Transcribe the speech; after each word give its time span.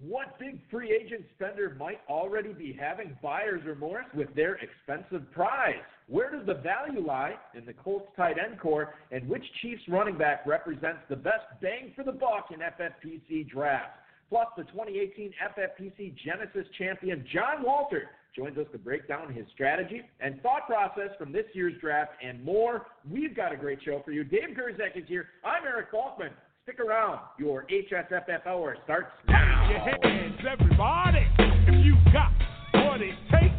What 0.00 0.38
big 0.38 0.60
free 0.70 0.92
agent 0.92 1.24
spender 1.34 1.74
might 1.76 2.00
already 2.08 2.52
be 2.52 2.76
having 2.78 3.16
buyer's 3.20 3.64
remorse 3.64 4.04
with 4.14 4.32
their 4.34 4.56
expensive 4.56 5.30
prize? 5.32 5.74
Where 6.06 6.30
does 6.30 6.46
the 6.46 6.54
value 6.54 7.04
lie 7.04 7.34
in 7.54 7.66
the 7.66 7.72
Colts 7.72 8.06
tight 8.16 8.36
end 8.38 8.60
core, 8.60 8.94
and 9.10 9.28
which 9.28 9.42
Chiefs 9.60 9.82
running 9.88 10.16
back 10.16 10.46
represents 10.46 11.00
the 11.08 11.16
best 11.16 11.46
bang 11.60 11.92
for 11.96 12.04
the 12.04 12.12
buck 12.12 12.50
in 12.52 12.60
FFPC 12.60 13.50
draft? 13.50 13.98
Plus, 14.28 14.46
the 14.56 14.64
2018 14.64 15.32
FFPC 15.56 16.14
Genesis 16.24 16.66
champion 16.78 17.24
John 17.32 17.64
Walter 17.64 18.10
joins 18.36 18.56
us 18.56 18.66
to 18.72 18.78
break 18.78 19.08
down 19.08 19.32
his 19.32 19.46
strategy 19.52 20.02
and 20.20 20.40
thought 20.42 20.66
process 20.66 21.10
from 21.18 21.32
this 21.32 21.46
year's 21.54 21.74
draft 21.80 22.12
and 22.22 22.44
more. 22.44 22.86
We've 23.10 23.34
got 23.34 23.52
a 23.52 23.56
great 23.56 23.80
show 23.84 24.02
for 24.04 24.12
you. 24.12 24.22
Dave 24.22 24.50
Gerczak 24.56 24.96
is 24.96 25.08
here. 25.08 25.28
I'm 25.44 25.64
Eric 25.66 25.90
Balkman. 25.90 26.30
Stick 26.68 26.80
around. 26.80 27.20
Your 27.38 27.64
HSFF 27.64 28.46
hour 28.46 28.76
starts 28.84 29.08
now. 29.26 29.70
Your 29.70 29.78
hands, 29.78 30.38
everybody, 30.52 31.26
if 31.66 31.82
you 31.82 31.96
got 32.12 32.30
what 32.84 33.00
it 33.00 33.14
takes. 33.32 33.54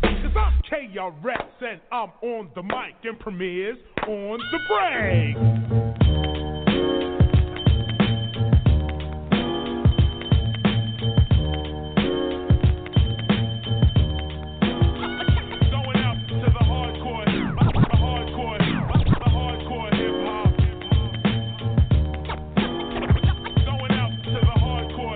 Cause 0.00 0.36
I'm 0.36 0.60
KRS 0.70 1.42
and 1.60 1.80
I'm 1.90 2.10
on 2.22 2.50
the 2.54 2.62
mic 2.62 2.94
and 3.02 3.18
premieres 3.18 3.78
on 4.06 4.38
the 4.52 4.58
break. 4.68 5.81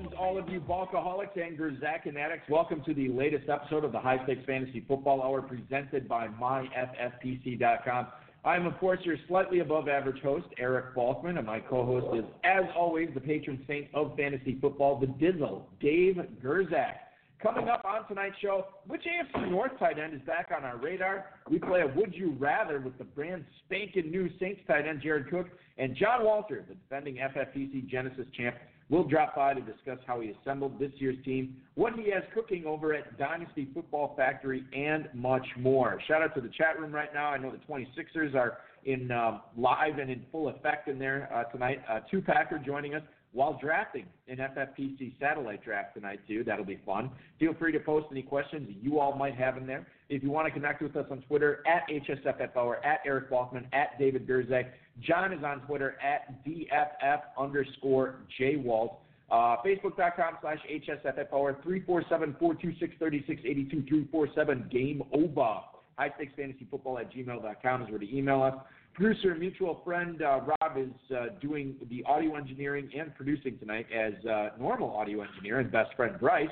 Salutations, 0.00 0.14
all 0.18 0.38
of 0.38 0.48
you 0.48 0.60
Balkaholics 0.60 1.36
and 1.36 1.58
Gerczak 1.58 2.02
fanatics. 2.04 2.42
Welcome 2.48 2.82
to 2.84 2.94
the 2.94 3.08
latest 3.08 3.48
episode 3.48 3.84
of 3.84 3.92
the 3.92 3.98
High 3.98 4.22
Stakes 4.24 4.44
Fantasy 4.46 4.84
Football 4.86 5.22
Hour 5.22 5.42
presented 5.42 6.08
by 6.08 6.28
MyFFPC.com. 6.28 8.06
I'm, 8.44 8.66
of 8.66 8.78
course, 8.78 9.00
your 9.02 9.16
slightly 9.28 9.60
above 9.60 9.88
average 9.88 10.22
host, 10.22 10.46
Eric 10.58 10.94
Balkman, 10.94 11.36
and 11.38 11.46
my 11.46 11.60
co 11.60 11.84
host 11.84 12.16
is, 12.16 12.24
as 12.44 12.64
always, 12.76 13.10
the 13.14 13.20
patron 13.20 13.62
saint 13.66 13.88
of 13.94 14.16
fantasy 14.16 14.58
football, 14.60 14.98
the 14.98 15.06
Dizzle, 15.06 15.62
Dave 15.80 16.16
Gerczak. 16.42 16.94
Coming 17.42 17.68
up 17.68 17.84
on 17.86 18.06
tonight's 18.06 18.36
show, 18.40 18.66
which 18.86 19.02
AFC 19.02 19.50
North 19.50 19.72
tight 19.78 19.98
end 19.98 20.14
is 20.14 20.20
back 20.26 20.50
on 20.54 20.62
our 20.62 20.76
radar? 20.76 21.26
We 21.50 21.58
play 21.58 21.80
a 21.80 21.86
Would 21.86 22.14
You 22.14 22.36
Rather 22.38 22.80
with 22.80 22.98
the 22.98 23.04
brand 23.04 23.44
spanking 23.64 24.10
new 24.10 24.28
Saints 24.38 24.60
tight 24.66 24.86
end 24.86 25.00
Jared 25.02 25.30
Cook 25.30 25.46
and 25.78 25.96
John 25.96 26.24
Walter, 26.24 26.64
the 26.68 26.74
defending 26.74 27.16
FFPC 27.16 27.88
Genesis 27.88 28.26
champ. 28.36 28.56
We'll 28.90 29.04
drop 29.04 29.36
by 29.36 29.54
to 29.54 29.60
discuss 29.60 29.98
how 30.04 30.20
he 30.20 30.34
assembled 30.40 30.80
this 30.80 30.90
year's 30.96 31.16
team, 31.24 31.56
what 31.76 31.94
he 31.94 32.10
has 32.10 32.24
cooking 32.34 32.66
over 32.66 32.92
at 32.92 33.16
Dynasty 33.16 33.68
Football 33.72 34.14
Factory, 34.16 34.64
and 34.72 35.08
much 35.14 35.46
more. 35.56 36.00
Shout 36.08 36.22
out 36.22 36.34
to 36.34 36.40
the 36.40 36.48
chat 36.48 36.78
room 36.78 36.92
right 36.92 37.14
now. 37.14 37.28
I 37.28 37.38
know 37.38 37.52
the 37.52 37.72
26ers 37.72 38.34
are 38.34 38.58
in 38.84 39.12
um, 39.12 39.42
live 39.56 39.98
and 39.98 40.10
in 40.10 40.24
full 40.32 40.48
effect 40.48 40.88
in 40.88 40.98
there 40.98 41.30
uh, 41.32 41.44
tonight. 41.52 41.82
Uh, 41.88 42.00
Two 42.10 42.20
Packer 42.20 42.58
joining 42.58 42.96
us 42.96 43.02
while 43.32 43.56
drafting 43.60 44.06
an 44.26 44.38
FFPC 44.38 45.12
satellite 45.20 45.64
draft 45.64 45.94
tonight 45.94 46.20
too. 46.26 46.42
That'll 46.42 46.64
be 46.64 46.80
fun. 46.84 47.10
Feel 47.38 47.54
free 47.54 47.70
to 47.72 47.78
post 47.78 48.06
any 48.10 48.22
questions 48.22 48.68
you 48.82 48.98
all 48.98 49.14
might 49.14 49.36
have 49.36 49.56
in 49.56 49.66
there. 49.66 49.86
If 50.08 50.24
you 50.24 50.30
want 50.30 50.48
to 50.48 50.52
connect 50.52 50.82
with 50.82 50.96
us 50.96 51.06
on 51.10 51.22
Twitter 51.22 51.62
at 51.66 51.88
HSFF 51.88 52.56
or 52.56 52.84
at 52.84 53.00
Eric 53.06 53.30
Balkman, 53.30 53.66
at 53.72 53.98
David 53.98 54.26
Gerczak. 54.26 54.70
John 55.06 55.32
is 55.32 55.44
on 55.44 55.60
Twitter 55.62 55.96
at 56.02 56.44
DFF 56.44 57.20
underscore 57.38 58.16
JWalt. 58.38 58.96
Uh, 59.30 59.56
Facebook.com 59.64 60.38
slash 60.40 60.58
HSFF 60.68 61.32
Hour, 61.32 61.56
347-426-3682, 61.64 63.88
347 63.88 64.68
Game 64.70 65.02
Over. 65.12 65.60
High 65.96 66.12
Stakes 66.16 66.32
Fantasy 66.36 66.66
Football 66.70 66.98
at 66.98 67.12
gmail.com 67.12 67.82
is 67.82 67.90
where 67.90 67.98
to 67.98 68.16
email 68.16 68.42
us. 68.42 68.54
Producer 68.94 69.30
and 69.30 69.40
mutual 69.40 69.82
friend 69.84 70.20
uh, 70.20 70.40
Rob 70.40 70.76
is 70.76 70.90
uh, 71.14 71.26
doing 71.40 71.76
the 71.90 72.02
audio 72.08 72.34
engineering 72.34 72.90
and 72.98 73.14
producing 73.14 73.56
tonight 73.58 73.86
as 73.94 74.14
uh, 74.26 74.48
normal 74.58 74.94
audio 74.96 75.22
engineer, 75.22 75.60
and 75.60 75.70
best 75.70 75.94
friend 75.94 76.18
Bryce 76.18 76.48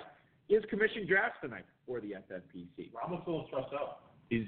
is 0.49 0.63
commissioning 0.71 1.07
drafts 1.07 1.39
tonight 1.43 1.65
for 1.87 2.01
the 2.01 2.13
FFPC. 2.13 2.91
A 3.07 3.11
little 3.11 3.45
stressed 3.49 3.73
Is 4.31 4.47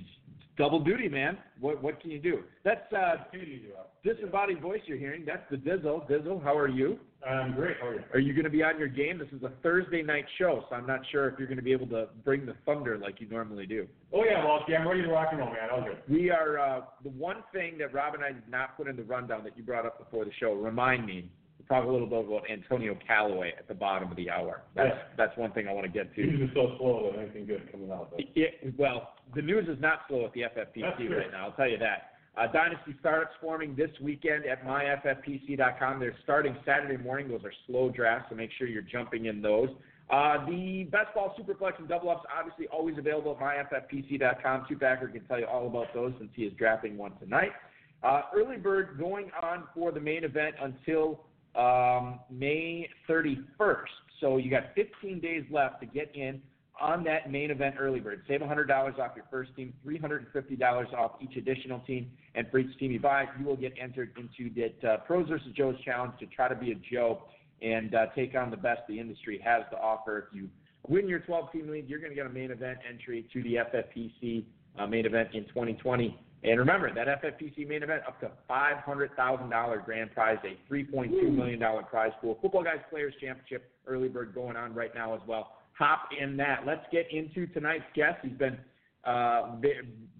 double 0.59 0.81
duty, 0.81 1.09
man. 1.09 1.39
What 1.61 1.83
what 1.83 2.01
can 2.01 2.11
you 2.11 2.19
do? 2.19 2.41
That's 2.65 2.93
uh, 2.93 3.17
Who 3.33 3.41
do 3.41 3.47
you 3.47 3.61
do 3.61 3.69
out? 3.79 3.91
disembodied 4.05 4.61
voice 4.61 4.81
you're 4.87 4.99
hearing. 4.99 5.25
That's 5.27 5.43
the 5.51 5.57
Dizzle. 5.57 6.09
Dizzle, 6.09 6.43
how 6.43 6.57
are 6.57 6.69
you? 6.69 6.99
I'm 7.29 7.55
great. 7.55 7.77
How 7.81 7.89
are 7.89 7.95
you? 7.95 8.01
Are 8.15 8.19
you 8.19 8.33
going 8.33 8.45
to 8.45 8.51
be 8.51 8.63
on 8.63 8.79
your 8.79 8.89
game? 8.89 9.19
This 9.19 9.29
is 9.29 9.43
a 9.43 9.53
Thursday 9.63 10.03
night 10.03 10.25
show, 10.39 10.65
so 10.69 10.77
I'm 10.77 10.87
not 10.87 11.01
sure 11.13 11.29
if 11.29 11.39
you're 11.39 11.49
going 11.49 11.59
to 11.59 11.63
be 11.63 11.73
able 11.73 11.87
to 11.89 12.09
bring 12.25 12.47
the 12.47 12.55
thunder 12.65 12.97
like 12.97 13.21
you 13.21 13.29
normally 13.29 13.67
do. 13.67 13.87
Oh 14.13 14.25
yeah, 14.25 14.45
well, 14.45 14.61
yeah, 14.69 14.79
I'm 14.79 14.89
ready 14.89 15.03
to 15.03 15.09
rock 15.09 15.29
and 15.31 15.41
roll, 15.41 15.51
man. 15.51 15.69
All 15.71 15.83
good. 15.83 15.99
We 16.09 16.31
are 16.31 16.59
uh, 16.59 16.81
the 17.03 17.11
one 17.11 17.43
thing 17.53 17.77
that 17.79 17.93
Rob 17.93 18.15
and 18.15 18.25
I 18.25 18.33
did 18.33 18.49
not 18.49 18.77
put 18.77 18.89
in 18.89 18.97
the 18.97 19.03
rundown 19.03 19.45
that 19.45 19.57
you 19.57 19.63
brought 19.63 19.85
up 19.85 19.99
before 19.99 20.25
the 20.25 20.33
show. 20.41 20.55
Remind 20.55 21.05
me. 21.05 21.31
Talk 21.71 21.87
a 21.87 21.89
little 21.89 22.09
bit 22.09 22.27
about 22.27 22.51
Antonio 22.51 22.99
Callaway 23.07 23.53
at 23.57 23.69
the 23.69 23.75
bottom 23.75 24.11
of 24.11 24.17
the 24.17 24.29
hour. 24.29 24.63
That's 24.75 24.89
Yeah. 24.89 25.03
that's 25.17 25.37
one 25.37 25.53
thing 25.53 25.69
I 25.69 25.73
want 25.73 25.87
to 25.87 25.93
get 25.93 26.13
to. 26.17 26.21
News 26.27 26.49
is 26.51 26.55
so 26.55 26.77
slow 26.79 27.13
that 27.13 27.21
anything 27.21 27.47
good 27.47 27.71
coming 27.71 27.93
out. 27.93 28.11
But 28.11 28.23
It, 28.35 28.75
well, 28.77 29.15
the 29.37 29.43
news 29.43 29.69
is 29.69 29.81
not 29.81 30.01
slow 30.09 30.25
at 30.25 30.33
the 30.33 30.43
FFPC 30.43 31.09
right 31.09 31.31
now. 31.31 31.45
I'll 31.45 31.53
tell 31.53 31.69
you 31.69 31.79
that. 31.79 32.15
Uh, 32.37 32.49
Dynasty 32.49 32.97
startups 32.99 33.35
forming 33.41 33.77
this 33.77 33.91
weekend 34.01 34.47
at 34.47 34.65
myffpc.com. 34.67 36.01
They're 36.01 36.17
starting 36.25 36.57
Saturday 36.67 36.97
morning. 37.01 37.29
Those 37.29 37.45
are 37.45 37.53
slow 37.69 37.89
drafts, 37.89 38.31
so 38.31 38.35
make 38.35 38.51
sure 38.59 38.67
you're 38.67 38.83
jumping 38.83 39.27
in 39.27 39.41
those. 39.41 39.69
Uh, 40.11 40.45
the 40.47 40.89
best 40.91 41.15
ball, 41.15 41.37
superflex, 41.39 41.79
and 41.79 41.87
double 41.89 42.11
ups 42.11 42.27
obviously 42.37 42.67
always 42.69 42.99
available 42.99 43.39
at 43.41 43.71
myffpc.com. 43.71 44.67
Two 44.69 44.77
Packer 44.77 45.07
can 45.07 45.25
tell 45.27 45.39
you 45.39 45.47
all 45.47 45.69
about 45.69 45.95
those 45.95 46.13
since 46.19 46.31
he 46.35 46.43
is 46.43 46.53
drafting 46.55 46.99
one 46.99 47.13
tonight. 47.21 47.53
Uh, 48.03 48.23
early 48.35 48.57
bird 48.57 48.99
going 48.99 49.31
on 49.41 49.65
for 49.73 49.93
the 49.93 50.01
main 50.01 50.25
event 50.25 50.57
until 50.61 51.27
um, 51.57 52.21
May 52.31 52.89
31st. 53.09 53.85
So 54.21 54.37
you 54.37 54.51
got 54.51 54.75
15 54.75 55.21
days 55.21 55.45
left 55.51 55.81
to 55.81 55.87
get 55.87 56.15
in 56.15 56.41
on 56.81 57.05
that 57.05 57.31
main 57.31 57.51
event 57.51 57.77
early 57.79 58.01
bird. 58.01 58.23
Save 58.27 58.41
$100 58.41 58.99
off 58.99 59.13
your 59.15 59.25
first 59.31 59.55
team, 59.55 59.73
$350 59.87 60.95
off 60.95 61.13
each 61.21 61.37
additional 61.37 61.81
team, 61.81 62.11
and 62.35 62.51
for 62.51 62.59
each 62.59 62.77
team 62.79 62.91
you 62.91 63.01
buy, 63.01 63.27
you 63.39 63.45
will 63.45 63.57
get 63.57 63.75
entered 63.81 64.17
into 64.17 64.53
that 64.55 64.89
uh, 64.89 64.97
Pros 64.99 65.29
versus 65.29 65.49
Joe's 65.55 65.77
challenge 65.85 66.15
to 66.21 66.27
try 66.27 66.49
to 66.49 66.55
be 66.55 66.73
a 66.73 66.75
Joe 66.91 67.23
and 67.61 67.95
uh, 67.95 68.07
take 68.15 68.35
on 68.35 68.51
the 68.51 68.57
best 68.57 68.81
the 68.89 68.99
industry 68.99 69.41
has 69.45 69.63
to 69.71 69.77
offer. 69.77 70.19
If 70.19 70.35
you 70.35 70.49
win 70.89 71.07
your 71.07 71.21
12 71.21 71.53
team 71.53 71.69
league, 71.69 71.89
you're 71.89 71.99
going 71.99 72.11
to 72.11 72.17
get 72.17 72.27
a 72.27 72.31
main 72.31 72.51
event 72.51 72.79
entry 72.89 73.27
to 73.33 73.43
the 73.43 73.57
FFPC 73.57 74.45
uh, 74.79 74.87
main 74.87 75.05
event 75.05 75.31
in 75.35 75.45
2020. 75.49 76.19
And 76.43 76.59
remember, 76.59 76.93
that 76.95 77.23
FFPC 77.23 77.69
main 77.69 77.83
event 77.83 78.03
up 78.07 78.19
to 78.21 78.31
$500,000 78.49 79.85
grand 79.85 80.11
prize, 80.13 80.39
a 80.45 80.73
$3.2 80.73 81.35
million 81.35 81.61
prize 81.91 82.13
pool. 82.21 82.39
Football 82.41 82.65
Guys 82.65 82.79
Players 82.89 83.13
Championship 83.21 83.71
early 83.87 84.09
bird 84.09 84.35
going 84.35 84.57
on 84.57 84.75
right 84.75 84.95
now 84.95 85.15
as 85.15 85.21
well. 85.27 85.57
Hop 85.79 86.09
in 86.19 86.37
that. 86.39 86.61
Let's 86.67 86.85
get 86.91 87.07
into 87.13 87.47
tonight's 87.47 87.85
guest. 87.95 88.19
He's 88.23 88.33
been 88.33 88.59
uh, 89.05 89.57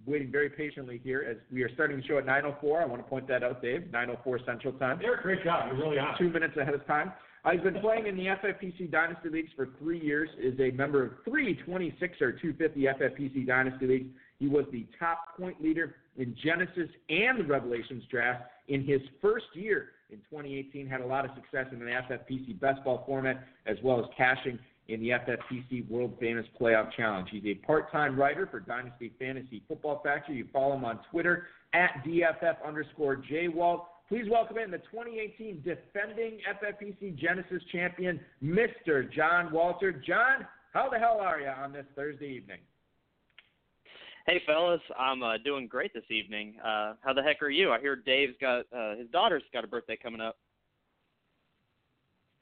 waiting 0.07 0.31
very 0.31 0.51
patiently 0.51 1.01
here 1.03 1.27
as 1.29 1.37
we 1.53 1.63
are 1.63 1.73
starting 1.75 1.99
the 1.99 2.07
show 2.07 2.19
at 2.19 2.27
9.04. 2.27 2.83
I 2.83 2.87
want 2.87 3.03
to 3.03 3.09
point 3.09 3.27
that 3.29 3.43
out, 3.43 3.63
Dave. 3.63 3.89
9.04 3.93 4.45
Central 4.45 4.73
Time 4.75 5.01
Eric, 5.03 5.23
great 5.23 5.45
job. 5.45 5.69
You're 5.69 5.77
really 5.77 5.99
on. 5.99 6.19
two 6.19 6.29
minutes 6.29 6.57
ahead 6.59 6.75
of 6.75 6.87
time. 6.87 7.13
Uh, 7.45 7.53
he's 7.53 7.63
been 7.63 7.81
playing 7.81 8.07
in 8.07 8.17
the 8.17 8.27
FFPC 8.27 8.91
Dynasty 8.91 9.31
Leagues 9.31 9.51
for 9.57 9.69
three 9.79 10.01
years, 10.01 10.29
is 10.39 10.59
a 10.61 10.71
member 10.73 11.03
of 11.03 11.13
three 11.25 11.55
26 11.65 12.21
or 12.21 12.33
250 12.33 12.81
FFPC 12.83 13.47
Dynasty 13.47 13.87
Leagues. 13.87 14.11
He 14.39 14.47
was 14.47 14.67
the 14.73 14.87
top 14.99 15.39
point 15.39 15.63
leader 15.63 15.97
in 16.17 16.37
Genesis 16.43 16.89
and 17.09 17.41
the 17.41 17.45
Revelations 17.45 18.05
draft 18.11 18.45
in 18.69 18.85
his 18.85 19.01
first 19.21 19.47
year 19.55 19.91
in 20.11 20.19
2018. 20.31 20.87
Had 20.87 21.01
a 21.01 21.07
lot 21.07 21.25
of 21.25 21.31
success 21.35 21.67
in 21.73 21.79
the 21.79 21.87
FFPC 21.87 22.59
best 22.61 22.83
ball 22.85 23.05
format, 23.07 23.45
as 23.67 23.77
well 23.83 24.01
as 24.01 24.07
cashing 24.17 24.59
in 24.89 25.01
the 25.01 25.11
FFPC 25.11 25.89
World 25.89 26.17
Famous 26.19 26.47
Playoff 26.61 26.93
Challenge. 26.97 27.29
He's 27.31 27.45
a 27.45 27.55
part-time 27.55 28.19
writer 28.19 28.49
for 28.51 28.61
Dynasty 28.61 29.13
Fantasy 29.19 29.63
Football 29.69 30.01
Factory. 30.05 30.37
You 30.37 30.49
follow 30.53 30.75
him 30.77 30.85
on 30.85 30.99
Twitter 31.11 31.47
at 31.73 32.03
DFF 32.05 32.57
underscore 32.67 33.17
JWalt. 33.31 33.83
Please 34.09 34.27
welcome 34.29 34.59
in 34.59 34.73
the 34.73 34.79
2018 34.79 35.63
defending 35.63 36.41
FFPC 36.61 37.17
Genesis 37.17 37.63
champion, 37.71 38.19
Mr. 38.43 39.11
John 39.13 39.53
Walter. 39.53 39.93
John, 39.93 40.47
how 40.73 40.89
the 40.91 40.99
hell 40.99 41.21
are 41.21 41.41
you 41.41 41.47
on 41.47 41.73
this 41.73 41.87
Thursday 41.95 42.27
evening? 42.27 42.59
Hey 44.27 44.41
fellas, 44.47 44.81
I'm 44.99 45.23
uh, 45.23 45.39
doing 45.39 45.67
great 45.67 45.95
this 45.95 46.05
evening. 46.11 46.55
Uh, 46.65 46.95
how 47.01 47.13
the 47.15 47.23
heck 47.23 47.43
are 47.43 47.49
you? 47.51 47.73
I 47.73 47.81
hear 47.81 47.97
Dave's 47.97 48.35
got 48.41 48.65
uh, 48.77 48.97
his 48.97 49.09
daughter's 49.11 49.43
got 49.53 49.65
a 49.65 49.67
birthday 49.67 49.97
coming 50.01 50.21
up. 50.21 50.37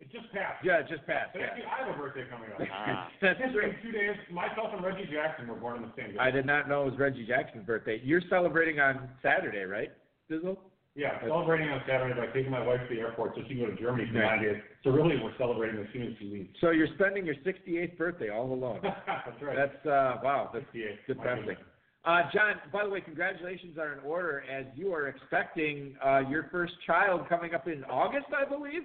It 0.00 0.12
just 0.12 0.32
passed. 0.32 0.64
Yeah, 0.64 0.78
it 0.78 0.88
just 0.88 1.04
passed. 1.06 1.30
But 1.32 1.40
Yeah. 1.40 1.64
I 1.66 1.84
have 1.86 1.94
a 1.94 1.98
birthday 1.98 2.24
coming 2.30 2.50
up. 2.52 2.60
Ah. 2.72 3.08
That's 3.22 3.40
in 3.40 3.52
two 3.82 3.92
days, 3.92 4.16
myself 4.30 4.70
and 4.72 4.84
Reggie 4.84 5.08
Jackson 5.10 5.48
were 5.48 5.56
born 5.56 5.82
on 5.82 5.82
the 5.82 6.02
same 6.02 6.12
day. 6.14 6.18
I 6.20 6.30
did 6.30 6.46
not 6.46 6.68
know 6.68 6.82
it 6.82 6.90
was 6.92 6.98
Reggie 7.00 7.26
Jackson's 7.26 7.66
birthday. 7.66 8.00
You're 8.04 8.22
celebrating 8.30 8.78
on 8.78 9.08
Saturday, 9.22 9.64
right, 9.64 9.90
Dizzle? 10.30 10.56
Yeah, 10.94 11.20
celebrating 11.20 11.68
on 11.68 11.80
Saturday 11.86 12.18
by 12.18 12.26
taking 12.32 12.50
my 12.50 12.64
wife 12.64 12.80
to 12.88 12.94
the 12.94 13.00
airport 13.00 13.36
so 13.36 13.42
she 13.42 13.54
can 13.54 13.58
go 13.60 13.66
to 13.70 13.76
Germany 13.76 14.08
for 14.10 14.18
Right. 14.18 14.36
nine 14.36 14.42
days. 14.42 14.62
So 14.82 14.90
really, 14.90 15.16
we're 15.22 15.36
celebrating 15.38 15.80
as 15.80 15.86
soon 15.92 16.02
as 16.02 16.12
she 16.18 16.24
leaves. 16.24 16.48
So 16.60 16.70
you're 16.70 16.88
spending 16.96 17.24
your 17.24 17.36
68th 17.44 17.96
birthday 17.96 18.30
all 18.30 18.52
alone. 18.52 18.80
That's 18.82 19.40
right. 19.42 19.56
That's 19.56 19.86
uh, 19.86 20.18
wow. 20.24 20.50
That's 20.52 20.64
68. 20.72 21.06
good 21.06 21.16
My 21.18 21.56
Uh, 22.04 22.30
John, 22.32 22.54
by 22.72 22.84
the 22.84 22.90
way, 22.90 23.00
congratulations 23.00 23.78
are 23.78 23.92
in 23.92 24.00
order 24.00 24.42
as 24.50 24.66
you 24.74 24.92
are 24.92 25.06
expecting 25.08 25.96
uh, 26.04 26.22
your 26.28 26.48
first 26.50 26.72
child 26.84 27.28
coming 27.28 27.54
up 27.54 27.68
in 27.68 27.84
August, 27.84 28.26
I 28.36 28.44
believe. 28.44 28.82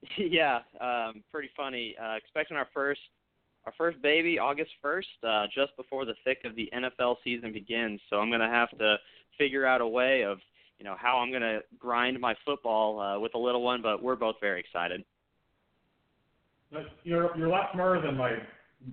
yeah, 0.16 0.60
um, 0.80 1.22
pretty 1.30 1.50
funny. 1.56 1.96
Uh, 2.02 2.14
expecting 2.16 2.56
our 2.56 2.68
first 2.72 3.00
our 3.66 3.72
first 3.76 4.00
baby 4.00 4.38
August 4.38 4.70
1st, 4.82 5.02
uh, 5.24 5.46
just 5.54 5.76
before 5.76 6.06
the 6.06 6.14
thick 6.24 6.38
of 6.44 6.56
the 6.56 6.70
NFL 6.74 7.16
season 7.22 7.52
begins. 7.52 8.00
So 8.08 8.16
I'm 8.16 8.30
gonna 8.30 8.48
have 8.48 8.70
to 8.78 8.96
figure 9.36 9.66
out 9.66 9.82
a 9.82 9.86
way 9.86 10.22
of 10.22 10.38
you 10.78 10.84
know 10.84 10.94
how 10.98 11.18
I'm 11.18 11.32
gonna 11.32 11.60
grind 11.78 12.18
my 12.20 12.34
football 12.44 13.00
uh, 13.00 13.18
with 13.18 13.34
a 13.34 13.38
little 13.38 13.62
one. 13.62 13.82
But 13.82 14.02
we're 14.02 14.16
both 14.16 14.36
very 14.40 14.60
excited. 14.60 15.04
You're, 17.02 17.34
you're 17.36 17.46
a 17.46 17.50
lot 17.50 17.70
smarter 17.72 18.00
than 18.02 18.16
my 18.16 18.32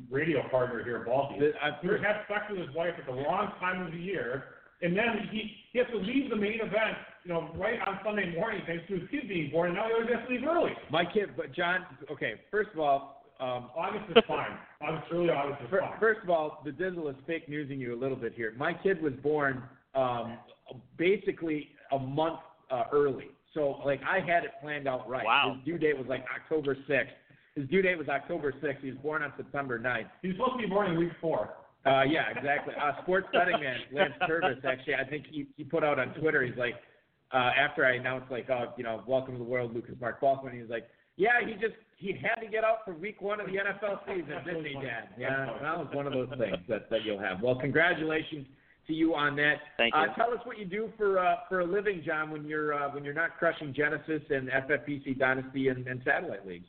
radio 0.10 0.48
partner 0.50 0.84
here, 0.84 1.04
Balky. 1.06 1.40
The- 1.40 1.54
I- 1.62 1.78
He 1.82 1.88
had 1.88 2.22
sex 2.28 2.46
with 2.50 2.60
his 2.60 2.74
wife 2.76 2.94
at 2.98 3.06
the 3.06 3.12
wrong 3.12 3.52
time 3.60 3.86
of 3.86 3.92
the 3.92 3.98
year, 4.00 4.46
and 4.82 4.96
then 4.98 5.28
he, 5.32 5.52
he 5.74 5.80
has 5.80 5.88
to 5.92 5.98
leave 5.98 6.30
the 6.30 6.36
main 6.38 6.60
event, 6.62 6.96
you 7.26 7.34
know, 7.34 7.50
right 7.56 7.78
on 7.86 8.00
Sunday 8.04 8.34
morning 8.34 8.62
thanks 8.66 8.88
to 8.88 8.98
his 9.00 9.10
kid 9.10 9.28
being 9.28 9.52
born, 9.52 9.70
and 9.70 9.78
now 9.78 9.88
he 9.88 9.94
always 9.94 10.10
has 10.10 10.26
to 10.28 10.34
leave 10.34 10.48
early. 10.48 10.72
My 10.90 11.04
kid, 11.06 11.32
but 11.36 11.54
John. 11.54 11.86
Okay, 12.10 12.36
first 12.50 12.70
of 12.74 12.80
all, 12.80 13.24
um, 13.42 13.70
August 13.76 14.06
is 14.16 14.24
fine. 14.26 14.58
August, 14.82 15.12
early 15.12 15.30
August 15.30 15.62
is 15.64 15.70
fine. 15.70 16.00
First 16.00 16.22
of 16.24 16.30
all, 16.30 16.62
the 16.64 16.72
Dizzle 16.72 17.10
is 17.10 17.16
fake 17.28 17.50
newsing 17.50 17.80
you 17.80 17.94
a 17.94 18.00
little 18.00 18.18
bit 18.18 18.34
here. 18.34 18.54
My 18.58 18.74
kid 18.74 19.02
was 19.02 19.14
born 19.22 19.62
um, 19.94 20.38
basically 20.98 21.70
a 21.92 22.00
month 22.00 22.40
uh, 22.72 22.84
early, 22.92 23.30
so 23.54 23.80
like 23.86 24.02
I 24.04 24.20
had 24.20 24.44
it 24.44 24.52
planned 24.62 24.88
out 24.88 25.10
right. 25.10 25.26
Wow. 25.26 25.56
His 25.56 25.66
due 25.66 25.78
date 25.78 25.98
was 25.98 26.08
like 26.08 26.26
October 26.36 26.76
sixth. 26.88 27.14
His 27.56 27.68
due 27.70 27.82
date 27.82 27.98
was 27.98 28.10
October 28.10 28.54
sixth. 28.62 28.84
He 28.84 28.92
was 28.92 29.00
born 29.00 29.24
on 29.24 29.32
September 29.38 29.80
9th. 29.80 30.10
He's 30.22 30.34
supposed 30.34 30.54
to 30.54 30.58
be 30.58 30.66
born 30.68 30.92
in 30.92 30.98
week 30.98 31.14
four. 31.22 31.54
Uh, 31.86 32.04
yeah, 32.04 32.24
exactly. 32.36 32.74
Uh, 32.76 33.02
sports 33.04 33.28
betting 33.32 33.60
man 33.60 33.78
Lance 33.94 34.14
Purvis 34.28 34.58
actually, 34.68 34.96
I 34.96 35.06
think 35.06 35.26
he 35.30 35.48
he 35.56 35.64
put 35.64 35.84
out 35.84 36.00
on 36.00 36.14
Twitter. 36.16 36.44
He's 36.44 36.58
like, 36.58 36.76
uh, 37.32 37.52
after 37.58 37.86
I 37.86 37.96
announced 37.96 38.30
like, 38.30 38.50
oh, 38.50 38.74
you 38.78 38.84
know, 38.84 39.04
welcome 39.08 39.34
to 39.34 39.38
the 39.38 39.44
world, 39.44 39.74
Lucas 39.74 39.96
Mark 40.02 40.20
Balkman. 40.20 40.54
He 40.54 40.62
was 40.62 40.70
like, 40.70 40.88
yeah, 41.16 41.40
he 41.46 41.54
just 41.54 41.76
he 41.98 42.12
had 42.12 42.42
to 42.44 42.52
get 42.52 42.64
out 42.64 42.80
for 42.84 42.94
week 42.94 43.22
one 43.22 43.40
of 43.40 43.48
the 43.48 43.54
NFL 43.54 44.00
season, 44.06 44.36
didn't 44.46 44.66
he, 44.66 44.74
Dad? 44.74 45.10
Yeah, 45.18 45.46
that 45.62 45.78
was 45.78 45.88
one 45.94 46.08
of 46.08 46.14
those 46.14 46.30
things 46.38 46.58
that 46.68 46.90
that 46.90 47.04
you'll 47.06 47.20
have. 47.20 47.42
Well, 47.42 47.56
congratulations 47.56 48.48
to 48.88 48.94
you 48.94 49.16
on 49.16 49.36
that. 49.38 49.56
Thank 49.78 49.94
you. 49.94 50.02
Uh, 50.02 50.14
tell 50.14 50.32
us 50.32 50.40
what 50.44 50.58
you 50.58 50.66
do 50.66 50.92
for 50.98 51.20
uh, 51.20 51.38
for 51.50 51.62
a 51.62 51.66
living, 51.66 52.04
John, 52.06 52.30
when 52.30 52.46
you're 52.46 52.74
uh, 52.74 52.90
when 52.94 53.04
you're 53.04 53.14
not 53.14 53.38
crushing 53.38 53.74
Genesis 53.74 54.22
and 54.30 54.50
FFPC 54.50 55.18
Dynasty 55.18 55.70
and, 55.70 55.88
and 55.88 56.02
satellite 56.06 56.46
leagues. 56.46 56.68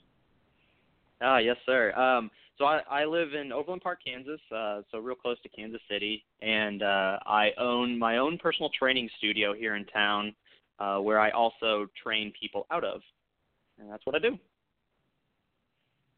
Ah, 1.20 1.38
yes, 1.38 1.56
sir. 1.64 1.92
Um, 1.94 2.30
so 2.58 2.64
I, 2.64 2.80
I 2.90 3.04
live 3.04 3.34
in 3.34 3.52
Overland 3.52 3.82
Park, 3.82 4.00
Kansas, 4.04 4.40
uh, 4.54 4.82
so 4.90 4.98
real 4.98 5.16
close 5.16 5.40
to 5.42 5.48
Kansas 5.48 5.80
City, 5.90 6.24
and 6.40 6.82
uh, 6.82 7.18
I 7.26 7.50
own 7.58 7.98
my 7.98 8.18
own 8.18 8.38
personal 8.38 8.70
training 8.78 9.08
studio 9.18 9.54
here 9.54 9.76
in 9.76 9.84
town, 9.86 10.34
uh, 10.78 10.98
where 10.98 11.20
I 11.20 11.30
also 11.30 11.86
train 12.02 12.32
people 12.38 12.66
out 12.70 12.84
of, 12.84 13.00
and 13.78 13.90
that's 13.90 14.04
what 14.06 14.14
I 14.14 14.18
do. 14.18 14.38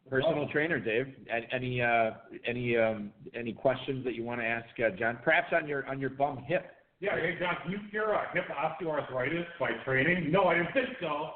Personal 0.08 0.48
trainer, 0.48 0.78
Dave. 0.80 1.06
Any 1.52 1.82
uh, 1.82 2.12
any 2.46 2.76
um, 2.76 3.10
any 3.34 3.52
questions 3.52 4.04
that 4.04 4.14
you 4.14 4.24
want 4.24 4.40
to 4.40 4.46
ask 4.46 4.66
uh, 4.78 4.96
John? 4.96 5.18
Perhaps 5.22 5.52
on 5.52 5.68
your 5.68 5.86
on 5.86 6.00
your 6.00 6.10
bum 6.10 6.44
hip. 6.46 6.70
Yeah, 7.00 7.16
hey 7.16 7.36
John, 7.38 7.56
can 7.62 7.72
you 7.72 7.78
cure 7.90 8.14
uh, 8.14 8.22
hip 8.32 8.44
osteoarthritis 8.48 9.44
by 9.60 9.70
training? 9.84 10.32
No, 10.32 10.44
I 10.44 10.54
didn't 10.54 10.72
think 10.72 10.88
so. 11.00 11.30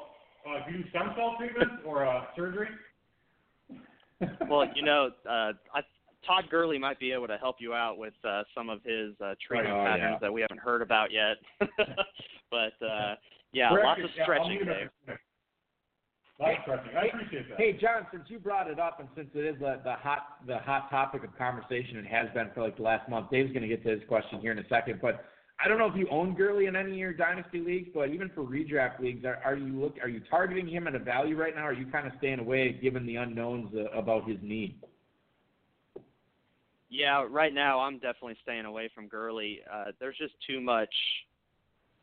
Uh, 0.45 0.65
do 0.67 0.75
you 0.77 0.83
do 0.83 0.89
stem 0.89 1.13
cell 1.15 1.35
treatment 1.39 1.71
or 1.85 2.05
uh, 2.05 2.25
surgery? 2.35 2.67
Well, 4.49 4.65
you 4.73 4.83
know, 4.83 5.09
uh, 5.25 5.51
I, 5.73 5.81
Todd 6.25 6.45
Gurley 6.49 6.77
might 6.79 6.97
be 6.97 7.11
able 7.11 7.27
to 7.27 7.37
help 7.37 7.57
you 7.59 7.73
out 7.73 7.97
with 7.97 8.13
uh, 8.23 8.43
some 8.55 8.69
of 8.69 8.81
his 8.83 9.19
uh, 9.19 9.33
treatment 9.45 9.75
Oh, 9.75 9.83
patterns 9.83 10.11
yeah. 10.13 10.19
that 10.21 10.31
we 10.31 10.39
haven't 10.39 10.59
heard 10.61 10.81
about 10.81 11.09
yet. 11.11 11.35
but 12.49 12.85
uh, 12.85 13.15
yeah, 13.51 13.69
We're 13.69 13.83
lots 13.83 13.99
of 14.01 14.09
stretching, 14.21 14.49
leave 14.49 14.61
it 14.61 14.89
Dave. 15.07 15.17
At 16.39 16.45
that. 16.65 16.67
Lots. 16.67 16.89
I 16.95 17.05
appreciate 17.07 17.49
that. 17.49 17.57
Hey, 17.57 17.73
John, 17.73 18.07
since 18.11 18.23
you 18.27 18.39
brought 18.39 18.69
it 18.69 18.79
up 18.79 18.99
and 18.99 19.09
since 19.15 19.29
it 19.33 19.45
is 19.45 19.59
the, 19.59 19.79
the 19.83 19.93
hot 19.93 20.45
the 20.47 20.57
hot 20.59 20.89
topic 20.89 21.23
of 21.23 21.37
conversation 21.37 21.97
and 21.97 22.07
has 22.07 22.27
been 22.33 22.49
for 22.53 22.61
like 22.61 22.77
the 22.77 22.83
last 22.83 23.09
month, 23.09 23.29
Dave's 23.31 23.51
going 23.51 23.61
to 23.61 23.67
get 23.67 23.83
to 23.83 23.89
his 23.89 24.01
question 24.07 24.39
here 24.39 24.51
in 24.51 24.59
a 24.59 24.67
second. 24.67 24.99
But 25.01 25.25
I 25.63 25.67
don't 25.67 25.77
know 25.77 25.87
if 25.87 25.95
you 25.95 26.07
own 26.09 26.35
Gurley 26.35 26.65
in 26.65 26.75
any 26.75 26.91
of 26.91 26.97
your 26.97 27.13
dynasty 27.13 27.59
leagues, 27.59 27.89
but 27.93 28.09
even 28.09 28.29
for 28.33 28.43
redraft 28.43 28.99
leagues, 28.99 29.23
are, 29.25 29.39
are 29.45 29.55
you 29.55 29.79
look 29.79 29.95
are 30.01 30.09
you 30.09 30.21
targeting 30.29 30.67
him 30.67 30.87
at 30.87 30.95
a 30.95 30.99
value 30.99 31.37
right 31.37 31.55
now? 31.55 31.65
Or 31.65 31.69
are 31.69 31.73
you 31.73 31.85
kind 31.85 32.07
of 32.07 32.13
staying 32.17 32.39
away 32.39 32.77
given 32.81 33.05
the 33.05 33.17
unknowns 33.17 33.73
uh, 33.75 33.89
about 33.97 34.27
his 34.27 34.37
need? 34.41 34.75
Yeah, 36.89 37.25
right 37.29 37.53
now 37.53 37.79
I'm 37.79 37.95
definitely 37.95 38.37
staying 38.43 38.65
away 38.65 38.89
from 38.93 39.07
Gurley. 39.07 39.61
Uh, 39.71 39.85
there's 39.99 40.17
just 40.17 40.33
too 40.47 40.61
much 40.61 40.93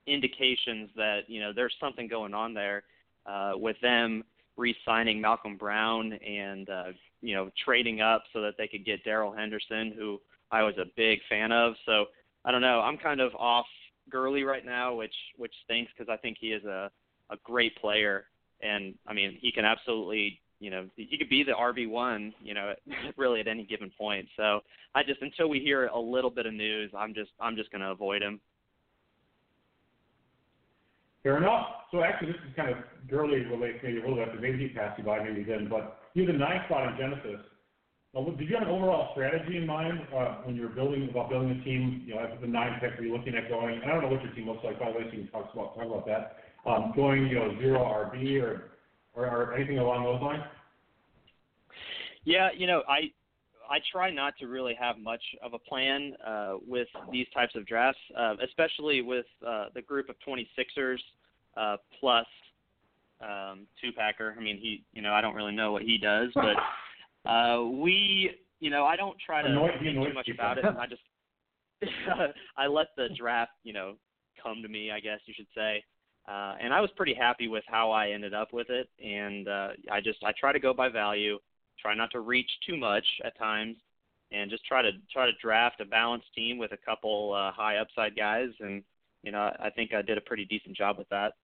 indications 0.06 0.90
that 0.96 1.20
you 1.28 1.40
know 1.40 1.52
there's 1.54 1.74
something 1.80 2.08
going 2.08 2.34
on 2.34 2.54
there 2.54 2.84
uh, 3.26 3.52
with 3.54 3.76
them 3.80 4.24
re-signing 4.56 5.20
Malcolm 5.20 5.56
Brown 5.56 6.12
and 6.12 6.68
uh, 6.68 6.84
you 7.22 7.34
know 7.34 7.50
trading 7.64 8.00
up 8.00 8.24
so 8.32 8.40
that 8.42 8.54
they 8.58 8.68
could 8.68 8.84
get 8.84 9.02
Darrell 9.04 9.32
Henderson, 9.32 9.92
who 9.96 10.20
I 10.50 10.62
was 10.62 10.74
a 10.78 10.84
big 10.96 11.20
fan 11.28 11.52
of. 11.52 11.74
So 11.86 12.06
I 12.44 12.52
don't 12.52 12.60
know. 12.60 12.80
I'm 12.80 12.98
kind 12.98 13.20
of 13.20 13.34
off 13.34 13.66
Gurley 14.10 14.42
right 14.42 14.64
now, 14.64 14.94
which 14.94 15.14
which 15.36 15.52
stinks 15.64 15.90
because 15.96 16.12
I 16.12 16.16
think 16.16 16.36
he 16.40 16.48
is 16.48 16.64
a 16.64 16.90
a 17.30 17.36
great 17.44 17.76
player, 17.76 18.26
and 18.62 18.94
I 19.06 19.14
mean 19.14 19.38
he 19.40 19.50
can 19.52 19.64
absolutely 19.64 20.40
you 20.58 20.70
know 20.70 20.86
he 20.96 21.16
could 21.16 21.30
be 21.30 21.42
the 21.42 21.52
RB 21.52 21.88
one 21.88 22.34
you 22.42 22.54
know 22.54 22.74
really 23.16 23.40
at 23.40 23.48
any 23.48 23.64
given 23.64 23.90
point. 23.96 24.28
So 24.36 24.60
I 24.94 25.02
just 25.02 25.22
until 25.22 25.48
we 25.48 25.60
hear 25.60 25.86
a 25.86 25.98
little 25.98 26.30
bit 26.30 26.46
of 26.46 26.52
news, 26.52 26.90
I'm 26.96 27.14
just 27.14 27.30
I'm 27.40 27.56
just 27.56 27.70
going 27.70 27.82
to 27.82 27.90
avoid 27.90 28.22
him. 28.22 28.40
Fair 31.22 31.36
enough. 31.36 31.66
So 31.90 32.02
actually, 32.02 32.32
this 32.32 32.40
is 32.48 32.56
kind 32.56 32.70
of 32.70 32.78
Gurley 33.08 33.40
relates 33.40 33.78
maybe 33.82 33.98
a 33.98 34.00
little 34.00 34.16
bit. 34.16 34.28
but 34.32 34.40
Maybe 34.40 34.58
he 34.58 34.68
passed 34.68 34.98
you 34.98 35.04
by, 35.04 35.22
maybe 35.22 35.40
he 35.40 35.44
didn't. 35.44 35.68
But 35.68 36.00
you 36.14 36.24
had 36.24 36.34
the 36.34 36.38
ninth 36.38 36.64
spot 36.66 36.88
in 36.88 36.98
Genesis. 36.98 37.44
Now, 38.14 38.24
did 38.24 38.48
you 38.48 38.56
have 38.56 38.66
an 38.66 38.74
overall 38.74 39.10
strategy 39.12 39.56
in 39.56 39.66
mind 39.66 40.00
uh, 40.14 40.42
when 40.42 40.56
you 40.56 40.62
were 40.62 40.74
building 40.74 41.08
about 41.10 41.30
building 41.30 41.50
a 41.50 41.64
team? 41.64 42.02
You 42.06 42.14
know, 42.14 42.20
after 42.20 42.40
the 42.40 42.46
nine 42.46 42.80
pick, 42.80 42.98
were 42.98 43.04
you 43.04 43.16
looking 43.16 43.36
at 43.36 43.48
going? 43.48 43.80
And 43.82 43.84
I 43.84 43.94
don't 43.94 44.02
know 44.02 44.08
what 44.08 44.22
your 44.22 44.32
team 44.32 44.48
looks 44.48 44.64
like, 44.64 44.80
by 44.80 44.90
the 44.90 44.98
way, 44.98 45.04
so 45.10 45.16
you 45.16 45.22
can 45.24 45.30
talk 45.30 45.52
about 45.52 45.76
talk 45.76 45.86
about 45.86 46.06
that. 46.06 46.38
Um, 46.66 46.92
going, 46.96 47.26
you 47.28 47.36
know, 47.36 47.56
zero 47.60 47.78
RB 47.78 48.42
or, 48.42 48.72
or 49.14 49.26
or 49.26 49.54
anything 49.54 49.78
along 49.78 50.04
those 50.04 50.20
lines. 50.20 50.42
Yeah, 52.24 52.48
you 52.56 52.66
know, 52.66 52.82
I 52.88 53.12
I 53.70 53.78
try 53.92 54.10
not 54.10 54.34
to 54.40 54.46
really 54.48 54.74
have 54.80 54.98
much 54.98 55.22
of 55.42 55.54
a 55.54 55.58
plan 55.58 56.14
uh, 56.26 56.54
with 56.66 56.88
these 57.12 57.26
types 57.32 57.54
of 57.54 57.64
drafts, 57.66 58.00
uh, 58.18 58.34
especially 58.44 59.00
with 59.00 59.26
uh, 59.46 59.66
the 59.74 59.80
group 59.80 60.08
of 60.08 60.16
26ers 60.26 60.98
uh, 61.56 61.76
plus 62.00 62.26
um, 63.20 63.66
two 63.80 63.92
packer. 63.92 64.34
I 64.36 64.42
mean, 64.42 64.58
he, 64.58 64.82
you 64.92 65.02
know, 65.02 65.12
I 65.12 65.20
don't 65.20 65.36
really 65.36 65.54
know 65.54 65.70
what 65.70 65.82
he 65.82 65.98
does, 65.98 66.30
but 66.34 67.30
uh, 67.30 67.64
we, 67.64 68.30
you 68.58 68.70
know, 68.70 68.84
I 68.84 68.96
don't 68.96 69.16
try 69.24 69.40
to 69.40 69.48
Annoy- 69.48 69.78
he 69.78 69.84
think 69.92 70.04
too 70.04 70.14
much 70.14 70.26
people. 70.26 70.44
about 70.44 70.58
it. 70.58 70.64
I 70.64 70.86
just 70.88 71.02
I 72.56 72.66
let 72.66 72.88
the 72.96 73.08
draft, 73.16 73.52
you 73.62 73.72
know, 73.72 73.94
come 74.42 74.62
to 74.62 74.68
me. 74.68 74.90
I 74.90 75.00
guess 75.00 75.20
you 75.26 75.34
should 75.36 75.46
say. 75.54 75.82
Uh, 76.28 76.54
and 76.60 76.74
I 76.74 76.80
was 76.80 76.90
pretty 76.96 77.14
happy 77.14 77.48
with 77.48 77.64
how 77.66 77.90
I 77.90 78.10
ended 78.10 78.34
up 78.34 78.52
with 78.52 78.68
it, 78.68 78.88
and 79.02 79.48
uh, 79.48 79.68
I 79.90 80.00
just 80.00 80.22
I 80.24 80.32
try 80.38 80.52
to 80.52 80.60
go 80.60 80.74
by 80.74 80.88
value 80.88 81.38
try 81.80 81.94
not 81.94 82.10
to 82.12 82.20
reach 82.20 82.50
too 82.66 82.76
much 82.76 83.04
at 83.24 83.38
times 83.38 83.76
and 84.32 84.50
just 84.50 84.64
try 84.64 84.82
to 84.82 84.90
try 85.12 85.26
to 85.26 85.32
draft 85.42 85.80
a 85.80 85.84
balanced 85.84 86.32
team 86.34 86.58
with 86.58 86.72
a 86.72 86.76
couple 86.76 87.32
uh, 87.34 87.52
high 87.52 87.76
upside 87.76 88.16
guys 88.16 88.50
and 88.60 88.82
you 89.22 89.32
know 89.32 89.50
I 89.58 89.70
think 89.70 89.92
I 89.92 90.02
did 90.02 90.18
a 90.18 90.22
pretty 90.22 90.44
decent 90.44 90.76
job 90.76 90.98
with 90.98 91.08
that. 91.10 91.34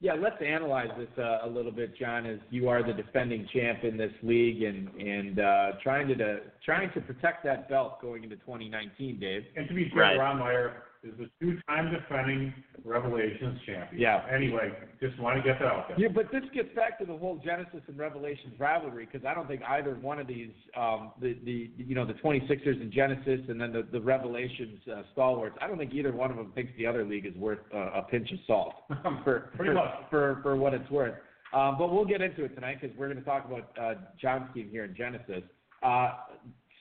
Yeah, 0.00 0.14
let's 0.14 0.40
analyze 0.40 0.90
this 0.96 1.08
uh, 1.18 1.40
a 1.42 1.48
little 1.48 1.72
bit, 1.72 1.98
John. 1.98 2.24
As 2.24 2.38
you 2.50 2.68
are 2.68 2.84
the 2.86 2.92
defending 2.92 3.48
champ 3.52 3.82
in 3.82 3.96
this 3.96 4.12
league, 4.22 4.62
and 4.62 4.88
and 4.94 5.40
uh, 5.40 5.72
trying 5.82 6.06
to, 6.08 6.14
to 6.14 6.38
trying 6.64 6.92
to 6.92 7.00
protect 7.00 7.42
that 7.44 7.68
belt 7.68 8.00
going 8.00 8.22
into 8.22 8.36
2019, 8.36 9.18
Dave. 9.18 9.42
And 9.56 9.66
to 9.66 9.74
be 9.74 9.90
fair, 9.90 10.02
Right. 10.02 10.18
Ron 10.18 10.38
Meyer 10.38 10.84
is 11.02 11.12
the 11.18 11.28
two-time 11.40 11.92
defending 11.92 12.52
Revelations 12.84 13.58
champion. 13.66 14.00
Yeah. 14.00 14.24
Anyway, 14.32 14.72
just 15.00 15.18
want 15.20 15.36
to 15.36 15.42
get 15.42 15.58
that 15.60 15.66
out 15.66 15.88
there. 15.88 16.00
Yeah, 16.00 16.08
but 16.14 16.30
this 16.32 16.42
gets 16.54 16.74
back 16.74 16.98
to 16.98 17.04
the 17.06 17.16
whole 17.16 17.40
Genesis 17.44 17.80
and 17.86 17.98
Revelations 17.98 18.54
rivalry 18.58 19.06
because 19.10 19.26
I 19.26 19.34
don't 19.34 19.46
think 19.46 19.62
either 19.68 19.94
one 19.94 20.18
of 20.18 20.26
these, 20.26 20.50
um, 20.76 21.12
the 21.20 21.38
the 21.44 21.70
you 21.76 21.94
know 21.94 22.04
the 22.06 22.14
26ers 22.14 22.80
and 22.80 22.92
Genesis 22.92 23.40
and 23.48 23.60
then 23.60 23.72
the 23.72 23.86
the 23.92 24.00
Revelations 24.00 24.80
uh, 24.92 25.02
stalwarts, 25.12 25.56
I 25.60 25.66
don't 25.66 25.78
think 25.78 25.94
either 25.94 26.12
one 26.12 26.30
of 26.30 26.36
them 26.36 26.52
thinks 26.54 26.72
the 26.76 26.86
other 26.86 27.04
league 27.04 27.26
is 27.26 27.34
worth 27.36 27.60
uh, 27.74 27.90
a 27.94 28.02
pinch 28.02 28.30
of 28.32 28.38
salt 28.46 28.74
for 29.24 29.50
Pretty 29.56 29.70
for, 29.70 29.74
much. 29.74 29.94
for 30.10 30.40
for 30.42 30.56
what 30.56 30.74
it's 30.74 30.90
worth. 30.90 31.14
Um, 31.52 31.76
but 31.78 31.92
we'll 31.92 32.04
get 32.04 32.20
into 32.20 32.44
it 32.44 32.54
tonight 32.54 32.78
because 32.80 32.94
we're 32.96 33.06
going 33.06 33.18
to 33.18 33.24
talk 33.24 33.46
about 33.46 33.70
uh, 33.80 33.94
John's 34.20 34.52
team 34.52 34.68
here 34.70 34.84
in 34.84 34.94
Genesis. 34.94 35.42
Uh, 35.82 36.10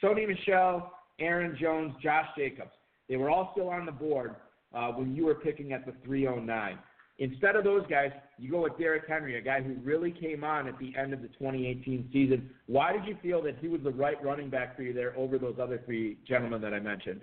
Sony 0.03 0.27
Michel, 0.27 0.91
Aaron 1.19 1.57
Jones, 1.59 1.93
Josh 2.03 2.27
Jacobs. 2.37 2.71
They 3.09 3.15
were 3.15 3.29
all 3.29 3.49
still 3.53 3.69
on 3.69 3.85
the 3.85 3.91
board 3.91 4.35
uh, 4.73 4.89
when 4.89 5.15
you 5.15 5.25
were 5.25 5.35
picking 5.35 5.73
at 5.73 5.85
the 5.85 5.93
309. 6.03 6.77
Instead 7.19 7.55
of 7.55 7.63
those 7.63 7.83
guys, 7.89 8.11
you 8.37 8.51
go 8.51 8.61
with 8.61 8.77
Derrick 8.77 9.03
Henry, 9.07 9.37
a 9.37 9.41
guy 9.41 9.61
who 9.61 9.73
really 9.83 10.11
came 10.11 10.43
on 10.43 10.67
at 10.67 10.77
the 10.77 10.95
end 10.95 11.13
of 11.13 11.21
the 11.23 11.29
2018 11.29 12.09
season. 12.13 12.49
Why 12.67 12.93
did 12.93 13.05
you 13.05 13.17
feel 13.23 13.41
that 13.43 13.57
he 13.59 13.67
was 13.67 13.81
the 13.83 13.91
right 13.91 14.23
running 14.23 14.49
back 14.49 14.75
for 14.75 14.83
you 14.83 14.93
there 14.93 15.17
over 15.17 15.39
those 15.39 15.55
other 15.59 15.81
three 15.83 16.17
gentlemen 16.27 16.61
that 16.61 16.75
I 16.75 16.79
mentioned? 16.79 17.21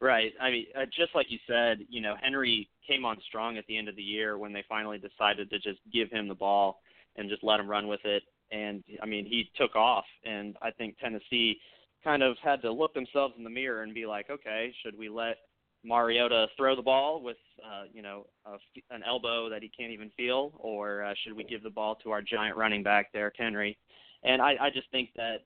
Right. 0.00 0.32
I 0.40 0.50
mean, 0.50 0.66
uh, 0.76 0.84
just 0.84 1.14
like 1.14 1.26
you 1.30 1.38
said, 1.46 1.78
you 1.88 2.00
know, 2.00 2.14
Henry 2.22 2.68
came 2.86 3.04
on 3.04 3.16
strong 3.26 3.56
at 3.56 3.66
the 3.66 3.76
end 3.76 3.88
of 3.88 3.96
the 3.96 4.02
year 4.02 4.38
when 4.38 4.52
they 4.52 4.62
finally 4.68 4.98
decided 4.98 5.50
to 5.50 5.58
just 5.58 5.80
give 5.92 6.10
him 6.10 6.28
the 6.28 6.34
ball 6.34 6.80
and 7.16 7.30
just 7.30 7.42
let 7.42 7.58
him 7.58 7.68
run 7.68 7.88
with 7.88 8.04
it. 8.04 8.22
And 8.52 8.84
I 9.02 9.06
mean, 9.06 9.24
he 9.26 9.50
took 9.56 9.74
off, 9.74 10.04
and 10.24 10.54
I 10.62 10.70
think 10.70 10.98
Tennessee 10.98 11.58
kind 12.04 12.22
of 12.22 12.36
had 12.42 12.62
to 12.62 12.72
look 12.72 12.94
themselves 12.94 13.34
in 13.36 13.44
the 13.44 13.50
mirror 13.50 13.82
and 13.82 13.94
be 13.94 14.06
like, 14.06 14.30
okay, 14.30 14.72
should 14.82 14.96
we 14.96 15.08
let 15.08 15.36
Mariota 15.84 16.46
throw 16.56 16.74
the 16.74 16.82
ball 16.82 17.22
with, 17.22 17.36
uh, 17.64 17.84
you 17.92 18.02
know, 18.02 18.26
a, 18.44 18.56
an 18.94 19.02
elbow 19.06 19.48
that 19.48 19.62
he 19.62 19.68
can't 19.68 19.92
even 19.92 20.10
feel, 20.16 20.52
or 20.58 21.04
uh, 21.04 21.14
should 21.22 21.36
we 21.36 21.44
give 21.44 21.62
the 21.62 21.70
ball 21.70 21.96
to 22.02 22.10
our 22.10 22.22
giant 22.22 22.56
running 22.56 22.82
back, 22.82 23.12
Derrick 23.12 23.34
Henry? 23.38 23.78
And 24.24 24.42
I, 24.42 24.54
I 24.60 24.70
just 24.70 24.90
think 24.90 25.10
that 25.16 25.44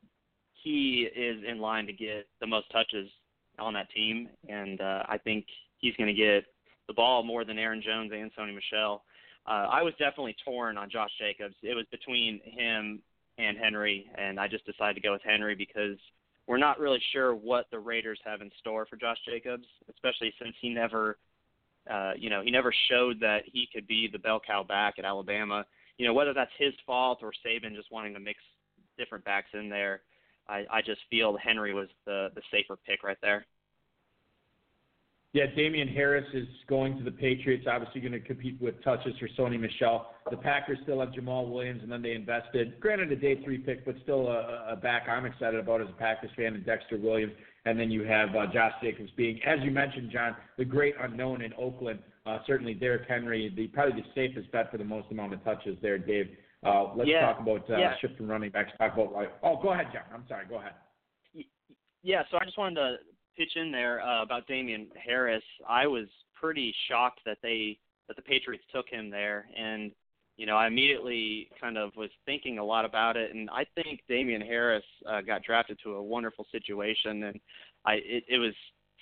he 0.54 1.08
is 1.14 1.42
in 1.46 1.58
line 1.58 1.86
to 1.86 1.92
get 1.92 2.26
the 2.40 2.46
most 2.46 2.70
touches 2.72 3.08
on 3.58 3.74
that 3.74 3.90
team, 3.90 4.28
and 4.48 4.80
uh, 4.80 5.02
I 5.08 5.18
think 5.18 5.46
he's 5.78 5.94
going 5.96 6.14
to 6.14 6.14
get 6.14 6.44
the 6.88 6.94
ball 6.94 7.22
more 7.22 7.44
than 7.44 7.58
Aaron 7.58 7.82
Jones 7.84 8.10
and 8.14 8.30
Sony 8.38 8.54
Michel. 8.54 9.02
Uh, 9.46 9.68
I 9.70 9.82
was 9.82 9.94
definitely 9.98 10.36
torn 10.44 10.76
on 10.76 10.90
Josh 10.90 11.10
Jacobs. 11.18 11.54
It 11.62 11.74
was 11.74 11.86
between 11.90 12.40
him 12.44 13.00
and 13.38 13.56
Henry, 13.58 14.10
and 14.16 14.38
I 14.38 14.48
just 14.48 14.66
decided 14.66 14.94
to 14.94 15.00
go 15.00 15.12
with 15.12 15.22
Henry 15.24 15.54
because 15.54 15.98
we're 16.50 16.58
not 16.58 16.80
really 16.80 17.00
sure 17.12 17.32
what 17.32 17.66
the 17.70 17.78
Raiders 17.78 18.18
have 18.24 18.40
in 18.40 18.50
store 18.58 18.84
for 18.84 18.96
Josh 18.96 19.18
Jacobs, 19.24 19.66
especially 19.88 20.34
since 20.42 20.52
he 20.60 20.68
never, 20.68 21.16
uh, 21.88 22.14
you 22.18 22.28
know, 22.28 22.42
he 22.42 22.50
never 22.50 22.74
showed 22.90 23.20
that 23.20 23.42
he 23.46 23.68
could 23.72 23.86
be 23.86 24.08
the 24.10 24.18
bell 24.18 24.40
cow 24.44 24.64
back 24.64 24.94
at 24.98 25.04
Alabama. 25.04 25.64
You 25.96 26.08
know, 26.08 26.12
whether 26.12 26.34
that's 26.34 26.50
his 26.58 26.72
fault 26.84 27.20
or 27.22 27.30
Saban 27.46 27.76
just 27.76 27.92
wanting 27.92 28.14
to 28.14 28.20
mix 28.20 28.40
different 28.98 29.24
backs 29.24 29.50
in 29.54 29.68
there, 29.68 30.02
I, 30.48 30.64
I 30.72 30.82
just 30.82 31.02
feel 31.08 31.38
Henry 31.40 31.72
was 31.72 31.86
the 32.04 32.30
the 32.34 32.42
safer 32.50 32.76
pick 32.84 33.04
right 33.04 33.18
there. 33.22 33.46
Yeah, 35.32 35.46
Damien 35.54 35.86
Harris 35.86 36.26
is 36.34 36.48
going 36.66 36.98
to 36.98 37.04
the 37.04 37.10
Patriots, 37.12 37.64
obviously 37.70 38.00
going 38.00 38.12
to 38.12 38.20
compete 38.20 38.60
with 38.60 38.82
touches 38.82 39.12
for 39.20 39.28
Sony 39.38 39.60
Michel. 39.60 40.10
The 40.28 40.36
Packers 40.36 40.78
still 40.82 40.98
have 40.98 41.10
Jamaal 41.10 41.48
Williams, 41.48 41.84
and 41.84 41.92
then 41.92 42.02
they 42.02 42.14
invested, 42.14 42.80
granted 42.80 43.12
a 43.12 43.16
day 43.16 43.40
three 43.44 43.58
pick, 43.58 43.84
but 43.84 43.94
still 44.02 44.26
a, 44.26 44.72
a 44.72 44.76
back 44.76 45.08
I'm 45.08 45.26
excited 45.26 45.60
about 45.60 45.82
as 45.82 45.88
a 45.88 45.92
Packers 45.92 46.30
fan, 46.36 46.54
and 46.54 46.66
Dexter 46.66 46.98
Williams. 46.98 47.32
And 47.64 47.78
then 47.78 47.92
you 47.92 48.02
have 48.04 48.30
uh, 48.30 48.46
Josh 48.52 48.72
Jacobs 48.82 49.10
being, 49.16 49.38
as 49.46 49.60
you 49.62 49.70
mentioned, 49.70 50.10
John, 50.10 50.34
the 50.58 50.64
great 50.64 50.94
unknown 51.00 51.42
in 51.42 51.52
Oakland. 51.54 52.00
Uh, 52.26 52.38
certainly 52.46 52.74
Derrick 52.74 53.08
Henry, 53.08 53.52
the 53.54 53.68
probably 53.68 54.02
the 54.02 54.08
safest 54.14 54.50
bet 54.50 54.70
for 54.70 54.78
the 54.78 54.84
most 54.84 55.06
amount 55.12 55.32
of 55.32 55.44
touches 55.44 55.76
there, 55.80 55.98
Dave. 55.98 56.28
Uh, 56.66 56.92
let's 56.96 57.08
Yeah, 57.08 57.20
talk 57.20 57.40
about 57.40 57.70
uh, 57.70 57.76
yeah. 57.76 57.94
shifting 58.00 58.26
running 58.26 58.50
backs. 58.50 58.70
Talk 58.78 58.94
about 58.94 59.12
why. 59.12 59.26
Oh, 59.42 59.60
go 59.62 59.72
ahead, 59.72 59.86
John. 59.92 60.02
I'm 60.12 60.24
sorry. 60.28 60.46
Go 60.48 60.56
ahead. 60.56 60.72
Yeah, 62.02 62.22
so 62.30 62.38
I 62.40 62.44
just 62.44 62.58
wanted 62.58 62.76
to 62.76 62.96
pitch 63.36 63.56
in 63.56 63.70
there 63.70 64.00
uh, 64.02 64.22
about 64.22 64.46
Damien 64.46 64.88
Harris. 65.02 65.42
I 65.68 65.86
was 65.86 66.06
pretty 66.38 66.74
shocked 66.88 67.20
that 67.26 67.38
they 67.42 67.78
that 68.08 68.16
the 68.16 68.22
Patriots 68.22 68.64
took 68.74 68.88
him 68.88 69.10
there, 69.10 69.46
and 69.56 69.92
you 70.36 70.46
know 70.46 70.56
I 70.56 70.66
immediately 70.66 71.48
kind 71.60 71.78
of 71.78 71.94
was 71.96 72.10
thinking 72.26 72.58
a 72.58 72.64
lot 72.64 72.84
about 72.84 73.16
it, 73.16 73.34
and 73.34 73.48
I 73.50 73.64
think 73.74 74.00
Damien 74.08 74.40
Harris 74.40 74.84
uh, 75.08 75.20
got 75.20 75.42
drafted 75.42 75.78
to 75.84 75.94
a 75.94 76.02
wonderful 76.02 76.46
situation, 76.50 77.24
and 77.24 77.40
I 77.84 77.94
it, 77.94 78.24
it 78.28 78.38
was 78.38 78.54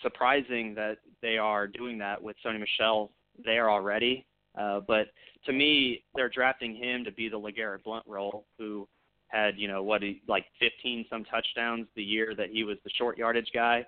surprising 0.03 0.75
that 0.75 0.99
they 1.23 1.39
are 1.39 1.67
doing 1.67 1.99
that 1.99 2.23
with 2.23 2.37
Sony 2.45 2.61
Michel 2.61 3.11
there 3.45 3.71
already. 3.71 4.27
Uh, 4.59 4.81
but 4.81 5.09
to 5.47 5.53
me, 5.53 6.03
they're 6.15 6.29
drafting 6.29 6.75
him 6.75 7.05
to 7.05 7.13
be 7.13 7.29
the 7.29 7.39
LeGarrette 7.39 7.85
Blunt 7.85 8.05
role, 8.07 8.45
who 8.59 8.89
had 9.29 9.59
you 9.59 9.69
know 9.69 9.83
what 9.83 10.03
he 10.03 10.23
like 10.27 10.47
15 10.59 11.07
some 11.09 11.25
touchdowns 11.25 11.87
the 11.95 12.03
year 12.03 12.35
that 12.37 12.51
he 12.51 12.65
was 12.65 12.79
the 12.85 12.91
short 12.91 13.17
yardage 13.17 13.51
guy. 13.55 13.85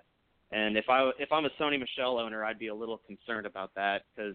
And 0.53 0.77
if 0.77 0.89
I 0.89 1.11
if 1.19 1.31
I'm 1.31 1.45
a 1.45 1.51
Sony 1.61 1.79
Michel 1.79 2.19
owner, 2.19 2.45
I'd 2.45 2.59
be 2.59 2.69
a 2.69 2.75
little 2.75 2.99
concerned 3.07 3.47
about 3.47 3.71
that 3.77 4.03
because 4.15 4.35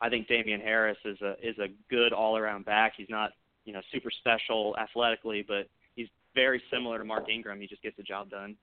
I 0.00 0.08
think 0.08 0.26
Damien 0.26 0.60
Harris 0.60 0.98
is 1.04 1.20
a 1.20 1.34
is 1.42 1.56
a 1.58 1.68
good 1.88 2.12
all 2.12 2.36
around 2.36 2.64
back. 2.64 2.94
He's 2.96 3.10
not 3.10 3.30
you 3.64 3.72
know 3.72 3.80
super 3.92 4.10
special 4.10 4.76
athletically, 4.78 5.44
but 5.46 5.68
he's 5.94 6.08
very 6.34 6.62
similar 6.70 6.98
to 6.98 7.04
Mark 7.04 7.28
Ingram. 7.28 7.60
He 7.60 7.66
just 7.66 7.82
gets 7.82 7.96
the 7.96 8.02
job 8.02 8.30
done. 8.30 8.56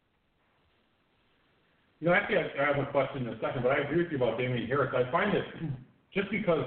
You 2.02 2.08
know, 2.08 2.14
actually, 2.14 2.38
I 2.38 2.64
I 2.64 2.76
have 2.76 2.88
a 2.88 2.92
question 2.92 3.28
in 3.28 3.34
a 3.34 3.40
second, 3.40 3.64
but 3.64 3.72
I 3.72 3.80
agree 3.80 4.04
with 4.04 4.12
you 4.12 4.18
about 4.18 4.38
Damien 4.38 4.68
Harris. 4.68 4.94
I 4.96 5.10
find 5.12 5.34
that 5.34 5.44
just 6.14 6.30
because 6.32 6.66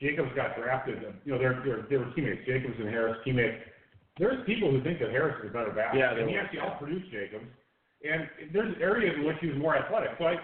Jacobs 0.00 0.30
got 0.34 0.56
drafted, 0.56 1.02
you 1.24 1.32
know, 1.32 1.38
they're, 1.38 1.60
they're, 1.64 1.84
they 1.90 1.96
were 1.96 2.10
teammates, 2.16 2.46
Jacobs 2.46 2.74
and 2.78 2.88
Harris 2.88 3.18
teammates. 3.24 3.60
There's 4.18 4.44
people 4.46 4.70
who 4.70 4.82
think 4.82 4.98
that 5.00 5.10
Harris 5.10 5.36
is 5.44 5.50
a 5.50 5.52
better 5.52 5.72
back. 5.72 5.94
Yeah, 5.94 6.10
and 6.10 6.18
there 6.18 6.28
he 6.28 6.34
were. 6.34 6.40
actually 6.40 6.60
outproduced 6.60 7.10
Jacobs. 7.10 7.44
And 8.02 8.28
there's 8.52 8.74
areas 8.80 9.14
in 9.18 9.24
which 9.26 9.36
he 9.40 9.48
was 9.48 9.58
more 9.58 9.76
athletic. 9.76 10.10
So 10.18 10.24
I, 10.24 10.36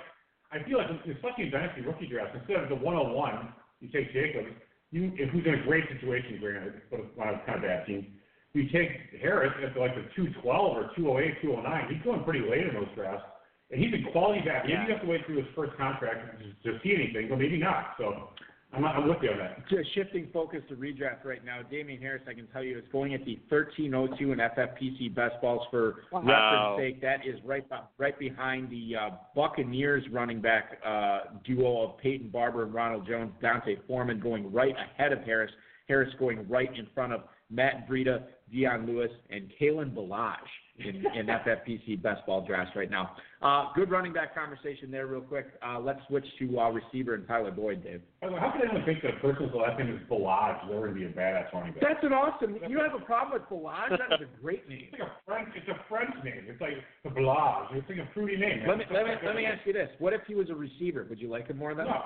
I 0.52 0.62
feel 0.64 0.78
like, 0.78 0.90
especially 0.90 1.44
in 1.44 1.50
dynasty 1.50 1.80
rookie 1.82 2.06
drafts, 2.06 2.36
instead 2.38 2.62
of 2.62 2.68
the 2.68 2.76
101, 2.76 3.48
you 3.80 3.88
take 3.88 4.12
Jacobs, 4.12 4.48
you, 4.90 5.10
who's 5.32 5.44
in 5.46 5.54
a 5.54 5.62
great 5.64 5.84
situation, 5.88 6.38
granted, 6.40 6.82
but 6.90 7.00
on 7.20 7.34
a 7.34 7.38
kind 7.46 7.56
of 7.56 7.62
bad 7.62 7.86
team. 7.86 8.14
You 8.52 8.68
take 8.70 9.20
Harris 9.20 9.52
at 9.60 9.76
like 9.78 9.94
the 9.94 10.08
212 10.16 10.40
or 10.48 10.90
208, 10.96 11.42
209. 11.42 11.92
He's 11.92 12.02
going 12.04 12.24
pretty 12.24 12.40
late 12.48 12.66
in 12.66 12.74
those 12.74 12.88
drafts. 12.94 13.24
And 13.70 13.82
he's 13.82 13.92
a 13.92 14.12
quality 14.12 14.40
back. 14.46 14.64
Maybe 14.64 14.74
Yeah. 14.74 14.86
you 14.86 14.92
have 14.92 15.02
to 15.02 15.08
wait 15.08 15.26
through 15.26 15.42
his 15.42 15.50
first 15.54 15.76
contract 15.76 16.38
to, 16.40 16.72
to 16.72 16.78
see 16.80 16.94
anything, 16.94 17.28
but 17.28 17.38
maybe 17.38 17.58
not. 17.58 17.96
So 17.98 18.30
I'm, 18.76 18.84
I'm 18.84 19.08
with 19.08 19.18
you 19.22 19.30
on 19.30 19.38
that. 19.38 19.68
Just 19.68 19.94
shifting 19.94 20.28
focus 20.32 20.60
to 20.68 20.76
redraft 20.76 21.24
right 21.24 21.44
now, 21.44 21.62
Damien 21.62 22.00
Harris, 22.00 22.22
I 22.28 22.34
can 22.34 22.46
tell 22.48 22.62
you, 22.62 22.78
is 22.78 22.84
going 22.92 23.14
at 23.14 23.24
the 23.24 23.38
1302 23.48 24.32
in 24.32 24.38
FFPC 24.38 25.14
best 25.14 25.40
balls 25.40 25.66
for 25.70 25.96
Wow. 26.12 26.20
reference 26.22 26.78
sake. 26.94 27.00
That 27.02 27.26
is 27.26 27.40
right 27.44 27.68
be- 27.68 27.76
right 27.98 28.18
behind 28.18 28.70
the 28.70 28.96
uh, 28.96 29.10
Buccaneers 29.34 30.04
running 30.12 30.40
back 30.40 30.78
uh, 30.84 31.20
duo 31.44 31.82
of 31.82 31.98
Peyton 31.98 32.28
Barber 32.28 32.64
and 32.64 32.74
Ronald 32.74 33.06
Jones. 33.06 33.32
D'Onta 33.40 33.76
Foreman 33.86 34.20
going 34.20 34.52
right 34.52 34.74
ahead 34.76 35.12
of 35.12 35.20
Harris. 35.24 35.50
Harris 35.88 36.12
going 36.18 36.46
right 36.48 36.70
in 36.76 36.86
front 36.94 37.12
of 37.12 37.22
Matt 37.50 37.88
Breida, 37.88 38.24
Dion 38.50 38.86
Lewis, 38.86 39.10
and 39.30 39.50
Kalen 39.60 39.94
Ballage 39.94 40.36
in, 40.78 41.04
in 41.14 41.26
FFPC 41.26 42.02
best 42.02 42.24
ball 42.26 42.44
drafts 42.46 42.74
right 42.76 42.90
now. 42.90 43.16
Uh, 43.42 43.66
good 43.74 43.90
running 43.90 44.12
back 44.12 44.34
conversation 44.34 44.90
there, 44.90 45.06
real 45.06 45.20
quick. 45.20 45.46
Uh, 45.66 45.78
let's 45.78 46.00
switch 46.08 46.24
to 46.38 46.58
uh, 46.58 46.70
receiver 46.70 47.14
and 47.14 47.26
Tyler 47.26 47.50
Boyd, 47.50 47.84
Dave. 47.84 48.00
By 48.20 48.28
the 48.28 48.34
way, 48.34 48.40
How 48.40 48.50
could 48.50 48.62
anyone 48.62 48.84
think 48.84 49.02
that 49.02 49.20
person's 49.20 49.52
last 49.54 49.78
name 49.78 49.94
is 49.94 50.00
Ballage? 50.10 50.68
They're 50.68 50.78
going 50.80 50.94
to 50.94 51.00
be 51.00 51.04
a 51.06 51.08
badass 51.10 51.52
running 51.52 51.72
back. 51.74 51.82
That's 51.82 52.04
an 52.04 52.12
awesome. 52.12 52.58
You 52.68 52.78
have 52.80 53.00
a 53.00 53.04
problem 53.04 53.40
with 53.40 53.48
Ballage? 53.48 53.90
That 53.90 54.20
is 54.20 54.26
a 54.26 54.42
great 54.42 54.68
name. 54.68 54.88
It's 54.92 55.00
like 55.00 55.08
a 55.08 55.12
French. 55.26 55.48
It's 55.54 55.68
a 55.68 55.80
French 55.88 56.14
name. 56.24 56.44
It's 56.48 56.60
like 56.60 56.74
the 57.04 57.10
Ballage. 57.10 57.74
It's 57.76 57.88
like 57.88 57.98
a 57.98 58.08
fruity 58.14 58.36
name. 58.36 58.62
Let 58.66 58.78
me 58.78 58.84
let 58.92 59.04
me 59.06 59.12
let 59.24 59.36
me 59.36 59.44
ask 59.46 59.66
you 59.66 59.72
this: 59.72 59.90
What 59.98 60.12
if 60.12 60.22
he 60.26 60.34
was 60.34 60.50
a 60.50 60.54
receiver? 60.54 61.06
Would 61.08 61.20
you 61.20 61.28
like 61.28 61.48
him 61.48 61.58
more 61.58 61.74
than? 61.74 61.86
No, 61.86 62.02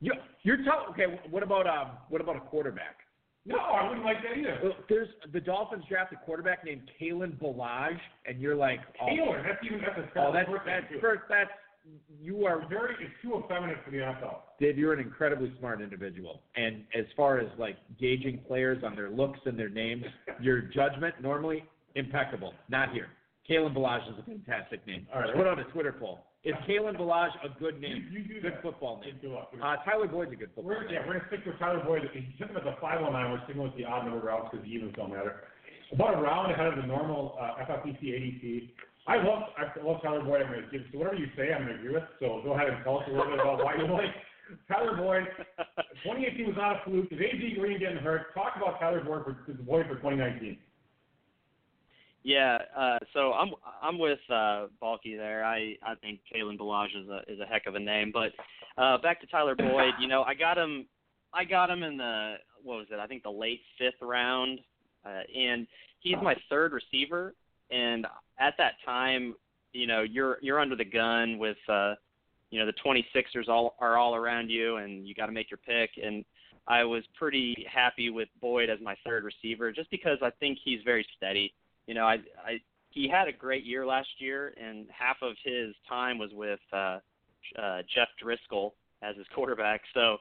You, 0.00 0.12
you're 0.42 0.58
telling. 0.58 0.88
Okay. 0.90 1.20
What 1.30 1.42
about 1.42 1.66
um? 1.66 1.92
What 2.08 2.20
about 2.20 2.36
a 2.36 2.40
quarterback? 2.40 3.05
No, 3.46 3.58
I 3.58 3.88
wouldn't 3.88 4.04
like 4.04 4.18
that 4.22 4.36
either. 4.36 4.58
Well, 4.62 4.72
There's 4.88 5.08
the 5.32 5.40
Dolphins 5.40 5.84
draft 5.88 6.12
a 6.12 6.16
quarterback 6.16 6.64
named 6.64 6.90
Kalen 7.00 7.38
Ballage, 7.40 7.98
and 8.26 8.40
you're 8.40 8.56
like, 8.56 8.80
oh, 9.00 9.06
Taylor. 9.06 9.42
That's 9.46 9.64
even 9.64 9.80
that's 9.80 9.98
a 9.98 10.20
oh 10.20 10.32
that's 10.32 10.50
that's 10.66 10.86
first 11.00 11.22
that's 11.28 11.50
you 12.20 12.46
are 12.46 12.66
very. 12.68 12.94
It's 13.00 13.12
too 13.22 13.40
effeminate 13.44 13.78
for 13.84 13.90
the 13.90 13.98
NFL. 13.98 14.38
Dave. 14.58 14.76
You're 14.78 14.92
an 14.92 15.00
incredibly 15.00 15.52
smart 15.58 15.80
individual, 15.80 16.42
and 16.56 16.82
as 16.94 17.04
far 17.16 17.38
as 17.38 17.46
like 17.58 17.76
gauging 18.00 18.40
players 18.48 18.82
on 18.84 18.96
their 18.96 19.10
looks 19.10 19.38
and 19.46 19.58
their 19.58 19.68
names, 19.68 20.04
your 20.40 20.60
judgment 20.60 21.14
normally 21.22 21.64
impeccable. 21.94 22.52
Not 22.68 22.92
here. 22.92 23.08
Kalen 23.48 23.76
Ballage 23.76 24.08
is 24.12 24.18
a 24.18 24.24
fantastic 24.24 24.84
name. 24.86 25.06
All 25.14 25.20
right. 25.20 25.34
Put 25.34 25.46
on 25.46 25.60
a 25.60 25.64
Twitter 25.64 25.92
poll. 25.92 26.20
Is 26.46 26.54
Kalen 26.68 26.94
Ballage 26.96 27.34
a 27.42 27.50
good 27.58 27.80
name? 27.80 28.06
you 28.12 28.22
do 28.22 28.40
Good 28.40 28.54
that. 28.54 28.62
football 28.62 29.00
name. 29.02 29.18
Good 29.20 29.32
luck. 29.34 29.50
Uh, 29.52 29.76
Tyler 29.84 30.06
Boyd's 30.06 30.30
a 30.32 30.36
good 30.36 30.50
football 30.54 30.70
We're, 30.78 30.84
name. 30.86 30.94
yeah, 30.94 31.06
we're 31.06 31.18
gonna 31.18 31.26
stick 31.26 31.40
with 31.44 31.58
Tyler 31.58 31.82
Boyd. 31.84 32.02
You 32.14 32.22
took 32.38 32.54
at 32.56 32.62
the 32.62 32.78
509, 32.80 33.10
we're 33.32 33.42
sticking 33.44 33.62
with 33.62 33.74
the 33.76 33.84
odd 33.84 34.06
number 34.06 34.24
routes 34.24 34.48
because 34.52 34.64
the 34.64 34.70
evens 34.70 34.94
don't 34.94 35.10
matter. 35.10 35.42
About 35.92 36.14
a 36.14 36.22
round 36.22 36.52
ahead 36.52 36.66
of 36.70 36.76
the 36.76 36.86
normal 36.86 37.36
uh, 37.40 37.58
FFPC 37.66 37.98
ADP. 37.98 38.70
I 39.08 39.16
love 39.18 39.42
I 39.58 39.66
love 39.82 40.02
Tyler 40.02 40.22
Boyd. 40.22 40.42
I'm 40.42 40.52
gonna 40.54 40.66
give 40.70 40.82
so 40.92 40.98
whatever 40.98 41.16
you 41.18 41.26
say, 41.36 41.52
I'm 41.52 41.62
gonna 41.66 41.74
agree 41.78 41.94
with. 41.94 42.02
So 42.20 42.40
go 42.42 42.54
ahead 42.54 42.68
and 42.70 42.78
tell 42.82 42.98
us 42.98 43.04
a 43.06 43.10
little 43.10 43.26
bit 43.26 43.38
about 43.40 43.62
why 43.62 43.74
you 43.74 43.86
like 43.90 44.10
Tyler 44.70 44.96
Boyd. 44.96 45.26
2018 46.06 46.46
was 46.46 46.56
not 46.56 46.76
a 46.78 46.80
fluke. 46.84 47.10
Is 47.10 47.18
AJ 47.18 47.58
Green 47.58 47.78
getting 47.78 47.98
hurt? 47.98 48.34
Talk 48.34 48.54
about 48.56 48.78
Tyler 48.78 49.02
Boyd 49.02 49.24
for 49.24 49.34
Boyd 49.62 49.86
for 49.86 49.94
2019. 49.98 50.58
Yeah, 52.26 52.58
uh, 52.76 52.98
so 53.12 53.34
I'm 53.34 53.52
I'm 53.80 54.00
with 54.00 54.18
uh, 54.28 54.66
Balky 54.80 55.14
there. 55.14 55.44
I 55.44 55.76
I 55.80 55.94
think 55.94 56.18
Kalen 56.34 56.58
Ballage 56.58 57.00
is 57.00 57.08
a 57.08 57.20
is 57.32 57.38
a 57.38 57.46
heck 57.46 57.66
of 57.66 57.76
a 57.76 57.78
name. 57.78 58.10
But 58.12 58.32
uh, 58.82 58.98
back 58.98 59.20
to 59.20 59.28
Tyler 59.28 59.54
Boyd. 59.54 59.92
You 60.00 60.08
know, 60.08 60.24
I 60.24 60.34
got 60.34 60.58
him. 60.58 60.86
I 61.32 61.44
got 61.44 61.70
him 61.70 61.84
in 61.84 61.96
the 61.96 62.34
what 62.64 62.78
was 62.78 62.86
it? 62.90 62.98
I 62.98 63.06
think 63.06 63.22
the 63.22 63.30
late 63.30 63.60
fifth 63.78 64.02
round, 64.02 64.58
uh, 65.04 65.20
and 65.38 65.68
he's 66.00 66.16
my 66.20 66.34
third 66.50 66.72
receiver. 66.72 67.32
And 67.70 68.08
at 68.40 68.54
that 68.58 68.72
time, 68.84 69.36
you 69.72 69.86
know, 69.86 70.02
you're 70.02 70.38
you're 70.42 70.58
under 70.58 70.74
the 70.74 70.84
gun 70.84 71.38
with 71.38 71.58
uh, 71.68 71.94
you 72.50 72.58
know 72.58 72.66
the 72.66 72.74
26ers 72.84 73.48
all 73.48 73.76
are 73.78 73.98
all 73.98 74.16
around 74.16 74.50
you, 74.50 74.78
and 74.78 75.06
you 75.06 75.14
got 75.14 75.26
to 75.26 75.32
make 75.32 75.48
your 75.48 75.60
pick. 75.64 75.90
And 76.04 76.24
I 76.66 76.82
was 76.82 77.04
pretty 77.16 77.64
happy 77.72 78.10
with 78.10 78.28
Boyd 78.40 78.68
as 78.68 78.80
my 78.82 78.96
third 79.06 79.22
receiver, 79.22 79.70
just 79.70 79.92
because 79.92 80.18
I 80.22 80.30
think 80.40 80.58
he's 80.64 80.80
very 80.84 81.06
steady 81.16 81.54
you 81.86 81.94
know, 81.94 82.04
I, 82.04 82.14
I 82.44 82.60
he 82.90 83.08
had 83.08 83.28
a 83.28 83.32
great 83.32 83.64
year 83.64 83.84
last 83.86 84.08
year, 84.18 84.54
and 84.62 84.86
half 84.90 85.16
of 85.22 85.34
his 85.44 85.74
time 85.88 86.18
was 86.18 86.30
with 86.32 86.60
uh, 86.72 86.98
uh, 87.58 87.82
Jeff 87.94 88.08
Driskel 88.22 88.72
as 89.02 89.16
his 89.16 89.26
quarterback. 89.34 89.82
So, 89.92 90.16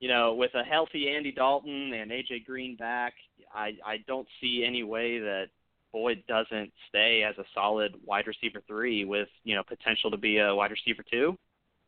you 0.00 0.08
know, 0.08 0.34
with 0.34 0.50
a 0.54 0.62
healthy 0.62 1.08
Andy 1.08 1.32
Dalton 1.32 1.92
and 1.94 2.10
AJ 2.10 2.44
Green 2.44 2.76
back, 2.76 3.14
I 3.54 3.72
I 3.84 3.98
don't 4.06 4.28
see 4.40 4.64
any 4.66 4.82
way 4.82 5.18
that 5.18 5.46
Boyd 5.92 6.22
doesn't 6.28 6.70
stay 6.88 7.22
as 7.28 7.36
a 7.38 7.44
solid 7.54 7.94
wide 8.04 8.26
receiver 8.26 8.62
three 8.66 9.04
with 9.04 9.28
you 9.44 9.54
know 9.54 9.62
potential 9.62 10.10
to 10.10 10.18
be 10.18 10.38
a 10.38 10.54
wide 10.54 10.70
receiver 10.70 11.02
two. 11.10 11.36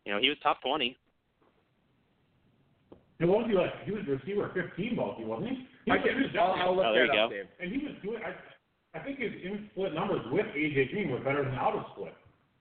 You 0.07 0.15
know, 0.15 0.21
he 0.21 0.29
was 0.31 0.39
top 0.43 0.63
twenty. 0.63 0.97
And 3.21 3.29
what 3.29 3.41
was 3.41 3.49
he 3.51 3.55
like? 3.55 3.85
He 3.85 3.93
was 3.93 4.01
receiver 4.09 4.51
15, 4.55 4.97
Balky, 4.97 5.25
wasn't 5.25 5.51
he? 5.51 5.67
he 5.85 5.93
I 5.93 5.99
can, 5.99 6.17
he 6.17 6.23
was 6.23 6.31
I'll, 6.41 6.53
I'll 6.57 6.75
look 6.77 6.87
Oh, 6.87 6.95
there 6.95 7.07
that 7.07 7.13
you 7.15 7.21
up, 7.21 7.29
go. 7.31 7.37
Dave. 7.37 7.45
And 7.61 7.71
he 7.71 7.77
was 7.87 7.95
doing. 8.03 8.23
I, 8.25 8.33
I 9.01 9.05
think 9.05 9.19
his 9.19 9.33
in 9.45 9.69
split 9.73 9.95
numbers 9.95 10.21
with 10.31 10.47
AJ 10.47 10.91
Green 10.93 11.11
were 11.11 11.21
better 11.21 11.45
than 11.45 11.55
out 11.55 11.75
of 11.75 11.85
split. 11.95 12.15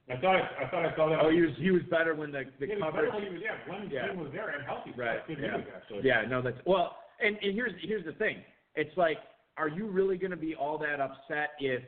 I 0.10 0.18
thought 0.18 0.36
I, 0.36 0.66
I 0.66 0.70
thought 0.70 0.86
I 0.86 0.96
saw 0.96 1.10
that. 1.10 1.20
Oh, 1.22 1.30
he 1.30 1.42
was 1.42 1.52
he 1.58 1.72
was 1.72 1.82
better 1.92 2.16
when 2.16 2.32
the 2.32 2.44
the 2.60 2.66
He 2.66 2.74
was 2.74 2.82
coverage. 2.82 3.12
better 3.12 3.16
when 3.16 3.24
he 3.28 3.34
was 3.34 3.42
yeah 3.44 3.72
when 3.72 3.90
Yeah. 3.92 4.08
Green 4.08 4.20
was 4.24 4.32
there 4.34 4.50
and 4.50 4.66
healthy. 4.66 4.92
Right, 4.98 5.20
yeah. 5.30 5.58
actually. 5.76 6.02
Yeah, 6.04 6.24
no, 6.28 6.42
that's 6.42 6.58
well. 6.66 6.98
And, 7.22 7.36
and 7.42 7.54
here's 7.54 7.74
here's 7.82 8.06
the 8.06 8.14
thing. 8.14 8.38
It's 8.76 8.96
like, 8.98 9.18
are 9.58 9.68
you 9.70 9.88
really 9.88 10.18
going 10.18 10.32
to 10.32 10.38
be 10.38 10.56
all 10.56 10.78
that 10.80 11.00
upset 11.02 11.50
if 11.60 11.84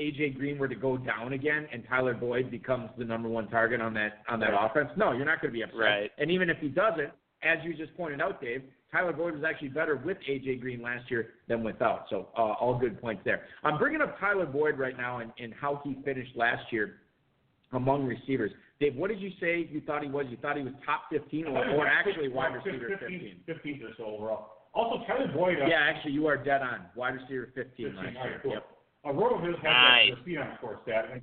AJ 0.00 0.36
Green 0.36 0.58
were 0.58 0.68
to 0.68 0.74
go 0.74 0.96
down 0.96 1.32
again 1.34 1.66
and 1.72 1.82
Tyler 1.88 2.14
Boyd 2.14 2.50
becomes 2.50 2.88
the 2.96 3.04
number 3.04 3.28
one 3.28 3.48
target 3.48 3.80
on 3.80 3.92
that 3.94 4.22
on 4.28 4.40
that 4.40 4.52
Right. 4.52 4.70
offense? 4.70 4.90
No, 4.96 5.12
you're 5.12 5.26
not 5.26 5.42
going 5.42 5.52
to 5.52 5.56
be 5.58 5.62
upset. 5.62 5.78
Right. 5.78 6.10
And 6.18 6.30
even 6.30 6.48
if 6.48 6.56
he 6.58 6.68
doesn't, 6.68 7.10
as 7.42 7.58
you 7.64 7.74
just 7.74 7.94
pointed 7.96 8.20
out, 8.22 8.40
Dave, 8.40 8.62
Tyler 8.92 9.12
Boyd 9.12 9.34
was 9.34 9.44
actually 9.44 9.68
better 9.68 9.96
with 9.96 10.16
AJ 10.28 10.60
Green 10.60 10.80
last 10.80 11.10
year 11.10 11.30
than 11.48 11.62
without. 11.64 12.06
So 12.08 12.28
uh, 12.36 12.40
all 12.40 12.78
good 12.78 13.00
points 13.00 13.22
there. 13.24 13.42
I'm 13.64 13.78
bringing 13.78 14.00
up 14.00 14.18
Tyler 14.18 14.46
Boyd 14.46 14.78
right 14.78 14.96
now 14.96 15.18
and, 15.18 15.32
and 15.38 15.52
how 15.54 15.80
he 15.84 15.96
finished 16.04 16.36
last 16.36 16.72
year 16.72 16.96
among 17.72 18.04
receivers. 18.06 18.52
Dave, 18.78 18.94
what 18.94 19.08
did 19.08 19.20
you 19.20 19.30
say 19.40 19.68
you 19.70 19.80
thought 19.86 20.02
he 20.02 20.08
was? 20.08 20.26
You 20.30 20.36
thought 20.36 20.56
he 20.56 20.62
was 20.62 20.72
top 20.84 21.02
15 21.10 21.46
or, 21.46 21.52
thought 21.52 21.64
he 21.66 21.70
was 21.72 21.78
or 21.80 21.86
actually 21.86 22.28
wide 22.28 22.54
receiver 22.54 22.88
15, 23.00 23.36
15? 23.46 23.74
15th 23.74 23.84
or 23.90 23.94
so 23.96 24.04
overall. 24.04 24.52
Also, 24.74 25.04
Tyler 25.06 25.32
Boyd. 25.34 25.56
Uh, 25.62 25.66
Yeah, 25.66 25.80
actually, 25.80 26.12
you 26.12 26.26
are 26.26 26.36
dead 26.36 26.60
on. 26.62 26.82
Wide 26.94 27.14
receiver 27.14 27.48
15 27.54 27.86
15, 27.92 27.96
last 27.96 28.06
all 28.06 28.22
right, 28.22 28.30
year. 28.30 28.40
cool. 28.42 28.52
Yep. 28.52 28.66
A 29.06 29.12
roto 29.12 29.38
his 29.44 29.56
had 29.62 29.72
Nice. 29.72 30.10
that 30.14 30.24
the 30.24 30.30
phenom 30.34 30.56
score 30.58 30.78
stat, 30.82 31.08
and, 31.12 31.22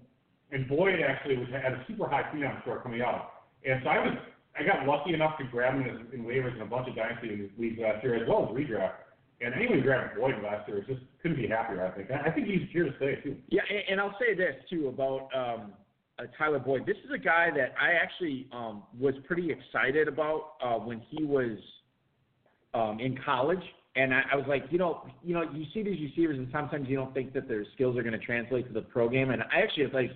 and 0.52 0.68
Boyd 0.68 1.00
actually 1.02 1.38
was 1.38 1.48
had 1.52 1.74
a 1.74 1.84
super 1.88 2.08
high 2.10 2.24
phenom 2.34 2.60
score 2.62 2.82
coming 2.82 3.02
out. 3.02 3.34
And 3.66 3.80
so 3.84 3.90
I 3.90 4.00
was 4.00 4.18
I 4.58 4.64
got 4.64 4.86
lucky 4.86 5.14
enough 5.14 5.38
to 5.40 5.46
grab 5.46 5.74
him 5.74 6.08
in, 6.14 6.20
in 6.20 6.26
waivers 6.26 6.56
in 6.56 6.62
a 6.62 6.66
bunch 6.66 6.88
of 6.88 6.96
dynasty 6.96 7.50
leagues 7.58 7.80
last 7.80 8.04
year 8.04 8.22
as 8.22 8.28
well 8.28 8.48
as 8.50 8.56
redraft. 8.56 8.94
And 9.42 9.54
anyone 9.56 9.82
grabbed 9.82 10.16
Boyd 10.18 10.36
last 10.44 10.68
year 10.68 10.86
just 10.88 11.02
couldn't 11.22 11.38
be 11.38 11.48
happier. 11.48 11.86
I 11.86 11.92
think. 11.92 12.12
I 12.12 12.30
think 12.30 12.48
he's 12.48 12.70
here 12.72 12.86
to 12.86 12.96
stay 12.98 13.16
too. 13.24 13.36
Yeah, 13.50 13.62
and, 13.70 13.84
and 13.90 14.00
I'll 14.00 14.16
say 14.20 14.36
this 14.36 14.56
too 14.70 14.88
about 14.88 15.28
um, 15.36 15.74
uh, 16.20 16.24
Tyler 16.38 16.60
Boyd. 16.60 16.86
This 16.86 16.98
is 17.04 17.12
a 17.14 17.18
guy 17.18 17.50
that 17.56 17.74
I 17.82 17.94
actually 17.94 18.48
um, 18.54 18.84
was 18.98 19.16
pretty 19.28 19.52
excited 19.52 20.08
about 20.08 20.54
uh, 20.64 20.76
when 20.76 21.02
he 21.10 21.24
was 21.24 21.58
um, 22.74 23.00
in 23.00 23.20
college, 23.26 23.64
and 23.96 24.14
I, 24.14 24.22
I 24.32 24.36
was 24.36 24.46
like, 24.48 24.66
you 24.70 24.78
know, 24.78 25.06
you 25.24 25.34
know, 25.34 25.44
you 25.52 25.66
see 25.74 25.84
these 25.84 26.00
receivers, 26.00 26.38
and 26.38 26.48
sometimes 26.52 26.88
you 26.88 26.96
don't 26.96 27.14
think 27.14 27.34
that 27.34 27.48
their 27.48 27.66
skills 27.74 27.98
are 27.98 28.04
going 28.04 28.18
to 28.18 28.26
translate 28.26 28.68
to 28.68 28.74
the 28.74 28.82
pro 28.82 29.10
game. 29.10 29.32
And 29.32 29.42
I 29.44 29.62
actually 29.62 29.86
was 29.86 29.94
like, 29.94 30.12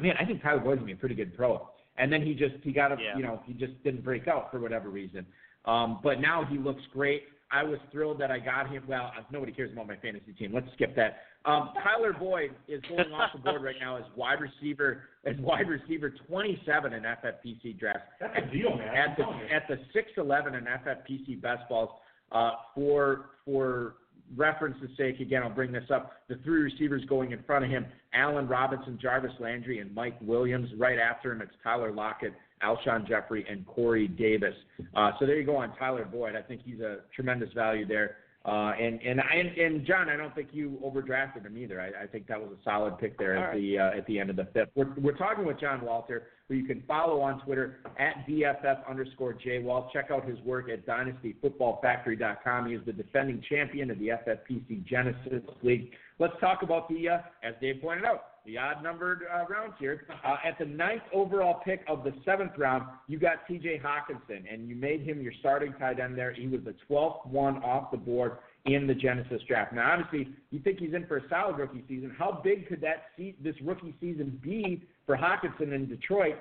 man, 0.00 0.14
I 0.20 0.24
think 0.24 0.42
Tyler 0.42 0.60
Boyd's 0.60 0.78
gonna 0.78 0.86
be 0.86 0.92
a 0.92 0.96
pretty 0.96 1.14
good 1.14 1.36
pro. 1.36 1.68
And 1.96 2.12
then 2.12 2.22
he 2.22 2.34
just 2.34 2.54
he 2.62 2.72
got 2.72 2.92
a 2.92 2.96
Yeah. 3.00 3.16
you 3.16 3.22
know 3.22 3.42
he 3.46 3.52
just 3.52 3.80
didn't 3.84 4.02
break 4.04 4.28
out 4.28 4.50
for 4.50 4.60
whatever 4.60 4.88
reason. 4.88 5.26
Um, 5.64 6.00
but 6.02 6.20
now 6.20 6.44
he 6.44 6.58
looks 6.58 6.82
great. 6.92 7.24
I 7.54 7.62
was 7.62 7.78
thrilled 7.92 8.18
that 8.20 8.30
I 8.30 8.38
got 8.38 8.70
him. 8.70 8.82
Well, 8.88 9.12
uh, 9.16 9.22
nobody 9.30 9.52
cares 9.52 9.70
about 9.72 9.86
my 9.86 9.96
fantasy 9.96 10.32
team. 10.32 10.52
Let's 10.54 10.66
skip 10.74 10.96
that. 10.96 11.18
Um, 11.44 11.70
Tyler 11.84 12.14
Boyd 12.14 12.52
is 12.66 12.80
going 12.88 13.12
off 13.12 13.30
the 13.34 13.40
board 13.40 13.62
right 13.62 13.74
now 13.78 13.96
as 13.96 14.04
wide 14.16 14.38
receiver 14.40 15.02
as 15.26 15.36
wide 15.38 15.68
receiver 15.68 16.14
27 16.28 16.92
in 16.94 17.02
FFPC 17.02 17.78
drafts 17.78 18.06
That's 18.20 18.38
a 18.38 18.50
deal, 18.50 18.76
man. 18.76 18.88
at 18.96 19.16
the 19.18 19.24
I'm 19.24 19.28
telling 19.32 19.38
you. 19.50 19.54
at 19.54 19.68
the 19.68 19.76
611 19.92 20.54
in 20.54 20.64
FFPC 20.64 21.40
best 21.42 21.68
balls. 21.68 21.90
Uh, 22.32 22.52
for 22.74 23.26
for 23.44 23.96
reference's 24.36 24.90
sake, 24.96 25.20
again, 25.20 25.42
I'll 25.42 25.50
bring 25.50 25.72
this 25.72 25.90
up. 25.92 26.12
The 26.28 26.36
three 26.44 26.62
receivers 26.62 27.04
going 27.06 27.32
in 27.32 27.42
front 27.44 27.64
of 27.64 27.70
him: 27.70 27.86
Allen 28.14 28.48
Robinson, 28.48 28.98
Jarvis 29.00 29.32
Landry, 29.40 29.78
and 29.78 29.94
Mike 29.94 30.16
Williams. 30.20 30.68
Right 30.76 30.98
after 30.98 31.32
him, 31.32 31.42
it's 31.42 31.52
Tyler 31.62 31.92
Lockett, 31.92 32.32
Alshon 32.62 33.06
Jeffery, 33.06 33.44
and 33.48 33.66
Corey 33.66 34.08
Davis. 34.08 34.54
Uh, 34.94 35.12
so 35.18 35.26
there 35.26 35.38
you 35.38 35.46
go 35.46 35.56
on 35.56 35.76
Tyler 35.76 36.04
Boyd. 36.04 36.36
I 36.36 36.42
think 36.42 36.62
he's 36.64 36.80
a 36.80 36.98
tremendous 37.14 37.52
value 37.54 37.86
there. 37.86 38.16
Uh, 38.44 38.72
and 38.80 39.00
and 39.02 39.20
and 39.20 39.56
and 39.56 39.86
John, 39.86 40.08
I 40.08 40.16
don't 40.16 40.34
think 40.34 40.48
you 40.50 40.76
overdrafted 40.84 41.46
him 41.46 41.56
either. 41.56 41.80
I, 41.80 42.04
I 42.04 42.06
think 42.08 42.26
that 42.26 42.40
was 42.40 42.50
a 42.50 42.62
solid 42.64 42.98
pick 42.98 43.16
there 43.16 43.36
at 43.36 43.50
right. 43.50 43.56
the 43.56 43.78
uh, 43.78 43.96
at 43.96 44.04
the 44.06 44.18
end 44.18 44.30
of 44.30 44.36
the 44.36 44.48
fifth. 44.52 44.70
We're 44.74 44.92
we're 44.98 45.16
talking 45.16 45.44
with 45.46 45.60
John 45.60 45.80
Walter, 45.84 46.24
who 46.48 46.56
you 46.56 46.64
can 46.64 46.82
follow 46.88 47.20
on 47.20 47.40
Twitter 47.44 47.78
at 48.00 48.26
DFF 48.26 48.88
underscore 48.88 49.34
JWalt. 49.34 49.92
Check 49.92 50.10
out 50.10 50.28
his 50.28 50.40
work 50.40 50.68
at 50.70 50.84
DynastyFootballFactory.com. 50.84 52.68
He 52.68 52.74
is 52.74 52.84
the 52.84 52.92
defending 52.92 53.40
champion 53.48 53.92
of 53.92 53.98
the 54.00 54.08
FFPC 54.08 54.84
Genesis 54.86 55.42
League. 55.62 55.92
Let's 56.18 56.34
talk 56.40 56.62
about 56.62 56.88
the, 56.88 57.08
uh, 57.08 57.18
as 57.44 57.54
Dave 57.60 57.80
pointed 57.80 58.04
out, 58.04 58.31
the 58.44 58.58
odd 58.58 58.82
numbered 58.82 59.22
uh, 59.32 59.44
rounds 59.46 59.74
here. 59.78 60.06
Uh, 60.24 60.36
at 60.44 60.58
the 60.58 60.64
ninth 60.64 61.02
overall 61.12 61.60
pick 61.64 61.84
of 61.88 62.04
the 62.04 62.12
seventh 62.24 62.52
round, 62.58 62.84
you 63.06 63.18
got 63.18 63.46
TJ 63.48 63.80
Hockenson, 63.82 64.52
and 64.52 64.68
you 64.68 64.74
made 64.74 65.02
him 65.02 65.20
your 65.20 65.32
starting 65.40 65.72
tight 65.74 66.00
end 66.00 66.16
there. 66.16 66.32
He 66.32 66.46
was 66.46 66.60
the 66.64 66.74
12th 66.90 67.26
one 67.26 67.62
off 67.62 67.90
the 67.90 67.96
board 67.96 68.38
in 68.64 68.86
the 68.86 68.94
Genesis 68.94 69.42
draft. 69.48 69.72
Now, 69.72 69.92
obviously, 69.92 70.32
you 70.50 70.60
think 70.60 70.78
he's 70.78 70.94
in 70.94 71.06
for 71.06 71.18
a 71.18 71.28
solid 71.28 71.58
rookie 71.58 71.84
season. 71.88 72.14
How 72.16 72.40
big 72.42 72.68
could 72.68 72.80
that 72.80 73.04
se- 73.16 73.36
this 73.42 73.56
rookie 73.62 73.94
season 74.00 74.38
be 74.42 74.82
for 75.06 75.16
Hockenson 75.16 75.72
in 75.74 75.88
Detroit, 75.88 76.36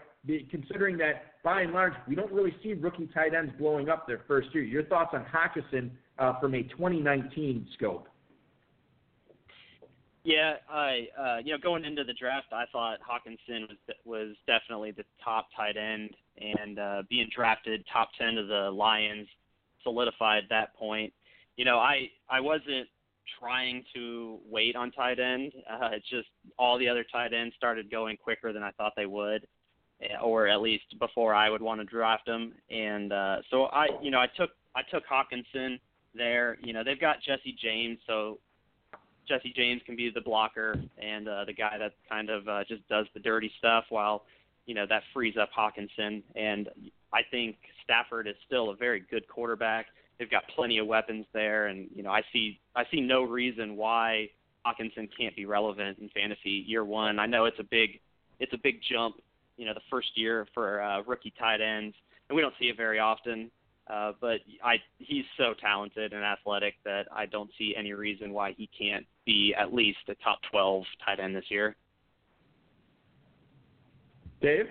considering 0.49 0.97
that 0.97 1.41
by 1.43 1.61
and 1.61 1.73
large 1.73 1.93
we 2.07 2.13
don't 2.13 2.31
really 2.31 2.55
see 2.61 2.73
rookie 2.73 3.09
tight 3.13 3.33
ends 3.33 3.51
blowing 3.57 3.89
up 3.89 4.07
their 4.07 4.21
first 4.27 4.49
year? 4.53 4.63
Your 4.63 4.83
thoughts 4.83 5.13
on 5.13 5.25
Hockenson 5.25 5.89
uh, 6.19 6.39
from 6.39 6.53
a 6.53 6.63
2019 6.63 7.67
scope? 7.73 8.07
Yeah, 10.23 10.55
I 10.69 11.07
uh, 11.19 11.37
you 11.43 11.51
know 11.51 11.57
going 11.57 11.83
into 11.83 12.03
the 12.03 12.13
draft, 12.13 12.47
I 12.53 12.65
thought 12.71 12.99
Hockenson 12.99 13.67
was 13.67 13.77
was 14.05 14.35
definitely 14.45 14.91
the 14.91 15.03
top 15.23 15.47
tight 15.55 15.77
end, 15.77 16.11
and 16.37 16.77
uh, 16.77 17.03
being 17.09 17.27
drafted 17.35 17.83
top 17.91 18.09
ten 18.19 18.35
to 18.35 18.43
the 18.45 18.69
Lions 18.69 19.27
solidified 19.83 20.43
that 20.49 20.75
point. 20.75 21.11
You 21.57 21.65
know, 21.65 21.79
I 21.79 22.09
I 22.29 22.39
wasn't 22.39 22.87
trying 23.39 23.83
to 23.95 24.39
wait 24.49 24.75
on 24.75 24.91
tight 24.91 25.19
end. 25.19 25.53
Uh, 25.69 25.89
it's 25.93 26.09
just 26.09 26.27
all 26.57 26.77
the 26.77 26.87
other 26.87 27.05
tight 27.11 27.33
ends 27.33 27.55
started 27.55 27.89
going 27.89 28.17
quicker 28.17 28.53
than 28.53 28.61
I 28.61 28.71
thought 28.71 28.93
they 28.95 29.05
would, 29.07 29.47
eh, 30.01 30.17
or 30.21 30.47
at 30.47 30.61
least 30.61 30.99
before 30.99 31.33
I 31.33 31.49
would 31.49 31.61
want 31.61 31.81
to 31.81 31.85
draft 31.85 32.25
them. 32.25 32.53
And 32.69 33.11
uh, 33.11 33.37
so 33.49 33.65
I, 33.65 33.87
you 34.01 34.11
know, 34.11 34.19
I 34.19 34.27
took 34.37 34.51
I 34.75 34.81
took 34.83 35.03
Hockenson 35.07 35.79
there. 36.13 36.57
You 36.61 36.73
know, 36.73 36.83
they've 36.83 36.99
got 36.99 37.23
Jesse 37.25 37.55
James, 37.59 37.97
so 38.05 38.39
Jesse 39.27 39.53
James 39.55 39.81
can 39.85 39.95
be 39.95 40.09
the 40.13 40.21
blocker 40.21 40.75
and 40.97 41.27
uh, 41.27 41.45
the 41.45 41.53
guy 41.53 41.77
that 41.77 41.93
kind 42.09 42.29
of 42.29 42.47
uh, 42.47 42.63
just 42.67 42.87
does 42.89 43.05
the 43.13 43.19
dirty 43.19 43.51
stuff 43.57 43.85
while 43.89 44.23
you 44.65 44.75
know 44.75 44.85
that 44.87 45.03
frees 45.13 45.35
up 45.41 45.49
Hockenson. 45.57 46.23
And 46.35 46.69
I 47.13 47.21
think 47.29 47.57
Stafford 47.83 48.27
is 48.27 48.35
still 48.45 48.69
a 48.69 48.75
very 48.75 49.03
good 49.09 49.27
quarterback. 49.27 49.87
They've 50.19 50.29
got 50.29 50.43
plenty 50.55 50.77
of 50.77 50.87
weapons 50.87 51.25
there, 51.33 51.67
and 51.67 51.89
you 51.95 52.03
know 52.03 52.11
I 52.11 52.21
see 52.31 52.59
I 52.75 52.83
see 52.91 53.01
no 53.01 53.23
reason 53.23 53.75
why 53.75 54.29
Hockenson 54.65 55.09
can't 55.17 55.35
be 55.35 55.45
relevant 55.45 55.99
in 55.99 56.09
fantasy 56.09 56.63
year 56.67 56.85
one. 56.85 57.19
I 57.19 57.25
know 57.25 57.45
it's 57.45 57.59
a 57.59 57.63
big 57.63 57.99
it's 58.39 58.53
a 58.53 58.57
big 58.57 58.79
jump, 58.91 59.15
you 59.57 59.65
know, 59.65 59.73
the 59.73 59.81
first 59.89 60.09
year 60.15 60.47
for 60.53 60.81
uh, 60.81 61.01
rookie 61.03 61.33
tight 61.39 61.61
ends, 61.61 61.95
and 62.29 62.35
we 62.35 62.41
don't 62.41 62.53
see 62.59 62.65
it 62.65 62.77
very 62.77 62.99
often. 62.99 63.51
Uh, 63.87 64.13
but 64.21 64.39
I 64.63 64.75
he's 64.99 65.25
so 65.37 65.53
talented 65.59 66.13
and 66.13 66.23
athletic 66.23 66.75
that 66.85 67.07
I 67.11 67.25
don't 67.25 67.49
see 67.57 67.73
any 67.77 67.93
reason 67.93 68.31
why 68.31 68.53
he 68.53 68.69
can't 68.77 69.05
be 69.25 69.53
at 69.57 69.73
least 69.73 69.99
a 70.07 70.15
top 70.15 70.39
12 70.51 70.83
tight 71.05 71.19
end 71.19 71.35
this 71.35 71.45
year. 71.49 71.75
Dave, 74.41 74.65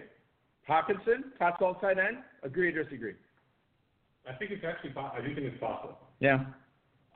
Hockenson, 0.69 1.37
top 1.39 1.59
12 1.59 1.81
tight 1.81 1.99
end. 1.99 2.19
Agree 2.43 2.69
or 2.69 2.85
disagree? 2.85 3.15
I 4.29 4.33
think 4.35 4.51
it's 4.51 4.65
actually, 4.65 4.93
I 4.97 5.21
do 5.21 5.35
think 5.35 5.47
it's 5.47 5.61
possible. 5.61 5.99
Yeah. 6.21 6.45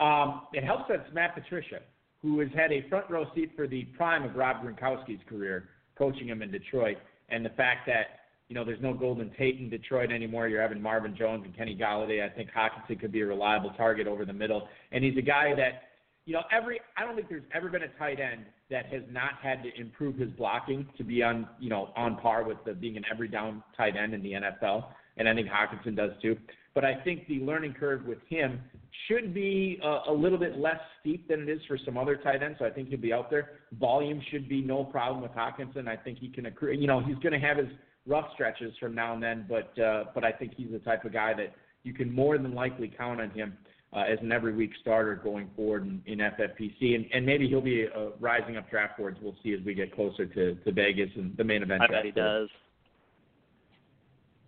Um, 0.01 0.43
it 0.53 0.65
helps 0.65 0.85
that 0.89 1.01
it's 1.07 1.15
Matt 1.15 1.35
Patricia, 1.35 1.81
who 2.23 2.41
has 2.41 2.49
had 2.55 2.73
a 2.73 2.89
front 2.89 3.09
row 3.09 3.27
seat 3.35 3.53
for 3.55 3.67
the 3.67 3.85
prime 3.97 4.25
of 4.25 4.35
Rob 4.35 4.65
Gronkowski's 4.65 5.23
career, 5.29 5.69
coaching 5.97 6.29
him 6.29 6.43
in 6.43 6.51
Detroit, 6.51 6.97
and 7.29 7.45
the 7.45 7.51
fact 7.51 7.87
that 7.87 8.24
you 8.49 8.55
know 8.55 8.65
there's 8.65 8.81
no 8.83 8.93
Golden 8.93 9.31
Tate 9.39 9.59
in 9.59 9.71
Detroit 9.71 10.13
anymore. 10.13 10.49
You're 10.49 10.63
having 10.63 10.81
Marvin 10.81 11.17
Jones 11.17 11.43
and 11.45 11.57
Kenny 11.57 11.77
Golladay. 11.77 12.25
I 12.25 12.35
think 12.35 12.51
Hockenson 12.51 13.01
could 13.01 13.13
be 13.13 13.23
a 13.23 13.27
reliable 13.27 13.71
target 13.71 14.07
over 14.07 14.25
the 14.25 14.33
middle, 14.33 14.69
and 14.93 15.03
he's 15.03 15.17
a 15.17 15.23
guy 15.23 15.55
that 15.57 15.85
you 16.27 16.35
know 16.35 16.43
every. 16.53 16.81
I 16.97 17.05
don't 17.05 17.17
think 17.17 17.29
there's 17.29 17.45
ever 17.55 17.69
been 17.69 17.83
a 17.83 17.99
tight 17.99 18.21
end 18.21 18.45
that 18.71 18.87
has 18.87 19.03
not 19.11 19.35
had 19.43 19.63
to 19.63 19.81
improve 19.81 20.17
his 20.17 20.31
blocking 20.31 20.87
to 20.99 21.05
be 21.05 21.23
on 21.23 21.49
you 21.59 21.71
know 21.71 21.91
on 21.97 22.17
par 22.17 22.45
with 22.45 22.59
the, 22.67 22.75
being 22.75 22.97
an 22.97 23.05
every 23.11 23.29
down 23.29 23.63
tight 23.77 23.97
end 23.97 24.13
in 24.13 24.23
the 24.23 24.33
NFL, 24.33 24.87
and 25.17 25.29
I 25.29 25.35
think 25.35 25.49
Hockenson 25.49 25.97
does 25.97 26.11
too. 26.21 26.37
But 26.75 26.85
I 26.85 26.97
think 27.03 27.27
the 27.29 27.39
learning 27.39 27.75
curve 27.79 28.05
with 28.05 28.19
him 28.29 28.61
should 29.09 29.33
be 29.33 29.79
a, 29.83 30.11
a 30.11 30.13
little 30.13 30.39
bit 30.39 30.59
less 30.59 30.81
steep 31.01 31.29
than 31.29 31.43
it 31.43 31.49
is 31.49 31.61
for 31.69 31.79
some 31.85 31.97
other 31.97 32.17
tight 32.17 32.43
ends. 32.43 32.59
So 32.59 32.65
I 32.65 32.71
think 32.71 32.89
he'll 32.89 33.01
be 33.01 33.13
out 33.13 33.31
there. 33.31 33.61
Volume 33.79 34.21
should 34.31 34.49
be 34.49 34.61
no 34.61 34.85
problem 34.85 35.23
with 35.23 35.31
Hockenson. 35.33 35.89
I 35.89 35.97
think 35.97 36.19
he 36.19 36.29
can 36.29 36.47
accrue. 36.47 36.73
You 36.73 36.89
know, 36.89 37.01
he's 37.01 37.17
going 37.17 37.33
to 37.33 37.39
have 37.39 37.59
his 37.59 37.69
rough 38.07 38.27
stretches 38.35 38.75
from 38.79 38.95
now 38.95 39.15
and 39.15 39.23
then, 39.23 39.47
but 39.49 39.79
uh, 39.83 40.05
but 40.15 40.25
I 40.25 40.33
think 40.33 40.55
he's 40.57 40.71
the 40.71 40.79
type 40.79 41.05
of 41.05 41.13
guy 41.13 41.35
that 41.35 41.55
you 41.83 41.93
can 41.93 42.13
more 42.13 42.39
than 42.39 42.55
likely 42.55 42.93
count 42.97 43.21
on 43.21 43.31
him 43.31 43.57
uh, 43.93 44.01
as 44.01 44.19
an 44.21 44.33
every 44.33 44.55
week 44.55 44.73
starter 44.81 45.15
going 45.15 45.49
forward 45.55 45.85
in, 45.85 46.03
in 46.07 46.19
FFPC, 46.19 46.95
and, 46.95 47.07
and 47.13 47.25
maybe 47.25 47.49
he'll 47.49 47.61
be 47.61 47.87
uh, 47.95 48.11
rising 48.21 48.57
up 48.57 48.69
draft 48.69 48.99
boards. 48.99 49.19
We'll 49.23 49.37
see 49.43 49.53
as 49.53 49.61
we 49.65 49.75
get 49.75 49.95
closer 49.95 50.27
to, 50.27 50.55
to 50.55 50.73
Vegas 50.73 51.11
and 51.17 51.37
the 51.37 51.45
main 51.45 51.63
event. 51.63 51.83
I 51.83 51.87
bet 51.87 52.05
he 52.05 52.11
does. 52.11 52.49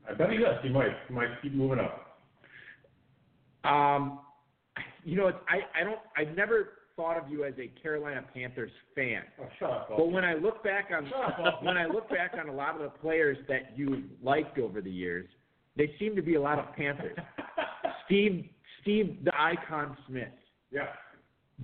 I 0.09 0.15
bet 0.15 0.31
he 0.31 0.39
does. 0.39 0.57
He 0.63 0.69
might. 0.69 0.93
He 1.09 1.15
might 1.15 1.29
keep 1.43 1.55
moving 1.55 1.79
up. 1.79 2.19
Um, 3.65 4.21
you 5.05 5.17
know, 5.17 5.29
it's, 5.29 5.39
I 5.49 5.81
I 5.81 5.85
don't 5.85 5.99
I've 6.17 6.37
never 6.37 6.73
thought 6.97 7.17
of 7.23 7.29
you 7.31 7.45
as 7.45 7.55
a 7.59 7.69
Carolina 7.81 8.25
Panthers 8.35 8.71
fan. 8.95 9.23
Oh, 9.41 9.47
shut 9.59 9.71
up. 9.71 9.89
But 9.97 10.11
when 10.11 10.25
I 10.25 10.35
look 10.35 10.65
back 10.65 10.91
on 10.97 11.05
when 11.65 11.77
I 11.77 11.87
look 11.87 12.09
back 12.09 12.33
on 12.39 12.49
a 12.49 12.53
lot 12.55 12.75
of 12.75 12.81
the 12.83 12.89
players 12.99 13.37
that 13.49 13.77
you 13.77 14.05
liked 14.23 14.59
over 14.59 14.81
the 14.81 14.91
years, 14.91 15.27
they 15.77 15.93
seem 15.99 16.17
to 16.17 16.23
be 16.23 16.35
a 16.37 16.41
lot 16.41 16.59
of 16.59 16.75
Panthers. 16.75 17.17
Steve 18.07 18.47
Steve 18.83 19.19
the 19.25 19.33
Icon 19.39 19.97
Smith, 20.09 20.29
yeah. 20.71 20.87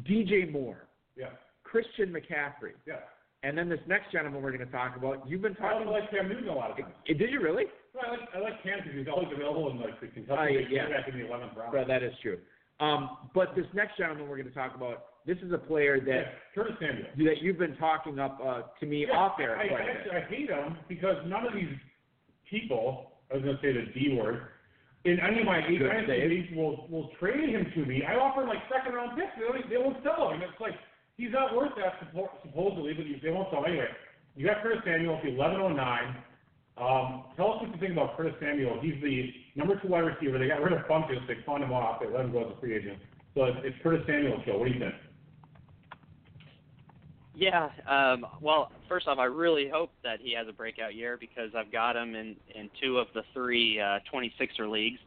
DJ 0.09 0.51
Moore, 0.51 0.89
Yeah. 1.17 1.27
Christian 1.65 2.13
McCaffrey, 2.13 2.73
Yeah. 2.87 2.97
and 3.43 3.57
then 3.57 3.69
this 3.69 3.81
next 3.87 4.11
gentleman 4.13 4.43
we're 4.43 4.53
going 4.53 4.67
to 4.67 4.73
talk 4.73 4.97
about. 4.97 5.27
You've 5.29 5.43
been 5.43 5.57
I 5.61 5.71
talking. 5.73 5.87
also 5.89 5.99
like 6.01 6.11
Cam 6.11 6.29
Newton 6.29 6.49
a 6.49 6.55
lot 6.55 6.71
of 6.73 6.77
times. 6.79 6.93
Did 7.07 7.21
you 7.31 7.41
really? 7.41 7.65
Well, 7.95 8.05
I 8.07 8.11
like 8.11 8.29
I 8.35 8.39
like 8.41 8.63
Cam 8.63 8.79
because 8.83 8.99
he's 8.99 9.09
always 9.09 9.29
available 9.35 9.71
in 9.71 9.81
like 9.81 10.01
the 10.01 10.09
Kentucky 10.09 10.57
Uh, 10.67 10.69
yeah. 10.69 10.89
back 10.89 11.09
in 11.09 11.19
the 11.19 11.27
eleventh 11.27 11.53
round. 11.57 11.73
Well, 11.73 11.87
that 11.87 12.03
is 12.03 12.13
true. 12.23 12.39
Um, 12.81 13.29
but 13.35 13.55
this 13.55 13.67
next 13.75 13.97
gentleman 13.99 14.29
we're 14.29 14.37
going 14.37 14.49
to 14.49 14.55
talk 14.55 14.75
about. 14.75 15.05
This 15.27 15.39
is 15.39 15.53
a 15.53 15.59
player 15.59 15.97
yeah. 15.97 16.15
that 16.15 16.25
Curtis 16.55 16.75
Samuel. 16.81 17.07
that 17.31 17.43
you've 17.43 17.59
been 17.59 17.77
talking 17.77 18.19
up 18.19 18.39
uh, 18.45 18.63
to 18.81 18.87
me 18.87 19.07
Yeah, 19.07 19.17
off 19.17 19.39
air 19.39 19.57
I, 19.57 19.69
I, 19.69 19.81
actually, 19.81 20.17
I 20.17 20.21
hate 20.29 20.51
him 20.51 20.77
because 20.89 21.17
none 21.27 21.47
of 21.47 21.55
these 21.55 21.73
people, 22.51 23.13
I 23.31 23.35
was 23.37 23.45
going 23.45 23.57
to 23.57 23.63
say 23.63 23.73
the 23.73 23.87
D 23.95 24.19
word, 24.21 24.43
in 25.05 25.19
any 25.19 25.41
of 25.41 25.47
my 25.47 25.59
eight 25.67 25.83
leagues 26.31 26.55
will 26.55 26.87
will 26.89 27.11
trade 27.19 27.51
him 27.51 27.67
to 27.75 27.85
me. 27.87 28.03
I 28.07 28.15
offer 28.15 28.43
him 28.43 28.49
like 28.49 28.63
second 28.71 28.95
round 28.95 29.19
picks. 29.19 29.35
They, 29.35 29.47
don't, 29.47 29.71
they 29.71 29.79
won't 29.79 29.99
sell 30.05 30.31
him. 30.31 30.43
It's 30.43 30.61
like 30.61 30.75
he's 31.17 31.33
not 31.33 31.57
worth 31.57 31.73
that 31.75 31.99
supposedly, 32.07 32.95
but 32.95 33.05
they 33.23 33.31
won't 33.31 33.51
sell 33.51 33.65
him 33.65 33.73
anyway. 33.73 33.91
You 34.37 34.47
got 34.47 34.63
Curtis 34.63 34.83
Samuel 34.87 35.17
at 35.19 35.25
the 35.25 35.35
1109. 35.35 35.75
Um, 36.79 37.35
tell 37.37 37.53
us 37.53 37.61
what 37.61 37.69
you 37.75 37.79
think 37.81 37.93
about 37.93 38.17
Curtis 38.17 38.33
Samuel. 38.41 38.79
He's 38.81 38.97
the 39.03 39.29
number 39.57 39.79
two 39.83 39.89
wide 39.89 40.07
receiver. 40.07 40.39
They 40.39 40.49
got 40.49 40.63
rid 40.63 40.73
of 40.73 40.87
Funchess. 40.87 41.21
They 41.29 41.37
spun 41.43 41.63
him 41.63 41.73
off. 41.73 42.01
They 42.01 42.07
let 42.07 42.25
him 42.25 42.33
go 42.33 42.49
as 42.49 42.57
a 42.57 42.61
free 42.61 42.77
agent. 42.77 42.99
So 43.35 43.45
it's, 43.45 43.59
it's 43.63 43.77
Curtis 43.83 44.07
Samuel's 44.07 44.41
show. 44.47 44.57
What 44.57 44.69
do 44.69 44.75
you 44.75 44.81
think? 44.81 44.95
Yeah. 47.35 47.71
Um, 47.89 48.27
well, 48.41 48.71
first 48.89 49.09
off, 49.09 49.19
I 49.19 49.25
really 49.25 49.69
hope 49.73 49.91
that 50.05 50.21
he 50.21 50.35
has 50.35 50.47
a 50.49 50.53
breakout 50.53 50.95
year 50.95 51.17
because 51.19 51.51
I've 51.57 51.73
got 51.73 51.97
him 51.97 52.15
in 52.15 52.37
in 52.55 52.69
two 52.83 52.99
of 52.99 53.07
the 53.15 53.23
three 53.33 53.81
uh, 53.81 54.01
26er 54.13 54.71
leagues. 54.71 54.99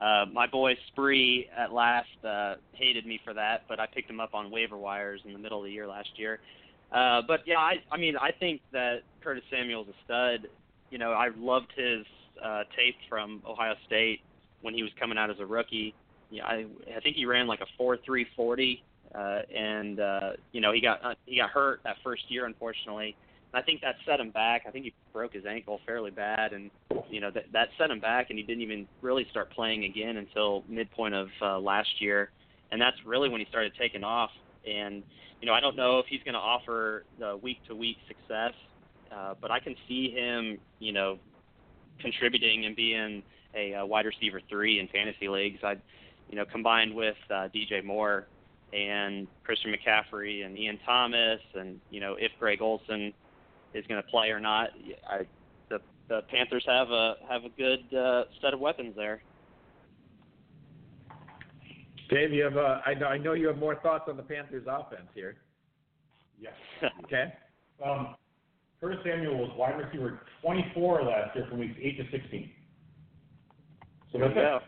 Uh, 0.00 0.26
my 0.32 0.46
boy 0.46 0.74
Spree 0.88 1.48
at 1.56 1.72
last 1.72 2.08
uh, 2.26 2.54
hated 2.72 3.06
me 3.06 3.20
for 3.24 3.34
that, 3.34 3.64
but 3.68 3.78
I 3.78 3.86
picked 3.86 4.10
him 4.10 4.20
up 4.20 4.34
on 4.34 4.50
waiver 4.50 4.76
wires 4.76 5.20
in 5.24 5.32
the 5.32 5.38
middle 5.38 5.58
of 5.58 5.64
the 5.64 5.70
year 5.70 5.86
last 5.86 6.08
year. 6.16 6.40
Uh, 6.92 7.22
but 7.26 7.40
yeah, 7.46 7.58
I, 7.58 7.74
I 7.90 7.96
mean, 7.96 8.16
I 8.16 8.30
think 8.32 8.60
that 8.72 8.98
Curtis 9.22 9.44
Samuel's 9.50 9.88
a 9.88 9.94
stud. 10.04 10.48
You 10.90 10.98
know, 10.98 11.12
I 11.12 11.28
loved 11.36 11.72
his 11.76 12.04
uh, 12.44 12.62
tape 12.76 12.96
from 13.08 13.42
Ohio 13.46 13.74
State 13.86 14.20
when 14.60 14.74
he 14.74 14.82
was 14.82 14.92
coming 15.00 15.18
out 15.18 15.30
as 15.30 15.36
a 15.40 15.46
rookie. 15.46 15.94
Yeah, 16.30 16.46
I, 16.46 16.66
I 16.96 17.00
think 17.00 17.16
he 17.16 17.24
ran 17.24 17.46
like 17.46 17.60
a 17.60 17.66
four 17.76 17.96
three 18.04 18.26
forty 18.36 18.82
uh, 19.14 19.40
and 19.54 20.00
uh, 20.00 20.30
you 20.52 20.60
know 20.60 20.72
he 20.72 20.80
got 20.80 21.04
uh, 21.04 21.14
he 21.26 21.36
got 21.36 21.50
hurt 21.50 21.80
that 21.84 21.96
first 22.02 22.22
year, 22.28 22.46
unfortunately. 22.46 23.16
And 23.52 23.62
I 23.62 23.64
think 23.64 23.82
that 23.82 23.96
set 24.06 24.20
him 24.20 24.30
back. 24.30 24.62
I 24.66 24.70
think 24.70 24.84
he 24.84 24.94
broke 25.12 25.34
his 25.34 25.44
ankle 25.44 25.80
fairly 25.84 26.10
bad, 26.10 26.52
and 26.52 26.70
you 27.10 27.20
know 27.20 27.30
that 27.30 27.44
that 27.52 27.68
set 27.78 27.90
him 27.90 28.00
back, 28.00 28.30
and 28.30 28.38
he 28.38 28.44
didn't 28.44 28.62
even 28.62 28.88
really 29.02 29.26
start 29.30 29.50
playing 29.50 29.84
again 29.84 30.16
until 30.16 30.64
midpoint 30.68 31.14
of 31.14 31.28
uh, 31.42 31.58
last 31.58 32.00
year, 32.00 32.30
and 32.70 32.80
that's 32.80 32.96
really 33.04 33.28
when 33.28 33.40
he 33.40 33.46
started 33.48 33.72
taking 33.78 34.04
off. 34.04 34.30
And 34.66 35.02
you 35.40 35.46
know 35.46 35.52
I 35.52 35.60
don't 35.60 35.76
know 35.76 35.98
if 35.98 36.06
he's 36.06 36.22
going 36.22 36.34
to 36.34 36.40
offer 36.40 37.04
the 37.18 37.36
week 37.36 37.58
to 37.68 37.74
week 37.74 37.98
success, 38.08 38.52
uh, 39.14 39.34
but 39.40 39.50
I 39.50 39.60
can 39.60 39.74
see 39.88 40.10
him 40.10 40.58
you 40.78 40.92
know 40.92 41.18
contributing 42.00 42.64
and 42.64 42.74
being 42.74 43.22
a, 43.54 43.74
uh 43.74 43.84
wide 43.84 44.06
receiver 44.06 44.40
three 44.48 44.78
in 44.78 44.88
fantasy 44.88 45.28
leagues. 45.28 45.58
I 45.62 45.76
you 46.30 46.36
know 46.36 46.46
combined 46.46 46.94
with 46.94 47.16
uh, 47.28 47.48
DJ 47.54 47.84
Moore 47.84 48.26
and 48.72 49.26
Christian 49.44 49.72
McCaffrey 49.72 50.46
and 50.46 50.58
Ian 50.58 50.78
Thomas, 50.84 51.40
and 51.54 51.80
you 51.90 52.00
know 52.00 52.16
if 52.18 52.32
Greg 52.38 52.62
Olsen 52.62 53.12
is 53.74 53.86
going 53.86 54.02
to 54.02 54.08
play 54.08 54.28
or 54.30 54.40
not. 54.40 54.70
I, 55.08 55.26
the 55.68 55.78
the 56.08 56.22
Panthers 56.30 56.64
have 56.66 56.90
a 56.90 57.14
have 57.28 57.44
a 57.44 57.50
good 57.50 57.94
uh, 57.96 58.24
set 58.40 58.54
of 58.54 58.60
weapons 58.60 58.94
there. 58.96 59.22
Dave, 62.10 62.32
you 62.32 62.44
have 62.44 62.56
uh, 62.56 62.80
I 62.84 62.94
know 62.94 63.06
I 63.06 63.18
know 63.18 63.32
you 63.32 63.46
have 63.48 63.58
more 63.58 63.76
thoughts 63.76 64.04
on 64.08 64.16
the 64.16 64.22
Panthers 64.22 64.64
offense 64.66 65.08
here. 65.14 65.36
Yes. 66.40 66.54
Okay. 67.04 67.32
Um, 67.84 68.16
Curtis 68.80 68.98
Samuel 69.04 69.38
was 69.38 69.50
wide 69.56 69.78
receiver 69.78 70.20
24 70.42 71.04
last 71.04 71.36
year 71.36 71.46
from 71.48 71.60
weeks 71.60 71.76
8 71.80 71.98
to 71.98 72.10
16. 72.10 72.50
So 74.12 74.18
that's 74.18 74.34
you 74.34 74.42
it. 74.42 74.62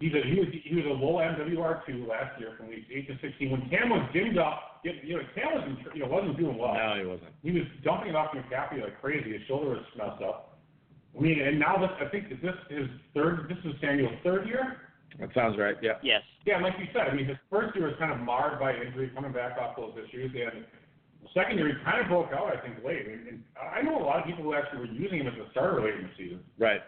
Go. 0.00 0.06
He's 0.06 0.14
a, 0.14 0.26
he 0.26 0.40
was 0.40 0.48
he 0.64 0.74
was 0.76 0.84
a 0.86 0.96
low 0.96 1.20
MWR 1.20 1.84
two 1.86 2.06
last 2.06 2.38
year 2.40 2.54
from 2.56 2.68
weeks 2.68 2.86
8 2.90 3.08
to 3.08 3.18
16. 3.20 3.50
When 3.50 3.68
Cam 3.68 3.90
was 3.90 4.08
dimmed 4.12 4.38
up, 4.38 4.80
you 4.82 5.16
know 5.16 5.22
Cam 5.34 5.54
wasn't 5.54 5.78
you 5.94 6.00
know 6.00 6.08
wasn't 6.08 6.38
doing 6.38 6.56
well. 6.56 6.74
No, 6.74 6.96
he 6.98 7.06
wasn't. 7.06 7.30
He 7.42 7.52
was 7.52 7.64
dumping 7.84 8.10
it 8.10 8.16
off 8.16 8.32
McCaffrey 8.34 8.82
like 8.82 9.00
crazy. 9.00 9.32
His 9.32 9.42
shoulder 9.46 9.70
was 9.70 9.84
messed 9.96 10.22
up. 10.22 10.58
I 11.16 11.20
mean, 11.20 11.40
and 11.40 11.58
now 11.58 11.76
this 11.78 11.90
I 12.00 12.08
think 12.08 12.30
is 12.30 12.38
this 12.42 12.56
his 12.70 12.88
third. 13.14 13.48
This 13.48 13.58
is 13.64 13.78
Samuel's 13.80 14.16
third 14.24 14.46
year. 14.46 14.76
That 15.18 15.34
sounds 15.34 15.58
right. 15.58 15.76
Yeah. 15.82 15.98
Yes. 16.02 16.22
Yeah, 16.46 16.54
and 16.56 16.64
like 16.64 16.74
you 16.78 16.86
said, 16.92 17.08
I 17.10 17.14
mean, 17.14 17.26
his 17.26 17.36
first 17.50 17.76
year 17.76 17.86
was 17.86 17.96
kind 17.98 18.12
of 18.12 18.20
marred 18.20 18.60
by 18.60 18.74
injury, 18.74 19.10
coming 19.14 19.32
back 19.32 19.58
off 19.58 19.76
those 19.76 19.92
issues, 19.98 20.32
and 20.32 20.64
the 21.22 21.28
second 21.34 21.58
year 21.58 21.68
he 21.68 21.74
kind 21.84 22.00
of 22.00 22.08
broke 22.08 22.32
out, 22.32 22.48
I 22.48 22.60
think, 22.60 22.82
late. 22.84 23.06
And, 23.06 23.28
and 23.28 23.42
I 23.60 23.82
know 23.82 24.00
a 24.00 24.04
lot 24.04 24.20
of 24.20 24.24
people 24.24 24.44
who 24.44 24.54
actually 24.54 24.80
were 24.80 24.94
using 24.94 25.20
him 25.20 25.26
as 25.26 25.34
a 25.34 25.50
starter 25.50 25.82
late 25.82 25.94
in 25.94 26.02
the 26.04 26.10
season. 26.16 26.40
Right. 26.58 26.80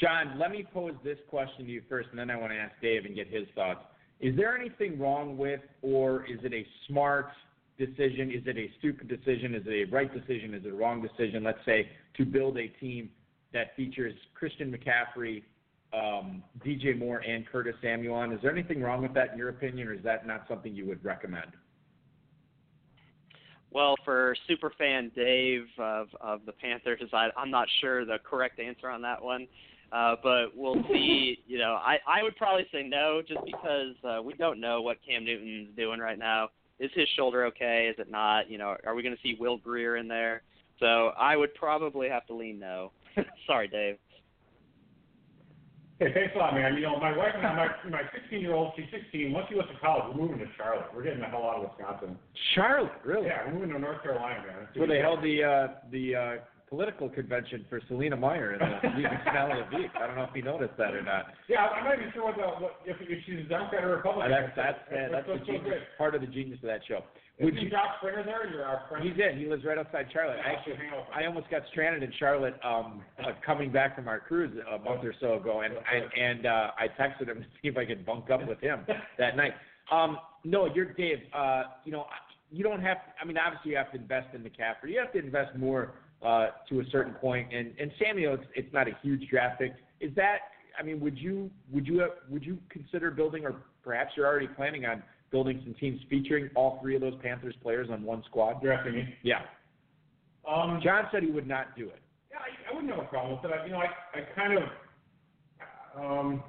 John, 0.00 0.38
let 0.38 0.50
me 0.50 0.66
pose 0.74 0.94
this 1.02 1.18
question 1.28 1.64
to 1.64 1.70
you 1.70 1.82
first, 1.88 2.08
and 2.10 2.18
then 2.18 2.30
I 2.30 2.36
want 2.36 2.52
to 2.52 2.58
ask 2.58 2.74
Dave 2.82 3.06
and 3.06 3.14
get 3.14 3.28
his 3.28 3.46
thoughts. 3.54 3.80
Is 4.20 4.36
there 4.36 4.56
anything 4.56 4.98
wrong 4.98 5.36
with, 5.36 5.60
or 5.82 6.24
is 6.26 6.38
it 6.42 6.52
a 6.52 6.66
smart 6.86 7.28
decision? 7.78 8.30
Is 8.30 8.42
it 8.46 8.56
a 8.56 8.70
stupid 8.78 9.08
decision? 9.08 9.54
Is 9.54 9.62
it 9.66 9.88
a 9.88 9.92
right 9.92 10.12
decision? 10.12 10.54
Is 10.54 10.64
it 10.64 10.72
a 10.72 10.76
wrong 10.76 11.02
decision? 11.02 11.44
Let's 11.44 11.64
say 11.64 11.88
to 12.16 12.24
build 12.24 12.58
a 12.58 12.68
team 12.68 13.10
that 13.52 13.74
features 13.76 14.14
Christian 14.34 14.70
McCaffrey, 14.70 15.42
um, 15.94 16.42
DJ 16.64 16.98
Moore, 16.98 17.18
and 17.18 17.46
Curtis 17.46 17.74
Samuel. 17.82 18.30
Is 18.32 18.38
there 18.42 18.52
anything 18.52 18.82
wrong 18.82 19.02
with 19.02 19.14
that 19.14 19.32
in 19.32 19.38
your 19.38 19.48
opinion, 19.48 19.88
or 19.88 19.94
is 19.94 20.02
that 20.04 20.26
not 20.26 20.44
something 20.48 20.74
you 20.74 20.86
would 20.86 21.02
recommend? 21.04 21.52
Well, 23.70 23.94
for 24.04 24.34
superfan 24.48 25.14
Dave 25.14 25.66
of 25.78 26.08
of 26.20 26.40
the 26.46 26.52
Panthers, 26.52 27.00
I, 27.12 27.28
I'm 27.36 27.50
not 27.50 27.68
sure 27.80 28.04
the 28.04 28.18
correct 28.24 28.58
answer 28.58 28.88
on 28.88 29.02
that 29.02 29.22
one. 29.22 29.46
Uh, 29.92 30.16
but 30.22 30.46
we'll 30.54 30.82
see. 30.90 31.38
You 31.46 31.58
know, 31.58 31.74
I 31.74 31.98
I 32.06 32.22
would 32.22 32.36
probably 32.36 32.66
say 32.72 32.82
no, 32.82 33.22
just 33.26 33.40
because 33.44 33.94
uh, 34.04 34.20
we 34.22 34.34
don't 34.34 34.60
know 34.60 34.82
what 34.82 34.98
Cam 35.06 35.24
Newton's 35.24 35.68
doing 35.76 36.00
right 36.00 36.18
now. 36.18 36.48
is 36.80 36.90
his 36.94 37.08
shoulder 37.16 37.44
okay? 37.46 37.88
Is 37.90 37.96
it 37.98 38.10
not? 38.10 38.50
You 38.50 38.58
know, 38.58 38.76
are 38.84 38.94
we 38.94 39.02
going 39.02 39.14
to 39.14 39.22
see 39.22 39.36
Will 39.38 39.56
Grier 39.56 39.96
in 39.96 40.08
there? 40.08 40.42
So 40.80 41.12
I 41.18 41.36
would 41.36 41.54
probably 41.54 42.08
have 42.08 42.26
to 42.26 42.34
lean 42.34 42.58
no. 42.58 42.90
Sorry, 43.46 43.68
Dave. 43.68 43.96
Hey, 45.98 46.12
thanks 46.12 46.34
a 46.34 46.38
lot, 46.38 46.52
man. 46.52 46.74
You 46.74 46.82
know, 46.82 47.00
my 47.00 47.16
wife 47.16 47.32
and 47.34 47.46
I, 47.46 47.54
my 47.54 47.90
my 47.90 48.02
16 48.12 48.40
year 48.40 48.52
old, 48.52 48.72
she's 48.76 48.84
16. 48.92 49.32
Once 49.32 49.46
she 49.48 49.54
goes 49.54 49.64
to 49.72 49.80
college, 49.80 50.14
we're 50.14 50.22
moving 50.22 50.38
to 50.40 50.46
Charlotte. 50.58 50.88
We're 50.94 51.04
getting 51.04 51.20
the 51.20 51.26
hell 51.26 51.44
out 51.44 51.64
of 51.64 51.70
Wisconsin. 51.70 52.18
Charlotte, 52.54 52.92
really? 53.02 53.28
Yeah, 53.28 53.46
we're 53.46 53.54
moving 53.54 53.70
to 53.70 53.78
North 53.78 54.02
Carolina, 54.02 54.44
man. 54.46 54.68
Where 54.74 54.88
they 54.88 54.98
held 54.98 55.22
the 55.22 55.42
uh, 55.42 55.68
the 55.90 56.14
uh, 56.14 56.36
political 56.68 57.08
convention 57.08 57.64
for 57.68 57.80
Selina 57.88 58.16
Meyer 58.16 58.54
in 58.54 58.58
the 58.58 59.08
Canal 59.24 59.52
of. 59.52 59.66
I 59.68 60.06
don't 60.06 60.16
know 60.16 60.24
if 60.28 60.34
you 60.34 60.42
noticed 60.42 60.76
that 60.78 60.94
or 60.94 61.02
not. 61.02 61.26
Yeah, 61.48 61.66
I'm 61.66 61.84
not 61.84 61.98
even 61.98 62.12
sure 62.12 62.24
what 62.24 62.36
the 62.36 62.42
what, 62.42 62.80
if, 62.84 62.96
if 63.00 63.24
she's 63.24 63.46
a 63.46 63.48
Democrat 63.48 63.84
or 63.84 63.96
Republican. 63.96 64.32
Uh, 64.32 64.40
that's 64.40 64.56
that's 64.56 64.78
uh, 64.90 65.12
that's 65.12 65.26
the 65.26 65.38
so, 65.38 65.44
so 65.46 65.52
genius, 65.52 65.82
part 65.96 66.14
of 66.14 66.20
the 66.20 66.26
genius 66.26 66.58
of 66.62 66.68
that 66.68 66.80
show. 66.88 67.00
Would 67.40 67.54
you? 67.56 67.68
Josh 67.68 67.98
Springer 67.98 68.24
there? 68.24 68.50
You're 68.50 68.64
our 68.64 68.82
friend. 68.88 69.06
He's 69.06 69.14
in. 69.20 69.38
He 69.38 69.46
lives 69.46 69.64
right 69.64 69.76
outside 69.76 70.06
Charlotte. 70.12 70.38
I 70.44 70.52
actually, 70.52 70.74
I 71.14 71.26
almost 71.26 71.50
got 71.50 71.62
stranded 71.70 72.02
in 72.02 72.10
Charlotte 72.18 72.54
um, 72.64 73.02
uh, 73.20 73.32
coming 73.44 73.70
back 73.70 73.94
from 73.94 74.08
our 74.08 74.20
cruise 74.20 74.56
a 74.72 74.78
month 74.78 75.04
or 75.04 75.14
so 75.20 75.34
ago, 75.34 75.60
and 75.60 75.74
and, 75.74 76.10
and 76.18 76.46
uh, 76.46 76.70
I 76.78 76.88
texted 76.98 77.28
him 77.28 77.42
to 77.42 77.46
see 77.60 77.68
if 77.68 77.76
I 77.76 77.84
could 77.84 78.06
bunk 78.06 78.30
up 78.30 78.46
with 78.48 78.60
him 78.60 78.86
that 79.18 79.36
night. 79.36 79.52
Um, 79.92 80.16
no, 80.44 80.66
you're 80.66 80.92
Dave. 80.94 81.18
Uh, 81.34 81.64
you 81.84 81.92
know, 81.92 82.06
you 82.50 82.64
don't 82.64 82.80
have. 82.80 82.98
I 83.20 83.26
mean, 83.26 83.36
obviously, 83.36 83.72
you 83.72 83.76
have 83.76 83.92
to 83.92 83.98
invest 83.98 84.28
in 84.34 84.40
McCaffrey. 84.40 84.90
You 84.90 84.98
have 84.98 85.12
to 85.12 85.18
invest 85.18 85.56
more 85.58 85.92
uh, 86.22 86.48
to 86.68 86.80
a 86.80 86.84
certain 86.90 87.14
point. 87.14 87.52
And 87.52 87.72
and 87.78 87.90
Samuel, 88.02 88.34
it's, 88.34 88.44
it's 88.54 88.72
not 88.72 88.88
a 88.88 88.92
huge 89.02 89.28
draft 89.28 89.60
pick. 89.60 89.74
Is 90.00 90.14
that? 90.16 90.38
I 90.78 90.82
mean, 90.82 91.00
would 91.00 91.18
you 91.18 91.50
would 91.72 91.86
you 91.86 92.06
would 92.28 92.44
you 92.44 92.58
consider 92.68 93.10
building, 93.10 93.44
or 93.44 93.56
perhaps 93.82 94.12
you're 94.16 94.26
already 94.26 94.48
planning 94.48 94.84
on 94.86 95.02
building 95.30 95.60
some 95.64 95.74
teams 95.74 96.00
featuring 96.08 96.50
all 96.54 96.78
three 96.82 96.94
of 96.94 97.00
those 97.00 97.14
Panthers 97.22 97.54
players 97.62 97.88
on 97.90 98.02
one 98.02 98.22
squad? 98.26 98.62
drafting 98.62 98.94
me. 98.94 99.14
Yeah. 99.22 99.42
Um, 100.48 100.80
John 100.82 101.04
said 101.10 101.22
he 101.22 101.30
would 101.30 101.48
not 101.48 101.76
do 101.76 101.88
it. 101.88 102.00
yeah, 102.30 102.38
I, 102.38 102.70
I 102.70 102.74
wouldn't 102.74 102.92
have 102.94 103.02
a 103.04 103.08
problem 103.08 103.38
with 103.42 103.50
it. 103.50 103.54
I, 103.58 103.64
you 103.66 103.72
know, 103.72 103.78
I 103.78 104.18
I 104.18 104.20
kind 104.34 104.58
of 104.58 104.64
um. 105.98 106.42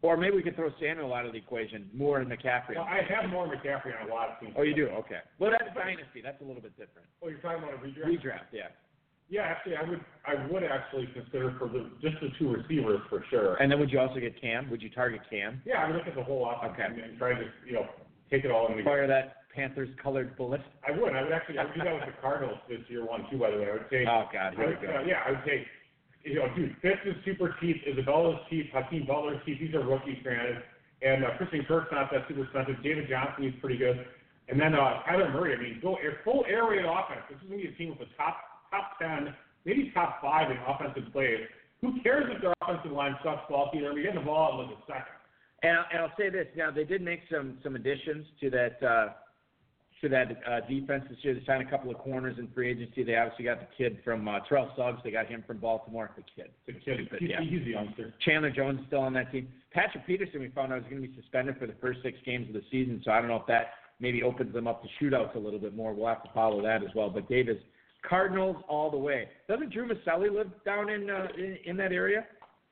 Or 0.00 0.16
maybe 0.16 0.36
we 0.36 0.44
could 0.44 0.54
throw 0.54 0.70
Samuel 0.80 1.12
out 1.12 1.26
of 1.26 1.32
the 1.32 1.38
equation, 1.38 1.90
more 1.92 2.20
in 2.20 2.28
McCaffrey. 2.28 2.76
Well, 2.76 2.86
I 2.86 3.02
have 3.02 3.28
more 3.30 3.48
McCaffrey 3.48 4.00
on 4.00 4.08
a 4.08 4.14
lot 4.14 4.28
of 4.30 4.38
teams. 4.38 4.54
Oh, 4.56 4.62
you 4.62 4.72
do? 4.72 4.86
Okay. 4.90 5.18
Well, 5.40 5.50
that's 5.50 5.68
a 5.68 5.74
dynasty. 5.74 6.22
That's 6.22 6.40
a 6.40 6.44
little 6.44 6.62
bit 6.62 6.70
different. 6.78 7.08
Oh, 7.20 7.26
you're 7.26 7.40
talking 7.40 7.64
about 7.64 7.74
a 7.74 7.78
redraft? 7.78 8.06
Redraft, 8.06 8.46
yeah. 8.52 8.68
Yeah, 9.30 9.42
actually, 9.42 9.76
I 9.76 9.82
would 9.88 10.00
I 10.26 10.34
would 10.50 10.64
actually 10.64 11.06
consider 11.12 11.54
for 11.58 11.68
the 11.68 11.90
just 12.00 12.16
the 12.22 12.28
two 12.38 12.48
receivers 12.52 13.00
for 13.10 13.24
sure. 13.28 13.56
And 13.56 13.70
then 13.70 13.78
would 13.78 13.90
you 13.90 14.00
also 14.00 14.20
get 14.20 14.40
Cam? 14.40 14.70
Would 14.70 14.80
you 14.82 14.88
target 14.90 15.20
Cam? 15.28 15.60
yeah, 15.66 15.84
I 15.84 15.86
would 15.86 15.96
look 15.96 16.06
at 16.06 16.14
the 16.14 16.22
whole 16.24 16.48
offense 16.48 16.72
Okay. 16.74 16.84
and, 16.84 16.98
and 17.12 17.18
try 17.18 17.34
to 17.34 17.44
you 17.66 17.72
know 17.74 17.86
take 18.30 18.44
it 18.44 18.50
all 18.50 18.68
in. 18.72 18.82
Fire 18.84 19.06
that 19.06 19.36
Panthers 19.54 19.90
colored 20.02 20.36
bullet. 20.36 20.62
I 20.86 20.92
would. 20.92 21.14
I 21.14 21.22
would 21.22 21.32
actually. 21.32 21.58
I 21.58 21.64
would 21.64 21.74
do 21.74 21.84
that 21.84 21.92
with 21.92 22.06
the 22.06 22.20
Cardinals 22.22 22.58
this 22.68 22.80
year 22.88 23.04
one 23.04 23.26
too. 23.30 23.36
By 23.38 23.50
the 23.50 23.58
way, 23.58 23.68
I 23.68 23.72
would 23.72 23.86
say. 23.90 24.06
Oh 24.08 24.24
God, 24.32 24.54
here 24.54 24.68
we 24.80 24.86
go. 24.86 24.94
uh, 24.94 25.02
yeah, 25.04 25.20
I 25.26 25.30
would 25.32 25.42
say. 25.44 25.66
You 26.24 26.34
know, 26.34 26.48
dude, 26.56 26.74
Fitz 26.82 26.98
is 27.06 27.14
super 27.24 27.54
cheap. 27.60 27.76
Isabella's 27.86 28.40
cheap. 28.50 28.72
Hakeem 28.72 29.06
Butler's 29.06 29.40
cheap. 29.46 29.60
These 29.60 29.72
are 29.74 29.84
rookies, 29.86 30.18
granted. 30.22 30.58
And 31.00 31.24
uh, 31.24 31.36
Christian 31.38 31.64
Kirk's 31.64 31.88
not 31.92 32.10
that 32.12 32.26
super 32.28 32.42
expensive. 32.44 32.82
David 32.82 33.08
Johnson 33.08 33.44
is 33.46 33.54
pretty 33.60 33.78
good. 33.78 34.04
And 34.48 34.58
then 34.60 34.74
uh, 34.74 35.00
Kyler 35.08 35.32
Murray. 35.32 35.54
I 35.54 35.62
mean, 35.62 35.78
go 35.80 35.94
air, 35.96 36.18
full 36.24 36.44
air 36.48 36.64
raid 36.68 36.84
offense. 36.84 37.22
This 37.30 37.38
is 37.38 37.48
gonna 37.48 37.62
be 37.62 37.68
a 37.68 37.72
team 37.78 37.90
with 37.96 38.08
a 38.08 38.10
top 38.16 38.47
top 38.70 38.98
ten, 39.00 39.34
maybe 39.64 39.90
top 39.94 40.20
five 40.20 40.50
in 40.50 40.56
offensive 40.66 41.12
plays. 41.12 41.40
Who 41.80 42.00
cares 42.02 42.26
if 42.34 42.42
their 42.42 42.54
offensive 42.62 42.92
line 42.92 43.16
sucks 43.22 43.48
ball 43.48 43.70
either? 43.74 43.94
We 43.94 44.02
get 44.02 44.14
the 44.14 44.20
ball 44.20 44.52
out 44.52 44.60
in 44.60 44.70
like 44.70 44.78
a 44.78 44.86
second. 44.86 45.14
And, 45.62 45.78
and 45.92 46.02
I'll 46.02 46.12
say 46.18 46.30
this: 46.30 46.46
now 46.56 46.70
they 46.70 46.84
did 46.84 47.02
make 47.02 47.20
some 47.30 47.58
some 47.62 47.76
additions 47.76 48.26
to 48.40 48.50
that 48.50 48.82
uh, 48.82 49.08
to 50.00 50.08
that 50.08 50.28
uh, 50.48 50.60
defense 50.68 51.04
this 51.08 51.18
year. 51.22 51.34
They 51.34 51.44
signed 51.44 51.66
a 51.66 51.70
couple 51.70 51.90
of 51.90 51.98
corners 51.98 52.36
in 52.38 52.48
free 52.48 52.70
agency. 52.70 53.02
They 53.02 53.16
obviously 53.16 53.44
got 53.46 53.60
the 53.60 53.66
kid 53.76 53.98
from 54.04 54.28
uh, 54.28 54.40
Terrell 54.48 54.70
Suggs. 54.76 55.00
They 55.02 55.10
got 55.10 55.26
him 55.26 55.42
from 55.46 55.58
Baltimore. 55.58 56.10
The 56.16 56.22
kid, 56.22 56.50
The 56.66 56.72
kid, 56.74 56.82
Stupid, 56.82 57.18
he's, 57.20 57.30
yeah. 57.30 57.40
he's 57.40 57.62
a 57.62 57.70
youngster. 57.70 58.14
Chandler 58.24 58.50
Jones 58.50 58.80
is 58.80 58.86
still 58.86 59.00
on 59.00 59.12
that 59.14 59.32
team. 59.32 59.48
Patrick 59.72 60.06
Peterson, 60.06 60.40
we 60.40 60.48
found 60.50 60.72
out, 60.72 60.78
is 60.78 60.84
going 60.84 61.02
to 61.02 61.08
be 61.08 61.14
suspended 61.20 61.58
for 61.58 61.66
the 61.66 61.74
first 61.80 61.98
six 62.02 62.16
games 62.24 62.46
of 62.48 62.54
the 62.54 62.62
season. 62.70 63.02
So 63.04 63.10
I 63.10 63.18
don't 63.18 63.28
know 63.28 63.36
if 63.36 63.46
that 63.48 63.72
maybe 64.00 64.22
opens 64.22 64.52
them 64.52 64.68
up 64.68 64.82
to 64.82 64.88
shootouts 65.00 65.34
a 65.34 65.38
little 65.38 65.58
bit 65.58 65.74
more. 65.74 65.92
We'll 65.92 66.06
have 66.06 66.22
to 66.22 66.30
follow 66.32 66.62
that 66.62 66.84
as 66.84 66.90
well. 66.94 67.10
But 67.10 67.28
Davis, 67.28 67.58
Cardinals 68.06 68.56
all 68.68 68.90
the 68.90 68.96
way. 68.96 69.28
Doesn't 69.48 69.72
Drew 69.72 69.88
Maselli 69.88 70.34
live 70.34 70.50
down 70.64 70.88
in 70.90 71.10
uh, 71.10 71.28
in, 71.36 71.58
in 71.64 71.76
that 71.78 71.92
area? 71.92 72.26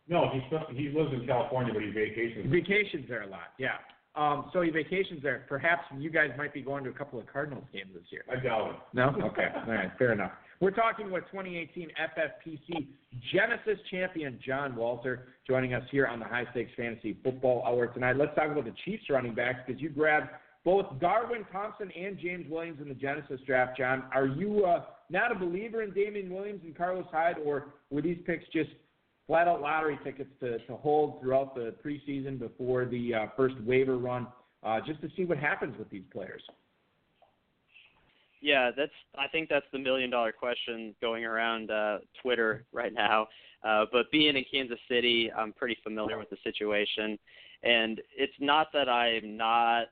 No, 0.09 0.31
he's 0.33 0.43
he 0.77 0.89
lives 0.91 1.12
in 1.12 1.27
California, 1.27 1.73
but 1.73 1.83
he 1.83 1.91
vacations. 1.91 2.45
He 2.45 2.61
vacations 2.61 3.07
there 3.09 3.23
a 3.23 3.27
lot. 3.27 3.55
Yeah. 3.59 3.77
Um, 4.15 4.51
so 4.53 4.62
he 4.62 4.71
vacations 4.71 5.23
there. 5.23 5.45
Perhaps 5.47 5.83
you 5.99 6.09
guys 6.11 6.31
might 6.39 6.55
be 6.55 6.62
going 6.62 6.85
to 6.85 6.91
a 6.91 6.93
couple 6.93 7.19
of 7.19 7.27
Cardinals 7.27 7.65
games 7.73 7.91
this 7.93 8.05
year. 8.11 8.25
I 8.31 8.43
doubt 8.43 8.71
it. 8.71 8.77
No? 8.95 9.09
Okay. 9.09 9.49
All 9.55 9.73
right. 9.73 9.91
Fair 9.99 10.12
enough. 10.12 10.33
We're 10.59 10.71
talking 10.71 11.11
with 11.11 11.25
2018 11.25 11.91
FFPC 12.17 12.87
Genesis 13.35 13.79
champion 13.91 14.39
John 14.45 14.75
Walter 14.75 15.29
joining 15.47 15.75
us 15.75 15.83
here 15.91 16.07
on 16.07 16.19
the 16.19 16.25
High 16.25 16.47
Stakes 16.53 16.71
Fantasy 16.79 17.19
Football 17.23 17.62
Hour 17.67 17.89
tonight. 17.89 18.17
Let's 18.17 18.35
talk 18.35 18.51
about 18.51 18.65
the 18.65 18.75
Chiefs 18.87 19.05
running 19.11 19.35
backs 19.35 19.59
because 19.67 19.83
you 19.83 19.91
grabbed 19.91 20.29
both 20.65 20.87
Darwin 20.99 21.45
Thompson 21.53 21.91
and 21.93 22.19
James 22.19 22.47
Williams 22.51 22.81
in 22.81 22.89
the 22.89 22.95
Genesis 22.95 23.39
draft, 23.47 23.77
John. 23.77 24.05
Are 24.15 24.27
you 24.27 24.65
uh, 24.65 24.85
not 25.11 25.33
a 25.33 25.35
believer 25.35 25.83
in 25.83 25.92
Damian 25.92 26.33
Williams 26.33 26.61
and 26.64 26.77
Carlos 26.77 27.07
Hyde, 27.11 27.37
or 27.45 27.75
were 27.90 28.03
these 28.03 28.19
picks 28.27 28.45
just 28.53 28.71
flat 29.27 29.49
out 29.49 29.61
lottery 29.61 29.99
tickets 30.05 30.31
to, 30.40 30.59
to 30.66 30.77
hold 30.77 31.21
throughout 31.21 31.55
the 31.55 31.75
preseason 31.85 32.38
before 32.38 32.85
the 32.85 33.14
uh, 33.14 33.27
first 33.37 33.57
waiver 33.62 33.99
run 33.99 34.27
uh, 34.62 34.81
just 34.87 35.01
to 35.01 35.09
see 35.16 35.25
what 35.25 35.38
happens 35.38 35.77
with 35.79 35.90
these 35.90 36.05
players? 36.12 36.42
Yeah, 38.42 38.71
that's. 38.77 38.92
I 39.19 39.27
think 39.29 39.49
that's 39.49 39.66
the 39.73 39.79
million 39.79 40.11
dollar 40.11 40.31
question 40.31 40.95
going 41.01 41.25
around 41.25 41.71
uh, 41.71 41.99
Twitter 42.23 42.64
right 42.73 42.92
now. 42.92 43.27
Uh, 43.64 43.87
but 43.90 44.11
being 44.12 44.37
in 44.37 44.45
Kansas 44.53 44.79
City, 44.88 45.33
I'm 45.37 45.53
pretty 45.53 45.77
familiar 45.83 46.19
with 46.19 46.31
the 46.31 46.37
situation, 46.45 47.19
and 47.62 48.01
it's 48.16 48.35
not 48.38 48.69
that 48.73 48.88
I'm 48.88 49.37
not, 49.37 49.87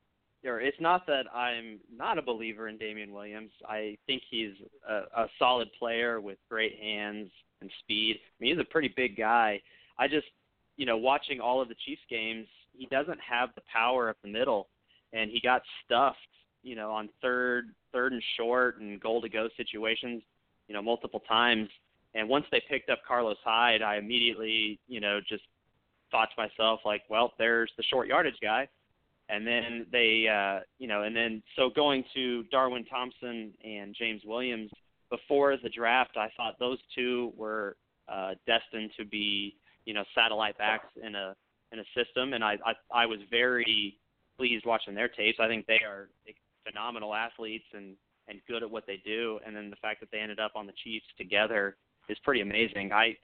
or 0.44 0.60
it's 0.60 0.80
not 0.80 1.06
that 1.06 1.24
I'm 1.34 1.80
not 1.94 2.18
a 2.18 2.22
believer 2.22 2.68
in 2.68 2.76
Damian 2.76 3.12
Williams. 3.12 3.50
I 3.68 3.96
think 4.06 4.22
he's 4.30 4.52
a, 4.88 5.22
a 5.22 5.26
solid 5.38 5.68
player 5.78 6.20
with 6.20 6.38
great 6.48 6.78
hands 6.78 7.30
and 7.60 7.70
speed. 7.80 8.16
I 8.18 8.42
mean, 8.42 8.54
he's 8.54 8.60
a 8.60 8.70
pretty 8.70 8.92
big 8.94 9.16
guy. 9.16 9.60
I 9.98 10.08
just, 10.08 10.26
you 10.76 10.86
know, 10.86 10.96
watching 10.96 11.40
all 11.40 11.60
of 11.60 11.68
the 11.68 11.76
Chiefs 11.86 12.02
games, 12.10 12.46
he 12.76 12.86
doesn't 12.86 13.20
have 13.20 13.50
the 13.54 13.62
power 13.72 14.10
up 14.10 14.16
the 14.22 14.30
middle, 14.30 14.68
and 15.12 15.30
he 15.30 15.40
got 15.40 15.62
stuffed, 15.84 16.18
you 16.62 16.74
know, 16.74 16.90
on 16.90 17.08
third, 17.22 17.66
third 17.92 18.12
and 18.12 18.22
short 18.36 18.80
and 18.80 19.00
goal 19.00 19.22
to 19.22 19.28
go 19.28 19.48
situations, 19.56 20.22
you 20.68 20.74
know, 20.74 20.82
multiple 20.82 21.20
times. 21.28 21.68
And 22.14 22.28
once 22.28 22.44
they 22.50 22.62
picked 22.68 22.90
up 22.90 22.98
Carlos 23.06 23.36
Hyde, 23.44 23.82
I 23.82 23.96
immediately, 23.96 24.78
you 24.88 25.00
know, 25.00 25.20
just 25.28 25.42
thought 26.10 26.28
to 26.36 26.42
myself 26.42 26.80
like, 26.84 27.02
well, 27.08 27.32
there's 27.38 27.70
the 27.76 27.82
short 27.84 28.08
yardage 28.08 28.38
guy. 28.42 28.68
And 29.28 29.46
then 29.46 29.86
they, 29.90 30.26
uh, 30.28 30.60
you 30.78 30.86
know, 30.86 31.02
and 31.02 31.16
then 31.16 31.42
so 31.56 31.70
going 31.74 32.04
to 32.14 32.44
Darwin 32.44 32.84
Thompson 32.84 33.52
and 33.64 33.94
James 33.98 34.22
Williams 34.24 34.70
before 35.10 35.56
the 35.62 35.70
draft, 35.70 36.16
I 36.16 36.28
thought 36.36 36.58
those 36.58 36.78
two 36.94 37.32
were 37.36 37.76
uh, 38.08 38.32
destined 38.46 38.90
to 38.98 39.04
be, 39.04 39.56
you 39.86 39.94
know, 39.94 40.04
satellite 40.14 40.58
backs 40.58 40.88
in 41.02 41.14
a 41.14 41.34
in 41.72 41.78
a 41.78 41.84
system, 41.96 42.34
and 42.34 42.44
I 42.44 42.58
I, 42.64 43.02
I 43.02 43.06
was 43.06 43.18
very 43.30 43.96
pleased 44.36 44.66
watching 44.66 44.94
their 44.94 45.08
tapes. 45.08 45.38
I 45.40 45.48
think 45.48 45.66
they 45.66 45.80
are 45.86 46.08
phenomenal 46.66 47.14
athletes 47.14 47.64
and 47.72 47.96
and 48.28 48.40
good 48.48 48.62
at 48.62 48.70
what 48.70 48.86
they 48.86 49.00
do, 49.04 49.38
and 49.46 49.54
then 49.54 49.70
the 49.70 49.76
fact 49.76 50.00
that 50.00 50.10
they 50.10 50.18
ended 50.18 50.40
up 50.40 50.52
on 50.54 50.66
the 50.66 50.72
Chiefs 50.82 51.06
together 51.18 51.76
is 52.08 52.18
pretty 52.24 52.40
amazing. 52.40 52.92
I 52.92 53.16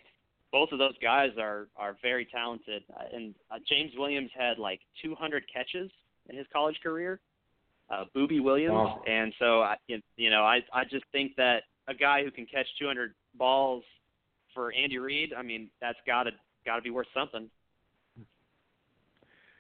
both 0.52 0.72
of 0.72 0.78
those 0.78 0.96
guys 1.02 1.30
are 1.38 1.68
are 1.76 1.96
very 2.02 2.24
talented, 2.26 2.82
uh, 2.98 3.04
and 3.14 3.34
uh, 3.50 3.56
James 3.68 3.92
Williams 3.96 4.30
had 4.36 4.58
like 4.58 4.80
200 5.02 5.44
catches 5.52 5.90
in 6.28 6.36
his 6.36 6.46
college 6.52 6.76
career. 6.82 7.20
Uh, 7.90 8.04
Booby 8.14 8.38
Williams, 8.38 8.74
Wow. 8.74 9.02
and 9.08 9.32
so 9.38 9.62
I, 9.62 9.76
you 10.16 10.30
know, 10.30 10.42
I 10.42 10.60
I 10.72 10.84
just 10.84 11.04
think 11.12 11.34
that 11.36 11.64
a 11.88 11.94
guy 11.94 12.22
who 12.22 12.30
can 12.30 12.46
catch 12.46 12.66
200 12.78 13.14
balls 13.34 13.82
for 14.54 14.72
Andy 14.72 14.98
Reid, 14.98 15.32
I 15.36 15.42
mean, 15.42 15.70
that's 15.80 15.98
got 16.06 16.24
to 16.24 16.30
got 16.64 16.76
to 16.76 16.82
be 16.82 16.90
worth 16.90 17.08
something. 17.14 17.50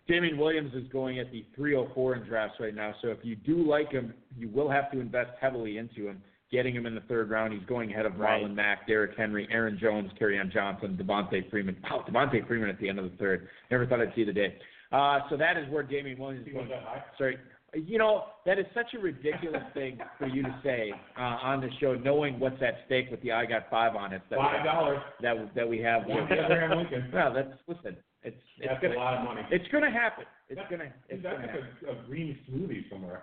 Damian 0.08 0.38
Williams 0.38 0.74
is 0.74 0.88
going 0.88 1.20
at 1.20 1.30
the 1.30 1.44
304 1.54 2.16
in 2.16 2.22
drafts 2.24 2.58
right 2.58 2.74
now, 2.74 2.94
so 3.00 3.08
if 3.08 3.18
you 3.22 3.36
do 3.36 3.68
like 3.68 3.92
him, 3.92 4.12
you 4.36 4.48
will 4.48 4.68
have 4.68 4.90
to 4.90 4.98
invest 5.00 5.30
heavily 5.40 5.78
into 5.78 6.08
him. 6.08 6.20
Getting 6.50 6.74
him 6.74 6.84
in 6.86 6.94
the 6.96 7.00
third 7.02 7.30
round, 7.30 7.52
he's 7.52 7.62
going 7.68 7.92
ahead 7.92 8.06
of 8.06 8.18
Right. 8.18 8.42
Marlon 8.42 8.54
Mack, 8.54 8.86
Derrick 8.88 9.12
Henry, 9.16 9.46
Aaron 9.52 9.78
Jones, 9.80 10.10
Kerryon 10.20 10.52
Johnson, 10.52 10.98
Devonta 11.00 11.48
Freeman. 11.50 11.76
Wow, 11.84 12.04
Devonta 12.08 12.44
Freeman 12.48 12.68
at 12.68 12.78
the 12.80 12.88
end 12.88 12.98
of 12.98 13.04
the 13.10 13.16
third. 13.18 13.48
Never 13.70 13.86
thought 13.86 14.00
I'd 14.00 14.12
see 14.16 14.24
the 14.24 14.32
day. 14.32 14.56
Uh, 14.90 15.20
so 15.30 15.36
that 15.36 15.56
is 15.56 15.68
where 15.70 15.84
Damian 15.84 16.18
Williams 16.18 16.46
is 16.48 16.52
going. 16.52 16.68
that 16.68 16.82
high. 16.82 17.04
Sorry. 17.16 17.38
You 17.72 17.98
know, 17.98 18.24
that 18.46 18.58
is 18.58 18.66
such 18.74 18.94
a 18.94 18.98
ridiculous 18.98 19.62
thing 19.74 20.00
for 20.18 20.26
you 20.26 20.42
to 20.42 20.60
say 20.64 20.92
uh, 21.16 21.20
on 21.40 21.60
the 21.60 21.68
show, 21.80 21.94
knowing 21.94 22.40
what's 22.40 22.60
at 22.60 22.78
stake 22.86 23.06
with 23.12 23.22
the 23.22 23.30
I 23.30 23.46
Got 23.46 23.70
Five 23.70 23.94
on 23.94 24.12
it 24.12 24.22
that 24.30 24.36
Five 24.40 24.64
dollars. 24.64 24.98
that, 25.22 25.36
that 25.54 25.68
we 25.68 25.78
have. 25.78 26.04
One 26.06 26.26
for 26.26 26.34
Abraham 26.34 26.78
Lincoln. 26.78 27.08
Well, 27.14 27.32
that's 27.32 27.50
listen. 27.68 27.96
It's 28.24 28.36
it's 28.58 28.66
That's 28.68 28.82
gonna 28.82 28.96
a 28.96 28.98
lot 28.98 29.14
of 29.18 29.24
money. 29.24 29.42
it's 29.52 29.66
gonna 29.70 29.90
happen. 29.90 30.24
It's 30.48 30.60
gonna 30.68 30.92
it's 31.08 31.22
That's 31.22 31.36
gonna 31.36 31.46
like 31.46 31.50
happen. 31.62 31.68
a, 31.88 31.92
a 31.92 32.06
green 32.06 32.36
smoothie 32.50 32.90
somewhere. 32.90 33.22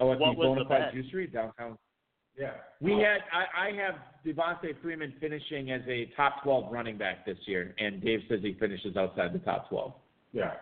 Oh, 0.00 0.10
at 0.12 0.18
What 0.18 0.32
the 0.32 0.38
was 0.38 0.58
the 0.58 0.74
Bonafide? 0.74 0.94
Juicery 0.94 1.30
downtown. 1.32 1.76
Yeah. 2.38 2.52
We 2.80 2.92
had 2.92 3.20
I, 3.32 3.68
I 3.68 3.72
have 3.72 3.94
Devonta 4.24 4.74
Freeman 4.82 5.14
finishing 5.20 5.70
as 5.70 5.80
a 5.88 6.10
top 6.16 6.42
12 6.42 6.70
running 6.70 6.98
back 6.98 7.24
this 7.24 7.38
year, 7.46 7.74
and 7.78 8.02
Dave 8.02 8.20
says 8.28 8.40
he 8.42 8.54
finishes 8.60 8.96
outside 8.96 9.32
the 9.32 9.38
top 9.40 9.68
12. 9.70 9.92
Yeah. 10.32 10.52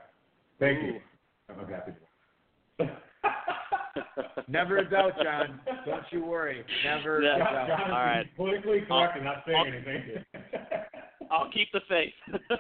Thank 0.60 0.82
you. 0.84 1.00
I'm 1.48 1.66
happy. 1.68 1.92
Never 4.48 4.78
a 4.78 4.88
doubt, 4.90 5.12
John. 5.22 5.60
Don't 5.86 6.04
you 6.10 6.24
worry. 6.24 6.64
Never 6.84 7.22
Yeah. 7.22 7.36
a 7.36 7.38
doubt. 7.38 7.68
John 7.68 7.80
is 7.80 7.86
All 7.92 7.98
right. 8.04 8.36
politically 8.36 8.80
correct 8.86 9.16
and 9.16 9.24
not 9.24 9.42
saying 9.46 9.56
I'll- 9.58 9.66
anything. 9.66 10.24
I'll 11.30 11.50
keep 11.50 11.68
the 11.72 11.80
faith. 11.88 12.12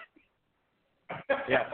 Yeah. 1.48 1.64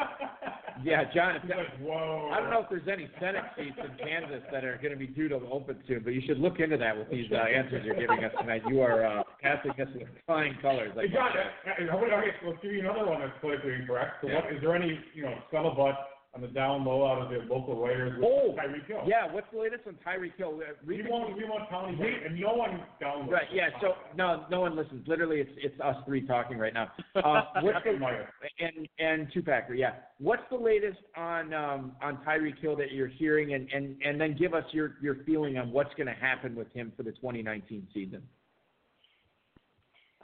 Yeah, 0.85 1.05
John. 1.15 1.41
He's 1.43 1.51
like, 1.51 1.81
whoa. 1.81 2.31
I 2.33 2.41
don't 2.41 2.51
know 2.51 2.61
if 2.61 2.71
there's 2.71 2.89
any 2.91 3.09
Senate 3.21 3.45
seats 3.57 3.77
in 3.79 4.07
Kansas 4.07 4.43
that 4.53 4.65
are 4.65 4.79
going 4.79 4.93
to 4.93 4.99
be 4.99 5.07
due 5.07 5.29
to 5.29 5.37
open 5.51 5.79
soon, 5.87 6.03
but 6.03 6.11
you 6.15 6.23
should 6.27 6.39
look 6.39 6.61
into 6.61 6.77
that 6.79 6.97
with 6.97 7.11
these 7.11 7.31
uh, 7.33 7.37
answers 7.37 7.85
you're 7.85 7.99
giving 7.99 8.25
us 8.25 8.33
tonight. 8.41 8.63
You 8.69 8.81
are 8.81 9.05
uh, 9.05 9.23
casting 9.41 9.73
us 9.73 9.89
with 9.95 10.09
flying 10.27 10.55
colors. 10.63 10.93
Hey, 10.95 11.03
Like 11.03 11.13
John, 11.13 11.31
uh, 11.37 11.93
uh, 11.93 11.97
okay, 11.97 12.31
let's 12.47 12.59
give 12.63 12.73
you 12.73 12.81
another 12.81 13.07
one 13.07 13.21
that's 13.21 13.33
politically 13.41 13.75
incorrect. 13.75 14.23
So, 14.23 14.29
what, 14.29 14.53
is 14.53 14.61
there 14.61 14.75
any, 14.75 14.99
you 15.15 15.23
know, 15.23 15.35
scuttlebutt 15.53 15.95
on 16.33 16.41
the 16.43 16.47
down 16.49 16.85
low 16.85 17.05
out 17.07 17.21
of 17.23 17.29
the 17.31 17.39
local 17.53 17.81
writers 17.81 18.13
with 18.17 18.25
Oh, 18.25 18.55
Tyreek 18.57 18.87
Hill? 18.87 19.03
yeah. 19.05 19.27
What's 19.33 19.49
the 19.53 19.59
latest 19.59 19.83
on 19.89 19.95
Tyreek 20.07 20.37
Hill? 20.37 20.61
Uh, 20.63 20.75
We 20.87 20.97
recent- 20.99 21.11
want, 21.13 21.37
we 21.37 21.45
want 21.45 21.69
Tony, 21.69 21.97
We- 21.97 22.25
and 22.25 22.39
no 22.39 22.55
one 22.55 22.81
down 23.01 23.27
low. 23.27 23.33
Right. 23.33 23.49
Yeah. 23.53 23.71
So 23.81 23.97
no, 24.17 24.47
no 24.49 24.61
one 24.61 24.77
listens. 24.77 25.07
Literally, 25.09 25.41
it's 25.41 25.51
it's 25.57 25.81
us 25.81 25.97
three 26.07 26.25
talking 26.27 26.57
right 26.59 26.73
now. 26.75 26.93
Uh, 27.17 27.43
what's 27.63 27.85
the, 27.85 28.27
and 28.61 28.89
and 29.01 29.29
two 29.35 29.43
packer. 29.43 29.75
Yeah. 29.75 29.95
What's 30.19 30.43
the 30.51 30.57
latest 30.57 30.99
on 31.17 31.53
um, 31.53 31.93
on 32.01 32.19
Tyreek 32.19 32.59
Hill 32.61 32.77
that 32.77 32.93
you're 32.93 33.09
hearing, 33.09 33.55
and 33.55 33.69
and 33.73 34.01
and 34.05 34.21
then 34.21 34.37
give 34.37 34.55
us 34.55 34.65
your 34.73 34.95
your 35.03 35.17
feeling 35.27 35.59
on 35.59 35.73
what's 35.73 35.93
going 35.95 36.07
to 36.07 36.13
happen 36.15 36.55
with 36.55 36.73
him 36.73 36.93
for 36.97 37.03
the 37.03 37.11
2019 37.13 37.89
season. 37.93 38.23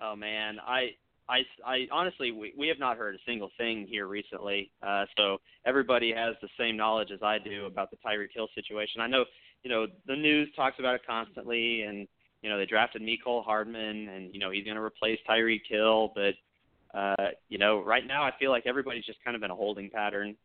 Oh 0.01 0.15
man, 0.15 0.59
I, 0.65 0.91
I, 1.29 1.39
I 1.67 1.87
honestly, 1.91 2.31
we, 2.31 2.55
we 2.57 2.69
have 2.69 2.79
not 2.79 2.97
heard 2.97 3.15
a 3.15 3.19
single 3.27 3.51
thing 3.59 3.87
here 3.89 4.07
recently. 4.07 4.71
Uh, 4.83 5.05
so 5.17 5.39
everybody 5.65 6.13
has 6.15 6.37
the 6.41 6.49
same 6.59 6.77
knowledge 6.77 7.11
as 7.13 7.23
I 7.23 7.39
do 7.39 7.67
about 7.67 7.91
the 7.91 7.97
Tyreek 7.97 8.33
Hill 8.35 8.49
situation. 8.55 9.01
I 9.01 9.07
know, 9.07 9.25
you 9.63 9.71
know, 9.71 9.87
the 10.07 10.17
news 10.17 10.49
talks 10.55 10.79
about 10.79 10.95
it 10.95 11.01
constantly, 11.07 11.83
and 11.83 12.07
you 12.43 12.51
know 12.51 12.59
they 12.59 12.67
drafted 12.67 13.03
Nicole 13.03 13.43
Hardman, 13.43 14.09
and 14.09 14.33
you 14.33 14.39
know 14.39 14.51
he's 14.51 14.65
going 14.65 14.77
to 14.77 14.83
replace 14.83 15.19
Tyreek 15.29 15.63
Hill, 15.69 16.13
but 16.15 16.99
uh, 16.99 17.31
you 17.49 17.59
know 17.59 17.83
right 17.83 18.07
now 18.07 18.23
I 18.23 18.31
feel 18.39 18.51
like 18.51 18.67
everybody's 18.67 19.05
just 19.05 19.23
kind 19.25 19.37
of 19.37 19.43
in 19.43 19.51
a 19.51 19.55
holding 19.55 19.91
pattern, 19.91 20.37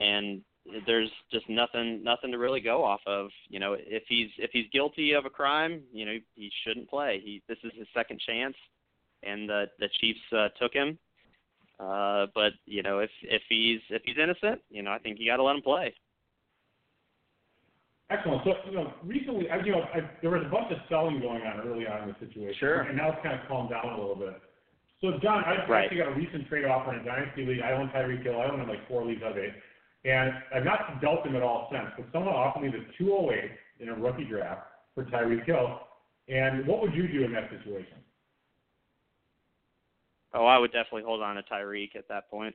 and 0.00 0.40
there's 0.86 1.10
just 1.30 1.46
nothing 1.50 2.02
nothing 2.02 2.30
to 2.30 2.38
really 2.38 2.60
go 2.60 2.82
off 2.82 3.00
of. 3.06 3.28
You 3.48 3.60
know, 3.60 3.74
if 3.74 4.04
he's 4.08 4.30
if 4.38 4.50
he's 4.52 4.64
guilty 4.72 5.12
of 5.12 5.26
a 5.26 5.30
crime, 5.30 5.82
you 5.92 6.06
know 6.06 6.16
he 6.34 6.50
shouldn't 6.64 6.88
play. 6.88 7.20
He 7.22 7.42
this 7.46 7.58
is 7.62 7.72
his 7.76 7.86
second 7.92 8.20
chance 8.26 8.56
and 9.26 9.48
the 9.48 9.66
the 9.78 9.88
Chiefs 10.00 10.20
uh, 10.32 10.48
took 10.60 10.72
him. 10.72 10.98
Uh, 11.80 12.26
but 12.34 12.52
you 12.66 12.82
know, 12.82 13.00
if 13.00 13.10
if 13.22 13.42
he's 13.48 13.80
if 13.90 14.02
he's 14.04 14.16
innocent, 14.18 14.60
you 14.70 14.82
know, 14.82 14.92
I 14.92 14.98
think 14.98 15.18
you 15.18 15.30
got 15.30 15.36
to 15.36 15.42
let 15.42 15.56
him 15.56 15.62
play. 15.62 15.94
Excellent. 18.10 18.42
So, 18.44 18.52
you 18.68 18.76
know, 18.76 18.92
recently, 19.02 19.48
I, 19.48 19.56
you 19.64 19.72
know, 19.72 19.80
I, 19.94 20.00
there 20.20 20.30
was 20.30 20.44
a 20.44 20.50
bunch 20.50 20.70
of 20.70 20.78
selling 20.90 21.20
going 21.20 21.40
on 21.42 21.66
early 21.66 21.86
on 21.86 22.04
in 22.04 22.08
the 22.12 22.26
situation. 22.26 22.54
Sure. 22.60 22.80
And 22.82 22.96
now 22.96 23.12
it's 23.12 23.22
kind 23.24 23.40
of 23.40 23.48
calmed 23.48 23.70
down 23.70 23.88
a 23.88 23.98
little 23.98 24.14
bit. 24.14 24.36
So, 25.00 25.18
John, 25.22 25.42
I 25.44 25.64
Right. 25.66 25.84
actually 25.84 25.98
got 25.98 26.12
a 26.12 26.14
recent 26.14 26.46
trade 26.48 26.66
offer 26.66 26.92
in 26.92 27.00
a 27.00 27.04
dynasty 27.04 27.46
league. 27.46 27.62
I 27.64 27.72
own 27.72 27.88
Tyreek 27.88 28.22
Hill. 28.22 28.40
I 28.40 28.44
own 28.44 28.60
him 28.60 28.68
like 28.68 28.86
four 28.88 29.04
leagues 29.04 29.22
of 29.24 29.36
eight. 29.38 29.54
And 30.04 30.32
I've 30.54 30.64
not 30.64 31.00
dealt 31.00 31.26
him 31.26 31.34
at 31.34 31.42
all 31.42 31.68
since, 31.72 31.88
but 31.96 32.06
someone 32.12 32.34
offered 32.34 32.62
me 32.62 32.68
the 32.68 32.84
208 32.98 33.50
in 33.80 33.88
a 33.88 33.94
rookie 33.94 34.24
draft 34.24 34.68
for 34.94 35.04
Tyreek 35.04 35.44
Hill. 35.46 35.80
And 36.28 36.66
what 36.66 36.82
would 36.82 36.94
you 36.94 37.08
do 37.08 37.24
in 37.24 37.32
that 37.32 37.48
situation? 37.48 38.03
Oh, 40.34 40.46
I 40.46 40.58
would 40.58 40.72
definitely 40.72 41.04
hold 41.06 41.22
on 41.22 41.36
to 41.36 41.42
Tyreek 41.42 41.94
at 41.96 42.08
that 42.08 42.28
point. 42.28 42.54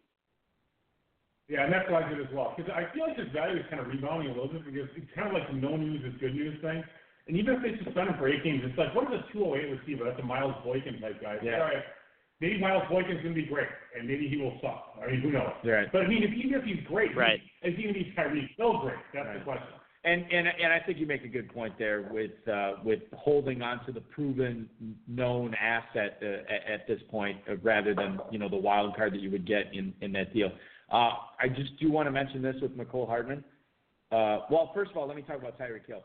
Yeah, 1.47 1.63
and 1.63 1.73
that's 1.73 1.89
what 1.89 2.03
I 2.03 2.09
did 2.09 2.19
as 2.21 2.31
well. 2.31 2.53
Because 2.55 2.69
I 2.69 2.93
feel 2.93 3.07
like 3.07 3.17
his 3.17 3.31
value 3.33 3.57
is 3.57 3.65
kind 3.71 3.81
of 3.81 3.87
rebounding 3.87 4.29
a 4.29 4.35
little 4.35 4.51
bit 4.51 4.65
because 4.67 4.89
it's 4.95 5.09
kind 5.15 5.27
of 5.27 5.33
like 5.33 5.47
the 5.49 5.57
no 5.57 5.75
news 5.77 6.03
is 6.05 6.13
good 6.19 6.35
news 6.35 6.59
thing. 6.61 6.83
And 7.25 7.37
even 7.37 7.55
if 7.57 7.61
they 7.63 7.73
suspend 7.83 8.09
him 8.09 8.17
for 8.19 8.27
eight 8.29 8.43
games, 8.43 8.61
it's 8.65 8.77
like, 8.77 8.93
what 8.93 9.09
is 9.09 9.17
a 9.17 9.33
208 9.33 9.79
receiver? 9.79 10.05
That's 10.05 10.19
a 10.19 10.25
Miles 10.25 10.53
Boykin 10.61 10.99
type 11.01 11.21
guy. 11.21 11.37
Yeah. 11.41 11.61
All 11.63 11.71
right, 11.71 11.81
maybe 12.41 12.59
Miles 12.59 12.83
Boykin's 12.89 13.21
going 13.23 13.33
to 13.33 13.41
be 13.41 13.47
great, 13.47 13.69
and 13.97 14.05
maybe 14.05 14.27
he 14.29 14.37
will 14.37 14.59
suck. 14.61 14.93
I 15.01 15.09
mean, 15.09 15.21
who 15.21 15.31
knows? 15.31 15.53
Right. 15.63 15.87
But 15.91 16.03
I 16.03 16.07
mean, 16.07 16.21
if 16.21 16.33
even 16.33 16.59
if 16.59 16.65
he's 16.65 16.83
great, 16.85 17.15
Right. 17.15 17.39
is 17.63 17.73
he 17.77 17.83
going 17.83 17.95
to 17.95 18.01
be 18.01 18.13
Tyreek 18.13 18.49
Hill 18.57 18.81
great? 18.81 19.01
That's 19.13 19.29
the 19.33 19.41
question. 19.45 19.78
And 20.05 20.23
and 20.31 20.47
and 20.47 20.71
I 20.71 20.79
think 20.85 20.97
you 20.97 21.05
make 21.05 21.25
a 21.25 21.27
good 21.27 21.53
point 21.53 21.73
there 21.77 22.03
with 22.09 22.31
uh, 22.47 22.75
with 22.85 23.01
holding 23.17 23.61
on 23.61 23.85
to 23.85 23.91
the 23.91 23.99
proven 23.99 24.69
known 25.07 25.53
asset 25.55 26.21
uh, 26.21 26.73
at, 26.73 26.87
this 26.87 27.01
point, 27.11 27.37
uh, 27.49 27.57
rather 27.57 27.93
than 27.93 28.17
you 28.31 28.39
know 28.39 28.47
the 28.47 28.55
wild 28.55 28.95
card 28.95 29.13
that 29.13 29.19
you 29.19 29.29
would 29.29 29.45
get 29.45 29.73
in 29.73 29.93
in 29.99 30.13
that 30.13 30.33
deal. 30.33 30.51
Uh, 30.89 31.11
I 31.39 31.49
just 31.49 31.77
do 31.81 31.91
want 31.91 32.07
to 32.07 32.11
mention 32.11 32.41
this 32.41 32.55
with 32.61 32.77
Mecole 32.77 33.07
Hardman. 33.07 33.43
Uh, 34.11 34.39
well, 34.49 34.71
first 34.73 34.91
of 34.91 34.97
all, 34.97 35.05
let 35.05 35.17
me 35.17 35.21
talk 35.21 35.37
about 35.37 35.59
Tyreek 35.59 35.85
Hill. 35.85 36.03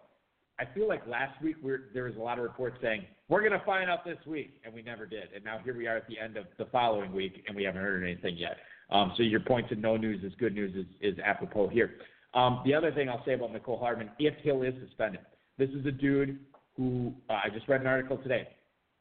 I 0.59 0.65
feel 0.75 0.89
like 0.89 1.07
last 1.07 1.41
week 1.43 1.57
there 1.93 2.05
was 2.05 2.17
a 2.17 2.21
lot 2.21 2.39
of 2.39 2.45
reports 2.45 2.77
saying 2.83 3.05
we're 3.29 3.41
going 3.41 3.59
to 3.59 3.65
find 3.65 3.91
out 3.91 4.05
this 4.05 4.19
week, 4.27 4.61
and 4.65 4.75
we 4.75 4.83
never 4.83 5.07
did. 5.07 5.29
And 5.35 5.45
now 5.45 5.59
here 5.65 5.77
we 5.77 5.87
are 5.87 5.97
at 5.97 6.07
the 6.09 6.19
end 6.19 6.37
of 6.37 6.47
the 6.59 6.67
following 6.67 7.13
week, 7.13 7.45
and 7.47 7.57
we 7.57 7.65
haven't 7.65 7.83
heard 7.83 8.03
anything 8.03 8.37
yet. 8.37 8.57
Um, 8.91 9.13
so 9.17 9.23
your 9.23 9.41
point 9.41 9.69
to 9.71 9.77
no 9.77 9.97
news 9.97 10.23
is 10.23 10.33
good 10.39 10.55
news 10.55 10.75
is, 10.75 10.87
is 11.01 11.19
apropos 11.25 11.69
here. 11.69 11.95
Um, 12.35 12.61
the 12.64 12.75
other 12.75 12.90
thing 12.92 13.09
I'll 13.09 13.25
say 13.25 13.35
about 13.35 13.53
Nicole 13.53 13.79
Hardman, 13.79 14.11
if 14.18 14.35
Hill 14.42 14.62
is 14.62 14.75
suspended, 14.87 15.20
this 15.57 15.70
is 15.70 15.87
a 15.87 15.92
dude 15.92 16.38
who 16.77 17.14
uh, 17.31 17.35
I 17.44 17.49
just 17.53 17.68
read 17.68 17.81
an 17.81 17.87
article 17.87 18.18
today 18.18 18.49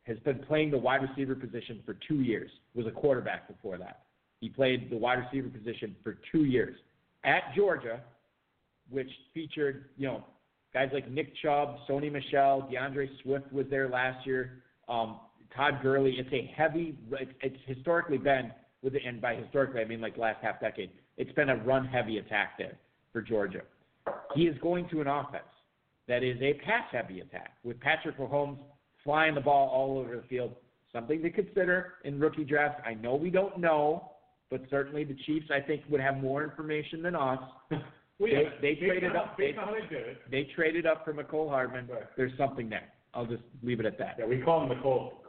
has 0.04 0.17
been 0.19 0.39
playing 0.39 0.69
the 0.69 0.78
wide 0.78 1.02
receiver 1.02 1.34
position 1.34 1.82
for 1.86 1.98
two 2.08 2.22
years. 2.22 2.52
Was 2.76 2.86
a 2.86 2.91
quarterback 2.91 3.48
before 3.48 3.78
that. 3.78 4.04
He 4.39 4.50
played 4.50 4.89
the 4.91 4.98
wide 4.98 5.19
receiver 5.19 5.50
position 5.50 5.96
for 6.04 6.17
two 6.32 6.43
years 6.43 6.76
at 7.24 7.43
Georgia, 7.56 8.02
which 8.89 9.10
featured 9.34 9.86
you 9.98 10.08
know 10.08 10.24
guys 10.74 10.89
like 10.93 11.10
Nick 11.10 11.34
Chubb, 11.41 11.78
Sony 11.89 12.12
Michel, 12.12 12.67
D'Andre 12.72 13.10
Swift 13.24 13.52
was 13.52 13.65
there 13.69 13.89
last 13.89 14.28
year. 14.28 14.63
Um, 14.89 15.19
Todd 15.56 15.80
Gurley. 15.82 16.15
It's 16.17 16.34
a 16.34 16.52
heavy. 16.56 16.96
It's, 17.41 17.56
historically 17.65 18.17
been 18.17 18.52
with, 18.82 18.93
and 19.04 19.22
by 19.22 19.36
historically 19.36 19.82
I 19.82 19.86
mean 19.86 20.02
like 20.02 20.17
last 20.17 20.43
half 20.43 20.60
decade. 20.60 20.91
It's 21.17 21.32
been 21.32 21.50
a 21.50 21.56
run 21.56 21.86
heavy 21.86 22.17
attack 22.17 22.58
there 22.58 22.78
for 23.13 23.21
Georgia. 23.21 23.62
He 24.36 24.43
is 24.47 24.58
going 24.62 24.89
to 24.89 24.99
an 24.99 25.08
offense 25.08 25.43
that 26.10 26.23
is 26.23 26.36
a 26.41 26.56
pass 26.65 26.84
heavy 26.91 27.21
attack 27.21 27.54
with 27.63 27.80
Patrick 27.80 28.17
Mahomes 28.17 28.58
flying 29.04 29.36
the 29.36 29.41
ball 29.41 29.69
all 29.69 29.97
over 29.99 30.17
the 30.17 30.23
field. 30.23 30.54
Something 30.91 31.21
to 31.21 31.30
consider 31.30 31.93
in 32.04 32.19
rookie 32.19 32.43
drafts. 32.43 32.82
I 32.86 32.93
know 32.95 33.15
we 33.15 33.30
don't 33.30 33.58
know, 33.58 34.12
but 34.52 34.62
certainly 34.69 35.04
the 35.06 35.15
Chiefs 35.26 35.45
I 35.52 35.62
think 35.62 35.84
would 35.89 36.02
have 36.02 36.17
more 36.17 36.43
information 36.43 37.02
than 37.02 37.15
us. 37.15 37.39
Well, 38.19 38.30
They- 38.32 38.43
yeah, 38.43 38.49
they 38.62 38.76
traded 38.76 39.15
up- 39.15 39.36
they- 39.39 39.54
they 39.54 39.88
did 39.89 40.08
it. 40.08 40.17
They 40.30 40.43
traded 40.56 40.86
up 40.86 41.04
for 41.04 41.15
Mecole 41.15 41.49
Hardman. 41.49 41.88
Right. 41.88 42.04
There's 42.15 42.32
something 42.38 42.69
there. 42.69 42.88
I'll 43.15 43.26
just 43.26 43.41
leave 43.63 43.80
it 43.80 43.88
at 43.88 43.97
that. 43.97 44.17
Yeah, 44.19 44.28
we 44.28 44.38
call 44.39 44.63
him 44.69 44.78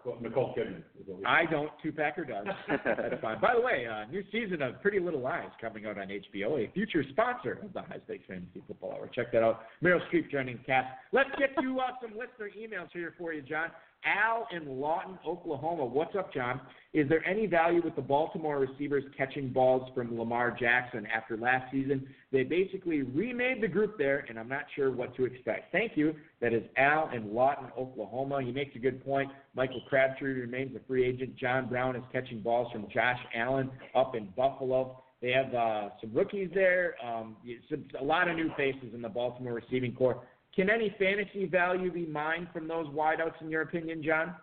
Nicole 0.04 0.20
Nicole 0.20 0.54
Kidman. 0.56 0.78
is 1.00 1.06
what 1.06 1.18
we- 1.18 1.24
I 1.24 1.46
don't. 1.46 1.70
Two 1.82 1.92
Packer 1.92 2.24
does. 2.24 2.46
That's 2.84 3.20
fine. 3.22 3.40
By 3.40 3.54
the 3.54 3.60
way, 3.60 3.86
uh, 3.86 4.04
new 4.10 4.22
season 4.30 4.60
of 4.62 4.80
Pretty 4.82 5.00
Little 5.00 5.20
Lies 5.20 5.48
coming 5.60 5.86
out 5.86 5.98
on 5.98 6.08
HBO, 6.08 6.58
a 6.66 6.70
future 6.72 7.02
sponsor 7.10 7.60
of 7.62 7.72
the 7.72 7.82
High 7.82 8.00
Stakes 8.04 8.24
Fantasy 8.28 8.62
Football 8.66 8.92
Hour. 8.92 9.08
Check 9.14 9.32
that 9.32 9.42
out. 9.42 9.62
Meryl 9.82 10.00
Streep 10.12 10.30
joining 10.30 10.58
the 10.58 10.64
cast. 10.64 10.88
Let's 11.12 11.30
get 11.38 11.50
you 11.62 11.80
uh, 11.80 11.84
some 12.02 12.12
listener 12.12 12.50
emails 12.58 12.88
here 12.92 13.14
for 13.18 13.32
you, 13.32 13.42
John. 13.42 13.68
Al 14.04 14.46
in 14.54 14.80
Lawton, 14.80 15.18
Oklahoma. 15.26 15.84
What's 15.84 16.14
up, 16.16 16.32
John? 16.32 16.60
Is 16.92 17.08
there 17.08 17.26
any 17.26 17.46
value 17.46 17.82
with 17.82 17.96
the 17.96 18.02
Baltimore 18.02 18.58
receivers 18.58 19.02
catching 19.16 19.48
balls 19.48 19.90
from 19.94 20.16
Lamar 20.18 20.50
Jackson 20.50 21.06
after 21.06 21.36
last 21.36 21.72
season? 21.72 22.06
They 22.30 22.44
basically 22.44 23.02
remade 23.02 23.62
the 23.62 23.68
group 23.68 23.98
there, 23.98 24.24
and 24.28 24.38
I'm 24.38 24.48
not 24.48 24.64
sure 24.76 24.90
what 24.90 25.16
to 25.16 25.24
expect. 25.24 25.72
Thank 25.72 25.96
you. 25.96 26.14
That 26.40 26.52
is 26.52 26.62
Al 26.76 27.10
in 27.14 27.34
Lawton, 27.34 27.66
Oklahoma. 27.76 28.42
He 28.42 28.52
makes 28.52 28.76
a 28.76 28.78
good 28.78 29.04
point. 29.04 29.30
Michael 29.54 29.82
Crabtree 29.88 30.40
remains 30.40 30.76
a 30.76 30.80
free 30.86 31.04
agent. 31.04 31.36
John 31.36 31.68
Brown 31.68 31.96
is 31.96 32.04
catching 32.12 32.40
balls 32.40 32.70
from 32.70 32.86
Josh 32.92 33.18
Allen 33.34 33.70
up 33.94 34.14
in 34.14 34.28
Buffalo. 34.36 35.02
They 35.24 35.30
have 35.30 35.54
uh, 35.54 35.88
some 36.02 36.12
rookies 36.12 36.50
there, 36.52 36.96
um, 37.02 37.36
some, 37.70 37.84
a 37.98 38.04
lot 38.04 38.28
of 38.28 38.36
new 38.36 38.50
faces 38.58 38.92
in 38.92 39.00
the 39.00 39.08
Baltimore 39.08 39.54
receiving 39.54 39.94
corps. 39.94 40.22
Can 40.54 40.70
any 40.70 40.94
fantasy 40.98 41.46
value 41.46 41.90
be 41.90 42.06
mined 42.06 42.48
from 42.52 42.68
those 42.68 42.87
wideouts, 42.88 43.40
in 43.40 43.50
your 43.50 43.62
opinion, 43.62 44.02
John? 44.02 44.35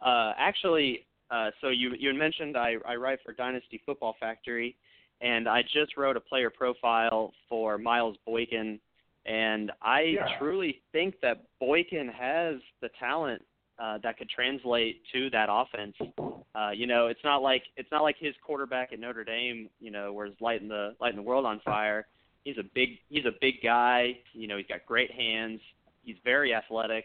Uh, 0.00 0.32
actually, 0.38 1.06
uh, 1.30 1.50
so 1.60 1.68
you 1.68 1.92
you 1.98 2.14
mentioned 2.14 2.56
I, 2.56 2.76
I 2.86 2.94
write 2.94 3.18
for 3.24 3.32
Dynasty 3.32 3.82
Football 3.84 4.16
Factory, 4.18 4.76
and 5.20 5.48
I 5.48 5.62
just 5.62 5.96
wrote 5.96 6.16
a 6.16 6.20
player 6.20 6.48
profile 6.50 7.34
for 7.48 7.76
Miles 7.76 8.16
Boykin, 8.24 8.78
and 9.26 9.72
I 9.82 10.00
Yeah. 10.02 10.38
truly 10.38 10.80
think 10.92 11.20
that 11.20 11.44
Boykin 11.60 12.08
has 12.08 12.56
the 12.80 12.88
talent 12.98 13.44
uh, 13.78 13.98
that 14.02 14.16
could 14.16 14.30
translate 14.30 15.02
to 15.12 15.28
that 15.30 15.48
offense. 15.50 15.96
Uh, 16.54 16.70
you 16.70 16.86
know, 16.86 17.08
it's 17.08 17.22
not 17.24 17.42
like 17.42 17.64
it's 17.76 17.90
not 17.92 18.02
like 18.02 18.16
his 18.18 18.34
quarterback 18.42 18.92
at 18.92 19.00
Notre 19.00 19.24
Dame, 19.24 19.68
you 19.80 19.90
know, 19.90 20.12
was 20.12 20.32
lighting 20.40 20.68
the 20.68 20.94
lighting 21.00 21.16
the 21.16 21.22
world 21.22 21.44
on 21.44 21.60
fire. 21.60 22.06
He's 22.48 22.58
a 22.58 22.68
big 22.74 22.98
he's 23.10 23.26
a 23.26 23.36
big 23.40 23.62
guy. 23.62 24.18
You 24.32 24.48
know, 24.48 24.56
he's 24.56 24.66
got 24.66 24.86
great 24.86 25.10
hands. 25.10 25.60
He's 26.04 26.16
very 26.24 26.54
athletic. 26.54 27.04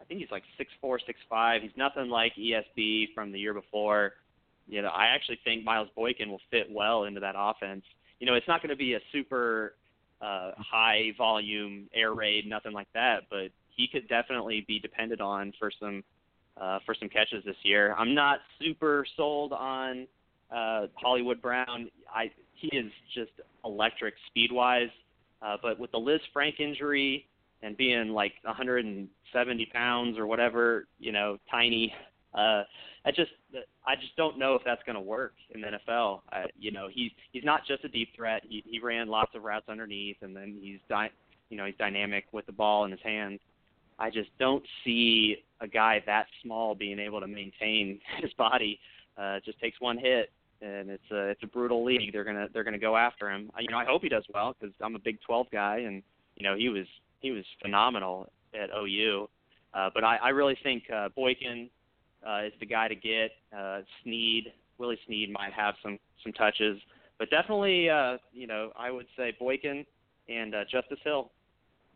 I 0.00 0.04
think 0.04 0.20
he's 0.20 0.30
like 0.30 0.44
six 0.56 0.70
four, 0.80 1.00
six 1.04 1.18
five. 1.28 1.62
He's 1.62 1.76
nothing 1.76 2.08
like 2.08 2.32
ESB 2.36 3.14
from 3.14 3.32
the 3.32 3.38
year 3.38 3.54
before. 3.54 4.12
You 4.68 4.82
know, 4.82 4.88
I 4.88 5.06
actually 5.06 5.38
think 5.44 5.64
Miles 5.64 5.88
Boykin 5.96 6.30
will 6.30 6.40
fit 6.50 6.68
well 6.70 7.04
into 7.04 7.20
that 7.20 7.34
offense. 7.36 7.82
You 8.20 8.26
know, 8.26 8.34
it's 8.34 8.46
not 8.46 8.62
going 8.62 8.70
to 8.70 8.76
be 8.76 8.94
a 8.94 9.00
super 9.12 9.74
uh, 10.20 10.52
high 10.58 11.12
volume 11.18 11.88
air 11.94 12.14
raid, 12.14 12.46
nothing 12.46 12.72
like 12.72 12.88
that, 12.94 13.22
but 13.30 13.50
he 13.76 13.88
could 13.88 14.08
definitely 14.08 14.64
be 14.68 14.78
depended 14.78 15.20
on 15.20 15.52
for 15.58 15.72
some 15.80 16.04
uh, 16.60 16.78
for 16.84 16.94
some 16.94 17.08
catches 17.08 17.44
this 17.44 17.56
year. 17.62 17.94
I'm 17.98 18.14
not 18.14 18.40
super 18.60 19.06
sold 19.16 19.52
on 19.52 20.06
uh, 20.54 20.86
Hollywood 20.94 21.40
Brown. 21.40 21.90
I 22.14 22.30
he 22.60 22.76
is 22.76 22.90
just 23.14 23.30
electric 23.64 24.14
speed 24.26 24.52
wise, 24.52 24.90
uh, 25.42 25.56
but 25.62 25.78
with 25.78 25.90
the 25.92 25.98
Liz 25.98 26.20
Frank 26.32 26.60
injury 26.60 27.26
and 27.62 27.76
being 27.76 28.08
like 28.10 28.32
170 28.42 29.66
pounds 29.66 30.18
or 30.18 30.26
whatever, 30.26 30.86
you 30.98 31.12
know, 31.12 31.38
tiny. 31.50 31.92
Uh, 32.34 32.62
I 33.04 33.10
just 33.10 33.32
I 33.86 33.96
just 33.96 34.14
don't 34.16 34.38
know 34.38 34.54
if 34.54 34.62
that's 34.64 34.82
going 34.84 34.94
to 34.94 35.00
work 35.00 35.34
in 35.50 35.62
the 35.62 35.68
NFL. 35.68 36.20
I, 36.30 36.44
you 36.58 36.70
know, 36.70 36.88
he's 36.92 37.10
he's 37.32 37.44
not 37.44 37.66
just 37.66 37.84
a 37.84 37.88
deep 37.88 38.10
threat. 38.14 38.42
He 38.48 38.62
he 38.66 38.78
ran 38.78 39.08
lots 39.08 39.34
of 39.34 39.42
routes 39.42 39.68
underneath, 39.68 40.16
and 40.22 40.36
then 40.36 40.56
he's 40.60 40.78
di- 40.88 41.10
you 41.48 41.56
know 41.56 41.66
he's 41.66 41.74
dynamic 41.78 42.26
with 42.32 42.46
the 42.46 42.52
ball 42.52 42.84
in 42.84 42.90
his 42.90 43.00
hands. 43.02 43.40
I 43.98 44.10
just 44.10 44.30
don't 44.38 44.64
see 44.84 45.36
a 45.60 45.68
guy 45.68 46.02
that 46.06 46.26
small 46.42 46.74
being 46.74 46.98
able 46.98 47.20
to 47.20 47.26
maintain 47.26 48.00
his 48.20 48.32
body. 48.34 48.78
Uh, 49.18 49.38
just 49.44 49.60
takes 49.60 49.78
one 49.80 49.98
hit, 49.98 50.30
and 50.62 50.90
it's 50.90 51.10
a 51.10 51.28
it's 51.28 51.42
a 51.42 51.46
brutal 51.46 51.84
league. 51.84 52.12
They're 52.12 52.24
gonna 52.24 52.48
they're 52.52 52.64
gonna 52.64 52.78
go 52.78 52.96
after 52.96 53.30
him. 53.30 53.50
You 53.58 53.68
know, 53.70 53.78
I 53.78 53.84
hope 53.84 54.02
he 54.02 54.08
does 54.08 54.24
well 54.32 54.54
because 54.58 54.74
I'm 54.80 54.94
a 54.94 54.98
Big 54.98 55.18
12 55.26 55.46
guy, 55.52 55.78
and 55.86 56.02
you 56.36 56.44
know 56.44 56.56
he 56.56 56.68
was 56.68 56.86
he 57.20 57.30
was 57.30 57.44
phenomenal 57.62 58.30
at 58.54 58.70
OU. 58.76 59.28
Uh, 59.72 59.90
but 59.94 60.04
I, 60.04 60.16
I 60.16 60.28
really 60.30 60.58
think 60.62 60.84
uh, 60.94 61.08
Boykin 61.14 61.70
uh, 62.26 62.42
is 62.46 62.52
the 62.60 62.66
guy 62.66 62.88
to 62.88 62.94
get. 62.94 63.30
Uh, 63.56 63.80
Snead, 64.02 64.52
Willie 64.78 64.98
Snead 65.06 65.32
might 65.32 65.52
have 65.52 65.74
some 65.82 65.98
some 66.22 66.32
touches, 66.32 66.78
but 67.18 67.30
definitely, 67.30 67.88
uh, 67.88 68.18
you 68.32 68.46
know, 68.46 68.72
I 68.78 68.90
would 68.90 69.06
say 69.16 69.34
Boykin 69.38 69.86
and 70.28 70.54
uh, 70.54 70.64
Justice 70.70 70.98
Hill, 71.04 71.30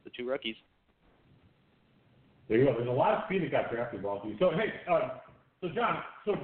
the 0.05 0.11
two 0.17 0.27
rookies. 0.27 0.57
There 2.49 2.59
you 2.59 2.67
go. 2.67 2.75
There's 2.75 2.89
a 2.89 2.93
lot 2.93 3.15
of 3.15 3.25
speed 3.27 3.43
that 3.43 3.51
got 3.51 3.71
drafted, 3.71 4.03
Balky. 4.03 4.37
So 4.39 4.51
hey, 4.51 4.73
uh, 4.91 5.19
so 5.61 5.69
John, 5.75 6.03
so 6.25 6.35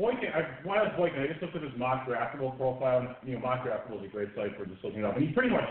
Boykin, 0.00 0.32
I 0.32 0.48
wanted 0.64 0.96
Boykin. 0.96 1.20
I 1.20 1.26
just 1.28 1.42
looked 1.42 1.56
at 1.56 1.62
his 1.62 1.76
mock 1.76 2.08
draftable 2.08 2.56
profile. 2.56 3.00
And, 3.04 3.08
you 3.28 3.34
know, 3.36 3.40
mock 3.44 3.60
draftable 3.66 4.00
is 4.00 4.08
a 4.08 4.12
great 4.12 4.32
site 4.34 4.56
for 4.56 4.64
just 4.64 4.82
looking 4.82 5.00
it 5.00 5.04
up, 5.04 5.16
and 5.16 5.28
he 5.28 5.32
pretty 5.34 5.50
much 5.52 5.68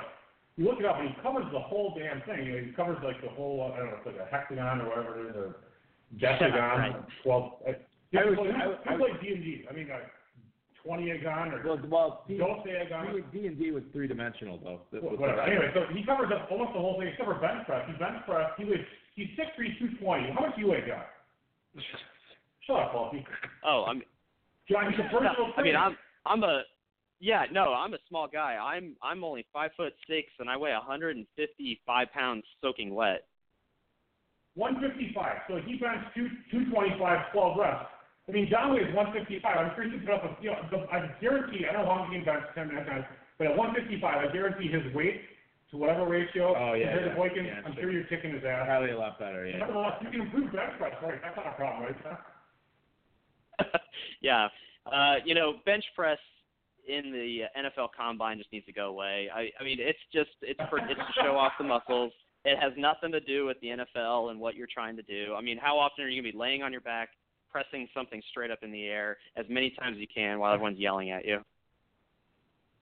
you 0.56 0.66
look 0.66 0.80
it 0.80 0.86
up 0.86 1.00
and 1.00 1.10
he 1.10 1.16
covers 1.24 1.46
the 1.52 1.60
whole 1.60 1.96
damn 1.98 2.22
thing. 2.30 2.46
You 2.46 2.52
know, 2.54 2.64
he 2.68 2.72
covers 2.74 2.98
like 3.04 3.18
the 3.26 3.30
whole 3.34 3.72
I 3.74 3.78
don't 3.82 3.88
know, 3.90 3.98
it's 3.98 4.06
like 4.06 4.22
a 4.22 4.30
hexagon 4.30 4.82
or 4.82 4.90
whatever 4.94 5.18
it 5.18 5.30
is, 5.32 5.36
or 5.36 5.56
decagon, 6.22 6.54
right. 6.54 6.96
twelve. 7.24 7.54
Uh, 7.66 7.72
I 8.14 8.26
was- 8.26 8.38
who, 8.38 8.46
I- 8.54 8.70
who 8.70 8.94
I- 8.94 8.98
played 8.98 9.18
D 9.22 9.34
and 9.34 9.42
D? 9.44 9.66
I 9.70 9.74
mean, 9.74 9.90
uh, 9.90 9.98
twenty 10.84 11.10
agon 11.12 11.54
or 11.54 11.64
Well, 11.66 11.80
well, 11.90 12.26
D, 12.28 12.38
don't 12.38 12.64
say 12.66 12.76
agon. 12.78 13.24
D 13.34 13.48
and 13.48 13.58
D 13.58 13.72
was 13.72 13.84
three 13.94 14.08
dimensional 14.08 14.60
though. 14.62 14.82
That 14.92 15.02
was 15.02 15.18
Whatever. 15.18 15.42
Anyway, 15.42 15.72
so 15.74 15.86
he 15.96 16.04
covers 16.06 16.30
up 16.36 16.52
almost 16.52 16.74
the 16.74 16.80
whole 16.80 17.00
thing 17.00 17.08
except 17.08 17.26
for 17.30 17.40
bench 17.40 17.66
press. 17.66 17.88
He 17.88 17.94
bench 17.98 18.18
press. 18.28 18.52
He 18.58 18.66
was 18.66 18.78
he's 19.16 19.30
six 19.38 19.48
three 19.56 19.74
two 19.80 19.96
twenty. 19.98 20.30
How 20.34 20.42
much 20.46 20.56
do 20.56 20.62
you 20.62 20.68
weigh, 20.70 20.84
John? 20.86 21.02
Shut 22.68 22.76
up, 22.78 22.94
Balky. 22.94 23.26
Oh, 23.66 23.86
I'm 23.88 24.04
John, 24.70 24.92
he's 24.92 25.00
a 25.00 25.04
personal 25.10 25.54
I 25.58 25.62
mean. 25.64 25.76
I'm 25.76 25.98
I'm 26.26 26.44
a 26.44 26.62
yeah, 27.20 27.46
no, 27.52 27.74
I'm 27.74 27.94
a 27.94 27.98
small 28.08 28.28
guy. 28.32 28.56
I'm 28.56 28.96
I'm 29.04 29.24
only 29.24 29.46
five 29.52 29.72
foot 29.76 29.94
six 30.08 30.30
and 30.40 30.50
I 30.50 30.56
weigh 30.58 30.72
155 30.74 32.12
pounds 32.14 32.44
soaking 32.62 32.94
wet. 32.96 33.26
155. 34.56 35.38
So 35.48 35.58
he 35.66 35.78
benched 35.78 36.12
two, 36.16 36.28
225, 36.52 37.32
12 37.32 37.58
reps. 37.60 37.86
I 38.28 38.32
mean, 38.32 38.48
John 38.50 38.74
weighs 38.74 38.92
155. 38.94 39.42
I'm 39.46 39.72
sure 39.76 39.84
he 39.86 39.92
can 39.92 40.02
put 40.06 40.14
up 40.16 40.24
a, 40.26 40.32
you 40.44 40.52
know, 40.52 40.86
I 40.92 41.08
guarantee, 41.22 41.66
I 41.66 41.74
don't 41.74 41.86
know 41.86 41.96
how 41.96 42.04
many 42.06 42.20
he 42.20 42.26
can 42.26 42.34
bench 42.40 42.46
10 42.54 42.68
minutes, 42.68 43.08
but 43.38 43.48
at 43.48 43.58
155, 43.58 44.04
I 44.04 44.28
guarantee 44.32 44.68
his 44.70 44.86
weight 44.94 45.22
to 45.72 45.78
whatever 45.78 46.06
ratio 46.06 46.54
Oh, 46.58 46.74
yeah, 46.74 46.92
compared 46.94 47.06
yeah. 47.08 47.10
to 47.10 47.16
Boykin, 47.18 47.46
Yeah, 47.46 47.62
I'm 47.66 47.74
sure. 47.74 47.84
sure 47.88 47.92
you're 47.92 48.10
kicking 48.12 48.34
his 48.36 48.44
ass. 48.46 48.68
Probably 48.68 48.92
a 48.92 49.00
lot 49.00 49.18
better. 49.18 49.48
Yeah. 49.48 49.58
Nevertheless, 49.66 49.98
you 50.04 50.10
can 50.12 50.22
improve 50.28 50.52
bench 50.52 50.78
press, 50.78 50.94
right? 51.02 51.18
That's 51.24 51.38
not 51.38 51.48
a 51.48 51.56
problem, 51.58 51.90
right? 51.90 51.98
John? 54.24 54.50
yeah, 54.88 54.92
uh, 54.92 55.16
you 55.26 55.36
know, 55.36 55.56
bench 55.66 55.84
press 55.96 56.20
in 56.88 57.12
the 57.12 57.42
NFL 57.58 57.90
Combine 57.96 58.38
just 58.38 58.52
needs 58.52 58.66
to 58.66 58.74
go 58.74 58.88
away. 58.90 59.30
I 59.34 59.50
I 59.60 59.64
mean, 59.64 59.78
it's 59.80 60.00
just 60.14 60.32
it's 60.42 60.60
for 60.70 60.80
it's 60.80 61.00
to 61.00 61.24
show 61.24 61.38
off 61.38 61.54
the 61.58 61.66
muscles. 61.66 62.12
It 62.46 62.58
has 62.60 62.72
nothing 62.78 63.12
to 63.12 63.20
do 63.20 63.46
with 63.46 63.58
the 63.62 63.68
NFL 63.68 64.32
and 64.32 64.40
what 64.40 64.56
you're 64.56 64.68
trying 64.74 64.96
to 64.96 65.04
do. 65.04 65.36
I 65.38 65.42
mean, 65.42 65.58
how 65.58 65.78
often 65.78 66.06
are 66.06 66.08
you 66.08 66.22
gonna 66.22 66.32
be 66.32 66.38
laying 66.38 66.64
on 66.64 66.72
your 66.72 66.82
back, 66.82 67.10
pressing 67.52 67.88
something 67.94 68.22
straight 68.32 68.50
up 68.50 68.60
in 68.64 68.72
the 68.72 68.86
air 68.86 69.18
as 69.36 69.46
many 69.50 69.72
times 69.72 69.96
as 69.96 70.02
you 70.02 70.08
can 70.14 70.40
while 70.40 70.54
everyone's 70.54 70.80
yelling 70.80 71.12
at 71.12 71.26
you? 71.26 71.40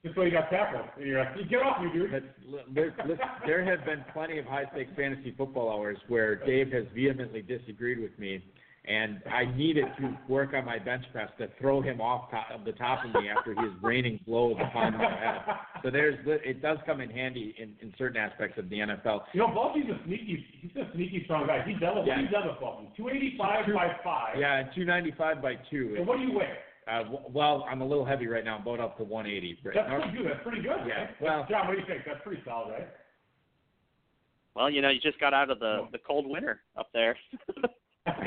Just 0.04 0.16
so 0.16 0.22
you 0.22 0.32
got 0.32 0.50
tackled. 0.50 0.86
And 0.98 1.08
you're 1.08 1.20
like, 1.20 1.50
get 1.50 1.62
off 1.64 1.82
me, 1.82 1.90
dude. 1.92 2.12
There, 2.74 2.96
listen, 3.08 3.26
there 3.46 3.66
have 3.66 3.84
been 3.84 4.06
plenty 4.14 4.38
of 4.38 4.46
high 4.46 4.66
stakes 4.72 4.92
fantasy 4.96 5.34
football 5.36 5.72
hours 5.72 5.98
where 6.08 6.36
Dave 6.46 6.72
has 6.72 6.86
vehemently 6.94 7.42
disagreed 7.42 8.00
with 8.00 8.18
me, 8.20 8.44
and 8.88 9.22
I 9.32 9.46
needed 9.56 9.86
to 10.00 10.18
work 10.30 10.54
on 10.54 10.64
my 10.64 10.80
bench 10.80 11.04
press 11.12 11.30
to 11.40 11.50
throw 11.60 11.82
him 11.82 12.00
off 12.00 12.32
top, 12.32 12.48
of 12.54 12.64
the 12.64 12.72
top 12.72 13.04
of 13.04 13.12
me 13.22 13.30
after 13.30 13.52
his 13.52 13.72
raining 13.82 14.20
blows 14.26 14.56
upon 14.62 14.98
my 14.98 15.10
head. 15.10 15.42
So 15.84 15.92
there's 15.92 16.16
it 16.26 16.62
does 16.62 16.78
come 16.86 17.02
in 17.02 17.10
handy 17.10 17.54
in, 17.60 17.74
in 17.82 17.94
certain 17.98 18.18
aspects 18.18 18.58
of 18.58 18.70
the 18.70 18.78
NFL. 18.78 19.24
You 19.34 19.42
know, 19.42 19.48
Balky's 19.54 19.84
a 19.90 20.00
sneaky, 20.06 20.46
he's 20.62 20.72
a 20.78 20.90
sneaky 20.96 21.22
strong 21.26 21.48
guy. 21.48 21.64
He's 21.68 21.80
double, 21.82 22.06
Yeah. 22.08 22.22
he's 22.22 22.32
double 22.32 22.56
Balky. 22.62 22.88
285 22.96 23.76
by 23.76 23.88
5. 24.04 24.40
Yeah, 24.40 24.56
and 24.60 24.70
295 24.74 25.42
by 25.42 25.56
two. 25.70 25.96
And 25.98 26.08
what 26.08 26.18
do 26.18 26.24
you 26.24 26.38
weigh? 26.38 26.54
Uh, 26.90 27.04
well, 27.30 27.66
I'm 27.70 27.82
a 27.82 27.86
little 27.86 28.06
heavy 28.06 28.28
right 28.28 28.46
now. 28.46 28.56
I'm 28.56 28.62
about 28.62 28.80
up 28.80 28.98
to 28.98 29.04
180. 29.04 29.60
Right? 29.66 29.76
That's 29.76 29.90
pretty 30.02 30.18
good. 30.18 30.32
That's 30.32 30.44
pretty 30.44 30.62
good. 30.62 30.78
Yeah, 30.88 30.94
right? 31.02 31.10
well- 31.22 31.46
John, 31.50 31.68
what 31.68 31.74
do 31.74 31.82
you 31.82 31.86
think? 31.86 32.04
That's 32.06 32.22
pretty 32.24 32.42
solid, 32.46 32.72
right? 32.72 32.88
Well, 34.56 34.70
you 34.70 34.82
know, 34.82 34.90
you 34.90 35.00
just 35.02 35.20
got 35.20 35.34
out 35.34 35.50
of 35.52 35.60
the 35.60 35.76
No. 35.84 35.88
the 35.92 36.00
cold 36.00 36.26
winter 36.28 36.62
up 36.78 36.88
there. 36.94 37.18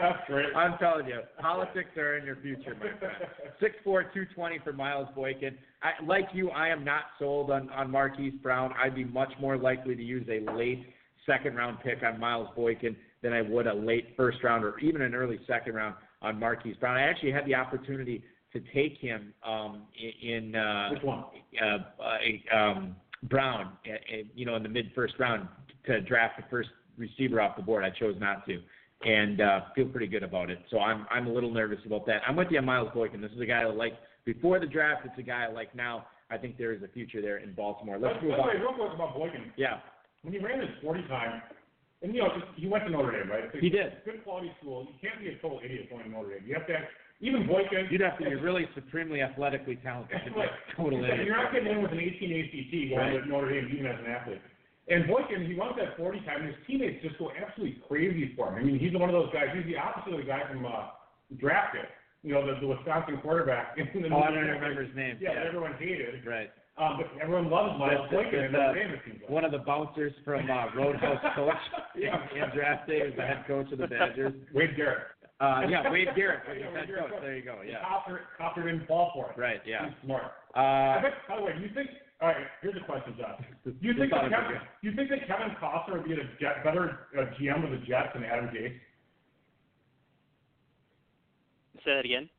That's 0.00 0.18
great. 0.26 0.54
I'm 0.56 0.78
telling 0.78 1.06
you, 1.06 1.20
politics 1.38 1.96
are 1.96 2.16
in 2.16 2.24
your 2.24 2.36
future, 2.36 2.74
my 2.74 2.98
friend. 2.98 3.14
Six 3.60 3.74
four 3.84 4.04
two 4.14 4.24
twenty 4.34 4.58
for 4.62 4.72
Miles 4.72 5.08
Boykin. 5.14 5.56
I, 5.82 5.92
like 6.04 6.28
you, 6.32 6.50
I 6.50 6.68
am 6.68 6.84
not 6.84 7.02
sold 7.18 7.50
on 7.50 7.68
on 7.70 7.90
Marquise 7.90 8.34
Brown. 8.42 8.72
I'd 8.82 8.94
be 8.94 9.04
much 9.04 9.32
more 9.40 9.56
likely 9.56 9.94
to 9.94 10.02
use 10.02 10.26
a 10.28 10.40
late 10.52 10.86
second 11.26 11.56
round 11.56 11.78
pick 11.82 12.02
on 12.02 12.18
Miles 12.20 12.48
Boykin 12.56 12.96
than 13.22 13.32
I 13.32 13.42
would 13.42 13.66
a 13.66 13.74
late 13.74 14.14
first 14.16 14.42
round 14.42 14.64
or 14.64 14.78
even 14.78 15.02
an 15.02 15.14
early 15.14 15.40
second 15.46 15.74
round 15.74 15.94
on 16.22 16.38
Marquise 16.38 16.76
Brown. 16.78 16.96
I 16.96 17.02
actually 17.02 17.32
had 17.32 17.44
the 17.46 17.54
opportunity 17.54 18.22
to 18.52 18.60
take 18.72 18.98
him 18.98 19.34
um, 19.44 19.82
in, 20.22 20.54
uh, 20.54 20.90
Which 20.90 21.02
one? 21.02 21.24
uh, 21.62 21.78
uh, 22.02 22.56
um, 22.56 22.96
Brown, 23.24 23.72
uh, 23.86 23.92
uh, 23.92 24.22
you 24.34 24.46
know, 24.46 24.56
in 24.56 24.62
the 24.62 24.68
mid 24.68 24.92
first 24.94 25.14
round 25.18 25.48
to 25.86 26.00
draft 26.02 26.36
the 26.36 26.44
first 26.50 26.68
receiver 26.96 27.40
off 27.40 27.56
the 27.56 27.62
board. 27.62 27.84
I 27.84 27.90
chose 27.90 28.14
not 28.18 28.46
to, 28.46 28.60
and 29.04 29.40
uh, 29.40 29.60
feel 29.74 29.86
pretty 29.86 30.06
good 30.06 30.22
about 30.22 30.50
it. 30.50 30.58
So 30.70 30.78
I'm 30.80 31.06
I'm 31.10 31.26
a 31.26 31.32
little 31.32 31.52
nervous 31.52 31.78
about 31.86 32.06
that. 32.06 32.22
I'm 32.26 32.36
with 32.36 32.48
you 32.50 32.58
on 32.58 32.64
Miles 32.64 32.88
Boykin. 32.94 33.20
This 33.20 33.32
is 33.32 33.40
a 33.40 33.46
guy 33.46 33.62
I 33.62 33.66
like 33.66 33.94
before 34.24 34.58
the 34.60 34.66
draft. 34.66 35.02
It's 35.06 35.18
a 35.18 35.22
guy 35.22 35.44
I 35.48 35.52
like 35.52 35.74
now. 35.74 36.06
I 36.30 36.36
think 36.36 36.58
there 36.58 36.72
is 36.72 36.82
a 36.82 36.88
future 36.88 37.22
there 37.22 37.38
in 37.38 37.52
Baltimore. 37.52 37.98
Let's 37.98 38.16
By 38.16 38.22
move 38.22 38.30
way, 38.32 38.38
on. 38.38 38.60
real 38.60 38.72
quick 38.74 38.92
about 38.94 39.14
Boykin. 39.14 39.52
Yeah, 39.56 39.78
When 40.22 40.32
he 40.32 40.40
ran 40.40 40.58
his 40.60 40.70
40 40.82 41.02
time, 41.06 41.40
and 42.02 42.12
you 42.12 42.20
know, 42.20 42.28
just, 42.34 42.46
he 42.56 42.66
went 42.66 42.82
to 42.84 42.90
Notre 42.90 43.12
Dame, 43.14 43.30
right? 43.30 43.44
It's 43.44 43.62
He 43.62 43.70
did. 43.70 43.92
Good 44.04 44.24
quality 44.24 44.50
school. 44.60 44.88
You 44.90 45.08
can't 45.08 45.20
be 45.22 45.28
a 45.30 45.38
total 45.38 45.60
idiot 45.64 45.88
going 45.88 46.02
to 46.02 46.10
Notre 46.10 46.30
Dame. 46.34 46.42
You 46.48 46.54
have 46.54 46.66
to 46.66 46.72
have, 46.74 46.82
even 47.20 47.46
Boykin. 47.46 47.86
you'd 47.90 48.00
have 48.00 48.18
to 48.18 48.24
be 48.24 48.34
really 48.34 48.66
supremely 48.74 49.22
athletically 49.22 49.76
talented 49.76 50.18
to 50.26 50.30
be 50.32 50.36
Right. 50.40 50.50
total 50.76 50.98
idiot. 51.04 51.24
You're 51.24 51.36
not 51.36 51.52
getting 51.52 51.70
in 51.70 51.80
with 51.80 51.92
an 51.92 52.00
18 52.00 52.32
ACT 52.42 52.72
going 52.90 52.98
Right. 52.98 53.22
to 53.22 53.28
Notre 53.28 53.48
Dame 53.54 53.70
even 53.72 53.86
as 53.86 53.98
an 54.00 54.06
athlete. 54.10 54.42
And 54.88 55.06
Boykin, 55.08 55.44
he 55.46 55.54
runs 55.58 55.74
that 55.78 55.96
40 55.96 56.20
time, 56.20 56.42
and 56.42 56.46
his 56.46 56.56
teammates 56.66 57.02
just 57.02 57.18
go 57.18 57.30
absolutely 57.34 57.82
crazy 57.88 58.32
for 58.36 58.48
him. 58.52 58.62
I 58.62 58.62
mean, 58.62 58.78
he's 58.78 58.92
one 58.94 59.08
of 59.08 59.14
those 59.14 59.32
guys. 59.32 59.46
He's 59.54 59.66
the 59.66 59.76
opposite 59.76 60.12
of 60.14 60.20
the 60.20 60.26
guy 60.26 60.42
from 60.48 60.64
uh, 60.64 60.94
drafted. 61.38 61.86
You 62.22 62.34
know, 62.34 62.46
the, 62.46 62.60
the 62.60 62.66
Wisconsin 62.66 63.18
quarterback. 63.22 63.76
in 63.78 63.86
the 64.02 64.08
Oh, 64.14 64.20
I 64.22 64.30
don't 64.30 64.46
remember 64.46 64.84
his 64.84 64.94
name. 64.94 65.18
Yeah, 65.20 65.34
that 65.34 65.46
everyone 65.46 65.74
hated. 65.78 66.24
Right. 66.26 66.50
Um, 66.78 66.98
but 67.00 67.08
everyone 67.22 67.50
loves 67.50 67.78
Miles 67.78 68.08
Boykin 68.10 68.52
the- 68.52 68.58
Notre 68.58 68.74
Dame, 68.74 68.90
it 68.94 69.00
like. 69.22 69.30
One 69.30 69.44
of 69.44 69.50
the 69.50 69.58
bouncers 69.58 70.12
from 70.24 70.48
uh, 70.50 70.66
Roadhouse 70.76 71.22
Coach 71.34 71.54
Yeah. 71.96 72.18
in, 72.34 72.42
in 72.44 72.50
draft 72.54 72.86
day 72.88 73.00
was 73.02 73.14
the 73.16 73.22
head 73.22 73.44
coach 73.46 73.72
of 73.72 73.78
the 73.78 73.86
Badgers. 73.88 74.34
Wade 74.54 74.76
Garrett. 74.76 75.04
Uh, 75.40 75.62
yeah, 75.68 75.90
Wade 75.90 76.08
Garrett 76.14 76.40
Yeah, 76.48 76.72
Wade 76.72 76.86
Garrett. 76.86 77.10
coach. 77.10 77.20
There 77.22 77.36
you 77.36 77.44
go. 77.44 77.58
Yeah. 77.66 77.80
Copper, 77.82 78.20
Copper 78.38 78.62
didn't 78.70 78.86
fall 78.86 79.10
for 79.14 79.30
it. 79.32 79.40
Right. 79.40 79.60
Yeah. 79.66 79.86
He's 79.86 79.94
smart. 80.04 80.22
I 80.54 80.60
Uh, 80.98 81.02
bet, 81.02 81.12
by 81.28 81.36
the 81.36 81.42
way, 81.42 81.52
do 81.56 81.60
you 81.64 81.70
think? 81.74 81.90
All 82.20 82.28
right, 82.28 82.46
here's 82.62 82.76
a 82.76 82.84
question, 82.84 83.14
John. 83.18 83.44
Do 83.64 83.74
you 83.80 83.92
think 83.92 84.10
that 84.10 84.30
thought 84.30 84.32
it'd 84.32 84.48
be 84.48 84.54
Kevin, 84.54 84.68
do 84.82 84.88
you 84.88 84.96
think 84.96 85.10
that 85.10 85.26
Kevin 85.28 85.54
Costner 85.60 86.00
would 86.00 86.04
be 86.04 86.12
a 86.14 86.24
jet, 86.40 86.64
better 86.64 87.08
uh, 87.18 87.24
GM 87.38 87.62
of 87.64 87.70
the 87.70 87.84
Jets 87.86 88.08
than 88.14 88.24
Adam 88.24 88.48
Gase? 88.48 88.72
Say 91.84 91.92
that 91.94 92.04
again. 92.06 92.30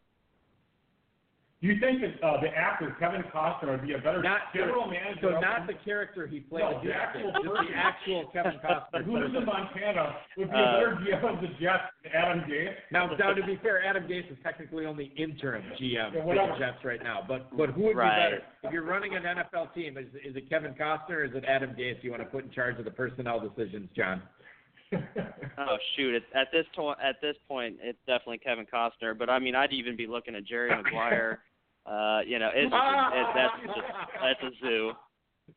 Do 1.60 1.68
you 1.68 1.80
think 1.80 2.01
that 2.01 2.22
uh, 2.24 2.39
the 2.39 2.49
actor 2.49 2.95
Kevin 2.99 3.24
Costner 3.34 3.72
would 3.72 3.82
be 3.82 3.93
a 3.93 3.97
better 3.97 4.22
Not 4.22 4.53
general 4.53 4.86
manager? 4.86 5.34
So 5.34 5.39
not 5.39 5.66
the 5.66 5.74
character 5.84 6.28
he 6.28 6.39
played 6.41 6.62
No, 6.62 6.80
in 6.82 6.86
the 6.88 6.93
actual 6.93 7.32
just 7.34 7.43
the 7.68 7.74
actual 7.76 8.26
Kevin 8.32 8.60
Costner. 8.64 9.03
who 9.03 9.18
lives 9.18 9.34
in 9.36 9.43
Montana 9.43 10.18
would 10.38 10.51
be 10.51 10.55
Uh, 10.55 10.62
a 10.62 10.78
better 10.78 10.95
GM 11.01 11.34
of 11.36 11.41
the 11.41 11.47
Jets 11.60 11.89
than 12.03 12.12
Adam 12.14 12.41
Gase? 12.41 12.76
Now, 12.91 13.08
now 13.18 13.34
to 13.34 13.43
be 13.43 13.55
fair, 13.64 13.84
Adam 13.84 14.03
Gase 14.08 14.32
is 14.32 14.38
technically 14.43 14.86
only 14.86 15.05
interim 15.18 15.64
GM 15.82 16.14
Yeah, 16.14 16.22
for 16.24 16.36
the 16.36 16.55
Jets 16.60 16.84
right 16.86 17.01
now. 17.01 17.26
But 17.28 17.49
but 17.58 17.72
who 17.72 17.84
would 17.86 17.97
Right. 17.97 18.30
be 18.30 18.36
better 18.38 18.43
if 18.64 18.72
you're 18.72 18.84
running 18.84 19.16
an 19.16 19.24
NFL 19.24 19.74
team? 19.74 19.97
Is 19.97 20.05
is 20.24 20.36
it 20.36 20.47
Kevin 20.49 20.76
Costner 20.76 21.10
or 21.10 21.24
is 21.24 21.34
it 21.34 21.43
Adam 21.45 21.72
Gase 21.72 22.03
you 22.03 22.12
want 22.12 22.22
to 22.22 22.30
put 22.30 22.43
in 22.43 22.51
charge 22.51 22.78
of 22.78 22.86
the 22.86 22.91
personnel 22.91 23.39
decisions, 23.39 23.89
John? 23.95 24.22
Oh 25.59 25.75
shoot! 25.95 26.13
It's, 26.13 26.25
at 26.35 26.49
this 26.51 26.65
to- 26.75 26.93
at 27.03 27.15
this 27.19 27.35
point, 27.47 27.77
it's 27.81 27.97
definitely 28.05 28.38
Kevin 28.38 28.67
Costner. 28.71 29.17
But 29.17 29.27
I 29.27 29.39
mean, 29.39 29.55
I'd 29.55 29.73
even 29.73 29.95
be 29.97 30.05
looking 30.05 30.35
at 30.35 30.45
Jerry 30.45 30.69
Maguire. 30.69 31.39
Uh, 31.88 32.19
you 32.27 32.38
know, 32.38 32.49
it's, 32.53 32.67
it, 32.67 33.27
that's 33.33 33.53
just 33.63 33.88
that's 34.21 34.43
a 34.43 34.49
zoo. 34.59 34.91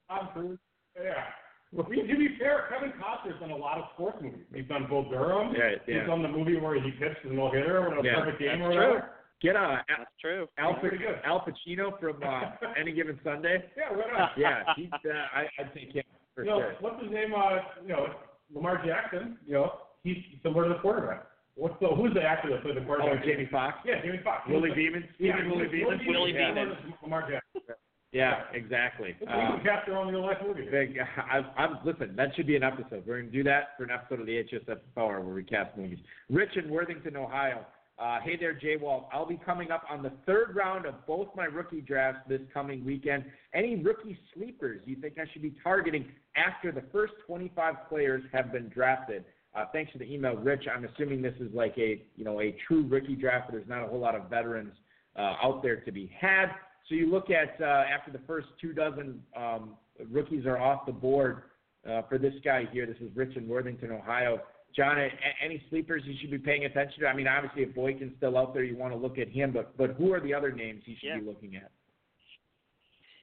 Tom 0.08 0.28
Cruise. 0.32 0.58
Yeah. 0.94 1.24
Well, 1.72 1.86
to 1.86 1.90
be 1.90 2.28
fair, 2.38 2.68
Kevin 2.70 2.92
Costner's 3.02 3.40
done 3.40 3.50
a 3.50 3.56
lot 3.56 3.78
of 3.78 3.86
sports 3.94 4.18
movies. 4.22 4.44
He's 4.54 4.64
done 4.68 4.86
Bull 4.88 5.10
Durham. 5.10 5.52
Yeah, 5.58 5.70
yeah. 5.88 5.98
He's 5.98 6.06
done 6.06 6.22
the 6.22 6.28
movie 6.28 6.56
where 6.56 6.80
he 6.80 6.92
pitched 6.92 7.24
the 7.24 7.30
no 7.34 7.50
hitter 7.50 7.80
when 7.82 7.94
it 7.94 7.96
was 7.96 8.04
Yeah, 8.06 8.20
perfect 8.20 8.38
game 8.38 8.60
that's 8.60 8.62
or 8.62 8.72
true. 8.78 8.88
whatever. 8.94 9.10
Get 9.42 9.56
uh, 9.56 9.58
Al, 9.58 9.76
That's 9.88 10.10
true. 10.20 10.46
Al, 10.58 10.74
Pretty 10.74 10.98
good. 10.98 11.18
Al 11.24 11.40
Pacino 11.40 11.98
from 11.98 12.22
uh, 12.22 12.50
Any 12.80 12.92
Given 12.92 13.18
Sunday. 13.24 13.64
Yeah, 13.76 13.90
why 13.90 14.04
not? 14.16 14.30
Yeah, 14.38 14.62
he's, 14.76 14.86
uh, 14.92 15.08
I, 15.34 15.46
I'd 15.58 15.74
take 15.74 15.92
him 15.94 16.04
for 16.36 16.44
you 16.44 16.50
know, 16.50 16.58
sure. 16.60 16.74
what's 16.78 17.02
his 17.02 17.10
name? 17.10 17.32
Uh, 17.36 17.56
you 17.82 17.88
know, 17.88 18.06
Lamar 18.54 18.82
Jackson. 18.84 19.38
You 19.46 19.54
know, 19.54 19.72
he's 20.02 20.16
similar 20.42 20.68
to 20.68 20.74
the 20.74 20.80
quarterback. 20.80 21.26
What's 21.56 21.74
the 21.80 21.88
who's 21.88 22.14
the 22.14 22.22
actor 22.22 22.48
that 22.50 22.62
played 22.62 22.76
the 22.76 22.80
quarterback? 22.82 23.20
Oh. 23.22 23.26
Jamie 23.26 23.48
Foxx. 23.50 23.78
Yeah, 23.84 24.00
Jamie 24.02 24.20
Foxx. 24.24 24.48
Willie 24.48 24.70
Beamen. 24.74 25.04
Yeah, 25.18 25.36
Willie 25.46 25.68
Beamen. 25.68 26.00
Willie 26.06 26.32
Yeah. 26.32 26.54
Beamen. 26.54 26.94
Lamar 27.02 27.22
Jackson. 27.22 27.74
Yeah, 28.12 28.42
exactly. 28.52 29.14
We 29.20 29.26
can 29.26 29.60
cast 29.62 29.86
their 29.86 29.96
own 29.96 30.08
real 30.12 30.22
life 30.22 30.38
movie. 30.44 30.66
Big, 30.68 30.96
I, 31.16 31.38
I'm 31.56 31.78
listen. 31.84 32.16
That 32.16 32.34
should 32.34 32.46
be 32.46 32.56
an 32.56 32.62
episode. 32.64 33.04
We're 33.06 33.20
gonna 33.20 33.30
do 33.30 33.44
that 33.44 33.76
for 33.76 33.84
an 33.84 33.90
episode 33.90 34.20
of 34.20 34.26
the 34.26 34.42
HSF 34.44 34.78
Power 34.96 35.20
where 35.20 35.34
we 35.34 35.44
cast 35.44 35.76
movies. 35.76 35.98
Rich 36.28 36.56
in 36.56 36.70
Worthington, 36.70 37.16
Ohio. 37.16 37.64
Uh, 38.00 38.18
hey 38.24 38.34
there, 38.36 38.54
Jay 38.54 38.76
Walt. 38.76 39.06
I'll 39.12 39.26
be 39.26 39.38
coming 39.44 39.70
up 39.70 39.84
on 39.90 40.02
the 40.02 40.10
third 40.26 40.56
round 40.56 40.86
of 40.86 41.06
both 41.06 41.28
my 41.36 41.44
rookie 41.44 41.82
drafts 41.82 42.22
this 42.28 42.40
coming 42.52 42.82
weekend. 42.84 43.24
Any 43.54 43.76
rookie 43.76 44.18
sleepers 44.34 44.80
you 44.86 44.96
think 44.96 45.18
I 45.18 45.30
should 45.32 45.42
be 45.42 45.54
targeting 45.62 46.06
after 46.36 46.72
the 46.72 46.82
first 46.92 47.12
25 47.26 47.74
players 47.88 48.22
have 48.32 48.52
been 48.52 48.68
drafted? 48.68 49.24
Uh, 49.54 49.64
thanks 49.72 49.90
for 49.90 49.98
the 49.98 50.12
email, 50.12 50.36
Rich. 50.36 50.64
I'm 50.72 50.84
assuming 50.84 51.22
this 51.22 51.34
is 51.40 51.52
like 51.52 51.74
a 51.76 52.02
you 52.16 52.24
know 52.24 52.40
a 52.40 52.56
true 52.68 52.86
rookie 52.86 53.16
draft. 53.16 53.50
There's 53.50 53.68
not 53.68 53.82
a 53.84 53.88
whole 53.88 53.98
lot 53.98 54.14
of 54.14 54.30
veterans 54.30 54.74
uh, 55.16 55.34
out 55.42 55.60
there 55.62 55.76
to 55.80 55.90
be 55.92 56.10
had. 56.18 56.46
So 56.88 56.94
you 56.94 57.10
look 57.10 57.30
at 57.30 57.60
uh, 57.60 57.64
after 57.92 58.12
the 58.12 58.20
first 58.26 58.46
two 58.60 58.72
dozen 58.72 59.22
um, 59.36 59.74
rookies 60.10 60.46
are 60.46 60.58
off 60.58 60.86
the 60.86 60.92
board 60.92 61.42
uh, 61.88 62.02
for 62.08 62.16
this 62.18 62.34
guy 62.44 62.64
here. 62.72 62.86
This 62.86 62.96
is 63.00 63.14
Rich 63.16 63.36
in 63.36 63.48
Worthington, 63.48 63.90
Ohio. 63.90 64.40
John, 64.76 64.98
a- 65.00 65.10
any 65.44 65.60
sleepers 65.68 66.02
you 66.06 66.14
should 66.20 66.30
be 66.30 66.38
paying 66.38 66.64
attention 66.64 67.00
to? 67.00 67.06
I 67.08 67.14
mean, 67.14 67.26
obviously, 67.26 67.62
if 67.62 67.74
Boykin's 67.74 68.12
still 68.18 68.38
out 68.38 68.54
there, 68.54 68.62
you 68.62 68.76
want 68.76 68.92
to 68.92 68.98
look 68.98 69.18
at 69.18 69.28
him. 69.28 69.50
But 69.52 69.76
but 69.76 69.90
who 69.96 70.12
are 70.12 70.20
the 70.20 70.32
other 70.32 70.52
names 70.52 70.82
you 70.86 70.94
should 71.00 71.08
Yeah. 71.08 71.18
be 71.18 71.26
looking 71.26 71.56
at? 71.56 71.72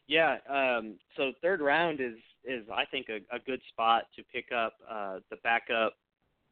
Yeah. 0.08 0.38
Um, 0.49 0.95
so 1.16 1.32
third 1.41 1.62
round 1.62 1.99
is 2.01 2.16
is 2.48 2.64
I 2.74 2.86
think 2.86 3.08
a, 3.10 3.18
a 3.36 3.39
good 3.39 3.62
spot 3.70 4.04
to 4.16 4.24
pick 4.24 4.52
up 4.56 4.74
uh, 4.89 5.20
the 5.30 5.36
backup 5.43 5.93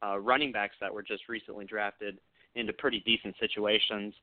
uh, 0.04 0.18
running 0.18 0.52
backs 0.52 0.74
that 0.80 0.92
were 0.92 1.02
just 1.02 1.28
recently 1.28 1.64
drafted 1.64 2.18
into 2.54 2.72
pretty 2.74 3.00
decent 3.06 3.34
situations. 3.40 4.14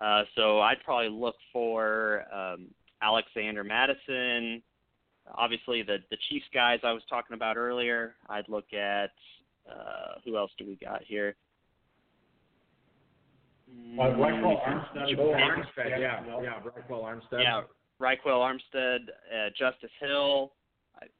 Uh, 0.00 0.22
so 0.36 0.60
I'd 0.60 0.82
probably 0.84 1.08
look 1.10 1.34
for 1.52 2.24
um, 2.32 2.66
Alexander 3.02 3.62
Mattison. 3.64 4.62
Obviously, 5.34 5.82
the 5.82 5.98
the 6.10 6.16
Chiefs 6.28 6.46
guys 6.54 6.80
I 6.82 6.92
was 6.92 7.02
talking 7.10 7.34
about 7.34 7.56
earlier. 7.56 8.14
I'd 8.28 8.48
look 8.48 8.72
at 8.72 9.10
uh, 9.70 10.14
who 10.24 10.36
else 10.38 10.50
do 10.58 10.66
we 10.66 10.76
got 10.76 11.02
here? 11.04 11.36
Uh, 13.98 14.02
Ryquell 14.02 14.56
Mm, 14.56 14.64
Armstead. 14.64 15.18
Oh, 15.18 15.30
Yeah. 15.30 15.48
Armstead, 15.48 16.00
yeah, 16.00 16.22
yeah, 16.42 16.60
Ryquell 16.62 17.02
Armstead. 17.04 17.42
Yeah, 17.42 17.62
Ryquell 18.00 18.40
Armstead, 18.40 18.98
uh, 19.30 19.50
Justice 19.58 19.90
Hill, 20.00 20.52
uh, 20.52 20.57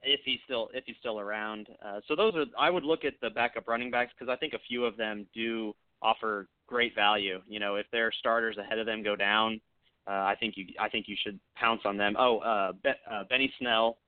if 0.03 0.21
he's 0.25 0.39
still 0.45 0.69
if 0.75 0.85
he's 0.87 0.97
still 1.01 1.21
around. 1.21 1.69
Uh, 1.85 2.01
so 2.07 2.17
those 2.17 2.35
are 2.35 2.45
I 2.59 2.71
would 2.71 2.85
look 2.85 3.05
at 3.05 3.15
the 3.23 3.31
backup 3.31 3.69
running 3.69 3.91
backs 3.91 4.13
because 4.19 4.33
I 4.33 4.37
think 4.37 4.55
a 4.55 4.59
few 4.69 4.85
of 4.85 4.97
them 4.97 5.27
do 5.35 5.75
offer 6.03 6.49
great 6.67 6.95
value. 6.95 7.41
You 7.49 7.61
know, 7.61 7.77
if 7.77 7.87
their 7.93 8.13
starters 8.13 8.57
ahead 8.59 8.79
of 8.79 8.87
them 8.87 9.03
go 9.03 9.17
down, 9.17 9.61
uh, 10.07 10.13
I 10.13 10.37
think 10.39 10.55
you 10.57 10.67
I 10.81 10.89
think 10.89 11.07
you 11.09 11.17
should 11.23 11.39
pounce 11.57 11.83
on 11.85 11.97
them. 11.97 12.17
Oh, 12.19 12.39
uh, 12.39 12.73
Be- 12.73 12.91
uh, 13.11 13.25
Benny 13.29 13.53
Snell, 13.59 13.99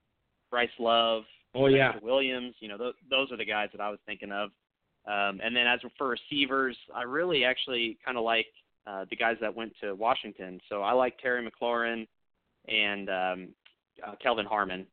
Bryce 0.50 0.68
Love, 0.78 1.22
Oh 1.54 1.66
yeah. 1.66 1.92
Williams. 2.02 2.54
You 2.60 2.68
know, 2.68 2.78
th- 2.78 2.94
those 3.08 3.30
are 3.32 3.36
the 3.36 3.44
guys 3.44 3.68
that 3.72 3.80
I 3.80 3.90
was 3.90 3.98
thinking 4.06 4.32
of. 4.32 4.50
Um, 5.06 5.40
and 5.42 5.56
then 5.56 5.66
as 5.66 5.80
for 5.96 6.08
receivers, 6.08 6.76
I 6.94 7.02
really 7.02 7.44
actually 7.44 7.98
kind 8.04 8.18
of 8.18 8.24
like 8.24 8.46
uh, 8.86 9.06
the 9.10 9.16
guys 9.16 9.36
that 9.40 9.54
went 9.54 9.72
to 9.80 9.94
Washington. 9.94 10.60
So 10.68 10.82
I 10.82 10.92
like 10.92 11.18
Terry 11.18 11.48
McLaurin 11.48 12.06
and 12.68 13.08
um, 13.08 13.48
uh, 14.06 14.14
Kelvin 14.22 14.46
Harmon. 14.46 14.86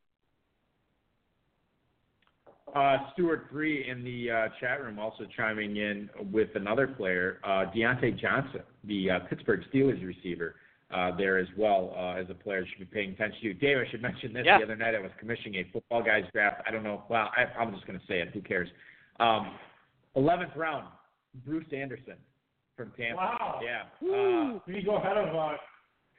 Uh, 2.78 3.10
Stuart 3.14 3.52
Bree 3.52 3.90
in 3.90 4.04
the 4.04 4.30
uh, 4.30 4.48
chat 4.60 4.84
room 4.84 5.00
also 5.00 5.26
chiming 5.36 5.78
in 5.78 6.10
with 6.32 6.50
another 6.54 6.86
player, 6.86 7.40
uh, 7.44 7.66
Diontae 7.76 8.20
Johnson, 8.20 8.62
the 8.84 9.10
uh, 9.10 9.20
Pittsburgh 9.30 9.62
Steelers 9.74 10.06
receiver, 10.06 10.56
uh, 10.94 11.10
there 11.18 11.40
as 11.40 11.48
well 11.58 11.96
uh, 11.98 12.20
as 12.20 12.28
a 12.30 12.36
player 12.36 12.60
you 12.60 12.68
should 12.70 12.90
be 12.90 12.96
paying 12.96 13.14
attention 13.14 13.42
to. 13.42 13.54
Dave, 13.56 13.78
I 13.78 13.90
should 13.90 14.04
mention 14.04 14.32
this. 14.32 14.44
Yeah. 14.46 14.60
The 14.60 14.66
other 14.66 14.76
night 14.76 14.94
I 14.94 15.00
was 15.00 15.10
commissioning 15.20 15.56
a 15.56 15.72
football 15.74 16.04
guys 16.04 16.24
draft. 16.32 16.62
I 16.68 16.72
don't 16.72 16.84
know. 16.84 17.04
Well, 17.10 17.32
I, 17.36 17.60
I'm 17.60 17.74
just 17.74 17.88
going 17.88 18.00
to 18.00 18.06
say 18.06 18.20
it. 18.20 18.30
Who 18.34 18.42
cares? 18.42 18.70
Um, 19.20 19.56
11th 20.16 20.56
round, 20.56 20.86
Bruce 21.46 21.66
Anderson 21.76 22.16
from 22.76 22.92
Tampa. 22.96 23.16
Wow. 23.16 23.60
Yeah. 23.64 24.08
Uh, 24.08 24.60
Did 24.68 24.76
he 24.76 24.84
go 24.84 24.98
ahead 24.98 25.18
of 25.18 25.36
uh, 25.36 25.54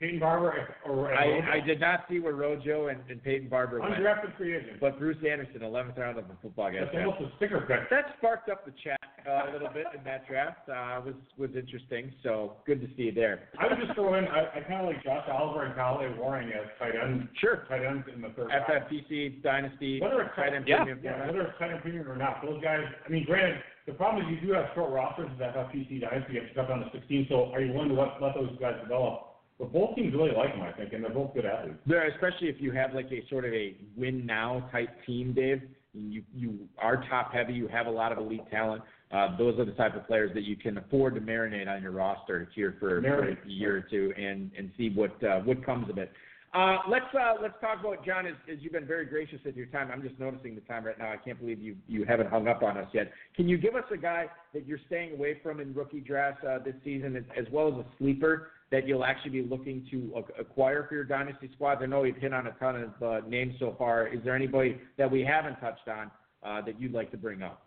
Peyton 0.01 0.21
Barber 0.21 0.69
or 0.87 1.13
I, 1.13 1.57
I 1.57 1.61
did 1.61 1.81
not 1.81 2.05
see 2.09 2.21
where 2.21 2.35
Rojo 2.35 2.87
and, 2.87 3.01
and 3.11 3.23
Peyton 3.23 3.49
Barber 3.49 3.81
went, 3.81 3.95
undrafted 3.95 4.37
free 4.37 4.57
agent? 4.57 4.79
but 4.81 4.97
Bruce 4.99 5.17
Anderson, 5.29 5.61
11th 5.63 5.99
round 5.99 6.19
of 6.19 6.29
the 6.29 6.35
football 6.41 6.71
guys 6.71 6.83
That's 6.85 6.93
draft. 6.95 7.07
almost 7.19 7.33
a 7.35 7.37
sticker 7.37 7.61
pick. 7.67 7.91
that 7.91 8.15
sparked 8.19 8.49
up 8.49 8.65
the 8.65 8.73
chat 8.85 9.01
uh, 9.27 9.51
a 9.51 9.53
little 9.53 9.69
bit 9.75 9.87
in 9.99 10.05
that 10.05 10.27
draft. 10.29 10.69
Uh, 10.69 11.03
was 11.05 11.15
was 11.37 11.51
interesting. 11.57 12.13
So 12.23 12.55
good 12.65 12.81
to 12.81 12.87
see 12.97 13.11
you 13.11 13.13
there. 13.13 13.49
I 13.59 13.67
would 13.67 13.77
just 13.83 13.93
throw 13.95 14.15
in. 14.15 14.25
I, 14.27 14.47
I 14.55 14.61
kind 14.63 14.81
of 14.81 14.87
like 14.87 15.03
Josh 15.03 15.27
Oliver 15.31 15.65
and 15.67 15.75
Kyle 15.75 15.99
Warring 16.17 16.49
as 16.49 16.71
tight 16.79 16.95
end, 16.95 17.29
Sure. 17.41 17.67
tight 17.69 17.85
ends 17.85 18.07
in 18.15 18.23
the 18.23 18.29
third 18.31 18.49
round. 18.49 18.65
FFPC 18.71 19.43
Dynasty, 19.43 20.01
Whether 20.01 20.23
it's 20.23 20.37
tight 20.37 20.55
end 20.55 20.65
Yeah. 20.69 20.79
premium 20.85 21.01
Yeah, 21.03 21.27
whether 21.27 21.43
it's 21.43 21.59
tight 21.59 21.73
end 21.73 21.83
premium 21.83 22.09
or 22.09 22.17
not, 22.17 22.41
those 22.41 22.63
guys. 22.63 22.85
I 23.05 23.09
mean, 23.11 23.25
granted, 23.27 23.59
the 23.87 23.93
problem 23.95 24.25
is 24.25 24.31
you 24.41 24.47
do 24.47 24.55
have 24.55 24.67
short 24.75 24.93
rosters 24.93 25.29
at 25.43 25.55
FFPC 25.57 26.01
Dynasty. 26.01 26.35
You 26.35 26.41
have 26.41 26.49
to 26.49 26.55
cut 26.55 26.69
down 26.69 26.79
to 26.81 26.91
16. 26.95 27.27
So 27.29 27.51
are 27.53 27.61
you 27.61 27.73
willing 27.73 27.89
to 27.91 27.95
let, 28.01 28.23
let 28.23 28.35
those 28.35 28.57
guys 28.61 28.79
develop? 28.81 29.28
But 29.59 29.73
both 29.73 29.97
teams 29.97 30.15
really 30.15 30.31
like 30.37 30.55
them, 30.55 30.63
I 30.63 30.73
think, 30.73 30.93
and 30.93 31.03
they're 31.03 31.13
both 31.13 31.35
good 31.35 31.45
athletes. 31.45 31.79
There, 31.87 32.07
especially 32.09 32.49
if 32.49 32.61
you 32.61 32.71
have 32.73 32.95
like 32.95 33.11
a 33.11 33.27
sort 33.29 33.45
of 33.45 33.53
a 33.53 33.77
win 33.97 34.25
now 34.25 34.69
type 34.71 34.91
team, 35.05 35.33
Dave. 35.35 35.63
You 35.95 36.23
you 36.33 36.69
are 36.79 37.05
top 37.09 37.33
heavy. 37.33 37.55
You 37.55 37.67
have 37.69 37.87
a 37.87 37.91
lot 37.91 38.13
of 38.13 38.19
elite 38.19 38.49
talent. 38.51 38.83
Uh, 39.11 39.37
those 39.37 39.59
are 39.59 39.65
the 39.65 39.73
type 39.73 39.97
of 39.97 40.07
players 40.07 40.31
that 40.35 40.45
you 40.45 40.55
can 40.55 40.79
afford 40.79 41.15
to 41.15 41.21
marinate 41.21 41.67
on 41.67 41.83
your 41.83 41.93
roster 41.93 42.49
here 42.55 42.77
for, 42.79 43.01
for 43.01 43.31
a 43.31 43.37
year 43.47 43.79
or 43.79 43.81
two 43.81 44.13
and 44.17 44.51
and 44.57 44.71
see 44.77 44.91
what 44.91 45.23
uh, 45.25 45.41
what 45.41 45.65
comes 45.65 45.89
of 45.91 45.99
it. 45.99 46.13
Uh, 46.55 46.79
let's 46.89 47.05
uh, 47.15 47.35
let's 47.43 47.55
talk 47.61 47.79
about 47.81 48.05
John. 48.07 48.27
As, 48.27 48.33
as 48.51 48.57
you've 48.61 48.73
been 48.73 48.87
very 48.87 49.05
gracious 49.05 49.39
with 49.45 49.55
your 49.55 49.67
time, 49.67 49.91
I'm 49.93 50.01
just 50.03 50.19
noticing 50.19 50.55
the 50.55 50.63
time 50.63 50.83
right 50.85 50.99
now. 50.99 51.13
I 51.13 51.19
can't 51.19 51.39
believe 51.39 51.61
you 51.61 51.77
you 51.87 52.05
haven't 52.07 52.31
hung 52.31 52.49
up 52.49 52.63
on 52.63 52.79
us 52.79 52.89
yet. 52.95 53.13
Can 53.37 53.49
you 53.49 53.59
give 53.59 53.75
us 53.75 53.85
a 53.93 53.99
guy 53.99 54.27
that 54.55 54.67
you're 54.67 54.79
staying 54.87 55.13
away 55.13 55.39
from 55.43 55.61
in 55.61 55.75
rookie 55.75 56.01
drafts 56.01 56.43
uh, 56.49 56.59
this 56.65 56.75
season, 56.85 57.17
as, 57.17 57.25
as 57.39 57.45
well 57.53 57.69
as 57.69 57.75
a 57.75 57.85
sleeper 57.99 58.51
that 58.71 58.89
you'll 58.89 59.05
actually 59.05 59.31
be 59.31 59.43
looking 59.43 59.87
to 59.91 60.13
ac- 60.17 60.33
acquire 60.41 60.87
for 60.89 60.95
your 60.95 61.05
dynasty 61.05 61.51
squad? 61.55 61.83
I 61.83 61.87
know 61.87 62.01
we've 62.01 62.17
hit 62.17 62.33
on 62.33 62.47
a 62.47 62.53
ton 62.53 62.77
of 62.77 63.03
uh, 63.03 63.27
names 63.29 63.55
so 63.59 63.75
far. 63.79 64.07
Is 64.09 64.21
there 64.25 64.35
anybody 64.35 64.79
that 64.97 65.11
we 65.11 65.23
haven't 65.23 65.57
touched 65.57 65.87
on 65.87 66.11
uh, 66.43 66.65
that 66.65 66.81
you'd 66.81 66.93
like 66.95 67.11
to 67.11 67.19
bring 67.19 67.43
up? 67.43 67.63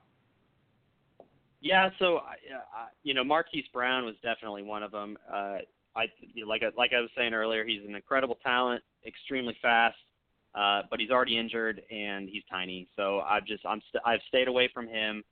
Yeah, 1.61 1.89
so 1.99 2.17
I- 2.17 2.87
you 3.03 3.13
know, 3.13 3.23
Marquise 3.23 3.65
Brown 3.71 4.05
was 4.05 4.15
definitely 4.23 4.63
one 4.63 4.81
of 4.81 4.91
them. 4.91 5.17
I 5.95 6.05
like 6.45 6.63
I, 6.63 6.67
like 6.77 6.91
I 6.93 7.01
was 7.01 7.09
saying 7.17 7.33
earlier, 7.33 7.65
he's 7.65 7.81
an 7.87 7.95
incredible 7.95 8.37
talent, 8.43 8.83
extremely 9.05 9.55
fast, 9.61 9.97
uh, 10.55 10.83
but 10.89 10.99
he's 10.99 11.09
already 11.09 11.37
injured 11.37 11.81
and 11.91 12.29
he's 12.29 12.43
tiny. 12.49 12.87
So 12.95 13.19
I've 13.21 13.45
just 13.45 13.65
I'm 13.65 13.81
st- 13.89 14.03
I've 14.05 14.21
stayed 14.27 14.47
away 14.47 14.69
from 14.73 14.87
him. 14.87 15.23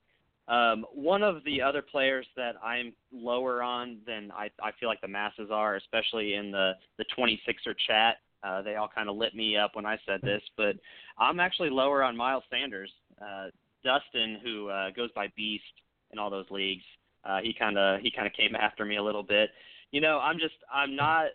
Um, 0.48 0.84
one 0.92 1.22
of 1.22 1.44
the 1.44 1.62
other 1.62 1.82
players 1.82 2.26
that 2.36 2.56
I'm 2.62 2.92
lower 3.12 3.62
on 3.62 3.98
than 4.06 4.30
I 4.32 4.50
I 4.62 4.72
feel 4.78 4.88
like 4.88 5.00
the 5.00 5.08
masses 5.08 5.50
are, 5.50 5.76
especially 5.76 6.34
in 6.34 6.50
the 6.50 6.72
the 6.98 7.04
26er 7.16 7.74
chat. 7.86 8.16
Uh, 8.42 8.62
they 8.62 8.76
all 8.76 8.88
kind 8.92 9.10
of 9.10 9.16
lit 9.16 9.34
me 9.34 9.56
up 9.56 9.76
when 9.76 9.84
I 9.84 9.98
said 10.06 10.20
this, 10.22 10.42
but 10.56 10.74
I'm 11.18 11.40
actually 11.40 11.68
lower 11.68 12.02
on 12.02 12.16
Miles 12.16 12.44
Sanders. 12.50 12.90
Uh, 13.20 13.48
Dustin, 13.84 14.38
who 14.42 14.68
uh, 14.68 14.90
goes 14.90 15.10
by 15.14 15.28
Beast 15.36 15.64
in 16.10 16.18
all 16.18 16.30
those 16.30 16.50
leagues. 16.50 16.84
Uh, 17.24 17.40
he 17.42 17.54
kind 17.58 17.78
of 17.78 18.00
he 18.00 18.10
kind 18.10 18.26
of 18.26 18.32
came 18.32 18.54
after 18.56 18.84
me 18.84 18.96
a 18.96 19.02
little 19.02 19.22
bit. 19.22 19.50
You 19.92 20.00
know, 20.00 20.18
I'm 20.18 20.38
just 20.38 20.54
I'm 20.72 20.94
not 20.94 21.26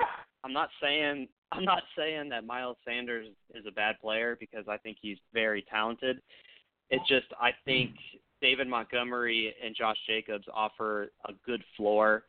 I'm 0.44 0.54
not 0.54 0.70
saying 0.82 1.28
I'm 1.52 1.64
not 1.64 1.84
saying 1.98 2.30
that 2.30 2.46
Miles 2.46 2.78
Sanders 2.86 3.28
is 3.54 3.66
a 3.68 3.72
bad 3.72 3.96
player 4.02 4.36
because 4.40 4.66
I 4.68 4.78
think 4.78 4.98
he's 5.02 5.18
very 5.34 5.66
talented. 5.70 6.22
It's 6.90 7.08
just 7.08 7.28
I 7.40 7.52
think 7.66 7.92
David 8.42 8.68
Montgomery 8.68 9.54
and 9.64 9.76
Josh 9.76 9.98
Jacobs 10.08 10.46
offer 10.54 11.12
a 11.26 11.34
good 11.46 11.64
floor. 11.78 12.24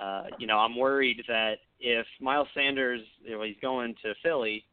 Uh, 0.00 0.24
you 0.38 0.46
know, 0.46 0.58
I'm 0.58 0.76
worried 0.76 1.22
that 1.28 1.56
if 1.78 2.06
Miles 2.20 2.48
Sanders, 2.54 3.02
you 3.22 3.32
know, 3.32 3.42
he's 3.42 3.56
going 3.60 3.94
to 4.02 4.14
Philly, 4.22 4.64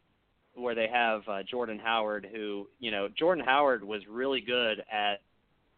where 0.56 0.76
they 0.76 0.88
have 0.92 1.22
uh, 1.28 1.44
Jordan 1.44 1.80
Howard, 1.80 2.28
who, 2.32 2.68
you 2.80 2.92
know, 2.92 3.10
Jordan 3.18 3.44
Howard 3.44 3.84
was 3.84 4.02
really 4.10 4.42
good 4.42 4.80
at 4.92 5.22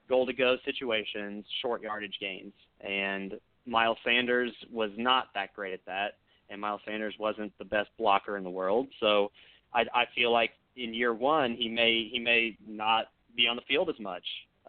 goal 0.08 0.26
to 0.26 0.34
go 0.34 0.58
situations, 0.64 1.44
short 1.62 1.82
yardage 1.82 2.16
gains, 2.20 2.54
and 2.82 3.34
Miles 3.66 3.98
Sanders 4.04 4.52
was 4.72 4.92
not 4.98 5.28
that 5.34 5.54
great 5.54 5.74
at 5.74 5.86
that, 5.86 6.18
and 6.50 6.60
Miles 6.60 6.82
Sanders 6.86 7.16
wasn't 7.20 7.52
the 7.58 7.66
best 7.66 7.90
blocker 7.98 8.38
in 8.38 8.44
the 8.44 8.50
world. 8.50 8.88
So 9.00 9.32
I, 9.74 9.82
I 9.94 10.06
feel 10.16 10.32
like 10.32 10.52
in 10.76 10.94
year 10.94 11.14
one 11.14 11.54
he 11.54 11.68
may 11.68 12.10
he 12.12 12.20
may 12.20 12.58
not 12.68 13.06
be 13.36 13.48
on 13.48 13.56
the 13.56 13.62
field 13.68 13.90
as 13.90 14.00
much. 14.00 14.24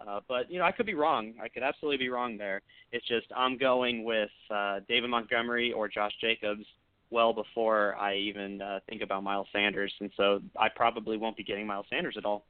Uh, 0.07 0.21
but 0.29 0.51
you 0.51 0.59
know, 0.59 0.65
I 0.65 0.73
could 0.73 0.87
be 0.87 0.95
wrong. 0.95 1.35
I 1.43 1.49
could 1.49 1.63
absolutely 1.63 1.99
be 1.99 2.09
wrong 2.09 2.37
there. 2.37 2.63
It's 2.93 3.07
just 3.07 3.27
I'm 3.37 3.59
going 3.59 4.05
with 4.05 4.31
uh, 4.51 4.81
David 4.89 5.11
Montgomery 5.11 5.73
or 5.73 5.89
Josh 5.89 6.13
Jacobs 6.21 6.65
well 7.11 7.33
before 7.33 7.95
I 7.97 8.17
even 8.17 8.63
uh, 8.63 8.81
think 8.89 9.03
about 9.03 9.23
Miles 9.23 9.47
Sanders, 9.53 9.93
and 10.01 10.11
so 10.17 10.41
I 10.59 10.69
probably 10.75 11.19
won't 11.19 11.37
be 11.37 11.45
getting 11.45 11.67
Miles 11.67 11.87
Sanders 11.91 12.17
at 12.17 12.25
all. 12.25 12.47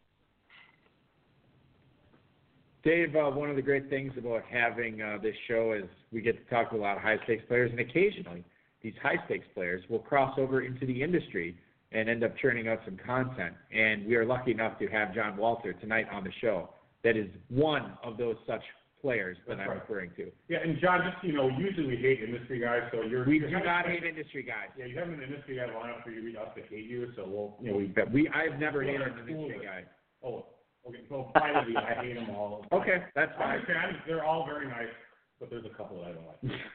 Dave, 2.84 3.14
uh, 3.14 3.30
one 3.30 3.48
of 3.48 3.56
the 3.56 3.62
great 3.62 3.88
things 3.88 4.12
about 4.18 4.42
having 4.50 5.00
uh, 5.00 5.18
this 5.22 5.36
show 5.46 5.72
is 5.72 5.84
we 6.12 6.20
get 6.20 6.36
to 6.36 6.54
talk 6.54 6.70
to 6.70 6.76
a 6.76 6.78
lot 6.78 6.96
of 6.96 7.02
high 7.02 7.18
stakes 7.24 7.44
players, 7.46 7.70
and 7.70 7.78
occasionally 7.78 8.44
these 8.82 8.94
high 9.00 9.24
stakes 9.26 9.46
players 9.54 9.82
will 9.88 10.00
cross 10.00 10.36
over 10.36 10.62
into 10.62 10.84
the 10.86 11.02
industry 11.02 11.56
and 11.92 12.08
end 12.08 12.24
up 12.24 12.36
churning 12.38 12.66
out 12.68 12.80
some 12.84 12.96
content. 13.04 13.54
And 13.72 14.04
we 14.06 14.16
are 14.16 14.24
lucky 14.24 14.50
enough 14.50 14.78
to 14.80 14.88
have 14.88 15.14
John 15.14 15.36
Walter 15.36 15.72
tonight 15.74 16.06
on 16.10 16.24
the 16.24 16.32
show. 16.40 16.70
That 17.04 17.16
is 17.16 17.28
one 17.48 17.92
of 18.02 18.16
those 18.16 18.36
such 18.46 18.62
players 19.00 19.36
that 19.46 19.58
That's 19.58 19.68
I'm 19.68 19.74
right. 19.74 19.88
referring 19.88 20.10
to. 20.16 20.30
Yeah, 20.48 20.58
and 20.64 20.80
John, 20.80 21.00
just, 21.04 21.22
you 21.24 21.34
know, 21.34 21.48
usually 21.48 21.86
we 21.86 21.96
hate 21.96 22.20
industry 22.20 22.60
guys, 22.60 22.82
so 22.92 23.02
you're. 23.02 23.24
We 23.24 23.40
you're 23.40 23.50
do 23.50 23.64
not 23.64 23.86
hate 23.86 24.04
industry 24.04 24.42
guys. 24.42 24.68
Yeah, 24.76 24.86
you 24.86 24.98
have 24.98 25.08
an 25.08 25.22
industry 25.22 25.56
guy 25.56 25.72
long 25.72 25.88
enough 25.88 26.04
for 26.04 26.10
you, 26.10 26.36
us 26.38 26.48
to 26.56 26.62
hate 26.62 26.88
you, 26.88 27.12
so 27.16 27.24
we'll, 27.26 27.54
you 27.60 27.70
know, 27.72 27.78
we. 27.78 27.84
But 27.86 28.10
we, 28.10 28.28
I've 28.28 28.58
never 28.58 28.78
Well, 28.78 28.88
hated 28.88 29.08
an 29.08 29.28
industry 29.28 29.60
guy. 29.64 29.84
Oh, 30.24 30.46
okay, 30.88 31.00
so 31.08 31.30
finally, 31.34 31.76
I 31.76 31.94
hate 32.02 32.14
them 32.14 32.30
all. 32.30 32.64
Okay, 32.72 33.04
that's 33.14 33.32
fine. 33.38 33.42
I 33.42 33.66
fine. 33.66 33.76
understand, 33.76 33.96
they're 34.06 34.24
all 34.24 34.46
very 34.46 34.66
nice, 34.66 34.92
but 35.40 35.50
there's 35.50 35.64
a 35.64 35.76
couple 35.76 35.98
that 35.98 36.10
I 36.10 36.12
don't 36.12 36.26
like. 36.26 36.60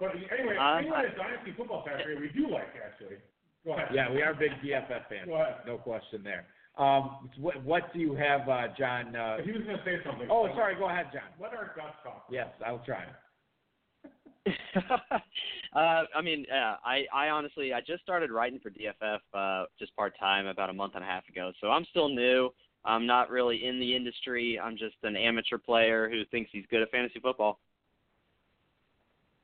But 0.00 0.10
anyway, 0.16 0.56
Uh, 0.58 0.76
anyway, 0.78 1.04
Dynasty 1.16 1.52
Football 1.56 1.84
Factory, 1.86 2.18
we 2.18 2.28
do 2.28 2.50
like, 2.50 2.72
actually. 2.84 3.16
Go 3.64 3.74
ahead. 3.74 3.88
Yeah, 3.94 4.10
we 4.10 4.22
are 4.22 4.34
big 4.34 4.50
DFF 4.64 4.88
fans. 5.08 5.26
Go 5.26 5.34
ahead. 5.34 5.56
No 5.66 5.76
question 5.76 6.22
there. 6.24 6.46
Um, 6.78 7.28
what, 7.38 7.62
what 7.62 7.92
do 7.92 8.00
you 8.00 8.14
have, 8.14 8.48
uh, 8.48 8.68
John? 8.78 9.14
Uh, 9.14 9.36
He 9.44 9.52
was 9.52 9.60
gonna 9.62 9.82
say 9.84 9.98
something. 10.04 10.26
oh, 10.30 10.48
sorry. 10.56 10.74
Go 10.76 10.88
ahead, 10.88 11.06
John. 11.12 11.28
What 11.38 11.52
are 11.52 11.72
guts 11.76 11.96
talk. 12.02 12.24
Yes, 12.30 12.48
I'll 12.66 12.78
try. 12.80 13.04
uh, 14.74 16.02
I 16.16 16.22
mean, 16.22 16.46
yeah, 16.48 16.76
I, 16.84 17.04
I 17.14 17.28
honestly, 17.28 17.72
I 17.74 17.80
just 17.80 18.02
started 18.02 18.30
writing 18.30 18.58
for 18.60 18.70
DFF 18.70 19.18
uh, 19.34 19.66
just 19.78 19.94
part 19.94 20.18
time 20.18 20.46
about 20.46 20.70
a 20.70 20.72
month 20.72 20.94
and 20.94 21.04
a 21.04 21.06
half 21.06 21.28
ago, 21.28 21.52
so 21.60 21.68
I'm 21.68 21.84
still 21.90 22.08
new. 22.08 22.50
I'm 22.84 23.06
not 23.06 23.30
really 23.30 23.66
in 23.66 23.78
the 23.78 23.94
industry. 23.94 24.58
I'm 24.58 24.76
just 24.76 24.96
an 25.02 25.16
amateur 25.16 25.58
player 25.58 26.08
who 26.08 26.24
thinks 26.30 26.50
he's 26.52 26.64
good 26.70 26.82
at 26.82 26.90
fantasy 26.90 27.20
football. 27.20 27.58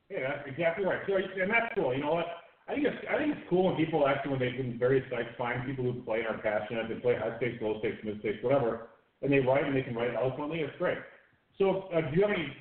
Yeah, 0.09 0.35
that's 0.35 0.47
exactly 0.47 0.85
right. 0.85 1.01
So, 1.07 1.15
and 1.15 1.51
that's 1.51 1.73
cool. 1.75 1.93
You 1.93 2.01
know 2.01 2.13
what? 2.13 2.25
I 2.67 2.73
think 2.73 2.87
it's 2.87 2.97
I 3.09 3.17
think 3.17 3.31
it's 3.31 3.47
cool 3.49 3.65
when 3.65 3.75
people 3.75 4.07
actually 4.07 4.31
when 4.31 4.39
they've 4.39 4.57
been 4.57 4.77
very 4.77 5.01
psyched, 5.11 5.37
find 5.37 5.65
people 5.65 5.85
who 5.85 6.01
play 6.03 6.19
and 6.19 6.35
are 6.35 6.41
passionate, 6.41 6.89
they 6.89 6.95
play 6.95 7.15
high 7.15 7.37
stakes, 7.37 7.61
low 7.61 7.79
stakes, 7.79 7.97
mid 8.03 8.19
stakes, 8.19 8.43
whatever, 8.43 8.89
and 9.21 9.31
they 9.31 9.39
write 9.39 9.65
and 9.65 9.75
they 9.75 9.83
can 9.83 9.95
write 9.95 10.13
eloquently. 10.15 10.59
It's 10.59 10.77
great. 10.77 10.97
So, 11.57 11.89
uh, 11.93 12.01
do 12.01 12.15
you 12.15 12.21
have 12.23 12.31
any 12.31 12.53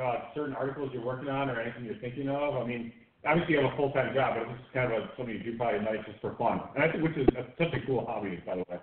uh, 0.00 0.34
certain 0.34 0.54
articles 0.54 0.90
you're 0.92 1.04
working 1.04 1.28
on 1.28 1.48
or 1.48 1.60
anything 1.60 1.84
you're 1.84 1.98
thinking 1.98 2.28
of? 2.28 2.56
I 2.56 2.66
mean, 2.66 2.92
obviously 3.24 3.54
you 3.54 3.62
have 3.62 3.72
a 3.72 3.76
full 3.76 3.90
time 3.92 4.14
job, 4.14 4.36
but 4.36 4.52
this 4.52 4.60
is 4.60 4.72
kind 4.74 4.92
of 4.92 5.02
a, 5.02 5.10
something 5.16 5.34
you 5.34 5.42
do 5.42 5.56
probably 5.56 5.80
night 5.80 6.04
just 6.06 6.20
for 6.20 6.36
fun. 6.36 6.60
And 6.74 6.84
I 6.84 6.92
think 6.92 7.04
which 7.04 7.16
is 7.16 7.26
a, 7.36 7.48
such 7.56 7.72
a 7.72 7.86
cool 7.86 8.04
hobby, 8.06 8.42
by 8.44 8.56
the 8.56 8.64
way. 8.68 8.78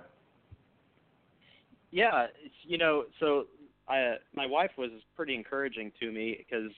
Yeah, 1.91 2.27
you 2.63 2.77
know, 2.77 3.05
so 3.19 3.45
I, 3.87 4.15
my 4.33 4.45
wife 4.45 4.71
was 4.77 4.91
pretty 5.15 5.35
encouraging 5.35 5.91
to 5.99 6.11
me 6.11 6.37
because 6.37 6.71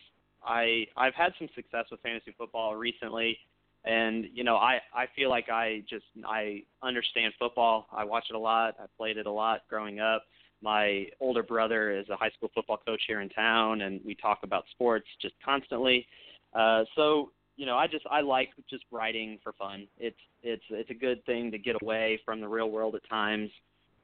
I 0.43 0.85
I've 0.95 1.13
had 1.13 1.33
some 1.39 1.49
success 1.55 1.85
with 1.91 2.01
fantasy 2.01 2.33
football 2.37 2.75
recently, 2.75 3.37
and 3.85 4.25
you 4.33 4.43
know 4.43 4.57
I 4.57 4.79
I 4.93 5.05
feel 5.15 5.29
like 5.29 5.49
I 5.49 5.83
just 5.89 6.05
I 6.25 6.63
understand 6.83 7.33
football. 7.39 7.87
I 7.91 8.03
watch 8.03 8.25
it 8.29 8.35
a 8.35 8.39
lot. 8.39 8.75
I 8.79 8.85
played 8.97 9.17
it 9.17 9.25
a 9.25 9.31
lot 9.31 9.61
growing 9.69 9.99
up. 9.99 10.23
My 10.61 11.05
older 11.19 11.43
brother 11.43 11.91
is 11.91 12.09
a 12.09 12.15
high 12.15 12.31
school 12.31 12.49
football 12.53 12.79
coach 12.85 13.01
here 13.07 13.21
in 13.21 13.29
town, 13.29 13.81
and 13.81 14.01
we 14.05 14.15
talk 14.15 14.39
about 14.43 14.65
sports 14.71 15.07
just 15.21 15.35
constantly. 15.43 16.07
Uh, 16.53 16.83
so 16.95 17.31
you 17.55 17.65
know, 17.65 17.75
I 17.77 17.87
just 17.87 18.05
I 18.09 18.21
like 18.21 18.49
just 18.69 18.83
writing 18.91 19.39
for 19.43 19.53
fun. 19.53 19.87
It's 19.97 20.17
it's 20.43 20.63
it's 20.69 20.89
a 20.89 20.95
good 20.95 21.25
thing 21.25 21.51
to 21.51 21.57
get 21.57 21.75
away 21.81 22.19
from 22.25 22.41
the 22.41 22.47
real 22.47 22.69
world 22.69 22.95
at 22.95 23.07
times 23.09 23.49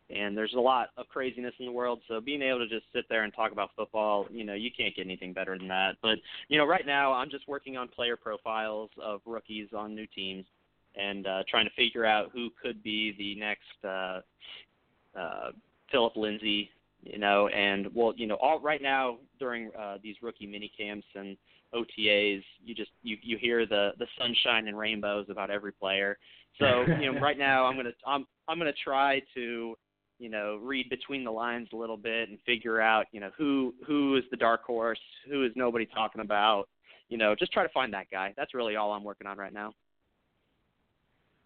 and 0.09 0.37
there's 0.37 0.53
a 0.53 0.59
lot 0.59 0.89
of 0.97 1.07
craziness 1.07 1.53
in 1.59 1.65
the 1.65 1.71
world. 1.71 2.01
So 2.07 2.19
being 2.19 2.41
able 2.41 2.59
to 2.59 2.67
just 2.67 2.85
sit 2.93 3.05
there 3.09 3.23
and 3.23 3.33
talk 3.33 3.51
about 3.51 3.69
football, 3.75 4.27
you 4.31 4.43
know, 4.43 4.53
you 4.53 4.69
can't 4.75 4.95
get 4.95 5.05
anything 5.05 5.33
better 5.33 5.57
than 5.57 5.67
that. 5.69 5.95
But 6.01 6.17
you 6.49 6.57
know, 6.57 6.65
right 6.65 6.85
now 6.85 7.13
I'm 7.13 7.29
just 7.29 7.47
working 7.47 7.77
on 7.77 7.87
player 7.87 8.17
profiles 8.17 8.89
of 9.01 9.21
rookies 9.25 9.69
on 9.75 9.95
new 9.95 10.07
teams 10.07 10.45
and 10.95 11.25
uh, 11.25 11.43
trying 11.49 11.65
to 11.65 11.71
figure 11.75 12.05
out 12.05 12.31
who 12.33 12.49
could 12.61 12.83
be 12.83 13.15
the 13.17 13.35
next 13.39 13.85
uh, 13.85 14.21
uh, 15.17 15.51
Philip 15.91 16.15
Lindsay. 16.15 16.69
You 17.01 17.19
know, 17.19 17.49
and 17.49 17.87
well, 17.93 18.13
you 18.15 18.27
know, 18.27 18.35
all 18.35 18.61
right 18.61 18.81
now 18.81 19.17
during 19.37 19.71
uh, 19.77 19.97
these 20.01 20.15
rookie 20.21 20.47
mini 20.47 20.71
camps 20.77 21.05
and 21.15 21.35
OTAs, 21.73 22.43
you 22.63 22.73
just 22.73 22.91
you 23.01 23.17
you 23.21 23.37
hear 23.37 23.65
the 23.65 23.91
the 23.99 24.07
sunshine 24.17 24.67
and 24.67 24.77
rainbows 24.77 25.25
about 25.29 25.49
every 25.49 25.73
player. 25.73 26.17
So 26.59 26.85
you 27.01 27.11
know, 27.11 27.19
right 27.21 27.37
now 27.37 27.65
I'm 27.65 27.75
gonna 27.75 27.91
I'm 28.07 28.25
I'm 28.47 28.57
gonna 28.57 28.71
try 28.83 29.21
to 29.35 29.75
you 30.19 30.29
know 30.29 30.59
read 30.61 30.89
between 30.89 31.23
the 31.23 31.31
lines 31.31 31.67
a 31.73 31.75
little 31.75 31.97
bit 31.97 32.29
and 32.29 32.37
figure 32.45 32.79
out 32.81 33.05
you 33.11 33.19
know 33.19 33.31
who 33.37 33.73
who 33.85 34.15
is 34.17 34.23
the 34.31 34.37
dark 34.37 34.63
horse, 34.63 34.99
who 35.29 35.43
is 35.45 35.51
nobody 35.55 35.85
talking 35.85 36.21
about. 36.21 36.65
You 37.09 37.17
know, 37.17 37.35
just 37.35 37.51
try 37.51 37.63
to 37.63 37.69
find 37.73 37.93
that 37.93 38.09
guy. 38.11 38.33
That's 38.35 38.53
really 38.53 38.75
all 38.75 38.91
I'm 38.93 39.03
working 39.03 39.27
on 39.27 39.37
right 39.37 39.53
now. 39.53 39.73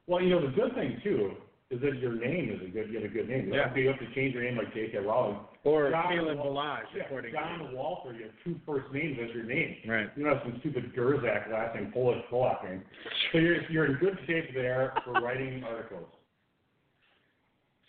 Well, 0.06 0.22
you 0.22 0.30
know, 0.30 0.42
the 0.42 0.54
good 0.54 0.74
thing 0.76 1.02
too 1.04 1.32
is 1.70 1.82
that 1.82 2.00
your 2.00 2.14
name 2.14 2.50
is 2.50 2.66
a 2.66 2.72
good, 2.72 2.88
you 2.90 2.96
have 2.96 3.04
a 3.04 3.14
good 3.14 3.28
name. 3.28 3.48
You 3.48 3.54
don't 3.54 3.64
have 3.64 3.74
to- 3.74 3.82
you 3.82 3.90
have 3.90 4.00
to 4.00 4.14
change 4.16 4.34
your 4.34 4.44
name 4.44 4.56
like 4.56 4.74
J.K. 4.74 5.00
Rowling. 5.00 5.38
Or 5.66 5.90
John 5.92 6.08
Phelan 6.08 6.38
Balaj, 6.38 6.84
Yeah, 6.96 7.04
according 7.04 7.34
John 7.34 7.60
to 7.60 7.76
Walter, 7.76 8.14
you 8.14 8.24
have 8.24 8.32
two 8.46 8.58
first 8.66 8.90
names 8.94 9.20
as 9.22 9.36
your 9.36 9.44
name. 9.44 9.76
Right. 9.86 10.10
You 10.16 10.24
don't 10.24 10.34
have 10.34 10.44
some 10.44 10.60
stupid 10.62 10.94
Gerczak 10.96 11.52
last 11.52 11.76
name, 11.76 11.92
Polish 11.92 12.24
Polak 12.32 12.64
name. 12.64 12.82
So 13.34 13.40
you're, 13.40 13.70
you're 13.70 13.86
in 13.88 13.96
good 13.96 14.18
shape 14.26 14.54
there 14.54 14.94
for 15.04 15.12
writing 15.20 15.62
articles. 15.66 16.08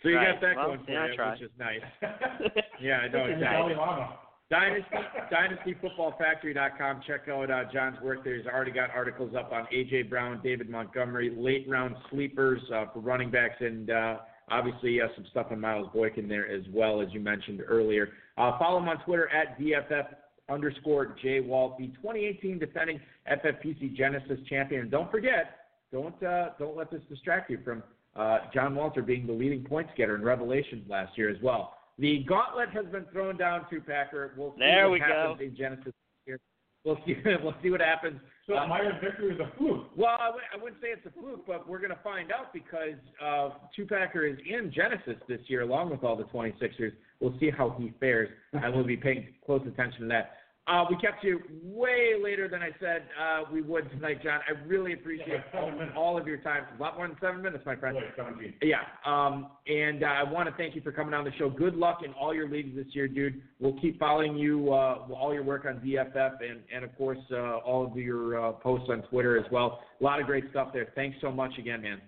So 0.01 0.09
you 0.09 0.15
Right. 0.17 0.31
got 0.33 0.41
that 0.41 0.55
Well, 0.55 0.67
going 0.67 0.85
for 0.85 0.91
yeah, 0.91 1.03
I 1.03 1.07
you, 1.07 1.15
try. 1.15 1.31
which 1.33 1.41
is 1.41 1.51
nice. 1.59 1.81
Yeah, 2.79 2.99
I 2.99 3.07
know 3.09 3.25
You're 3.25 3.33
exactly. 3.35 3.73
Dalai 3.73 3.75
Lama. 3.75 4.19
Dynasty, 4.49 4.95
DynastyFootballFactory.com. 5.31 7.01
Check 7.05 7.27
out 7.29 7.51
uh, 7.51 7.63
John's 7.71 7.99
work 8.01 8.23
there. 8.23 8.35
He's 8.37 8.47
already 8.47 8.71
got 8.71 8.89
articles 8.91 9.35
up 9.37 9.51
on 9.51 9.67
A.J. 9.71 10.03
Brown, 10.03 10.39
David 10.43 10.69
Montgomery, 10.69 11.29
late 11.37 11.65
round 11.69 11.95
sleepers 12.09 12.61
uh, 12.73 12.85
for 12.93 12.99
running 12.99 13.29
backs, 13.29 13.55
and 13.59 13.91
uh, 13.91 14.17
obviously 14.49 15.01
uh, 15.01 15.07
some 15.15 15.25
stuff 15.31 15.47
on 15.51 15.59
Miles 15.59 15.87
Boykin 15.93 16.27
there 16.27 16.47
as 16.49 16.63
well, 16.71 17.01
as 17.01 17.09
you 17.11 17.19
mentioned 17.19 17.61
earlier. 17.67 18.09
Uh, 18.37 18.57
follow 18.57 18.79
him 18.79 18.87
on 18.89 18.97
Twitter 19.03 19.29
at 19.29 19.59
DFF 19.59 20.07
underscore 20.49 21.15
J 21.21 21.41
Walt, 21.41 21.77
the 21.77 21.87
2018 22.01 22.57
defending 22.57 22.99
FFPC 23.31 23.95
Genesis 23.95 24.39
champion. 24.49 24.81
And 24.81 24.89
don't 24.91 25.11
forget, 25.11 25.67
don't 25.91 26.21
uh, 26.23 26.49
don't 26.57 26.75
let 26.75 26.89
this 26.89 27.01
distract 27.09 27.51
you 27.51 27.59
from 27.63 27.83
uh, 28.19 28.39
John 28.53 28.75
Walter 28.75 29.01
being 29.01 29.25
the 29.25 29.33
leading 29.33 29.63
points 29.63 29.91
getter 29.97 30.15
in 30.15 30.21
Revelations 30.23 30.83
last 30.89 31.17
year 31.17 31.29
as 31.29 31.37
well. 31.41 31.73
The 31.97 32.23
gauntlet 32.27 32.69
has 32.69 32.85
been 32.87 33.05
thrown 33.11 33.37
down 33.37 33.65
to 33.69 33.81
Packer. 33.81 34.33
We'll 34.37 34.51
see 34.53 34.59
There 34.59 34.89
what 34.89 34.93
we 34.93 34.99
happens 34.99 35.37
go. 35.39 35.43
in 35.45 35.55
Genesis 35.55 35.93
here. 36.25 36.39
We'll 36.85 36.97
see. 37.05 37.15
We'll 37.43 37.55
see 37.61 37.69
what 37.71 37.81
happens. 37.81 38.19
So 38.47 38.55
Uh, 38.57 38.67
Myers 38.67 38.93
victory 39.03 39.33
is 39.33 39.39
a 39.39 39.51
fluke. 39.57 39.89
well, 39.97 40.15
I 40.19 40.25
w- 40.27 40.45
I 40.53 40.57
wouldn't 40.57 40.81
say 40.81 40.87
it's 40.89 41.05
a 41.05 41.11
fluke, 41.19 41.45
but 41.45 41.67
we're 41.67 41.77
going 41.79 41.89
to 41.91 41.99
find 42.03 42.31
out 42.31 42.51
because 42.53 42.95
uh, 43.23 43.49
Tupacker 43.77 44.25
is 44.31 44.37
in 44.49 44.71
Genesis 44.71 45.15
this 45.27 45.41
year 45.47 45.61
along 45.61 45.89
with 45.91 46.03
all 46.03 46.15
the 46.15 46.23
26ers. 46.25 46.93
We'll 47.19 47.37
see 47.39 47.49
how 47.49 47.75
he 47.77 47.93
fares, 47.99 48.29
and 48.53 48.73
we'll 48.73 48.85
be 48.85 48.95
paying 48.97 49.27
close 49.45 49.61
attention 49.67 50.01
to 50.03 50.07
that. 50.07 50.37
Uh, 50.69 50.85
we 50.87 50.95
kept 50.97 51.23
you 51.23 51.39
way 51.63 52.13
later 52.21 52.47
than 52.47 52.61
I 52.61 52.69
said 52.79 53.03
uh, 53.19 53.41
we 53.51 53.63
would 53.63 53.89
tonight, 53.89 54.21
John. 54.21 54.39
I 54.47 54.51
really 54.67 54.93
appreciate 54.93 55.41
Yeah, 55.51 55.59
all, 55.59 55.73
all 55.95 56.17
of 56.17 56.27
your 56.27 56.37
time. 56.37 56.63
A 56.77 56.81
lot 56.81 56.95
more 56.95 57.07
than 57.07 57.17
seven 57.19 57.41
minutes, 57.41 57.63
my 57.65 57.75
friend. 57.75 57.97
Wait, 57.97 58.05
17. 58.15 58.53
Yeah, 58.61 58.81
um, 59.03 59.47
and 59.65 60.03
uh, 60.03 60.07
I 60.07 60.23
want 60.23 60.47
to 60.47 60.55
thank 60.55 60.75
you 60.75 60.81
for 60.81 60.91
coming 60.91 61.15
on 61.15 61.25
the 61.25 61.31
show. 61.39 61.49
Good 61.49 61.75
luck 61.75 62.01
in 62.05 62.13
all 62.13 62.35
your 62.35 62.47
leagues 62.47 62.75
this 62.75 62.85
year, 62.91 63.07
dude. 63.07 63.41
We'll 63.59 63.79
keep 63.81 63.97
following 63.97 64.37
you, 64.37 64.71
uh, 64.71 65.07
all 65.11 65.33
your 65.33 65.43
work 65.43 65.65
on 65.65 65.77
DFF, 65.77 66.37
and, 66.47 66.59
and 66.73 66.83
of 66.85 66.95
course, 66.95 67.17
uh, 67.31 67.57
all 67.57 67.87
of 67.87 67.97
your 67.97 68.39
uh, 68.39 68.51
posts 68.51 68.89
on 68.91 69.01
Twitter 69.09 69.39
as 69.39 69.51
well. 69.51 69.81
A 69.99 70.03
lot 70.03 70.19
of 70.19 70.27
great 70.27 70.43
stuff 70.51 70.69
there. 70.71 70.91
Thanks 70.93 71.17
so 71.19 71.31
much 71.31 71.57
again, 71.57 71.81
man. 71.81 71.99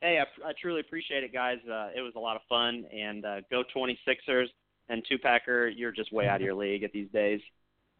Hey, 0.00 0.18
I, 0.18 0.48
I 0.48 0.52
truly 0.60 0.80
appreciate 0.80 1.22
it, 1.22 1.32
guys. 1.32 1.58
Uh, 1.66 1.88
it 1.96 2.00
was 2.00 2.14
a 2.16 2.20
lot 2.20 2.34
of 2.34 2.42
fun, 2.48 2.84
and 2.92 3.24
uh, 3.24 3.36
go 3.48 3.62
26ers 3.74 4.46
and 4.88 5.04
two 5.08 5.18
packer. 5.18 5.68
You're 5.68 5.92
just 5.92 6.12
way 6.12 6.28
out 6.28 6.36
of 6.36 6.42
your 6.42 6.54
league 6.54 6.82
at 6.82 6.92
these 6.92 7.08
days. 7.12 7.40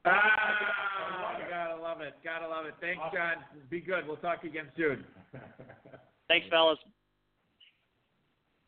Ah, 0.04 1.36
gotta 1.50 1.80
love 1.80 2.00
it. 2.00 2.14
Gotta 2.24 2.46
love 2.46 2.66
it. 2.66 2.74
Thanks, 2.80 3.02
John. 3.12 3.36
Be 3.70 3.80
good. 3.80 4.06
We'll 4.06 4.16
talk 4.16 4.44
again 4.44 4.66
soon. 4.76 5.04
Thanks, 6.28 6.46
fellas. 6.50 6.78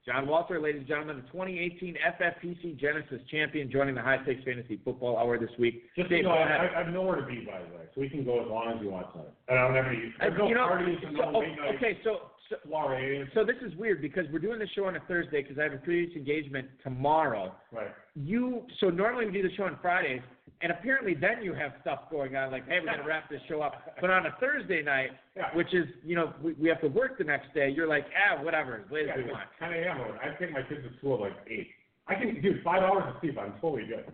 John 0.09 0.27
Walter, 0.27 0.59
ladies 0.59 0.81
and 0.81 0.89
gentlemen, 0.89 1.17
the 1.17 1.29
2018 1.29 1.95
FFPC 2.17 2.81
Genesis 2.81 3.21
champion, 3.31 3.71
joining 3.71 3.95
the 3.95 4.01
High 4.01 4.23
Stakes 4.23 4.43
Fantasy 4.43 4.81
Football 4.83 5.19
Hour 5.19 5.39
this 5.39 5.51
week. 5.59 5.83
Just, 5.97 6.09
Dave, 6.09 6.19
you 6.19 6.25
know, 6.25 6.31
I. 6.31 6.49
I 6.49 6.81
I 6.81 6.85
have 6.85 6.93
nowhere 6.95 7.21
to 7.21 7.27
be, 7.27 7.45
by 7.45 7.61
the 7.61 7.77
way, 7.77 7.85
so 7.95 8.01
we 8.01 8.09
can 8.09 8.25
go 8.25 8.41
as 8.41 8.49
long 8.49 8.73
as 8.75 8.81
you 8.81 8.89
want 8.89 9.13
tonight. 9.13 9.29
And 9.49 9.59
I 9.59 9.69
don't 9.69 9.77
have 9.77 9.85
any, 9.85 10.09
Uh, 10.17 10.33
there's 10.33 10.39
no 10.39 10.49
you 10.49 10.55
know, 10.55 10.67
parties 10.67 10.99
and 11.07 11.15
so, 11.15 11.31
no 11.31 11.39
late 11.39 11.59
okay, 11.77 11.99
so, 12.03 12.33
so 12.49 12.57
soirees. 12.69 13.27
so 13.35 13.45
this 13.45 13.57
is 13.63 13.77
weird 13.77 14.01
because 14.01 14.25
we're 14.33 14.39
doing 14.39 14.59
the 14.59 14.69
show 14.75 14.85
on 14.87 14.97
a 14.97 15.01
Thursday 15.01 15.43
because 15.43 15.59
I 15.59 15.65
have 15.65 15.73
a 15.73 15.79
previous 15.79 16.17
engagement 16.17 16.69
tomorrow. 16.83 17.55
Right. 17.73 17.89
You 18.15 18.63
so 18.81 18.89
normally 18.91 19.27
we 19.27 19.33
do 19.33 19.43
the 19.49 19.55
show 19.55 19.65
on 19.65 19.79
Fridays, 19.83 20.23
and 20.63 20.73
apparently 20.73 21.15
then 21.15 21.43
you 21.43 21.55
have 21.55 21.73
stuff 21.83 22.01
going 22.11 22.37
on 22.37 22.51
like, 22.51 22.67
hey, 22.69 22.81
we 22.81 22.87
got 22.87 22.97
to 22.97 23.03
wrap 23.05 23.29
this 23.31 23.41
show 23.49 23.61
up. 23.61 23.95
But 24.01 24.11
on 24.11 24.27
a 24.27 24.35
Thursday 24.41 24.83
night, 24.83 25.11
Yeah. 25.37 25.55
which 25.55 25.73
is 25.75 25.87
you 26.05 26.17
know 26.17 26.33
we, 26.43 26.53
we 26.55 26.69
have 26.69 26.81
to 26.81 26.89
work 26.89 27.19
the 27.19 27.25
next 27.25 27.53
day, 27.55 27.69
you're 27.71 27.89
like, 27.89 28.07
ah, 28.31 28.43
whatever, 28.43 28.83
as 28.85 28.91
late 28.91 29.07
Yeah, 29.07 29.13
as 29.19 29.25
we 29.25 29.31
want. 29.33 29.45
10 29.59 29.73
a.m. 29.73 29.99
I 30.23 30.39
take 30.39 30.53
my 30.53 30.63
kids 30.63 30.81
to 30.91 30.97
school 30.99 31.15
at 31.17 31.21
like 31.21 31.37
8. 31.49 31.67
I 32.09 32.15
can, 32.15 32.41
do 32.41 32.59
five 32.65 32.83
hours 32.83 33.05
of 33.07 33.21
sleep, 33.21 33.37
I'm 33.39 33.53
totally 33.61 33.87
good. 33.87 34.11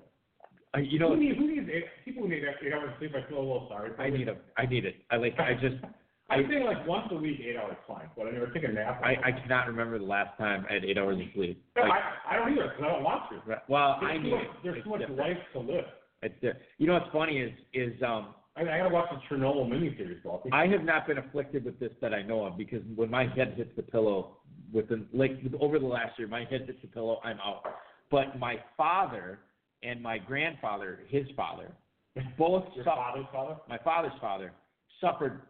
Uh, 0.75 0.81
you 0.81 0.99
know, 0.99 1.11
who 1.15 1.17
needs, 1.21 1.39
who 1.39 1.47
needs 1.55 1.69
eight, 1.73 1.85
people 2.05 2.25
who 2.25 2.29
need 2.29 2.43
eight 2.43 2.73
hours 2.73 2.91
of 2.93 2.99
sleep, 2.99 3.13
I 3.15 3.29
feel 3.29 3.39
a 3.39 3.41
little 3.41 3.69
sorry 3.71 3.93
I 4.01 4.11
them. 4.11 4.19
need 4.19 4.29
a, 4.29 4.37
I 4.57 4.67
need 4.67 4.85
it. 4.85 4.97
I 5.13 5.17
like, 5.19 5.39
I 5.39 5.55
just, 5.55 5.77
I 6.35 6.49
think 6.49 6.65
like 6.65 6.87
once 6.87 7.07
a 7.11 7.15
week, 7.17 7.41
eight 7.45 7.57
hours 7.57 7.77
fine, 7.87 8.09
but 8.17 8.27
I 8.27 8.31
never 8.33 8.49
take 8.49 8.65
a 8.65 8.69
nap. 8.69 9.01
I, 9.05 9.17
I 9.25 9.33
cannot 9.33 9.67
remember 9.67 9.99
the 9.99 10.05
last 10.05 10.37
time 10.39 10.67
I 10.69 10.75
had 10.75 10.85
eight 10.85 10.99
hours 10.99 11.19
of 11.21 11.27
sleep. 11.35 11.63
No, 11.77 11.83
Like, 11.83 11.93
I, 12.29 12.35
I 12.35 12.37
don't 12.39 12.53
either, 12.53 12.69
because 12.69 12.85
I 12.85 12.93
don't 12.93 13.03
want 13.05 13.31
to. 13.31 13.61
well, 13.69 13.99
There's 14.01 14.13
I 14.19 14.23
need 14.23 14.31
much, 14.31 14.43
it. 14.43 14.49
there's 14.63 14.77
It's 14.77 14.85
too 14.85 14.91
much 14.91 15.01
different. 15.01 15.21
life 15.21 15.37
to 15.55 15.59
live. 15.61 15.85
It's 16.23 16.35
di- 16.41 16.61
you 16.79 16.87
know 16.87 16.95
what's 16.95 17.13
funny 17.13 17.39
is 17.39 17.53
is 17.75 18.01
um 18.03 18.35
I, 18.57 18.63
I 18.63 18.79
gotta 18.79 18.89
watch 18.95 19.09
the 19.11 19.35
Chernobyl 19.37 19.69
miniseries, 19.69 20.23
Balky. 20.23 20.49
I 20.53 20.67
have 20.69 20.85
not 20.85 21.07
been 21.07 21.19
afflicted 21.19 21.65
with 21.65 21.79
this 21.81 21.91
that 22.01 22.15
I 22.15 22.23
know 22.23 22.45
of 22.47 22.57
because 22.57 22.83
when 22.95 23.11
my 23.11 23.27
head 23.27 23.55
hits 23.57 23.71
the 23.77 23.83
pillow 23.83 24.39
within 24.73 25.07
like 25.13 25.33
over 25.61 25.79
the 25.79 25.87
last 25.87 26.19
year, 26.19 26.29
my 26.29 26.45
head 26.45 26.63
hits 26.67 26.79
the 26.81 26.89
pillow, 26.89 27.21
I'm 27.25 27.39
out. 27.41 27.63
But 28.11 28.39
my 28.39 28.57
father 28.77 29.41
and 29.83 30.01
my 30.01 30.19
grandfather, 30.19 31.01
his 31.09 31.27
father, 31.37 31.73
both 32.39 32.65
Your 32.75 32.85
suffered. 32.85 32.97
father's 32.97 33.27
father? 33.33 33.57
My 33.69 33.79
father's 33.79 34.13
father 34.21 34.53
suffered, 35.01 35.43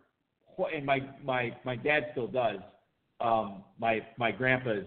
and 0.75 0.85
my 0.87 1.01
my 1.25 1.55
my 1.65 1.77
dad 1.77 2.07
still 2.13 2.29
does. 2.29 2.59
Um, 3.21 3.65
my 3.79 4.01
my 4.19 4.31
grandpa 4.31 4.75
has, 4.75 4.85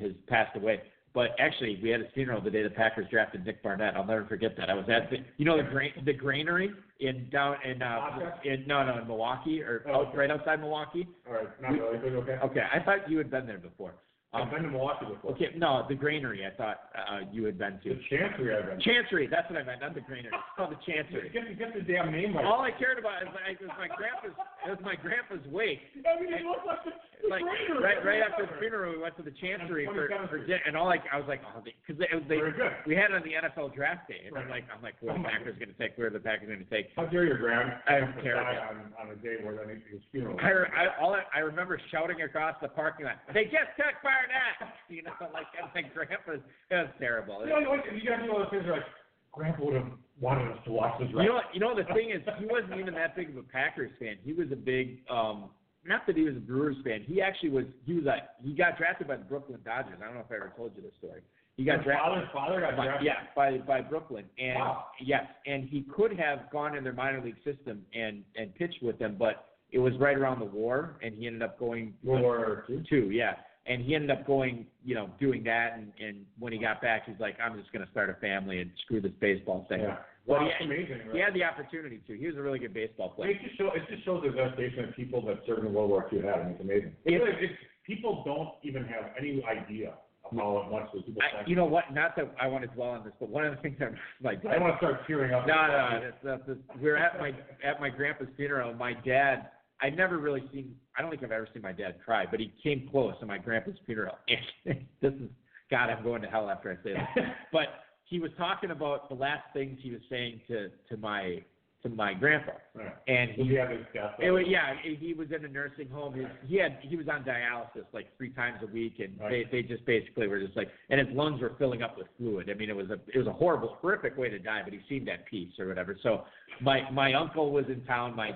has 0.00 0.12
passed 0.28 0.56
away. 0.56 0.82
But 1.14 1.36
actually, 1.38 1.78
we 1.82 1.90
had 1.90 2.00
his 2.00 2.08
funeral 2.14 2.40
the 2.40 2.50
day 2.50 2.62
the 2.62 2.70
Packers 2.70 3.06
drafted 3.10 3.44
Nick 3.44 3.62
Barnett. 3.62 3.94
I'll 3.96 4.04
never 4.06 4.24
forget 4.24 4.56
that. 4.56 4.70
I 4.70 4.74
was 4.74 4.86
at 4.88 5.10
the, 5.10 5.18
you 5.36 5.44
know, 5.44 5.58
the 5.58 5.68
grain, 5.68 5.92
the 6.06 6.12
granary 6.14 6.70
in 7.00 7.28
down 7.28 7.56
in 7.68 7.82
uh, 7.82 8.30
in 8.44 8.64
no 8.66 8.82
no 8.82 8.96
in 8.98 9.06
Milwaukee 9.06 9.60
or 9.62 9.84
Oh, 9.88 10.06
okay. 10.06 10.16
right 10.16 10.30
outside 10.30 10.60
Milwaukee. 10.60 11.06
All 11.28 11.34
right, 11.34 11.48
not 11.60 11.72
really, 11.72 11.98
but 11.98 12.12
okay. 12.22 12.38
Okay, 12.42 12.62
I 12.72 12.78
thought 12.82 13.10
you 13.10 13.18
had 13.18 13.30
been 13.30 13.46
there 13.46 13.58
before. 13.58 13.92
I've 14.32 14.44
Um, 14.44 14.50
been 14.50 14.62
to 14.62 14.68
Milwaukee 14.70 15.04
before. 15.04 15.32
okay, 15.32 15.48
no, 15.54 15.84
the 15.86 15.94
granary. 15.94 16.46
I 16.46 16.56
thought 16.56 16.88
uh, 16.96 17.20
you 17.30 17.44
had 17.44 17.58
been 17.58 17.78
to. 17.84 17.90
The. 17.90 18.00
Chancery 18.08 18.56
I've 18.56 18.64
been 18.64 18.78
to. 18.78 18.82
Chancery. 18.82 19.26
That's 19.26 19.44
what 19.50 19.60
I 19.60 19.64
meant. 19.64 19.82
Not 19.82 19.92
the 19.92 20.00
granary. 20.00 20.32
It's 20.32 20.56
called 20.56 20.72
the 20.72 20.80
Chancery. 20.90 21.28
Get, 21.28 21.44
the- 21.46 21.54
get 21.54 21.74
the 21.74 21.82
damn 21.84 22.10
name 22.10 22.34
right. 22.34 22.46
All 22.46 22.62
I 22.62 22.70
cared 22.72 22.96
about 22.98 23.20
is 23.20 23.28
my, 23.36 23.52
was 23.60 23.68
my 23.76 23.92
grandpa's 23.94 24.32
it 24.66 24.70
was 24.70 24.82
my 24.82 24.94
grandpa's 24.96 25.44
wake. 25.50 25.80
I 26.06 26.20
mean, 26.20 26.32
it 26.32 26.46
looks 26.46 26.66
like 26.66 26.84
the, 26.84 26.92
the 27.22 27.28
Like 27.28 27.42
right 27.82 27.98
right 28.04 28.22
after 28.22 28.46
the 28.46 28.56
funeral, 28.58 28.92
we 28.94 28.98
went 28.98 29.16
to 29.16 29.22
the 29.22 29.34
Chancery 29.42 29.86
for, 29.86 30.08
for 30.28 30.38
dinner, 30.38 30.62
and 30.66 30.76
all 30.76 30.86
like 30.86 31.02
I 31.12 31.18
was 31.18 31.26
like, 31.28 31.40
oh, 31.42 31.62
because 31.62 31.98
they, 31.98 32.10
they, 32.28 32.38
we 32.86 32.94
had 32.94 33.10
it 33.10 33.18
on 33.18 33.22
the 33.22 33.34
NFL 33.38 33.74
draft 33.74 34.08
day, 34.08 34.26
and 34.26 34.36
I'm 34.36 34.48
like, 34.48 34.64
I'm 34.70 34.82
like, 34.82 34.94
oh 35.02 35.06
who 35.06 35.10
are 35.10 35.18
Oh 35.18 35.22
the 35.22 35.24
Packers 35.24 35.56
going 35.58 35.70
to 35.70 35.78
take? 35.78 35.98
Where 35.98 36.08
are 36.08 36.14
the 36.14 36.22
Packers 36.22 36.48
going 36.48 36.62
to 36.62 36.70
take? 36.70 36.90
How 36.96 37.06
dare 37.06 37.24
your 37.24 37.38
grand 37.38 37.74
I 37.86 38.00
don't 38.00 38.16
care. 38.22 38.38
on, 38.38 38.92
on 38.98 39.10
a 39.10 39.18
day 39.18 39.42
where 39.42 39.58
his 39.90 40.02
funeral. 40.10 40.38
I, 40.42 40.50
I 40.50 40.82
all 41.00 41.14
I, 41.14 41.22
I 41.34 41.40
remember 41.40 41.80
shouting 41.90 42.22
across 42.22 42.56
the 42.62 42.68
parking 42.68 43.06
lot, 43.06 43.18
they 43.34 43.44
just 43.44 43.74
took 43.76 43.94
Barnett, 44.02 44.74
you 44.88 45.02
know, 45.02 45.14
like 45.32 45.50
and 45.58 45.70
my 45.74 45.82
grandpa's. 45.94 46.42
It 46.70 46.74
was 46.74 46.92
terrible. 46.98 47.42
You 47.46 47.50
know, 47.50 47.74
you 47.90 48.08
guys 48.08 48.22
know 48.26 48.38
those 48.38 48.50
things 48.50 48.64
are 48.66 48.78
like, 48.78 48.88
Grandpa 49.32 49.64
would 49.64 49.74
have 49.74 49.92
wanted 50.22 50.50
us 50.52 50.58
to 50.64 50.72
watch 50.72 50.98
this. 51.00 51.08
You 51.10 51.16
know, 51.24 51.34
what- 51.34 51.52
you 51.54 51.60
know 51.60 51.74
the 51.74 51.84
thing 51.92 52.10
is, 52.10 52.22
he 52.38 52.46
wasn't 52.46 52.78
even 52.80 52.94
that 52.94 53.14
big 53.16 53.28
of 53.30 53.36
a 53.36 53.42
Packers 53.42 53.90
fan. 53.98 54.16
He 54.24 54.32
was 54.32 54.50
a 54.52 54.56
big, 54.56 55.02
um, 55.10 55.50
not 55.84 56.06
that 56.06 56.16
he 56.16 56.22
was 56.22 56.36
a 56.36 56.40
Brewers 56.40 56.76
fan. 56.84 57.02
He 57.02 57.20
actually 57.20 57.50
was. 57.50 57.66
He 57.84 57.94
was 57.94 58.06
a. 58.06 58.28
He 58.42 58.54
got 58.54 58.78
drafted 58.78 59.08
by 59.08 59.16
the 59.16 59.24
Brooklyn 59.24 59.60
Dodgers. 59.64 59.98
I 60.00 60.04
don't 60.06 60.14
know 60.14 60.20
if 60.20 60.30
I 60.30 60.36
ever 60.36 60.52
told 60.56 60.72
you 60.76 60.82
this 60.82 60.94
story. 60.98 61.20
He 61.56 61.64
got 61.64 61.78
His 61.78 61.84
drafted. 61.86 62.12
father's 62.14 62.28
father 62.32 62.60
got 62.60 62.76
By, 62.76 62.84
drafted. 62.86 63.06
yeah, 63.06 63.26
by 63.36 63.58
by 63.58 63.80
Brooklyn, 63.82 64.24
and 64.38 64.54
Wow. 64.58 64.86
yes, 65.00 65.26
and 65.44 65.64
he 65.68 65.82
could 65.82 66.12
have 66.18 66.48
gone 66.50 66.76
in 66.76 66.84
their 66.84 66.94
minor 66.94 67.20
league 67.20 67.42
system 67.44 67.84
and 67.92 68.24
and 68.36 68.54
pitched 68.54 68.80
with 68.82 68.98
them, 68.98 69.16
but 69.18 69.48
it 69.70 69.78
was 69.80 69.92
right 69.98 70.16
around 70.16 70.38
the 70.38 70.44
war, 70.46 70.96
and 71.02 71.14
he 71.14 71.26
ended 71.26 71.42
up 71.42 71.58
going 71.58 71.94
World 72.04 72.22
War 72.22 72.64
II. 72.70 72.82
two, 72.88 73.10
yeah, 73.10 73.34
and 73.66 73.82
he 73.82 73.94
ended 73.94 74.10
up 74.10 74.24
going, 74.26 74.66
you 74.84 74.94
know, 74.94 75.10
doing 75.18 75.42
that, 75.44 75.76
and 75.76 75.92
and 76.00 76.24
when 76.38 76.52
he 76.52 76.58
got 76.58 76.80
back, 76.80 77.06
he's 77.06 77.18
like, 77.18 77.38
I'm 77.40 77.58
just 77.58 77.72
gonna 77.72 77.88
start 77.90 78.08
a 78.08 78.14
family 78.14 78.60
and 78.60 78.70
screw 78.84 79.00
this 79.00 79.12
baseball 79.20 79.64
thing. 79.68 79.80
Yeah. 79.80 79.98
But 80.26 80.42
he, 80.42 80.46
it's 80.48 80.56
amazing. 80.62 80.98
Right? 81.06 81.14
he 81.14 81.20
had 81.20 81.34
the 81.34 81.44
opportunity 81.44 82.00
to. 82.06 82.16
He 82.16 82.26
was 82.26 82.36
a 82.36 82.42
really 82.42 82.58
good 82.58 82.72
baseball 82.74 83.10
player. 83.10 83.30
It 83.30 83.38
just, 83.42 83.58
show, 83.58 83.70
it 83.74 83.82
just 83.90 84.04
shows 84.04 84.22
the 84.24 84.30
devastation 84.30 84.86
that 84.86 84.96
people 84.96 85.20
that 85.26 85.40
served 85.46 85.66
in 85.66 85.72
World 85.74 85.90
War 85.90 86.06
II 86.12 86.20
had, 86.22 86.40
and 86.40 86.50
it's 86.52 86.60
amazing. 86.60 86.92
It's, 87.04 87.22
It's- 87.22 87.38
it's, 87.40 87.52
people 87.86 88.22
don't 88.24 88.50
even 88.62 88.84
have 88.84 89.10
any 89.18 89.44
idea 89.44 89.94
how 90.30 90.66
much 90.70 90.88
those 90.94 91.02
people 91.04 91.20
I, 91.20 91.46
you 91.46 91.56
know 91.56 91.64
what? 91.64 91.92
Not 91.92 92.16
that 92.16 92.32
I 92.40 92.46
want 92.46 92.62
to 92.62 92.68
dwell 92.74 92.90
on 92.90 93.04
this, 93.04 93.12
but 93.20 93.28
one 93.28 93.44
of 93.44 93.54
the 93.54 93.60
things 93.60 93.76
I'm 93.80 93.96
like. 94.22 94.44
I 94.46 94.56
want 94.58 94.74
to 94.74 94.78
start 94.78 95.06
tearing 95.06 95.34
up. 95.34 95.46
No, 95.46 95.54
no, 95.66 96.00
that's, 96.00 96.16
that's, 96.24 96.42
that's, 96.46 96.80
we 96.80 96.88
were 96.88 96.96
at 96.96 97.18
my 97.18 97.32
at 97.64 97.80
my 97.80 97.90
grandpa's 97.90 98.28
funeral. 98.36 98.70
and 98.70 98.78
My 98.78 98.94
dad, 98.94 99.48
I'd 99.82 99.96
never 99.96 100.18
really 100.18 100.42
seen. 100.52 100.74
I 100.96 101.02
don't 101.02 101.10
think 101.10 101.22
I've 101.24 101.32
ever 101.32 101.48
seen 101.52 101.62
my 101.62 101.72
dad 101.72 101.96
cry, 102.04 102.24
but 102.30 102.38
he 102.40 102.52
came 102.62 102.88
close 102.90 103.14
at 103.20 103.26
my 103.26 103.38
grandpa's 103.38 103.74
funeral. 103.84 104.16
And 104.64 104.86
this 105.02 105.12
is 105.12 105.28
God, 105.70 105.90
I'm 105.90 106.02
going 106.04 106.22
to 106.22 106.28
hell 106.28 106.48
after 106.48 106.70
I 106.70 106.76
say 106.84 106.92
this. 106.94 107.24
But 107.52 107.66
he 108.12 108.20
was 108.20 108.30
talking 108.36 108.70
about 108.72 109.08
the 109.08 109.14
last 109.14 109.44
things 109.54 109.78
he 109.82 109.90
was 109.90 110.02
saying 110.10 110.42
to 110.48 110.68
to 110.90 110.96
my 110.98 111.42
to 111.82 111.88
my 111.88 112.14
grandpa, 112.14 112.52
Right. 112.74 112.94
and 113.08 113.30
He 113.32 113.42
he 113.44 113.54
had 113.54 113.70
his 113.70 113.80
death. 113.92 114.14
It 114.20 114.30
was, 114.30 114.44
yeah, 114.46 114.74
he 114.84 115.14
was 115.14 115.32
in 115.32 115.44
a 115.44 115.48
nursing 115.48 115.88
home. 115.88 116.14
His, 116.14 116.26
he 116.46 116.56
had 116.56 116.78
he 116.82 116.94
was 116.96 117.08
on 117.08 117.24
dialysis 117.24 117.86
like 117.92 118.16
three 118.16 118.30
times 118.30 118.58
a 118.62 118.66
week, 118.66 119.00
and 119.00 119.18
Right. 119.18 119.50
they 119.50 119.62
they 119.62 119.68
just 119.68 119.84
basically 119.86 120.28
were 120.28 120.38
just 120.38 120.56
like, 120.56 120.68
and 120.90 121.00
his 121.04 121.08
lungs 121.16 121.40
were 121.40 121.54
filling 121.58 121.82
up 121.82 121.96
with 121.98 122.06
fluid. 122.18 122.50
I 122.50 122.54
mean, 122.54 122.68
it 122.68 122.76
was 122.76 122.90
a 122.90 122.98
it 123.14 123.18
was 123.18 123.26
a 123.26 123.32
horrible, 123.32 123.78
horrific 123.80 124.16
way 124.16 124.28
to 124.28 124.38
die, 124.38 124.60
but 124.62 124.72
he 124.74 124.80
seemed 124.90 125.08
at 125.08 125.24
peace 125.26 125.52
or 125.58 125.66
whatever. 125.66 125.96
So 126.02 126.24
my 126.60 126.88
my 126.90 127.14
uncle 127.14 127.50
was 127.50 127.64
in 127.68 127.82
town. 127.84 128.14
My 128.14 128.30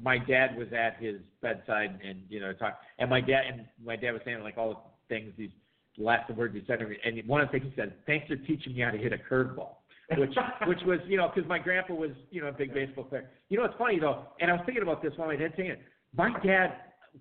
my 0.00 0.18
dad 0.18 0.56
was 0.56 0.68
at 0.72 1.02
his 1.02 1.16
bedside, 1.40 1.98
and 2.06 2.22
you 2.28 2.40
know 2.40 2.52
talk. 2.52 2.78
And 2.98 3.08
my 3.10 3.22
dad 3.22 3.42
and 3.50 3.66
my 3.82 3.96
dad 3.96 4.12
was 4.12 4.22
saying 4.24 4.42
like 4.42 4.58
all 4.58 4.68
the 4.68 5.14
things 5.14 5.32
these 5.36 5.50
last 5.98 6.32
words 6.34 6.54
he 6.54 6.62
said, 6.66 6.80
and 6.80 7.28
one 7.28 7.40
of 7.40 7.48
the 7.48 7.58
things 7.58 7.72
he 7.74 7.80
said, 7.80 7.94
"Thanks 8.06 8.26
for 8.26 8.36
teaching 8.36 8.74
me 8.74 8.80
how 8.80 8.90
to 8.90 8.98
hit 8.98 9.12
a 9.12 9.18
curveball." 9.18 9.76
which 10.16 10.34
which 10.66 10.80
was 10.86 10.98
you 11.06 11.16
know 11.16 11.30
because 11.34 11.48
my 11.48 11.58
grandpa 11.58 11.94
was 11.94 12.10
you 12.30 12.40
know 12.40 12.48
a 12.48 12.52
big 12.52 12.74
baseball 12.74 13.04
player. 13.04 13.30
You 13.48 13.58
know 13.58 13.64
it's 13.64 13.74
funny 13.78 13.98
though, 13.98 14.26
and 14.40 14.50
I 14.50 14.54
was 14.54 14.62
thinking 14.66 14.82
about 14.82 15.02
this 15.02 15.12
while 15.16 15.28
my 15.28 15.36
dad's 15.36 15.54
saying 15.56 15.70
it. 15.70 15.80
My 16.16 16.30
dad 16.40 16.74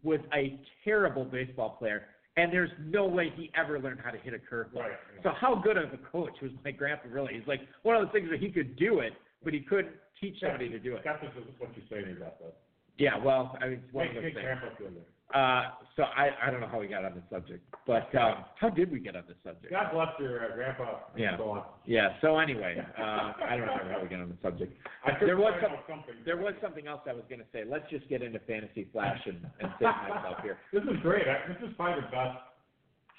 was 0.03 0.19
a 0.33 0.59
terrible 0.83 1.25
baseball 1.25 1.77
player, 1.79 2.05
and 2.37 2.51
there's 2.51 2.71
no 2.83 3.05
way 3.05 3.31
he 3.35 3.51
ever 3.55 3.79
learned 3.79 3.99
how 4.03 4.11
to 4.11 4.17
hit 4.17 4.33
a 4.33 4.37
curveball. 4.37 4.81
Right. 4.81 4.91
So 5.23 5.31
how 5.39 5.55
good 5.55 5.77
of 5.77 5.93
a 5.93 5.97
coach 6.11 6.33
was 6.41 6.51
my 6.63 6.71
grandpa 6.71 7.07
really? 7.09 7.33
He's 7.33 7.47
like 7.47 7.61
one 7.83 7.95
of 7.95 8.03
those 8.03 8.11
things 8.11 8.29
where 8.29 8.37
he 8.37 8.49
could 8.49 8.75
do 8.75 8.99
it, 8.99 9.13
but 9.43 9.53
he 9.53 9.61
couldn't 9.61 9.95
teach 10.19 10.35
somebody 10.41 10.69
to 10.69 10.79
do 10.79 10.95
it. 10.95 11.01
That's 11.03 11.23
what 11.23 11.75
you 11.75 11.83
say 11.89 11.97
your 11.97 12.15
deathbed. 12.15 12.53
Yeah, 12.97 13.17
well, 13.17 13.57
I 13.59 13.69
mean, 13.69 13.81
it's 13.83 13.93
one 13.93 14.07
Make, 14.07 14.17
of 14.17 14.23
those 14.23 14.33
things. 14.33 14.93
Grandpa 15.33 15.61
feel 15.61 15.73
good. 15.73 15.79
Uh, 15.79 15.85
so 15.95 16.03
I 16.03 16.29
I 16.47 16.51
don't 16.51 16.61
know 16.61 16.67
how 16.67 16.79
we 16.79 16.87
got 16.87 17.05
on 17.05 17.13
this 17.15 17.23
subject, 17.31 17.63
but 17.85 18.13
um, 18.15 18.45
how 18.59 18.69
did 18.69 18.91
we 18.91 18.99
get 18.99 19.15
on 19.15 19.23
this 19.27 19.37
subject? 19.43 19.71
God 19.71 19.91
bless 19.93 20.07
your 20.19 20.45
uh, 20.45 20.55
grandpa. 20.55 20.99
Yeah. 21.15 21.37
So. 21.37 21.65
Yeah. 21.85 22.09
So 22.21 22.39
anyway, 22.39 22.77
uh, 22.97 23.01
I 23.01 23.57
don't 23.57 23.65
know 23.67 23.77
how 23.91 24.01
we 24.01 24.07
got 24.09 24.21
on 24.21 24.29
the 24.29 24.37
subject. 24.41 24.77
I 25.05 25.11
There 25.19 25.37
was 25.37 25.53
some, 25.61 25.71
some- 25.87 26.03
something. 26.03 26.15
There 26.25 26.37
was 26.37 26.53
something 26.61 26.87
else 26.87 27.01
I 27.07 27.13
was 27.13 27.23
going 27.29 27.39
to 27.41 27.47
say. 27.53 27.63
Let's 27.67 27.89
just 27.89 28.07
get 28.09 28.21
into 28.21 28.39
fantasy 28.39 28.87
flash 28.91 29.19
and, 29.25 29.45
and 29.59 29.71
save 29.79 29.89
myself 30.09 30.37
here. 30.41 30.57
This 30.73 30.83
is 30.83 30.99
great. 31.01 31.27
I, 31.27 31.47
this 31.47 31.57
is 31.69 31.75
probably 31.75 32.01
the 32.01 32.07
best. 32.09 32.37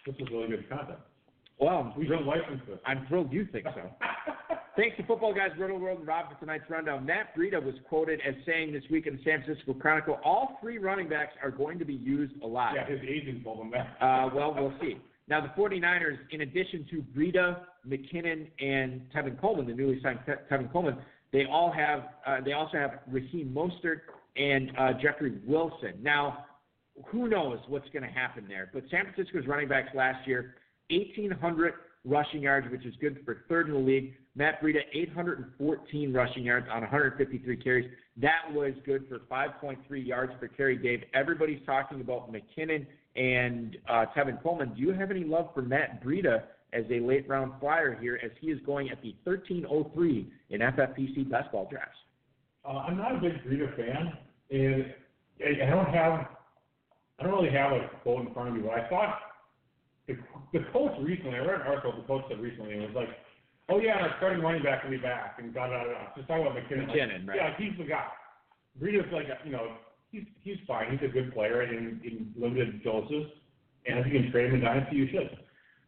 This 0.06 0.16
is 0.18 0.28
really 0.32 0.48
good 0.48 0.68
content. 0.68 0.98
Well, 1.58 1.92
I'm 1.94 1.98
We 1.98 2.06
thrilled. 2.06 2.28
I'm 2.84 3.06
thrilled 3.06 3.32
you 3.32 3.46
think 3.52 3.66
so. 3.74 3.90
Thanks 4.76 4.96
to 4.96 5.06
Football 5.06 5.32
Guys, 5.32 5.50
Riddle 5.56 5.78
World, 5.78 6.00
and 6.00 6.08
Rob 6.08 6.32
for 6.32 6.38
tonight's 6.40 6.68
rundown. 6.68 7.06
Matt 7.06 7.36
Breida 7.36 7.64
was 7.64 7.74
quoted 7.88 8.20
as 8.26 8.34
saying 8.44 8.72
this 8.72 8.82
week 8.90 9.06
in 9.06 9.16
the 9.16 9.22
San 9.22 9.44
Francisco 9.44 9.72
Chronicle, 9.72 10.18
all 10.24 10.58
three 10.60 10.78
running 10.78 11.08
backs 11.08 11.32
are 11.44 11.52
going 11.52 11.78
to 11.78 11.84
be 11.84 11.94
used 11.94 12.32
a 12.42 12.46
lot. 12.46 12.74
Yeah, 12.74 12.86
his 12.86 12.98
agent 13.08 13.44
told 13.44 13.60
him 13.60 13.70
that. 13.70 14.04
Uh, 14.04 14.30
well, 14.34 14.52
we'll 14.52 14.74
see. 14.80 14.98
Now, 15.28 15.40
the 15.40 15.48
49ers, 15.60 16.18
in 16.32 16.40
addition 16.40 16.86
to 16.90 17.04
Breida, 17.16 17.60
McKinnon, 17.86 18.48
and 18.60 19.02
Tevin 19.14 19.40
Coleman, 19.40 19.66
the 19.68 19.74
newly 19.74 20.00
signed 20.02 20.18
Te- 20.26 20.32
Tevin 20.52 20.70
Coleman, 20.72 20.98
they 21.32 21.44
all 21.46 21.72
have 21.72 22.00
uh, 22.26 22.40
they 22.44 22.52
also 22.52 22.76
have 22.76 23.00
Raheem 23.10 23.52
Mostert 23.54 24.00
and 24.36 24.70
uh, 24.78 24.92
Jeffrey 25.00 25.38
Wilson. 25.46 25.94
Now, 26.02 26.46
who 27.06 27.28
knows 27.28 27.58
what's 27.68 27.88
going 27.90 28.02
to 28.02 28.08
happen 28.08 28.44
there? 28.48 28.70
But 28.72 28.84
San 28.90 29.04
Francisco's 29.04 29.46
running 29.46 29.68
backs 29.68 29.88
last 29.94 30.26
year, 30.28 30.54
1,800 30.90 31.74
rushing 32.04 32.42
yards, 32.42 32.70
which 32.70 32.84
is 32.84 32.94
good 33.00 33.18
for 33.24 33.44
third 33.48 33.68
in 33.68 33.72
the 33.72 33.78
league. 33.78 34.14
Matt 34.36 34.60
Breida, 34.60 34.80
814 34.92 36.12
rushing 36.12 36.42
yards 36.42 36.66
on 36.70 36.80
153 36.80 37.56
carries. 37.56 37.90
That 38.16 38.42
was 38.52 38.72
good 38.84 39.06
for 39.08 39.20
5.3 39.20 39.78
yards 40.06 40.32
per 40.40 40.48
carry. 40.48 40.76
Dave, 40.76 41.04
everybody's 41.14 41.64
talking 41.64 42.00
about 42.00 42.32
McKinnon 42.32 42.86
and 43.16 43.76
uh, 43.88 44.06
Tevin 44.16 44.42
Coleman. 44.42 44.74
Do 44.74 44.80
you 44.80 44.92
have 44.92 45.10
any 45.10 45.24
love 45.24 45.50
for 45.54 45.62
Matt 45.62 46.04
Breida 46.04 46.42
as 46.72 46.84
a 46.90 47.00
late 47.00 47.28
round 47.28 47.52
flyer 47.60 47.96
here, 48.00 48.18
as 48.22 48.32
he 48.40 48.48
is 48.48 48.58
going 48.66 48.90
at 48.90 49.00
the 49.02 49.14
1303 49.24 50.32
in 50.50 50.60
FFPC 50.60 51.30
best 51.30 51.50
drafts? 51.52 51.98
Uh, 52.64 52.68
I'm 52.68 52.96
not 52.96 53.14
a 53.14 53.20
big 53.20 53.44
Breida 53.44 53.76
fan, 53.76 54.12
and 54.50 54.94
I 55.40 55.66
I 55.66 55.70
don't 55.70 55.94
have, 55.94 56.26
I 57.18 57.22
don't 57.22 57.32
really 57.32 57.52
have 57.52 57.72
a 57.72 57.88
quote 58.02 58.26
in 58.26 58.34
front 58.34 58.48
of 58.48 58.54
me, 58.56 58.62
but 58.62 58.72
I 58.72 58.88
thought 58.88 59.18
the, 60.54 60.60
the 60.60 60.64
coach 60.72 60.92
recently, 61.02 61.34
I 61.34 61.40
read 61.40 61.60
an 61.60 61.66
article 61.66 61.92
the 61.92 62.06
coach 62.06 62.24
said 62.28 62.40
recently, 62.40 62.72
and 62.74 62.82
it 62.82 62.94
was 62.94 62.96
like, 62.96 63.16
oh 63.68 63.78
yeah, 63.78 63.98
our 64.00 64.14
starting 64.18 64.42
running 64.42 64.62
back 64.62 64.84
will 64.84 64.90
be 64.90 64.96
back, 64.96 65.36
and 65.38 65.52
da 65.52 65.66
da 65.66 65.84
da. 65.84 66.14
Just 66.16 66.28
talking 66.28 66.46
about 66.46 66.56
McKinnon. 66.56 66.88
like, 66.88 66.96
McKinnon, 66.96 67.28
right. 67.28 67.36
Yeah, 67.36 67.54
he's 67.58 67.76
the 67.76 67.84
guy. 67.84 68.06
Breida's 68.80 69.12
like, 69.12 69.26
you 69.44 69.52
know, 69.52 69.72
he's 70.10 70.24
he's 70.42 70.56
fine. 70.66 70.90
He's 70.96 71.08
a 71.08 71.12
good 71.12 71.34
player 71.34 71.62
in, 71.62 72.00
in 72.04 72.32
limited 72.36 72.82
doses, 72.82 73.26
and 73.86 73.98
if 73.98 74.06
you 74.06 74.20
can 74.20 74.30
trade 74.30 74.46
him 74.46 74.54
in 74.56 74.60
dynasty, 74.62 74.96
you 74.96 75.08
should. 75.10 75.38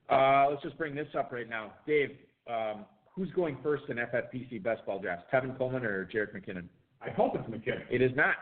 Uh, 0.08 0.46
let's 0.50 0.62
just 0.62 0.76
bring 0.78 0.94
this 0.94 1.08
up 1.18 1.32
right 1.32 1.48
now. 1.48 1.72
Dave, 1.86 2.10
um, 2.48 2.84
who's 3.14 3.30
going 3.32 3.56
first 3.62 3.84
in 3.88 3.96
FFPC 3.96 4.62
best 4.62 4.84
ball 4.86 5.00
drafts, 5.00 5.24
Tevin 5.32 5.56
Coleman 5.58 5.84
or 5.84 6.06
Jerick 6.06 6.34
McKinnon? 6.34 6.64
I 7.02 7.10
hope 7.10 7.34
it's 7.34 7.48
McKinnon. 7.48 7.84
It 7.90 8.02
is 8.02 8.12
not. 8.14 8.36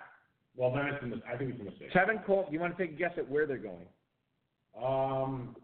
Well, 0.57 0.73
then 0.73 0.87
it's 0.87 1.03
a 1.03 1.07
mis- 1.07 1.19
I 1.33 1.37
think 1.37 1.53
it's 1.53 1.61
a 1.61 1.65
mistake. 1.65 1.93
Tevin 1.93 2.25
Coleman, 2.25 2.53
you 2.53 2.61
want 2.61 2.77
to 2.77 2.87
take 2.87 2.95
a 2.95 2.99
guess 2.99 3.13
at 3.17 3.29
where 3.29 3.47
they're 3.47 3.57
going? 3.57 3.87
Um, 4.77 5.57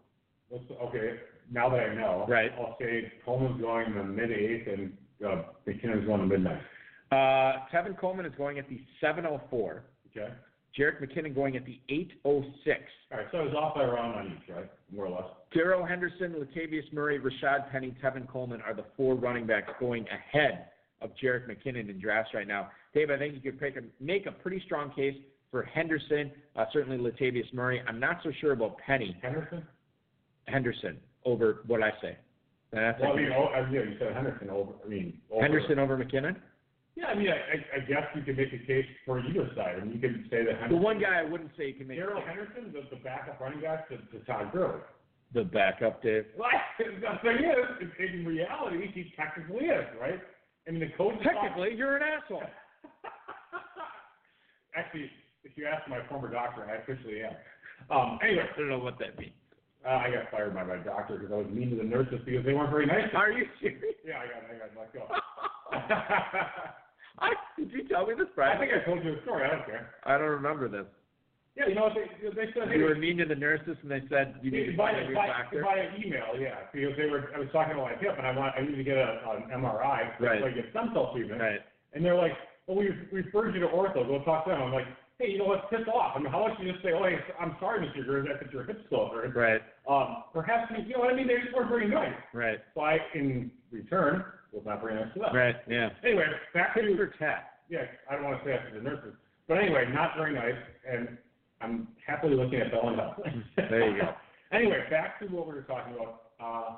let's, 0.51 0.63
okay, 0.81 1.15
now 1.51 1.69
that 1.69 1.79
I 1.79 1.95
know. 1.95 2.25
Right. 2.27 2.51
I'll 2.57 2.77
say 2.79 3.11
Coleman's 3.25 3.61
going 3.61 3.87
in 3.87 3.95
the 3.95 4.03
mid 4.03 4.31
eighth 4.31 4.67
and, 4.67 4.93
uh, 5.25 5.43
McKinnon's 5.67 6.05
going 6.05 6.21
in 6.21 6.29
the 6.29 6.37
mid 6.37 6.43
ninth. 6.43 6.61
Uh, 7.11 7.65
Tevin 7.73 7.97
Coleman 7.97 8.25
is 8.25 8.33
going 8.37 8.57
at 8.57 8.69
the 8.69 8.81
704. 9.01 9.83
Okay? 10.15 10.33
Jerick 10.77 11.01
McKinnon 11.01 11.35
going 11.35 11.57
at 11.57 11.65
the 11.65 11.79
806. 11.89 12.79
All 13.11 13.17
right, 13.17 13.27
so 13.31 13.39
I 13.39 13.43
was 13.43 13.53
off 13.53 13.75
by 13.75 13.83
a 13.83 13.87
round 13.87 14.15
on 14.15 14.27
each, 14.27 14.55
right? 14.55 14.71
More 14.93 15.07
or 15.07 15.09
less. 15.09 15.29
Darrell 15.53 15.85
Henderson, 15.85 16.33
Latavius 16.33 16.91
Murray, 16.93 17.19
Rashad 17.19 17.69
Penny, 17.71 17.93
Tevin 18.01 18.27
Coleman 18.27 18.61
are 18.61 18.73
the 18.73 18.85
four 18.95 19.15
running 19.15 19.45
backs 19.45 19.69
going 19.79 20.05
ahead 20.07 20.67
of 21.01 21.11
Jerick 21.21 21.49
McKinnon 21.49 21.89
in 21.89 21.99
drafts 21.99 22.33
right 22.33 22.47
now. 22.47 22.69
Dave, 22.93 23.09
I 23.09 23.17
think 23.17 23.35
you 23.35 23.51
could 23.51 23.59
make 23.59 23.75
a, 23.75 23.81
make 23.99 24.25
a 24.27 24.31
pretty 24.31 24.61
strong 24.65 24.93
case 24.93 25.15
for 25.49 25.63
Henderson, 25.63 26.31
uh, 26.55 26.65
certainly 26.71 26.97
Latavius 26.97 27.53
Murray. 27.53 27.81
I'm 27.85 27.99
not 27.99 28.19
so 28.23 28.31
sure 28.39 28.53
about 28.53 28.77
Penny 28.77 29.17
Henderson? 29.21 29.67
Henderson 30.51 30.97
over 31.25 31.61
what 31.67 31.81
I 31.81 31.91
say. 32.01 32.17
And 32.73 32.81
that's 32.81 33.01
Well, 33.01 33.13
I 33.13 33.15
mean, 33.15 33.31
oh, 33.35 33.49
yeah, 33.71 33.81
you 33.83 33.95
said 33.99 34.13
Henderson 34.13 34.49
over, 34.49 34.71
I 34.83 34.87
mean. 34.87 35.19
over- 35.31 35.41
Henderson 35.41 35.79
over 35.79 35.97
McKinnon. 35.97 36.35
Yeah, 36.95 37.07
I 37.07 37.15
mean, 37.15 37.29
I, 37.29 37.35
I- 37.35 37.77
I 37.77 37.79
guess 37.85 38.03
you 38.15 38.21
could 38.21 38.37
make 38.37 38.53
a 38.53 38.59
case 38.65 38.85
for 39.05 39.19
either 39.19 39.49
side. 39.55 39.77
I 39.81 39.83
mean, 39.83 39.93
you 39.93 39.99
could 39.99 40.27
say 40.29 40.43
that 40.45 40.69
The 40.69 40.75
one 40.77 40.99
guy 40.99 41.19
I 41.19 41.23
wouldn't 41.23 41.51
say 41.57 41.67
you 41.67 41.73
can 41.73 41.87
make 41.87 41.97
Darrell 41.97 42.21
Henderson, 42.21 42.71
the, 42.73 42.81
the 42.95 43.01
backup 43.01 43.39
running 43.39 43.61
back 43.61 43.87
to, 43.89 43.97
to 43.97 44.19
Todd 44.25 44.51
Gurley. 44.53 44.81
the 45.33 45.43
backup, 45.43 46.01
Dave. 46.03 46.25
Well, 46.37 46.49
the 46.79 47.17
thing 47.23 47.37
is, 47.45 47.89
in- 47.99 48.25
reality, 48.25 48.87
he 48.93 49.11
technically 49.17 49.65
is, 49.67 49.85
right? 49.99 50.19
I 50.67 50.71
mean, 50.71 50.79
the 50.81 50.89
coach. 50.97 51.15
Technically, 51.23 51.73
you're 51.75 51.95
an 51.97 52.03
asshole. 52.03 52.43
Actually, 54.75 55.09
if 55.43 55.51
you 55.57 55.65
ask 55.65 55.87
my 55.89 55.99
former 56.07 56.31
doctor, 56.31 56.65
I 56.65 56.75
officially 56.81 57.21
am. 57.23 57.33
Um, 57.89 58.19
anyway, 58.23 58.45
I 58.53 58.57
don't 58.57 58.69
know 58.69 58.79
what 58.79 58.97
that 58.99 59.17
means. 59.19 59.33
Uh, 59.85 59.89
I 59.89 60.11
got 60.11 60.29
fired 60.31 60.53
by 60.53 60.63
my 60.63 60.77
doctor 60.77 61.17
because 61.17 61.33
I 61.33 61.37
was 61.37 61.47
mean 61.49 61.71
to 61.71 61.75
the 61.75 61.83
nurses 61.83 62.19
because 62.25 62.45
they 62.45 62.53
weren't 62.53 62.71
very 62.71 62.85
nice. 62.85 63.09
to. 63.11 63.17
Are 63.17 63.31
you 63.31 63.45
serious? 63.59 63.95
Yeah, 64.05 64.21
I 64.21 64.25
got, 64.27 64.43
I 64.45 64.57
got 64.57 64.69
let 64.77 64.93
go. 64.93 65.07
I, 67.19 67.33
did 67.57 67.71
you 67.71 67.87
tell 67.87 68.07
me 68.07 68.13
this, 68.17 68.27
I 68.37 68.57
think 68.57 68.71
I 68.73 68.85
told 68.85 69.03
you 69.03 69.15
the 69.15 69.21
story. 69.23 69.45
I 69.45 69.55
don't 69.55 69.65
care. 69.65 69.89
I 70.05 70.17
don't 70.17 70.29
remember 70.29 70.67
this. 70.67 70.85
Yeah, 71.55 71.67
you 71.67 71.75
know 71.75 71.91
what 71.91 71.93
they 71.95 72.07
they 72.29 72.47
said? 72.55 72.71
You 72.71 72.85
were 72.85 72.95
mean 72.95 73.17
to 73.17 73.25
the 73.25 73.35
nurses, 73.35 73.75
and 73.81 73.91
they 73.91 74.01
said 74.07 74.35
you 74.41 74.51
need 74.51 74.71
to 74.71 74.77
find 74.77 74.95
a 74.95 75.07
new 75.07 75.15
by, 75.15 75.27
doctor. 75.27 75.61
by 75.61 75.75
an 75.83 76.01
email, 76.01 76.39
yeah, 76.39 76.71
because 76.71 76.95
they 76.95 77.07
were. 77.11 77.27
I 77.35 77.39
was 77.39 77.49
talking 77.51 77.73
about 77.73 77.91
my 77.91 77.97
hip, 77.99 78.15
and 78.17 78.25
I 78.25 78.31
want 78.31 78.55
I 78.55 78.61
need 78.63 78.77
to 78.77 78.83
get 78.83 78.95
a, 78.95 79.19
an 79.35 79.51
MRI 79.59 80.15
so 80.17 80.25
Right. 80.25 80.41
I 80.41 80.49
get 80.51 80.71
stem 80.71 80.91
cell 80.93 81.11
treatment. 81.13 81.41
Right. 81.41 81.59
And 81.93 82.05
they're 82.05 82.15
like, 82.15 82.31
well, 82.67 82.77
we 82.77 82.89
we 83.11 83.19
referred 83.21 83.53
you 83.53 83.59
to 83.61 83.67
ortho. 83.67 84.07
Go 84.07 84.23
talk 84.23 84.45
to 84.45 84.51
them. 84.51 84.61
I'm 84.61 84.71
like, 84.71 84.87
hey, 85.21 85.31
you 85.31 85.37
know 85.37 85.45
what? 85.45 85.69
Piss 85.69 85.87
off. 85.93 86.13
I 86.15 86.19
mean, 86.19 86.31
how 86.31 86.45
about 86.45 86.59
you 86.59 86.71
just 86.71 86.83
say, 86.83 86.91
oh, 86.93 87.03
hey, 87.03 87.17
I'm 87.39 87.55
sorry, 87.59 87.85
Mr. 87.85 88.05
Gers, 88.05 88.27
I 88.33 88.39
think 88.39 88.51
your 88.51 88.63
hip's 88.63 88.81
still 88.87 89.09
hurt. 89.09 89.35
Right. 89.35 89.61
Um, 89.87 90.23
perhaps 90.33 90.71
you 90.85 90.93
know 90.93 90.99
what 90.99 91.13
I 91.13 91.15
mean. 91.15 91.27
They 91.27 91.37
just 91.41 91.55
weren't 91.55 91.69
very 91.69 91.87
nice. 91.87 92.13
Right. 92.33 92.59
So 92.73 92.81
I, 92.81 92.97
in 93.13 93.51
return, 93.71 94.23
was 94.51 94.63
not 94.65 94.81
very 94.81 94.95
nice 94.95 95.13
to 95.13 95.19
them. 95.19 95.35
Right. 95.35 95.55
Yeah. 95.67 95.89
Anyway, 96.03 96.25
back 96.53 96.73
to 96.75 96.81
Tit 96.81 96.97
for 96.97 97.13
tat. 97.17 97.59
yeah. 97.69 97.85
I 98.09 98.15
don't 98.15 98.23
want 98.23 98.43
to 98.43 98.49
say 98.49 98.53
after 98.53 98.73
the 98.77 98.83
nurses, 98.83 99.13
but 99.47 99.57
anyway, 99.57 99.85
not 99.93 100.11
very 100.17 100.33
nice, 100.33 100.59
and 100.89 101.17
I'm 101.61 101.87
happily 102.05 102.35
looking 102.35 102.59
at 102.59 102.71
Bell 102.71 102.89
and 102.89 102.97
Hell. 102.97 103.15
There 103.55 103.89
you 103.89 104.01
go. 104.01 104.13
Anyway, 104.53 104.79
back 104.89 105.17
to 105.17 105.27
what 105.27 105.47
we 105.47 105.53
were 105.53 105.61
talking 105.61 105.93
about. 105.93 106.23
Uh, 106.37 106.75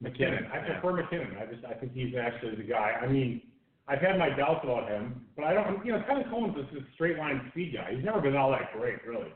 McKinnon. 0.00 0.46
McKinnon, 0.46 0.52
I 0.52 0.56
yeah. 0.58 0.78
prefer 0.78 1.02
McKinnon. 1.02 1.42
I 1.42 1.52
just 1.52 1.64
I 1.64 1.74
think 1.74 1.92
he's 1.92 2.14
actually 2.14 2.54
the 2.54 2.62
guy. 2.62 3.00
I 3.02 3.08
mean, 3.08 3.42
I've 3.88 4.00
had 4.00 4.18
my 4.18 4.30
doubts 4.30 4.60
about 4.64 4.88
him, 4.88 5.20
but 5.36 5.44
I 5.44 5.54
don't. 5.54 5.84
You 5.84 5.92
know, 5.92 5.98
Tevin 6.00 6.28
Coleman's 6.28 6.68
is 6.70 6.78
a 6.78 6.94
straight 6.94 7.18
line 7.18 7.40
speed 7.50 7.74
guy. 7.74 7.94
He's 7.94 8.04
never 8.04 8.20
been 8.20 8.36
all 8.36 8.50
that 8.50 8.72
great, 8.76 9.06
really. 9.06 9.32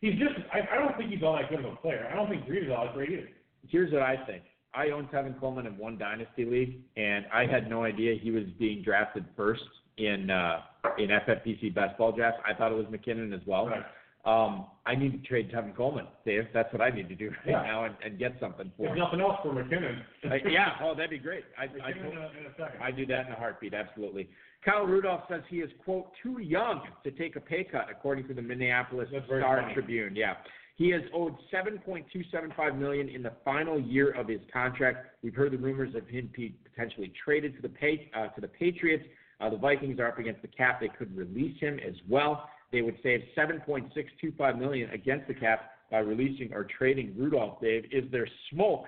He's 0.00 0.14
just. 0.14 0.34
I, 0.52 0.60
I 0.74 0.78
don't 0.78 0.96
think 0.96 1.10
he's 1.10 1.22
all 1.22 1.36
that 1.36 1.50
good 1.50 1.60
of 1.60 1.72
a 1.72 1.76
player. 1.76 2.08
I 2.10 2.14
don't 2.14 2.28
think 2.28 2.46
Breed 2.46 2.64
is 2.64 2.70
all 2.76 2.84
that 2.84 2.94
great 2.94 3.10
either. 3.10 3.28
Here's 3.68 3.92
what 3.92 4.02
I 4.02 4.16
think. 4.26 4.44
I 4.74 4.90
own 4.90 5.06
Tevin 5.12 5.38
Coleman 5.38 5.66
in 5.66 5.76
one 5.76 5.98
dynasty 5.98 6.44
league, 6.44 6.80
and 6.96 7.26
I 7.32 7.46
had 7.46 7.68
no 7.68 7.84
idea 7.84 8.14
he 8.20 8.30
was 8.30 8.44
being 8.58 8.82
drafted 8.82 9.24
first 9.36 9.62
in 9.98 10.30
uh, 10.30 10.60
in 10.98 11.08
FFPC 11.08 11.74
best 11.74 11.98
ball 11.98 12.12
drafts. 12.12 12.40
I 12.48 12.54
thought 12.54 12.72
it 12.72 12.76
was 12.76 12.86
McKinnon 12.86 13.34
as 13.34 13.44
well. 13.46 13.66
Right. 13.66 13.82
Um, 14.24 14.66
I 14.86 14.94
need 14.94 15.12
to 15.20 15.28
trade 15.28 15.50
Tevin 15.50 15.74
Coleman, 15.76 16.06
Dave. 16.24 16.44
That's 16.54 16.72
what 16.72 16.80
I 16.80 16.90
need 16.90 17.08
to 17.08 17.14
do 17.16 17.30
right 17.30 17.38
Yeah. 17.46 17.62
now 17.62 17.84
and, 17.86 17.94
and 18.04 18.18
get 18.18 18.34
something 18.38 18.70
for 18.76 18.86
If 18.86 18.92
him. 18.92 18.98
nothing 18.98 19.20
else 19.20 19.36
for 19.42 19.52
McKinnon. 19.52 20.00
Uh, 20.24 20.48
yeah, 20.48 20.74
oh, 20.80 20.94
that'd 20.94 21.10
be 21.10 21.18
great. 21.18 21.42
I, 21.58 21.64
I, 21.64 21.66
McKinnon 21.92 22.12
in 22.12 22.18
a, 22.18 22.20
in 22.38 22.46
a 22.46 22.50
second. 22.56 22.80
I 22.82 22.90
do 22.92 23.04
that 23.06 23.26
in 23.26 23.32
a 23.32 23.36
heartbeat, 23.36 23.74
absolutely. 23.74 24.28
Kyle 24.64 24.84
Rudolph 24.86 25.22
says 25.28 25.40
he 25.50 25.56
is, 25.56 25.70
quote, 25.84 26.12
too 26.22 26.38
young 26.40 26.82
to 27.02 27.10
take 27.10 27.34
a 27.34 27.40
pay 27.40 27.64
cut, 27.64 27.88
according 27.90 28.28
to 28.28 28.34
the 28.34 28.42
Minneapolis 28.42 29.08
That's 29.12 29.26
Star. 29.26 29.68
Tribune. 29.74 30.14
Yeah. 30.14 30.34
He 30.76 30.90
has 30.90 31.02
owed 31.12 31.34
7.275 31.52 32.78
million 32.78 33.08
in 33.08 33.22
the 33.22 33.32
final 33.44 33.80
year 33.80 34.12
of 34.12 34.28
his 34.28 34.40
contract. 34.52 35.06
We've 35.22 35.34
heard 35.34 35.52
the 35.52 35.58
rumors 35.58 35.94
of 35.94 36.06
him 36.08 36.30
be 36.34 36.54
potentially 36.64 37.12
traded 37.24 37.56
to 37.56 37.62
the, 37.62 37.68
pay, 37.68 38.10
uh, 38.16 38.28
to 38.28 38.40
the 38.40 38.48
Patriots. 38.48 39.04
Uh, 39.40 39.50
the 39.50 39.56
Vikings 39.56 39.98
are 39.98 40.06
up 40.08 40.18
against 40.18 40.42
the 40.42 40.48
cap. 40.48 40.80
They 40.80 40.88
could 40.88 41.14
release 41.16 41.58
him 41.60 41.78
as 41.86 41.94
well. 42.08 42.48
They 42.72 42.82
would 42.82 42.96
save 43.02 43.20
7.625 43.36 44.58
million 44.58 44.90
against 44.90 45.28
the 45.28 45.34
cap 45.34 45.70
by 45.90 45.98
releasing 45.98 46.52
or 46.52 46.64
trading 46.64 47.14
Rudolph, 47.16 47.60
Dave. 47.60 47.84
Is 47.92 48.10
there 48.10 48.26
smoke 48.50 48.86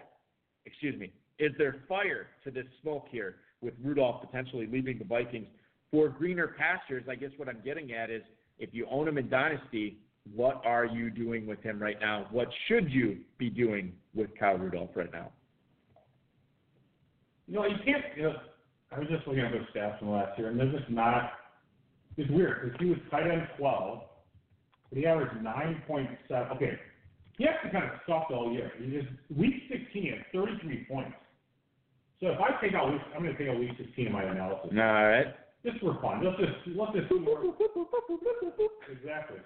excuse 0.66 0.98
me, 0.98 1.12
is 1.38 1.52
there 1.58 1.76
fire 1.88 2.28
to 2.44 2.50
this 2.50 2.66
smoke 2.82 3.06
here 3.10 3.36
with 3.60 3.74
Rudolph 3.82 4.20
potentially 4.20 4.66
leaving 4.66 4.98
the 4.98 5.04
Vikings 5.04 5.46
for 5.90 6.08
greener 6.08 6.54
pastures? 6.58 7.04
I 7.08 7.14
guess 7.14 7.30
what 7.36 7.48
I'm 7.48 7.60
getting 7.64 7.92
at 7.92 8.10
is 8.10 8.22
if 8.58 8.70
you 8.72 8.86
own 8.90 9.08
him 9.08 9.18
in 9.18 9.28
Dynasty, 9.28 9.98
what 10.34 10.62
are 10.64 10.86
you 10.86 11.10
doing 11.10 11.46
with 11.46 11.62
him 11.62 11.78
right 11.78 12.00
now? 12.00 12.26
What 12.30 12.48
should 12.66 12.90
you 12.90 13.18
be 13.38 13.50
doing 13.50 13.92
with 14.14 14.30
Kyle 14.38 14.56
Rudolph 14.56 14.90
right 14.94 15.12
now? 15.12 15.30
You 17.46 17.54
know, 17.56 17.66
you 17.66 17.76
can't. 17.84 18.04
You 18.16 18.22
know, 18.22 18.34
I 18.90 19.00
was 19.00 19.08
just 19.08 19.26
looking 19.26 19.42
at 19.42 19.52
those 19.52 19.66
stats 19.74 19.98
from 19.98 20.10
last 20.10 20.38
year, 20.38 20.48
and 20.48 20.58
they're 20.58 20.72
just 20.72 20.88
not. 20.88 21.32
It's 22.16 22.30
weird 22.30 22.62
because 22.62 22.80
he 22.80 22.86
was 22.90 22.98
tight 23.10 23.30
end 23.30 23.48
12, 23.58 24.02
but 24.90 24.98
he 24.98 25.06
averaged 25.06 25.34
9.7. 25.34 26.56
Okay, 26.56 26.78
he 27.38 27.46
actually 27.46 27.70
kind 27.70 27.84
of 27.84 27.90
sucked 28.06 28.30
all 28.30 28.52
year. 28.52 28.70
He 28.78 28.90
just 28.90 29.08
week 29.36 29.54
16 29.70 30.10
had 30.10 30.24
33 30.32 30.86
points. 30.88 31.16
So 32.20 32.28
if 32.28 32.38
I 32.38 32.60
take 32.62 32.74
out 32.74 32.92
week, 32.92 33.02
I'm 33.14 33.22
going 33.22 33.34
to 33.34 33.38
take 33.38 33.50
out 33.50 33.58
week 33.58 33.72
16 33.76 34.06
in 34.06 34.12
my 34.12 34.22
analysis. 34.22 34.70
All 34.70 34.78
right. 34.78 35.34
Just 35.64 35.80
for 35.80 35.98
fun. 36.00 36.22
Let's 36.22 36.38
just 36.38 36.76
let's 36.76 36.92
just 36.92 37.08
exactly. 38.92 39.38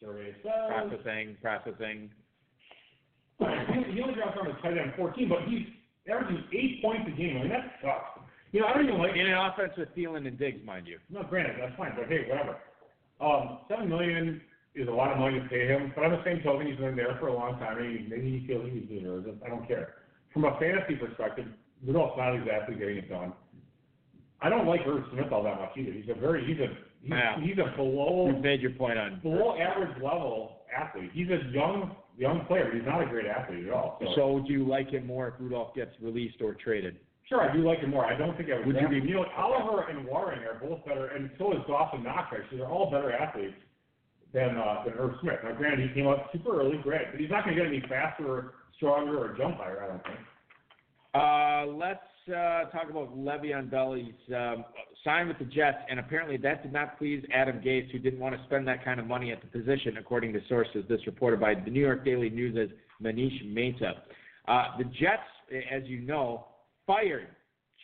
Survey 0.00 0.34
says 0.42 0.68
Processing, 0.68 1.36
processing. 1.40 2.10
he 3.38 4.02
only 4.02 4.14
dropped 4.14 4.36
down 4.36 4.46
to 4.46 4.60
tight 4.60 4.76
end 4.76 4.92
14, 4.96 5.28
but 5.28 5.48
he's 5.48 5.64
averaging 6.10 6.44
eight 6.52 6.82
points 6.82 7.08
a 7.08 7.16
game. 7.16 7.38
I 7.38 7.40
mean, 7.40 7.48
that 7.48 7.78
sucks. 7.80 8.15
You 8.52 8.60
know, 8.60 8.66
I 8.66 8.74
don't 8.74 8.84
even 8.86 8.98
like 8.98 9.16
In 9.16 9.26
an 9.26 9.34
offense 9.34 9.72
with 9.76 9.94
Thielen 9.94 10.26
and 10.26 10.38
Diggs, 10.38 10.64
mind 10.64 10.86
you. 10.86 10.98
No, 11.10 11.22
granted, 11.24 11.56
that's 11.60 11.76
fine, 11.76 11.92
but 11.96 12.06
hey, 12.08 12.26
whatever. 12.28 12.56
Um, 13.20 13.58
seven 13.68 13.88
million 13.88 14.40
is 14.74 14.88
a 14.88 14.90
lot 14.90 15.10
of 15.12 15.18
money 15.18 15.40
to 15.40 15.48
pay 15.48 15.66
him, 15.66 15.92
but 15.94 16.04
on 16.04 16.12
the 16.12 16.22
same 16.24 16.42
token, 16.42 16.66
he's 16.66 16.76
been 16.76 16.96
there 16.96 17.16
for 17.18 17.28
a 17.28 17.34
long 17.34 17.58
time, 17.58 17.78
and 17.78 17.98
he, 17.98 18.06
maybe 18.08 18.38
he 18.40 18.46
feels 18.46 18.68
he 18.70 18.80
deserves 18.80 19.26
it. 19.26 19.36
I 19.44 19.48
don't 19.48 19.66
care. 19.66 19.94
From 20.32 20.44
a 20.44 20.58
fantasy 20.60 20.96
perspective, 20.96 21.46
Rudolph's 21.84 22.16
not 22.18 22.34
exactly 22.34 22.76
getting 22.76 22.98
it 22.98 23.08
done. 23.08 23.32
I 24.42 24.50
don't 24.50 24.66
like 24.66 24.80
Irv 24.86 25.04
Smith 25.12 25.32
all 25.32 25.42
that 25.44 25.58
much 25.60 25.70
either. 25.78 25.92
He's 25.92 26.08
a 26.14 26.18
very 26.18 26.44
he's 26.46 26.58
a 26.58 26.68
he's, 27.00 27.10
Yeah. 27.10 27.40
he's 27.40 27.56
a 27.58 27.74
below 27.74 28.28
You've 28.30 28.42
made 28.42 28.60
your 28.60 28.72
point 28.72 28.98
on. 28.98 29.18
below 29.20 29.56
average 29.58 29.96
level 30.02 30.58
athlete. 30.76 31.10
He's 31.14 31.28
a 31.30 31.40
young 31.50 31.96
young 32.18 32.44
player. 32.44 32.70
He's 32.74 32.84
not 32.84 33.02
a 33.02 33.06
great 33.06 33.26
athlete 33.26 33.66
at 33.66 33.72
all. 33.72 33.98
So, 34.02 34.12
So 34.14 34.32
would 34.32 34.46
you 34.46 34.64
like 34.66 34.90
him 34.90 35.06
more 35.06 35.28
if 35.28 35.34
Rudolph 35.40 35.74
gets 35.74 35.92
released 36.02 36.42
or 36.42 36.52
traded? 36.54 36.98
Sure, 37.28 37.42
I 37.42 37.52
do 37.52 37.66
like 37.66 37.80
him 37.80 37.90
more. 37.90 38.06
I 38.06 38.16
don't 38.16 38.36
think 38.36 38.50
I 38.50 38.58
would. 38.58 38.66
Would 38.66 38.76
you 38.80 38.88
be- 38.88 39.08
You 39.08 39.14
know, 39.16 39.26
Oliver 39.36 39.88
and 39.88 40.06
Warring 40.06 40.40
are 40.44 40.60
both 40.60 40.84
better, 40.84 41.06
and 41.08 41.28
so 41.38 41.52
is 41.52 41.58
Dawson 41.66 42.04
Knox. 42.04 42.32
Actually, 42.32 42.58
they're 42.58 42.68
all 42.68 42.90
better 42.90 43.12
athletes 43.12 43.56
than 44.32 44.56
uh, 44.56 44.84
than 44.84 44.94
Irv 44.94 45.14
Smith. 45.20 45.38
Now, 45.42 45.52
granted, 45.54 45.88
he 45.88 45.94
came 45.94 46.06
up 46.06 46.30
super 46.32 46.60
early, 46.60 46.78
great, 46.78 47.10
but 47.10 47.20
he's 47.20 47.30
not 47.30 47.44
going 47.44 47.56
to 47.56 47.62
get 47.62 47.68
any 47.68 47.80
faster, 47.88 48.26
or 48.28 48.52
stronger, 48.76 49.18
or 49.18 49.36
jump 49.36 49.56
higher. 49.56 49.82
I 49.82 49.86
don't 49.88 50.04
think. 50.04 50.18
Uh, 51.14 51.66
let's 51.76 52.28
uh, 52.28 52.70
talk 52.70 52.90
about 52.90 53.16
Le'Veon 53.16 53.70
Bell. 53.70 53.94
He's 53.94 54.34
um, 54.34 54.64
signed 55.02 55.28
with 55.28 55.38
the 55.38 55.46
Jets, 55.46 55.78
and 55.88 55.98
apparently 55.98 56.36
that 56.36 56.62
did 56.62 56.72
not 56.72 56.98
please 56.98 57.24
Adam 57.32 57.60
Gase, 57.60 57.90
who 57.90 57.98
didn't 57.98 58.20
want 58.20 58.36
to 58.36 58.44
spend 58.44 58.68
that 58.68 58.84
kind 58.84 59.00
of 59.00 59.06
money 59.06 59.32
at 59.32 59.40
the 59.40 59.46
position, 59.48 59.96
according 59.98 60.32
to 60.34 60.40
sources. 60.48 60.84
This 60.88 61.00
reported 61.06 61.40
by 61.40 61.54
the 61.54 61.70
New 61.70 61.80
York 61.80 62.04
Daily 62.04 62.30
News 62.30 62.56
as 62.56 62.68
Manish 63.04 63.52
Mehta. 63.52 63.94
Uh, 64.46 64.76
the 64.78 64.84
Jets, 64.84 65.22
as 65.72 65.82
you 65.86 66.00
know, 66.00 66.46
fired 66.86 67.28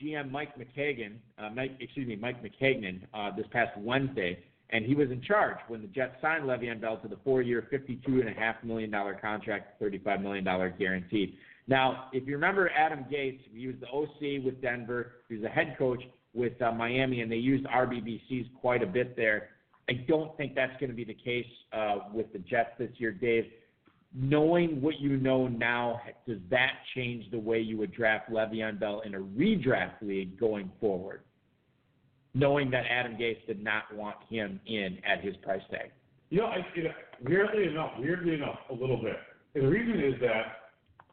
GM 0.03 0.31
Mike 0.31 0.55
Maccagnan, 0.59 1.17
uh, 1.39 1.51
Mike, 1.51 1.73
excuse 1.81 2.09
me, 2.09 2.17
Mike 2.17 2.43
Maccagnan, 2.43 3.03
uh, 3.13 3.35
this 3.37 3.47
past 3.53 3.77
Wednesday, 3.79 4.39
and 4.71 4.85
he 4.85 4.95
was 4.95 5.11
in 5.11 5.21
charge 5.23 5.59
when 5.69 5.83
the 5.83 5.89
Jets 5.89 6.15
signed 6.23 6.45
Le'Veon 6.45 6.81
Bell 6.81 6.97
to 6.99 7.09
the 7.09 7.19
four-year, 7.25 7.69
$52.5 7.71 8.65
million 8.65 8.91
contract, 9.21 9.81
$35 9.81 10.23
million 10.23 10.45
guaranteed. 10.79 11.35
Now, 11.69 12.09
if 12.13 12.27
you 12.27 12.35
remember 12.35 12.71
Adam 12.71 13.05
Gase, 13.13 13.39
he 13.53 13.67
was 13.67 13.77
the 13.81 13.87
OC 13.89 14.45
with 14.45 14.61
Denver. 14.63 15.13
He 15.29 15.35
was 15.35 15.43
the 15.43 15.49
head 15.49 15.77
coach 15.79 16.03
with 16.35 16.61
uh, 16.63 16.73
Miami, 16.73 17.21
and 17.21 17.31
they 17.31 17.37
used 17.37 17.65
RBBCs 17.67 18.51
quite 18.61 18.83
a 18.83 18.87
bit 18.87 19.15
there. 19.15 19.51
I 19.89 20.05
don't 20.09 20.35
think 20.37 20.55
that's 20.55 20.73
going 20.81 20.91
to 20.91 20.97
be 20.97 21.05
the 21.05 21.15
case 21.15 21.47
uh, 21.73 21.99
with 22.13 22.33
the 22.33 22.39
Jets 22.39 22.71
this 22.79 22.91
year, 22.97 23.13
Dave. 23.13 23.45
Knowing 24.15 24.83
what 24.83 25.01
you 25.01 25.17
know 25.17 25.49
now, 25.49 26.01
does 26.27 26.39
that 26.51 26.73
change 26.95 27.31
the 27.31 27.39
way 27.39 27.59
you 27.59 27.79
would 27.79 27.93
draft 27.93 28.31
Le'Veon 28.31 28.79
Bell 28.79 29.01
in 29.07 29.15
a 29.15 29.19
redraft 29.19 30.03
league 30.03 30.39
going 30.39 30.71
forward? 30.81 31.23
Knowing 32.35 32.71
that 32.71 32.85
Adam 32.91 33.15
Gase 33.15 33.45
did 33.47 33.63
not 33.63 33.85
want 33.95 34.17
him 34.29 34.61
in 34.67 34.99
at 35.07 35.23
his 35.23 35.37
price 35.39 35.63
tag. 35.71 35.91
You 36.31 36.41
know, 36.41 36.47
I, 36.47 36.59
you 36.75 36.85
know, 36.85 36.91
weirdly 37.25 37.67
enough, 37.69 37.93
weirdly 37.99 38.35
enough, 38.35 38.59
a 38.71 38.75
little 38.75 39.01
bit. 39.01 39.17
And 39.55 39.65
the 39.65 39.69
reason 39.69 40.03
is 40.03 40.21
that 40.21 40.63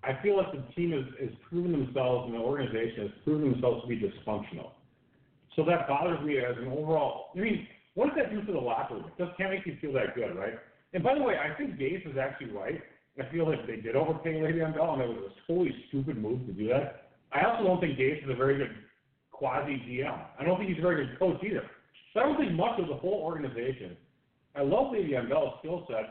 I 0.03 0.21
feel 0.21 0.37
like 0.37 0.51
the 0.51 0.63
team 0.73 0.91
has, 0.91 1.05
has 1.19 1.37
proven 1.49 1.71
themselves 1.71 2.27
and 2.27 2.35
the 2.35 2.39
organization 2.39 3.03
has 3.03 3.11
proven 3.23 3.51
themselves 3.51 3.81
to 3.83 3.87
be 3.87 3.97
dysfunctional. 3.97 4.71
So 5.55 5.65
that 5.65 5.87
bothers 5.87 6.25
me 6.25 6.37
as 6.37 6.55
an 6.57 6.67
overall. 6.67 7.31
I 7.35 7.39
mean, 7.39 7.67
what 7.95 8.07
does 8.07 8.15
that 8.17 8.31
do 8.31 8.45
for 8.45 8.53
the 8.53 8.59
locker 8.59 8.95
room? 8.95 9.05
It 9.07 9.23
just 9.23 9.37
can't 9.37 9.51
make 9.51 9.65
you 9.65 9.77
feel 9.81 9.91
that 9.93 10.15
good, 10.15 10.37
right? 10.37 10.53
And 10.93 11.03
by 11.03 11.15
the 11.15 11.21
way, 11.21 11.35
I 11.35 11.55
think 11.57 11.75
Gase 11.77 12.09
is 12.09 12.17
actually 12.17 12.51
right. 12.51 12.81
I 13.19 13.31
feel 13.31 13.47
like 13.47 13.65
they 13.67 13.77
did 13.77 13.95
overpay 13.95 14.33
Le'Veon 14.35 14.75
Bell, 14.75 14.93
and 14.93 15.01
it 15.01 15.07
was 15.07 15.31
a 15.31 15.51
totally 15.51 15.75
stupid 15.87 16.17
move 16.17 16.45
to 16.47 16.53
do 16.53 16.67
that. 16.69 17.09
I 17.31 17.43
also 17.45 17.63
don't 17.63 17.79
think 17.79 17.97
Gase 17.97 18.23
is 18.23 18.29
a 18.29 18.35
very 18.35 18.57
good 18.57 18.71
quasi 19.31 19.81
GM. 19.87 20.19
I 20.39 20.43
don't 20.43 20.57
think 20.57 20.69
he's 20.69 20.79
a 20.79 20.81
very 20.81 21.05
good 21.05 21.19
coach 21.19 21.41
either. 21.43 21.63
So 22.13 22.21
I 22.21 22.23
don't 22.23 22.37
think 22.37 22.53
much 22.53 22.79
of 22.79 22.87
the 22.87 22.95
whole 22.95 23.21
organization. 23.21 23.95
I 24.55 24.61
love 24.61 24.93
Le'Veon 24.93 25.29
Bell's 25.29 25.53
skill 25.59 25.85
set, 25.87 26.09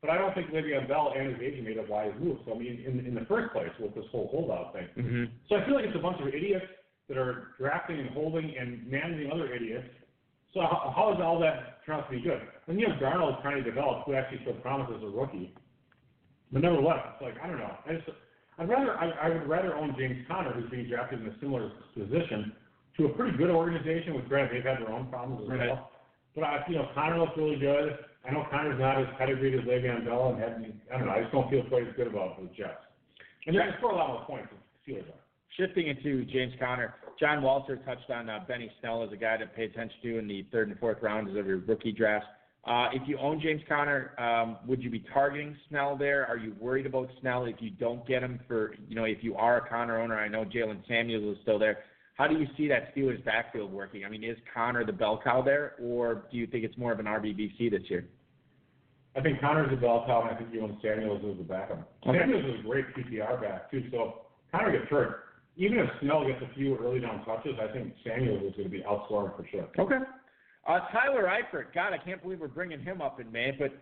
but 0.00 0.10
I 0.10 0.18
don't 0.18 0.34
think 0.34 0.50
Le'Veon 0.50 0.86
Bell 0.86 1.14
and 1.16 1.32
his 1.32 1.40
agent 1.42 1.64
made 1.64 1.78
a 1.78 1.90
wise 1.90 2.12
move. 2.20 2.38
So 2.44 2.54
I 2.54 2.58
mean, 2.58 2.84
in 2.86 3.06
in 3.06 3.14
the 3.14 3.24
first 3.26 3.52
place, 3.52 3.70
with 3.80 3.94
this 3.94 4.04
whole 4.12 4.28
holdout 4.30 4.72
thing. 4.72 4.88
Mm-hmm. 4.96 5.24
So 5.48 5.56
I 5.56 5.64
feel 5.64 5.74
like 5.74 5.86
it's 5.86 5.96
a 5.96 6.02
bunch 6.02 6.20
of 6.20 6.28
idiots 6.28 6.66
that 7.08 7.16
are 7.16 7.48
drafting 7.58 7.98
and 7.98 8.10
holding 8.10 8.54
and 8.58 8.86
managing 8.86 9.32
other 9.32 9.52
idiots. 9.52 9.88
So 10.54 10.60
how, 10.60 10.92
how 10.94 11.12
is 11.14 11.20
all 11.22 11.40
that 11.40 11.84
turn 11.84 11.96
out 11.96 12.10
to 12.10 12.16
be 12.16 12.22
good? 12.22 12.40
When 12.66 12.78
you 12.78 12.86
have 12.88 13.00
Darnold 13.00 13.42
trying 13.42 13.62
to 13.62 13.68
develop, 13.68 14.04
who 14.04 14.14
actually 14.14 14.40
showed 14.44 14.62
promise 14.62 14.88
as 14.94 15.02
a 15.02 15.06
rookie, 15.06 15.54
but 16.52 16.62
nevertheless, 16.62 17.06
like 17.20 17.34
I 17.42 17.46
don't 17.46 17.58
know. 17.58 17.76
I 17.86 17.92
just 17.94 18.08
I'd 18.58 18.68
rather 18.68 18.96
I, 18.96 19.10
I 19.10 19.28
would 19.30 19.48
rather 19.48 19.74
own 19.74 19.94
James 19.98 20.24
Conner, 20.28 20.52
who's 20.52 20.70
being 20.70 20.88
drafted 20.88 21.20
in 21.20 21.26
a 21.28 21.38
similar 21.40 21.70
position, 21.94 22.52
to 22.96 23.06
a 23.06 23.08
pretty 23.10 23.36
good 23.36 23.50
organization. 23.50 24.14
With 24.14 24.28
granted, 24.28 24.56
they've 24.56 24.64
had 24.64 24.80
their 24.80 24.90
own 24.90 25.06
problems 25.08 25.42
as 25.44 25.58
Right. 25.58 25.68
well. 25.68 25.90
But 26.34 26.44
I, 26.44 26.64
you 26.68 26.76
know, 26.76 26.88
Conner 26.94 27.18
looks 27.18 27.32
really 27.36 27.58
good. 27.58 27.98
I 28.26 28.32
know 28.32 28.46
Conner's 28.50 28.78
not 28.78 29.00
as 29.00 29.06
pedigreed 29.18 29.54
as 29.54 29.60
Le'Veon 29.62 30.04
Bell, 30.04 30.30
and 30.34 30.38
had, 30.38 30.72
I 30.94 30.98
don't 30.98 31.06
know. 31.06 31.12
I 31.12 31.20
just 31.22 31.32
don't 31.32 31.48
feel 31.50 31.62
quite 31.68 31.86
as 31.86 31.94
good 31.96 32.06
about 32.08 32.40
the 32.40 32.48
Jets. 32.54 32.82
And 33.46 33.54
they're 33.56 33.62
going 33.62 33.72
to 33.72 33.78
score 33.78 33.92
a 33.92 33.96
lot 33.96 34.08
more 34.08 34.24
points 34.26 34.48
than 34.50 34.58
the 34.60 34.92
Steelers 35.00 35.08
are. 35.08 35.18
Shifting 35.56 35.86
into 35.88 36.24
James 36.26 36.52
Conner, 36.60 36.94
John 37.18 37.42
Walter 37.42 37.76
touched 37.78 38.10
on 38.10 38.28
uh, 38.28 38.40
Benny 38.46 38.70
Snell 38.80 39.02
as 39.02 39.10
a 39.12 39.16
guy 39.16 39.36
to 39.38 39.46
pay 39.46 39.64
attention 39.64 39.96
to 40.02 40.18
in 40.18 40.28
the 40.28 40.46
third 40.52 40.68
and 40.68 40.78
fourth 40.78 40.98
rounds 41.00 41.34
of 41.36 41.46
your 41.46 41.58
rookie 41.58 41.92
drafts. 41.92 42.28
Uh, 42.68 42.90
if 42.92 43.08
you 43.08 43.16
own 43.18 43.40
James 43.40 43.62
Conner, 43.66 44.12
um, 44.18 44.58
would 44.66 44.82
you 44.82 44.90
be 44.90 45.02
targeting 45.14 45.56
Snell 45.68 45.96
there? 45.96 46.26
Are 46.26 46.36
you 46.36 46.54
worried 46.60 46.84
about 46.84 47.08
Snell 47.20 47.46
if 47.46 47.56
you 47.60 47.70
don't 47.70 48.06
get 48.06 48.22
him 48.22 48.40
for, 48.46 48.74
you 48.88 48.94
know, 48.94 49.04
if 49.04 49.18
you 49.22 49.36
are 49.36 49.64
a 49.64 49.68
Conner 49.68 49.98
owner? 49.98 50.18
I 50.18 50.28
know 50.28 50.44
Jaylen 50.44 50.86
Samuels 50.86 51.36
is 51.36 51.42
still 51.42 51.58
there. 51.58 51.78
How 52.14 52.26
do 52.26 52.38
you 52.38 52.46
see 52.58 52.68
that 52.68 52.94
Steelers 52.94 53.24
backfield 53.24 53.72
working? 53.72 54.04
I 54.04 54.10
mean, 54.10 54.22
is 54.22 54.36
Conner 54.52 54.84
the 54.84 54.92
bell 54.92 55.18
cow 55.22 55.40
there, 55.40 55.76
or 55.80 56.24
do 56.30 56.36
you 56.36 56.46
think 56.46 56.64
it's 56.64 56.76
more 56.76 56.92
of 56.92 56.98
an 56.98 57.06
RBBC 57.06 57.70
this 57.70 57.82
year? 57.88 58.06
I 59.16 59.22
think 59.22 59.40
Conner's 59.40 59.72
a 59.72 59.76
bell 59.76 60.04
cow, 60.06 60.22
and 60.22 60.30
I 60.30 60.34
think 60.34 60.52
Jaylen 60.52 60.80
Samuels 60.82 61.24
is 61.24 61.38
the 61.38 61.44
backup. 61.44 61.90
Okay. 62.06 62.18
Samuels 62.18 62.44
is 62.44 62.60
a 62.60 62.68
great 62.68 62.84
PPR 62.94 63.40
back 63.40 63.70
too. 63.70 63.84
So 63.90 64.26
Conner 64.52 64.78
gets 64.78 64.90
hurt. 64.90 65.24
Even 65.56 65.78
if 65.78 65.88
Snell 66.02 66.26
gets 66.26 66.42
a 66.42 66.54
few 66.54 66.76
early 66.76 67.00
down 67.00 67.24
touches, 67.24 67.54
I 67.60 67.72
think 67.72 67.94
Samuels 68.04 68.42
is 68.42 68.52
going 68.52 68.64
to 68.64 68.68
be 68.68 68.82
outscoring 68.82 69.34
for 69.36 69.46
sure. 69.50 69.68
Okay. 69.78 69.98
Uh, 70.68 70.80
Tyler 70.92 71.26
Eifert, 71.28 71.72
God, 71.74 71.92
I 71.94 71.98
can't 71.98 72.22
believe 72.22 72.40
we're 72.40 72.48
bringing 72.48 72.80
him 72.80 73.00
up 73.00 73.20
in 73.20 73.32
May, 73.32 73.52
but 73.58 73.72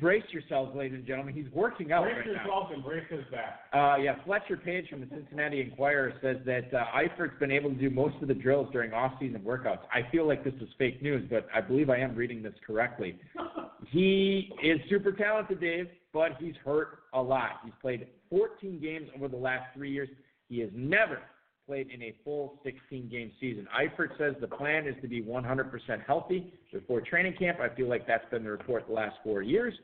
brace 0.00 0.24
yourselves, 0.30 0.74
ladies 0.74 0.94
and 0.94 1.06
gentlemen. 1.06 1.34
He's 1.34 1.52
working 1.52 1.92
out 1.92 2.04
Brace 2.04 2.16
right 2.16 2.26
now. 2.26 2.32
yourself 2.32 2.68
and 2.74 2.82
brace 2.82 3.04
his 3.10 3.24
back. 3.30 3.60
Uh, 3.72 3.96
yeah, 4.02 4.16
Fletcher 4.24 4.56
Page 4.56 4.88
from 4.88 5.00
the 5.00 5.06
Cincinnati 5.14 5.60
Enquirer 5.60 6.14
says 6.22 6.38
that 6.46 6.72
uh, 6.74 6.84
Eifert's 6.96 7.38
been 7.38 7.50
able 7.50 7.68
to 7.68 7.76
do 7.76 7.90
most 7.90 8.16
of 8.22 8.28
the 8.28 8.34
drills 8.34 8.68
during 8.72 8.92
off-season 8.94 9.42
workouts. 9.42 9.80
I 9.92 10.10
feel 10.10 10.26
like 10.26 10.42
this 10.42 10.54
is 10.54 10.68
fake 10.78 11.02
news, 11.02 11.28
but 11.30 11.46
I 11.54 11.60
believe 11.60 11.90
I 11.90 11.98
am 11.98 12.16
reading 12.16 12.42
this 12.42 12.54
correctly. 12.66 13.18
He 13.90 14.48
is 14.62 14.78
super 14.88 15.10
talented, 15.10 15.60
Dave, 15.60 15.88
but 16.12 16.36
he's 16.38 16.54
hurt 16.64 17.00
a 17.12 17.20
lot. 17.20 17.58
He's 17.64 17.74
played 17.82 18.06
14 18.30 18.78
games 18.80 19.08
over 19.16 19.26
the 19.26 19.36
last 19.36 19.64
three 19.74 19.90
years. 19.90 20.08
He 20.48 20.60
has 20.60 20.70
never 20.72 21.18
played 21.66 21.90
in 21.90 22.02
a 22.02 22.14
full 22.24 22.58
16-game 22.66 23.32
season. 23.40 23.66
Eifert 23.76 24.18
says 24.18 24.34
the 24.40 24.48
plan 24.48 24.86
is 24.86 24.94
to 25.02 25.08
be 25.08 25.22
100% 25.22 25.70
healthy 26.06 26.52
before 26.72 27.00
training 27.00 27.34
camp. 27.38 27.58
I 27.60 27.74
feel 27.74 27.88
like 27.88 28.06
that's 28.06 28.28
been 28.30 28.44
the 28.44 28.50
report 28.50 28.86
the 28.88 28.94
last 28.94 29.16
four 29.24 29.42
years. 29.42 29.74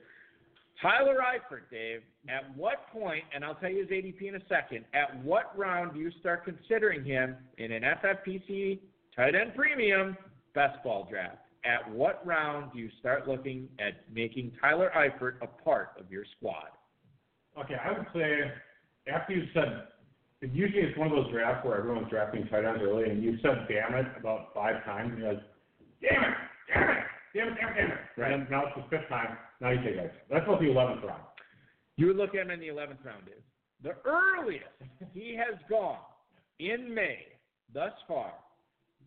Tyler 0.80 1.16
Eifert, 1.16 1.70
Dave, 1.70 2.02
at 2.28 2.56
what 2.56 2.88
point, 2.92 3.24
and 3.34 3.44
I'll 3.44 3.56
tell 3.56 3.70
you 3.70 3.80
his 3.80 3.88
ADP 3.88 4.28
in 4.28 4.36
a 4.36 4.40
second, 4.48 4.84
at 4.94 5.22
what 5.24 5.56
round 5.58 5.94
do 5.94 6.00
you 6.00 6.10
start 6.20 6.44
considering 6.44 7.04
him 7.04 7.36
in 7.58 7.72
an 7.72 7.82
FFPC 7.82 8.78
tight 9.16 9.34
end 9.34 9.54
premium 9.56 10.16
best 10.54 10.82
ball 10.84 11.06
draft? 11.10 11.38
At 11.64 11.90
what 11.92 12.24
round 12.24 12.72
do 12.72 12.78
you 12.78 12.88
start 13.00 13.26
looking 13.26 13.68
at 13.80 14.12
making 14.12 14.52
Tyler 14.60 14.92
Eifert 14.96 15.42
a 15.42 15.48
part 15.64 15.90
of 15.98 16.10
your 16.12 16.24
squad? 16.36 16.68
Okay, 17.60 17.74
I 17.74 17.92
would 17.92 18.06
say 18.14 18.52
after 19.12 19.32
you 19.32 19.44
said, 19.52 19.88
usually 20.42 20.82
it's 20.82 20.98
one 20.98 21.08
of 21.08 21.14
those 21.16 21.30
drafts 21.32 21.66
where 21.66 21.78
everyone's 21.78 22.10
drafting 22.10 22.46
tight 22.48 22.64
ends 22.64 22.80
early, 22.82 23.10
and 23.10 23.22
you 23.22 23.38
said 23.42 23.66
"damn 23.68 23.94
it" 23.94 24.06
about 24.18 24.54
five 24.54 24.84
times, 24.84 25.12
and 25.12 25.18
you're 25.22 25.32
like, 25.34 25.42
"Damn 26.02 26.24
it, 26.24 26.36
damn 26.72 26.90
it, 26.90 27.04
damn 27.34 27.48
it, 27.48 27.54
damn 27.60 27.68
it, 27.70 27.74
damn 27.76 27.90
it." 27.90 27.98
Right. 28.16 28.32
And 28.32 28.50
now 28.50 28.66
it's 28.66 28.76
the 28.76 28.84
fifth 28.96 29.08
time. 29.08 29.36
Now 29.60 29.70
you 29.70 29.82
take 29.82 29.96
guys. 29.96 30.10
That's 30.30 30.44
about 30.46 30.60
the 30.60 30.70
eleventh 30.70 31.04
round. 31.04 31.22
You 31.96 32.06
would 32.06 32.16
look 32.16 32.34
at 32.36 32.42
him 32.42 32.50
in 32.52 32.60
the 32.60 32.68
11th 32.68 33.04
round, 33.04 33.26
Dave. 33.26 33.42
The 33.82 33.96
earliest 34.08 34.66
he 35.12 35.34
has 35.34 35.58
gone 35.68 35.98
in 36.60 36.94
May 36.94 37.26
thus 37.74 37.90
far 38.06 38.32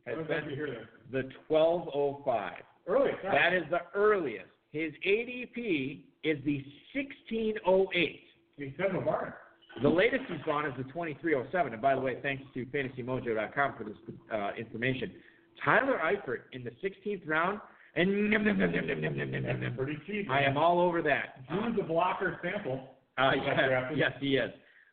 has 0.06 0.18
When 0.18 0.28
did 0.28 0.44
you 0.44 0.50
been 0.50 0.56
hear 0.56 0.68
this? 0.68 0.88
the 1.10 1.30
1205. 1.48 2.54
Early. 2.88 3.12
That 3.24 3.54
is 3.54 3.64
the 3.70 3.80
earliest. 3.96 4.50
His 4.74 4.92
ADP 5.08 6.02
is 6.26 6.38
the 6.44 6.66
1608. 6.94 8.20
He 8.58 8.74
said 8.78 8.94
Navarre. 8.94 9.38
The 9.82 9.90
latest 9.90 10.24
he's 10.28 10.42
gone 10.46 10.66
is 10.66 10.74
the 10.78 10.84
2307. 10.84 11.74
And 11.74 11.82
by 11.82 11.96
the 11.96 12.02
way, 12.02 12.18
thanks 12.22 12.44
to 12.54 12.66
fantasymojo.com 12.66 13.74
for 13.78 13.84
this 13.84 13.98
uh, 14.34 14.52
information. 14.58 15.12
Tyler 15.64 16.00
Eifert 16.04 16.42
in 16.54 16.64
the 16.64 16.72
16th 16.84 17.28
round. 17.28 17.60
And 17.96 18.10
pretty 19.76 19.98
cheap. 20.08 20.30
I 20.30 20.44
am 20.44 20.58
all 20.58 20.80
over 20.80 21.02
that. 21.02 21.46
Drew's 21.50 21.78
a 21.80 21.84
blocker 21.84 22.40
sample. 22.42 22.90
Uh, 23.18 23.32
yeah, 23.46 23.90
yes, 23.94 24.12
he 24.22 24.38
is. 24.38 24.52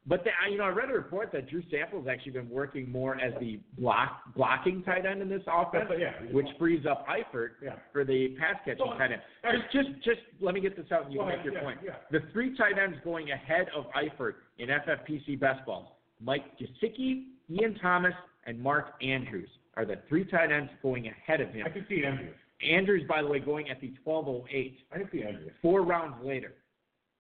But 0.09 0.25
the, 0.25 0.31
I- 0.43 0.49
you 0.51 0.57
know, 0.59 0.65
I 0.65 0.69
read 0.71 0.89
a 0.91 0.95
report 0.95 1.31
that 1.33 1.49
Drew 1.51 1.63
Sample's 1.71 2.07
actually 2.11 2.33
been 2.33 2.49
working 2.49 2.91
more 2.91 3.21
as 3.21 3.35
the 3.41 3.61
block 3.79 4.23
blocking 4.35 4.83
tight 4.83 5.05
end 5.05 5.21
in 5.21 5.29
this 5.29 5.43
offense, 5.47 5.91
yeah. 5.99 6.13
which 6.33 6.47
frees 6.59 6.87
up 6.87 7.07
Eifert 7.07 7.51
Yeah. 7.63 7.75
for 7.93 8.05
the 8.05 8.35
pass 8.41 8.57
catching 8.65 8.79
So, 8.85 8.97
tight 8.97 9.13
end. 9.13 9.23
Just, 9.45 9.73
just, 9.87 10.05
just 10.05 10.21
let 10.41 10.55
me 10.55 10.61
get 10.61 10.77
this 10.77 10.87
out 10.91 11.05
and 11.05 11.13
you 11.13 11.19
can 11.21 11.29
ahead, 11.29 11.39
make 11.45 11.45
your 11.45 11.55
yeah, 11.55 11.63
point. 11.63 11.79
The 12.11 12.21
three 12.33 12.57
tight 12.57 12.79
ends 12.83 12.97
going 13.05 13.31
ahead 13.33 13.67
of 13.77 13.85
Eifert 13.93 14.35
in 14.59 14.69
FFPC 14.71 15.39
best 15.39 15.65
balls, 15.67 15.89
Mike 16.21 16.45
Gesicki, 16.59 17.25
Ian 17.51 17.75
Thomas, 17.81 18.15
and 18.47 18.59
Mark 18.59 18.95
Andrews 19.03 19.51
are 19.77 19.85
the 19.85 19.97
three 20.09 20.25
tight 20.25 20.51
ends 20.51 20.71
going 20.83 21.09
ahead 21.09 21.43
of 21.43 21.51
him. 21.51 21.67
I 21.67 21.71
can 21.71 21.85
see 21.89 22.03
Andrews. 22.05 22.35
Andrews, 22.67 23.03
by 23.09 23.23
the 23.23 23.29
way, 23.29 23.39
going 23.41 23.69
at 23.69 23.81
the 23.81 23.93
1208. 24.05 24.79
I 24.91 24.99
can 24.99 25.09
see 25.13 25.23
Andrews. 25.23 25.53
Four 25.63 25.83
rounds 25.83 26.17
later, 26.25 26.55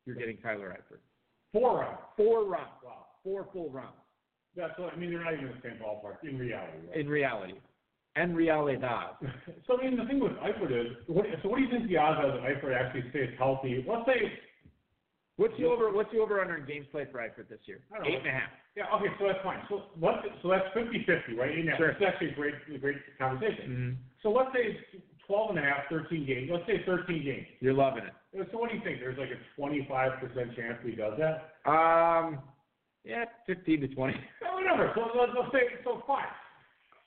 you're 0.06 0.16
getting 0.16 0.38
Tyler 0.38 0.70
Eifert. 0.76 0.98
Four 1.52 1.78
rounds. 1.80 1.98
Four 2.16 2.44
rounds. 2.44 2.70
Four 3.28 3.46
full 3.52 3.68
rounds. 3.68 3.92
That's 4.56 4.72
what, 4.78 4.94
I 4.94 4.96
mean, 4.96 5.10
they're 5.10 5.22
not 5.22 5.34
even 5.34 5.48
in 5.48 5.52
the 5.52 5.60
same 5.62 5.76
ballpark 5.76 6.24
in 6.26 6.38
reality. 6.38 6.78
Right? 6.88 6.96
In 6.98 7.08
reality. 7.10 7.54
En 8.16 8.34
realidad. 8.34 9.20
so 9.66 9.78
I 9.78 9.84
mean, 9.84 9.98
the 9.98 10.06
thing 10.06 10.18
with 10.18 10.32
Eifert 10.40 10.72
is, 10.72 10.96
what, 11.06 11.26
so 11.42 11.50
what 11.50 11.58
do 11.58 11.62
you 11.62 11.70
think 11.70 11.88
the 11.88 11.98
odds 11.98 12.18
are 12.24 12.32
that 12.32 12.40
Eifert 12.40 12.74
actually 12.74 13.04
stays 13.10 13.28
healthy? 13.36 13.84
Let's 13.86 14.06
say, 14.06 14.32
What's 15.36 15.54
the 15.56 15.66
over 15.66 15.92
what's 15.92 16.10
the 16.10 16.18
over 16.18 16.40
under 16.40 16.56
in 16.56 16.66
games 16.66 16.86
played 16.90 17.12
for 17.12 17.18
Eifert 17.18 17.48
this 17.48 17.60
year? 17.66 17.80
I 17.92 17.98
don't 17.98 18.08
know. 18.08 18.10
Eight 18.10 18.18
and 18.18 18.26
a 18.26 18.30
half. 18.32 18.50
yeah, 18.74 18.90
okay, 18.96 19.06
so 19.20 19.26
that's 19.28 19.38
fine. 19.44 19.60
So 19.68 19.82
what? 20.00 20.14
So 20.42 20.48
that's 20.48 20.66
50-50, 20.74 21.38
right? 21.38 21.52
Yeah, 21.62 21.76
Sure. 21.76 21.92
That's 21.92 22.02
actually 22.14 22.30
a 22.30 22.34
great, 22.34 22.54
a 22.74 22.78
great 22.78 22.96
conversation. 23.20 23.70
Mm-hmm. 23.70 23.90
So 24.24 24.30
let's 24.32 24.50
say 24.52 24.74
it's 24.74 25.04
12 25.28 25.50
and 25.50 25.58
a 25.60 25.62
half, 25.62 25.86
13 25.90 26.26
games. 26.26 26.50
Let's 26.50 26.66
say 26.66 26.82
13 26.84 27.22
games. 27.22 27.46
You're 27.60 27.74
loving 27.74 28.02
it. 28.02 28.48
So 28.50 28.58
what 28.58 28.70
do 28.70 28.76
you 28.76 28.82
think? 28.82 28.98
There's 28.98 29.16
like 29.18 29.30
a 29.30 29.60
25% 29.60 30.56
chance 30.56 30.78
he 30.82 30.96
does 30.96 31.14
that? 31.20 31.54
Um 31.70 32.40
yeah, 33.08 33.24
fifteen 33.46 33.80
to 33.80 33.88
twenty. 33.88 34.14
Oh, 34.44 34.54
whatever. 34.60 34.92
So 34.94 35.08
let's, 35.18 35.32
let's 35.34 35.50
so 35.84 36.02
fine. 36.06 36.24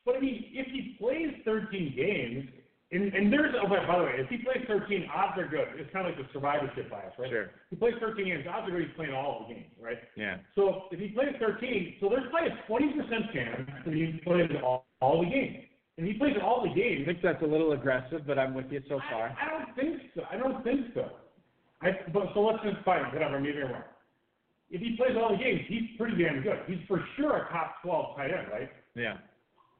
But 0.05 0.15
I 0.15 0.19
mean, 0.19 0.45
if 0.53 0.67
he 0.67 0.95
plays 0.99 1.29
13 1.45 1.93
games, 1.95 2.49
and, 2.91 3.13
and 3.13 3.31
there's 3.31 3.55
oh, 3.55 3.69
by 3.69 3.97
the 3.97 4.03
way, 4.03 4.15
if 4.17 4.27
he 4.27 4.37
plays 4.37 4.65
13, 4.67 5.07
odds 5.13 5.39
are 5.39 5.47
good. 5.47 5.79
It's 5.79 5.91
kind 5.93 6.07
of 6.07 6.11
like 6.11 6.19
the 6.19 6.27
survivorship 6.33 6.89
bias, 6.89 7.13
right? 7.17 7.29
Sure. 7.29 7.51
He 7.69 7.75
plays 7.77 7.93
13 8.01 8.25
games, 8.25 8.43
odds 8.49 8.67
are 8.67 8.71
good 8.71 8.83
he's 8.87 8.95
playing 8.95 9.13
all 9.13 9.45
the 9.47 9.53
games, 9.53 9.71
right? 9.79 9.97
Yeah. 10.17 10.37
So 10.55 10.89
if 10.91 10.99
he 10.99 11.09
plays 11.09 11.31
13, 11.39 11.97
so 12.01 12.09
there's 12.09 12.27
probably 12.29 12.51
a 12.51 12.59
20% 12.67 13.33
chance 13.33 13.69
that 13.85 13.93
he 13.93 14.19
plays 14.25 14.49
all, 14.63 14.87
all 14.99 15.23
the 15.23 15.29
games. 15.29 15.63
And 15.97 16.07
he 16.07 16.13
plays 16.13 16.35
all 16.43 16.63
the 16.63 16.73
games. 16.73 17.03
I 17.03 17.05
think 17.13 17.21
that's 17.21 17.43
a 17.43 17.45
little 17.45 17.73
aggressive, 17.73 18.25
but 18.25 18.39
I'm 18.39 18.53
with 18.53 18.71
you 18.71 18.81
so 18.89 18.99
far. 19.09 19.29
I, 19.29 19.45
I 19.45 19.49
don't 19.49 19.75
think 19.75 20.01
so. 20.15 20.21
I 20.31 20.37
don't 20.37 20.63
think 20.63 20.87
so. 20.95 21.05
I, 21.81 21.91
but 22.11 22.27
so 22.33 22.41
let's 22.41 22.63
just 22.63 22.83
fight. 22.83 23.13
Whatever, 23.13 23.39
maybe 23.39 23.61
I'm 23.61 23.71
wrong. 23.71 23.83
If 24.71 24.79
he 24.81 24.95
plays 24.95 25.11
all 25.21 25.35
the 25.37 25.43
games, 25.43 25.61
he's 25.67 25.83
pretty 25.97 26.21
damn 26.23 26.41
good. 26.41 26.59
He's 26.65 26.79
for 26.87 27.03
sure 27.17 27.35
a 27.45 27.49
top 27.51 27.75
12 27.83 28.15
tight 28.15 28.31
end, 28.31 28.47
right? 28.51 28.69
Yeah. 28.95 29.17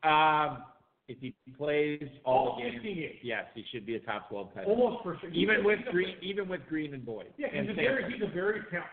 Um 0.03 0.63
if 1.07 1.17
he 1.19 1.33
plays 1.57 2.01
all 2.23 2.49
All 2.49 2.55
the 2.57 2.63
games, 2.63 2.75
16 2.75 2.95
games. 2.95 3.15
yes, 3.23 3.45
he 3.53 3.65
should 3.71 3.85
be 3.85 3.95
a 3.95 3.99
top 3.99 4.29
twelve 4.29 4.53
tight 4.53 4.61
end. 4.61 4.69
Almost 4.69 5.03
for 5.03 5.17
sure. 5.19 5.29
Even 5.31 5.55
He's- 5.55 5.65
with 5.65 5.79
he's 5.79 5.87
a- 5.87 5.91
Green 5.91 6.15
even 6.21 6.47
with 6.47 6.61
Green 6.69 6.93
and 6.93 7.05
Boyd. 7.05 7.33
Yeah, 7.37 7.47
and 7.53 7.67
he's 7.67 7.77
a 7.77 7.81
very, 7.81 8.13
he's 8.13 8.21
a 8.21 8.27
very 8.31 8.61
talented. 8.71 8.87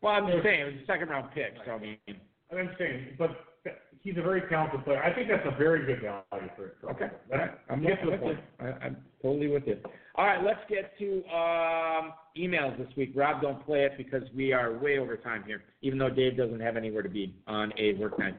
Well, 0.00 0.14
I'm 0.14 0.26
just 0.26 0.42
saying 0.42 0.60
it 0.60 0.64
was 0.64 0.74
a 0.82 0.86
second 0.86 1.08
round 1.10 1.30
pick, 1.32 1.54
so 1.64 1.72
I 1.72 1.78
mean 1.78 1.98
I'm 2.08 2.70
saying, 2.78 3.14
but 3.18 3.30
he's 4.00 4.16
a 4.16 4.22
very 4.22 4.42
talented 4.48 4.84
player. 4.84 5.02
I 5.02 5.14
think 5.14 5.28
that's 5.28 5.46
a 5.46 5.56
very 5.56 5.86
good 5.86 6.00
value 6.02 6.48
for. 6.56 6.72
for 6.80 6.90
Okay. 6.92 7.08
That's, 7.30 7.54
I'm 7.70 7.82
get 7.82 8.00
to 8.00 8.06
the 8.06 8.10
with 8.12 8.20
point. 8.20 8.38
I, 8.58 8.66
I'm 8.84 8.96
totally 9.22 9.46
with 9.48 9.62
you. 9.66 9.76
All 10.14 10.26
right, 10.26 10.44
let's 10.44 10.60
get 10.68 10.96
to 10.98 11.24
um, 11.34 12.12
emails 12.36 12.76
this 12.76 12.88
week. 12.96 13.12
Rob, 13.14 13.40
don't 13.40 13.64
play 13.64 13.84
it 13.84 13.92
because 13.96 14.22
we 14.36 14.52
are 14.52 14.76
way 14.76 14.98
over 14.98 15.16
time 15.16 15.42
here, 15.46 15.62
even 15.80 15.98
though 15.98 16.10
Dave 16.10 16.36
doesn't 16.36 16.60
have 16.60 16.76
anywhere 16.76 17.02
to 17.02 17.08
be 17.08 17.34
on 17.46 17.72
a 17.78 17.94
work 17.94 18.18
night. 18.18 18.34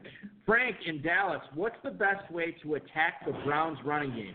Frank 0.46 0.76
in 0.86 1.02
Dallas, 1.02 1.40
what's 1.54 1.76
the 1.82 1.90
best 1.90 2.30
way 2.30 2.54
to 2.62 2.74
attack 2.74 3.26
the 3.26 3.32
Browns 3.44 3.78
running 3.84 4.14
game? 4.14 4.34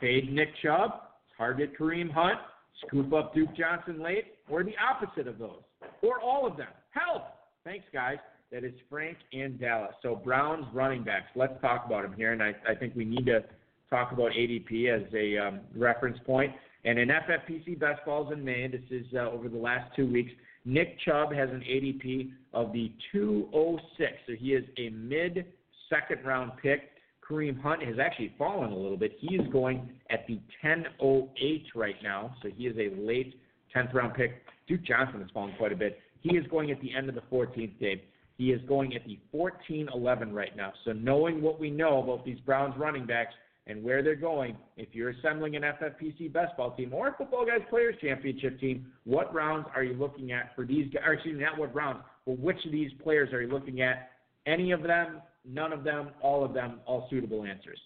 Fade 0.00 0.32
Nick 0.32 0.48
Chubb, 0.62 0.90
target 1.38 1.78
Kareem 1.78 2.10
Hunt, 2.10 2.40
scoop 2.86 3.12
up 3.12 3.34
Duke 3.34 3.54
Johnson 3.56 4.02
late, 4.02 4.24
or 4.48 4.64
the 4.64 4.74
opposite 4.82 5.28
of 5.28 5.38
those? 5.38 5.62
Or 6.02 6.20
all 6.20 6.44
of 6.44 6.56
them? 6.56 6.68
Help! 6.90 7.22
Thanks, 7.64 7.84
guys. 7.92 8.16
That 8.50 8.64
is 8.64 8.72
Frank 8.88 9.16
in 9.30 9.58
Dallas. 9.58 9.92
So 10.02 10.16
Browns 10.16 10.66
running 10.74 11.04
backs. 11.04 11.26
Let's 11.36 11.54
talk 11.60 11.86
about 11.86 12.02
them 12.02 12.14
here, 12.14 12.32
and 12.32 12.42
I, 12.42 12.52
I 12.68 12.74
think 12.74 12.96
we 12.96 13.04
need 13.04 13.26
to 13.26 13.44
talk 13.90 14.10
about 14.10 14.32
ADP 14.32 14.88
as 14.88 15.02
a 15.14 15.38
um, 15.38 15.60
reference 15.76 16.18
point. 16.26 16.52
And 16.84 16.98
in 16.98 17.08
FFPC 17.08 17.78
best 17.78 18.04
balls 18.04 18.32
in 18.32 18.44
May, 18.44 18.66
this 18.68 18.80
is 18.90 19.06
uh, 19.14 19.30
over 19.30 19.48
the 19.48 19.58
last 19.58 19.94
two 19.94 20.10
weeks. 20.10 20.32
Nick 20.64 20.98
Chubb 21.00 21.32
has 21.32 21.50
an 21.50 21.60
ADP 21.60 22.32
of 22.52 22.72
the 22.72 22.92
206, 23.12 24.12
so 24.26 24.32
he 24.38 24.52
is 24.52 24.64
a 24.78 24.90
mid 24.90 25.46
second 25.88 26.24
round 26.24 26.52
pick. 26.62 26.90
Kareem 27.28 27.60
Hunt 27.60 27.82
has 27.82 27.96
actually 27.98 28.34
fallen 28.36 28.72
a 28.72 28.76
little 28.76 28.96
bit. 28.96 29.16
He 29.20 29.36
is 29.36 29.46
going 29.52 29.90
at 30.10 30.26
the 30.26 30.40
1008 30.62 31.64
right 31.74 31.94
now, 32.02 32.34
so 32.42 32.48
he 32.54 32.66
is 32.66 32.76
a 32.76 32.94
late 33.00 33.40
10th 33.74 33.94
round 33.94 34.14
pick. 34.14 34.42
Duke 34.66 34.82
Johnson 34.82 35.20
has 35.20 35.30
fallen 35.32 35.54
quite 35.56 35.72
a 35.72 35.76
bit. 35.76 35.98
He 36.20 36.36
is 36.36 36.46
going 36.48 36.70
at 36.70 36.80
the 36.80 36.94
end 36.94 37.08
of 37.08 37.14
the 37.14 37.22
14th 37.32 37.78
day. 37.78 38.02
He 38.36 38.52
is 38.52 38.60
going 38.66 38.94
at 38.94 39.04
the 39.04 39.18
1411 39.30 40.32
right 40.32 40.56
now. 40.56 40.72
So 40.84 40.92
knowing 40.92 41.42
what 41.42 41.60
we 41.60 41.70
know 41.70 42.02
about 42.02 42.24
these 42.24 42.40
Browns 42.40 42.74
running 42.76 43.06
backs 43.06 43.34
and 43.66 43.82
where 43.82 44.02
they're 44.02 44.16
going, 44.16 44.56
if 44.76 44.88
you're 44.92 45.10
assembling 45.10 45.56
an 45.56 45.62
FFPC 45.62 46.32
best 46.32 46.56
ball 46.56 46.72
team 46.72 46.92
or 46.92 47.08
a 47.08 47.14
Football 47.16 47.46
Guys 47.46 47.60
Players 47.68 47.94
Championship 48.00 48.58
team, 48.58 48.86
what 49.04 49.32
rounds 49.34 49.66
are 49.74 49.84
you 49.84 49.94
looking 49.94 50.32
at 50.32 50.54
for 50.56 50.64
these 50.64 50.92
guys? 50.92 51.02
Or 51.06 51.12
excuse 51.14 51.36
me, 51.38 51.44
not 51.44 51.58
what 51.58 51.74
rounds, 51.74 52.00
but 52.26 52.38
which 52.38 52.64
of 52.64 52.72
these 52.72 52.90
players 53.02 53.32
are 53.32 53.42
you 53.42 53.48
looking 53.48 53.80
at? 53.82 54.10
Any 54.46 54.72
of 54.72 54.82
them, 54.82 55.20
none 55.44 55.72
of 55.72 55.84
them, 55.84 56.10
all 56.22 56.44
of 56.44 56.54
them, 56.54 56.80
all 56.86 57.06
suitable 57.10 57.44
answers. 57.44 57.78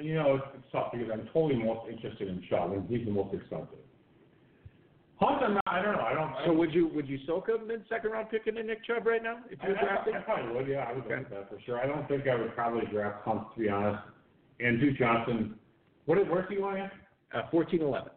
You 0.00 0.14
know, 0.14 0.36
it's, 0.36 0.44
it's 0.54 0.64
tough 0.72 0.92
because 0.92 1.08
I'm 1.12 1.28
totally 1.32 1.62
most 1.62 1.90
interested 1.90 2.28
in 2.28 2.42
Chubb, 2.48 2.72
and 2.72 2.88
he's 2.88 3.04
the 3.04 3.12
most 3.12 3.34
expensive. 3.34 3.76
Hunt, 5.20 5.42
I'm 5.42 5.54
not. 5.54 5.62
I 5.66 5.82
don't 5.82 5.92
know. 5.94 6.00
I 6.00 6.14
don't. 6.14 6.32
I 6.32 6.40
So 6.40 6.46
don't 6.46 6.58
would 6.58 6.72
you 6.74 6.88
would 6.94 7.06
you 7.08 7.18
soak 7.26 7.48
a 7.48 7.62
mid 7.64 7.84
second 7.88 8.10
round 8.10 8.30
pick 8.30 8.46
in 8.46 8.56
a 8.58 8.62
Nick 8.62 8.84
Chubb 8.84 9.06
right 9.06 9.22
now 9.22 9.38
if 9.50 9.58
you're 9.62 9.76
I, 9.78 9.82
drafting? 9.84 10.14
I 10.14 10.20
probably 10.20 10.56
would. 10.56 10.66
Yeah, 10.68 10.86
I 10.88 10.92
would 10.94 11.04
Okay. 11.04 11.22
that 11.30 11.48
for 11.50 11.60
sure. 11.64 11.78
I 11.78 11.86
don't 11.86 12.08
think 12.08 12.26
I 12.26 12.34
would 12.34 12.54
probably 12.54 12.86
draft 12.90 13.24
Hunt 13.24 13.46
to 13.54 13.60
be 13.60 13.68
honest. 13.68 14.02
And 14.60 14.80
Duke 14.80 14.96
Johnson. 14.98 15.54
What? 16.06 16.18
is- 16.18 16.26
Where's 16.28 16.48
he 16.48 16.56
going? 16.56 16.82
Uh, 16.82 17.42
1411. 17.50 18.10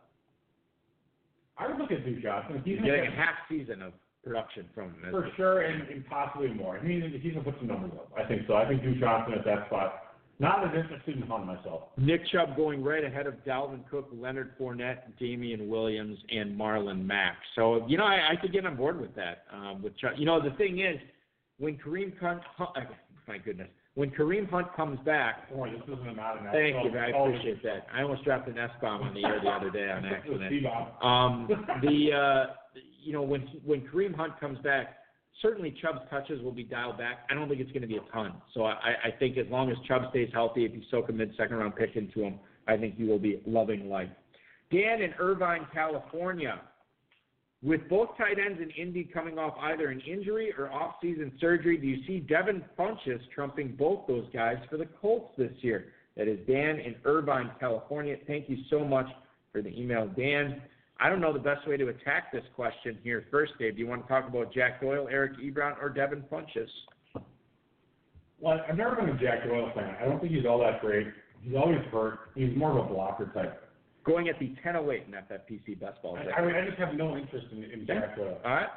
I 1.57 1.67
would 1.67 1.77
look 1.77 1.91
at 1.91 2.03
Duke 2.05 2.21
Johnson. 2.21 2.61
He's 2.65 2.79
getting 2.79 3.07
a 3.07 3.11
half 3.11 3.35
season 3.49 3.81
of 3.81 3.93
production 4.23 4.65
from 4.73 4.89
him. 5.01 5.11
for 5.11 5.29
sure, 5.37 5.61
and, 5.61 5.87
and 5.87 6.05
possibly 6.07 6.49
more. 6.49 6.77
I 6.79 6.83
mean, 6.83 7.17
he's 7.21 7.33
gonna 7.33 7.45
put 7.45 7.55
some 7.59 7.67
numbers 7.67 7.91
up. 7.93 8.11
I 8.17 8.27
think 8.27 8.41
so. 8.47 8.55
I 8.55 8.67
think 8.67 8.81
Duke 8.81 8.99
Johnson 8.99 9.33
at 9.37 9.45
that 9.45 9.67
spot. 9.67 10.01
Not 10.37 10.65
as 10.67 10.75
interested 10.77 11.15
in 11.15 11.21
Hunt 11.21 11.45
myself. 11.45 11.83
Nick 11.95 12.27
Chubb 12.27 12.57
going 12.57 12.83
right 12.83 13.05
ahead 13.05 13.25
of 13.25 13.35
Dalvin 13.45 13.87
Cook, 13.89 14.09
Leonard 14.11 14.57
Fournette, 14.59 15.17
Damien 15.17 15.69
Williams, 15.69 16.17
and 16.29 16.59
Marlon 16.59 17.05
Mack. 17.05 17.37
So 17.55 17.85
you 17.87 17.97
know, 17.97 18.03
I, 18.03 18.31
I 18.33 18.35
could 18.35 18.51
get 18.51 18.65
on 18.65 18.75
board 18.75 18.99
with 18.99 19.15
that. 19.15 19.43
Um, 19.53 19.81
with 19.81 19.97
Chubb, 19.97 20.13
you 20.17 20.25
know, 20.25 20.41
the 20.41 20.53
thing 20.57 20.79
is, 20.79 20.97
when 21.57 21.77
Kareem 21.77 22.17
Hunt, 22.19 22.41
uh, 22.59 22.65
my 23.29 23.37
goodness, 23.37 23.69
when 23.95 24.11
Kareem 24.11 24.49
Hunt 24.49 24.67
comes 24.75 24.99
back, 25.05 25.49
worry, 25.51 25.71
this 25.71 25.81
isn't 25.83 26.17
not 26.17 26.39
an 26.39 26.47
thank 26.51 26.75
you, 26.83 26.99
I 26.99 27.07
appreciate 27.07 27.63
that. 27.63 27.87
I 27.93 28.01
almost 28.01 28.25
dropped 28.25 28.47
an 28.49 28.57
S 28.57 28.69
bomb 28.81 29.01
on 29.01 29.13
the 29.13 29.23
air 29.23 29.39
the 29.41 29.49
other 29.49 29.69
day 29.69 29.89
on 29.89 30.05
accident. 30.05 30.65
Um, 31.01 31.47
the 31.81 32.11
uh, 32.13 32.53
you 33.03 33.13
know 33.13 33.21
when 33.21 33.41
he, 33.47 33.61
when 33.63 33.81
Kareem 33.81 34.13
Hunt 34.13 34.37
comes 34.39 34.59
back, 34.59 34.97
certainly 35.41 35.73
Chubb's 35.81 36.01
touches 36.09 36.41
will 36.43 36.51
be 36.51 36.63
dialed 36.63 36.97
back. 36.97 37.19
I 37.29 37.33
don't 37.33 37.47
think 37.47 37.61
it's 37.61 37.71
going 37.71 37.83
to 37.83 37.87
be 37.87 37.97
a 37.97 38.11
ton. 38.11 38.33
So 38.53 38.65
I, 38.65 38.95
I 39.05 39.11
think 39.17 39.37
as 39.37 39.45
long 39.49 39.71
as 39.71 39.77
Chubb 39.87 40.03
stays 40.09 40.29
healthy, 40.33 40.65
if 40.65 40.73
you 40.73 40.81
soak 40.91 41.07
a 41.07 41.13
mid 41.13 41.31
second 41.37 41.55
round 41.55 41.77
pick 41.77 41.95
into 41.95 42.21
him, 42.21 42.39
I 42.67 42.75
think 42.75 42.95
you 42.97 43.07
will 43.07 43.19
be 43.19 43.41
loving 43.45 43.89
life. 43.89 44.09
Dan 44.71 45.01
in 45.01 45.13
Irvine, 45.19 45.67
California. 45.73 46.59
With 47.65 47.89
both 47.89 48.09
tight 48.15 48.37
ends 48.37 48.61
in 48.61 48.69
Indy 48.69 49.09
coming 49.11 49.39
off 49.39 49.55
either 49.59 49.87
an 49.87 49.99
injury 50.01 50.53
or 50.55 50.71
off-season 50.71 51.31
surgery, 51.41 51.77
do 51.77 51.87
you 51.87 52.05
see 52.05 52.19
Devin 52.19 52.63
Funchess 52.77 53.19
trumping 53.33 53.75
both 53.75 54.05
those 54.07 54.27
guys 54.31 54.57
for 54.69 54.77
the 54.77 54.85
Colts 55.01 55.31
this 55.35 55.51
year? 55.61 55.87
That 56.15 56.27
is 56.27 56.37
Dan 56.45 56.79
in 56.79 56.93
Irvine, 57.05 57.49
California. 57.59 58.17
Thank 58.27 58.49
you 58.49 58.57
so 58.69 58.85
much 58.85 59.07
for 59.51 59.63
the 59.63 59.69
email, 59.69 60.07
Dan. 60.15 60.61
I 60.99 61.09
don't 61.09 61.19
know 61.19 61.33
the 61.33 61.39
best 61.39 61.67
way 61.67 61.75
to 61.75 61.87
attack 61.87 62.31
this 62.31 62.43
question 62.55 62.99
here. 63.03 63.25
First, 63.31 63.53
Dave, 63.57 63.73
do 63.73 63.79
you 63.79 63.87
want 63.87 64.03
to 64.03 64.07
talk 64.07 64.27
about 64.27 64.53
Jack 64.53 64.79
Doyle, 64.79 65.07
Eric 65.09 65.39
Ebron, 65.39 65.81
or 65.81 65.89
Devin 65.89 66.23
Funchess? 66.31 66.69
Well, 68.39 68.61
I've 68.69 68.77
never 68.77 68.95
been 68.95 69.09
a 69.09 69.17
Jack 69.17 69.43
Doyle 69.43 69.71
fan. 69.73 69.95
I 69.99 70.05
don't 70.05 70.19
think 70.21 70.33
he's 70.33 70.45
all 70.45 70.59
that 70.59 70.81
great. 70.81 71.07
He's 71.41 71.55
always 71.55 71.81
hurt. 71.91 72.19
He's 72.35 72.55
more 72.55 72.77
of 72.77 72.85
a 72.85 72.93
blocker 72.93 73.31
type. 73.33 73.64
Going 74.05 74.29
at 74.29 74.37
the 74.39 74.47
1008 74.63 75.03
in 75.07 75.13
FFPC 75.13 75.79
best 75.79 76.01
ball. 76.01 76.17
I, 76.17 76.39
I, 76.39 76.45
mean, 76.45 76.55
I 76.55 76.65
just 76.65 76.77
have 76.77 76.93
no 76.93 77.17
interest 77.17 77.47
in, 77.51 77.63
in 77.63 77.87
Jack 77.87 78.15
Doyle. 78.15 78.37
All 78.45 78.51
right. 78.51 78.67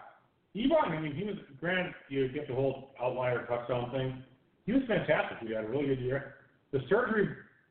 Ebron, 0.56 0.90
I 0.90 1.00
mean, 1.00 1.14
he 1.14 1.24
was, 1.24 1.36
granted, 1.60 1.92
you 2.08 2.28
get 2.28 2.48
the 2.48 2.54
whole 2.54 2.90
outlier 3.00 3.44
touchdown 3.46 3.90
thing. 3.92 4.22
He 4.64 4.72
was 4.72 4.82
fantastic. 4.88 5.46
He 5.46 5.54
had 5.54 5.64
a 5.64 5.68
really 5.68 5.86
good 5.86 6.00
year. 6.00 6.34
The 6.72 6.80
surgery 6.88 7.28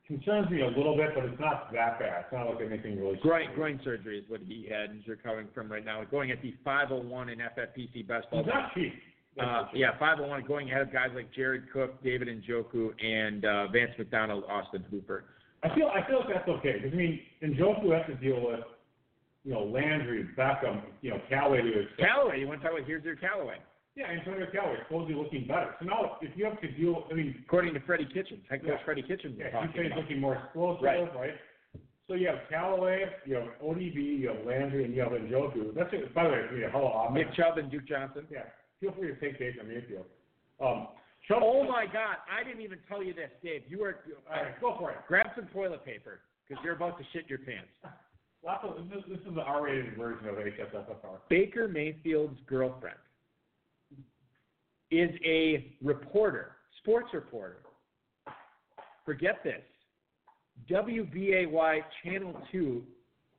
concerns 0.08 0.50
me 0.50 0.62
a 0.62 0.68
little 0.68 0.96
bit, 0.96 1.10
but 1.16 1.26
it's 1.26 1.40
not 1.40 1.72
that 1.74 2.00
bad. 2.00 2.26
It's 2.26 2.34
not 2.34 2.48
like 2.48 2.66
anything 2.66 3.00
really. 3.00 3.20
Groin, 3.22 3.50
groin 3.56 3.80
surgery 3.84 4.20
is 4.20 4.26
what 4.30 4.42
he 4.42 4.68
had. 4.70 4.92
and 4.92 5.00
He's 5.00 5.08
recovering 5.08 5.48
from 5.54 5.72
right 5.72 5.84
now. 5.84 6.04
Going 6.06 6.32
at 6.32 6.42
the 6.42 6.54
501 6.64 7.30
in 7.30 7.40
FFPC 7.40 8.08
best 8.08 8.30
ball. 8.32 8.44
He's 8.44 8.54
not 8.54 8.74
cheap. 8.74 8.94
Uh, 9.40 9.68
yeah, 9.74 9.92
501 10.00 10.46
going 10.48 10.70
ahead 10.70 10.82
of 10.82 10.92
guys 10.92 11.10
like 11.14 11.32
Jared 11.34 11.72
Cook, 11.72 12.02
David 12.04 12.28
Njoku, 12.28 12.90
and 13.04 13.46
uh, 13.46 13.68
Vance 13.68 13.92
McDonald, 13.98 14.44
Austin 14.50 14.84
Hooper. 14.90 15.26
I 15.64 15.74
feel 15.76 15.88
I 15.88 16.08
feel 16.08 16.20
like 16.20 16.30
that's 16.34 16.48
okay 16.50 16.74
because 16.78 16.94
I 16.94 16.96
mean, 16.96 17.20
Njoku 17.44 17.92
has 17.96 18.06
to 18.08 18.16
deal 18.16 18.46
with, 18.46 18.62
you 19.44 19.54
know, 19.54 19.64
Landry, 19.64 20.28
Beckham, 20.38 20.82
you 21.02 21.12
know, 21.12 21.22
Callaway 21.30 21.62
to 21.62 21.86
Callaway, 21.98 22.40
you 22.40 22.48
want 22.48 22.62
to 22.62 22.68
talk 22.68 22.78
about 22.78 22.88
here's 22.88 23.04
your 23.04 23.16
Callaway. 23.16 23.58
Yeah, 23.96 24.06
Antonio 24.08 24.46
Callaway 24.52 24.78
supposedly 24.88 25.16
looking 25.16 25.48
better. 25.48 25.74
So 25.80 25.86
now, 25.86 26.18
if 26.22 26.30
you 26.38 26.46
have 26.46 26.62
to 26.62 26.72
deal, 26.74 27.06
I 27.10 27.16
mean, 27.16 27.34
According 27.48 27.74
to 27.74 27.80
Freddie 27.82 28.06
Kitchens, 28.06 28.42
head 28.48 28.62
coach 28.62 28.78
Yeah. 28.78 28.86
Freddie 28.86 29.02
Kitchens 29.02 29.36
yeah, 29.40 29.66
he's 29.66 29.76
saying 29.76 29.92
looking 29.96 30.20
more 30.22 30.36
explosive, 30.36 30.84
Right. 30.84 31.16
right? 31.16 31.34
So 32.08 32.14
you 32.14 32.28
have 32.28 32.40
Callaway, 32.50 33.06
you 33.26 33.36
have 33.36 33.48
ODB, 33.62 33.96
you 34.20 34.30
have 34.30 34.46
Landry, 34.46 34.86
and 34.86 34.94
you 34.94 35.02
have 35.02 35.12
Njoku. 35.12 35.74
That's 35.74 35.90
it. 35.92 36.14
By 36.14 36.24
the 36.26 36.30
way, 36.30 36.38
it's 36.40 36.48
gonna 36.50 36.60
be 36.60 36.64
a 36.66 36.70
hell 36.70 36.86
of 36.94 37.12
a 37.12 37.14
Nick 37.18 37.34
Chubb 37.34 37.58
and 37.58 37.72
Duke 37.72 37.86
Johnson. 37.86 38.28
Yeah, 38.30 38.44
feel 38.80 38.92
free 38.94 39.08
to 39.08 39.16
take 39.20 39.40
Baker 39.40 39.64
Mayfield. 39.64 40.06
Um, 40.62 40.88
Chubb, 41.28 41.44
Oh 41.44 41.64
my 41.68 41.86
God! 41.86 42.18
I 42.32 42.44
didn't 42.44 42.62
even 42.62 42.80
tell 42.88 43.04
you 43.04 43.14
this, 43.14 43.30
Dave. 43.44 43.64
You 43.68 43.80
were 43.80 43.99
All 44.32 44.44
right, 44.44 44.62
go 44.62 44.76
for 44.80 44.91
it. 44.91 44.98
grab 45.08 45.28
some 45.36 45.48
toilet 45.48 45.84
paper 45.84 46.22
because 46.48 46.64
you're 46.64 46.76
about 46.76 46.98
to 46.98 47.06
shit 47.14 47.26
your 47.30 47.40
pants. 47.40 47.70
Lots 48.45 48.64
of, 48.64 48.90
this, 48.90 49.04
this 49.10 49.20
is 49.28 49.36
the 49.36 49.41
R-rated 49.41 49.98
version 49.98 50.30
of 50.30 50.36
HSFFR. 50.36 51.18
Baker 51.28 51.68
Mayfield's 51.68 52.40
girlfriend 52.48 52.95
is 54.91 55.10
a 55.26 55.76
reporter, 55.84 56.52
sports 56.80 57.10
reporter. 57.14 57.58
Forget 59.06 59.44
this. 59.44 59.62
WBAY 60.70 61.82
Channel 62.04 62.40
2 62.52 62.84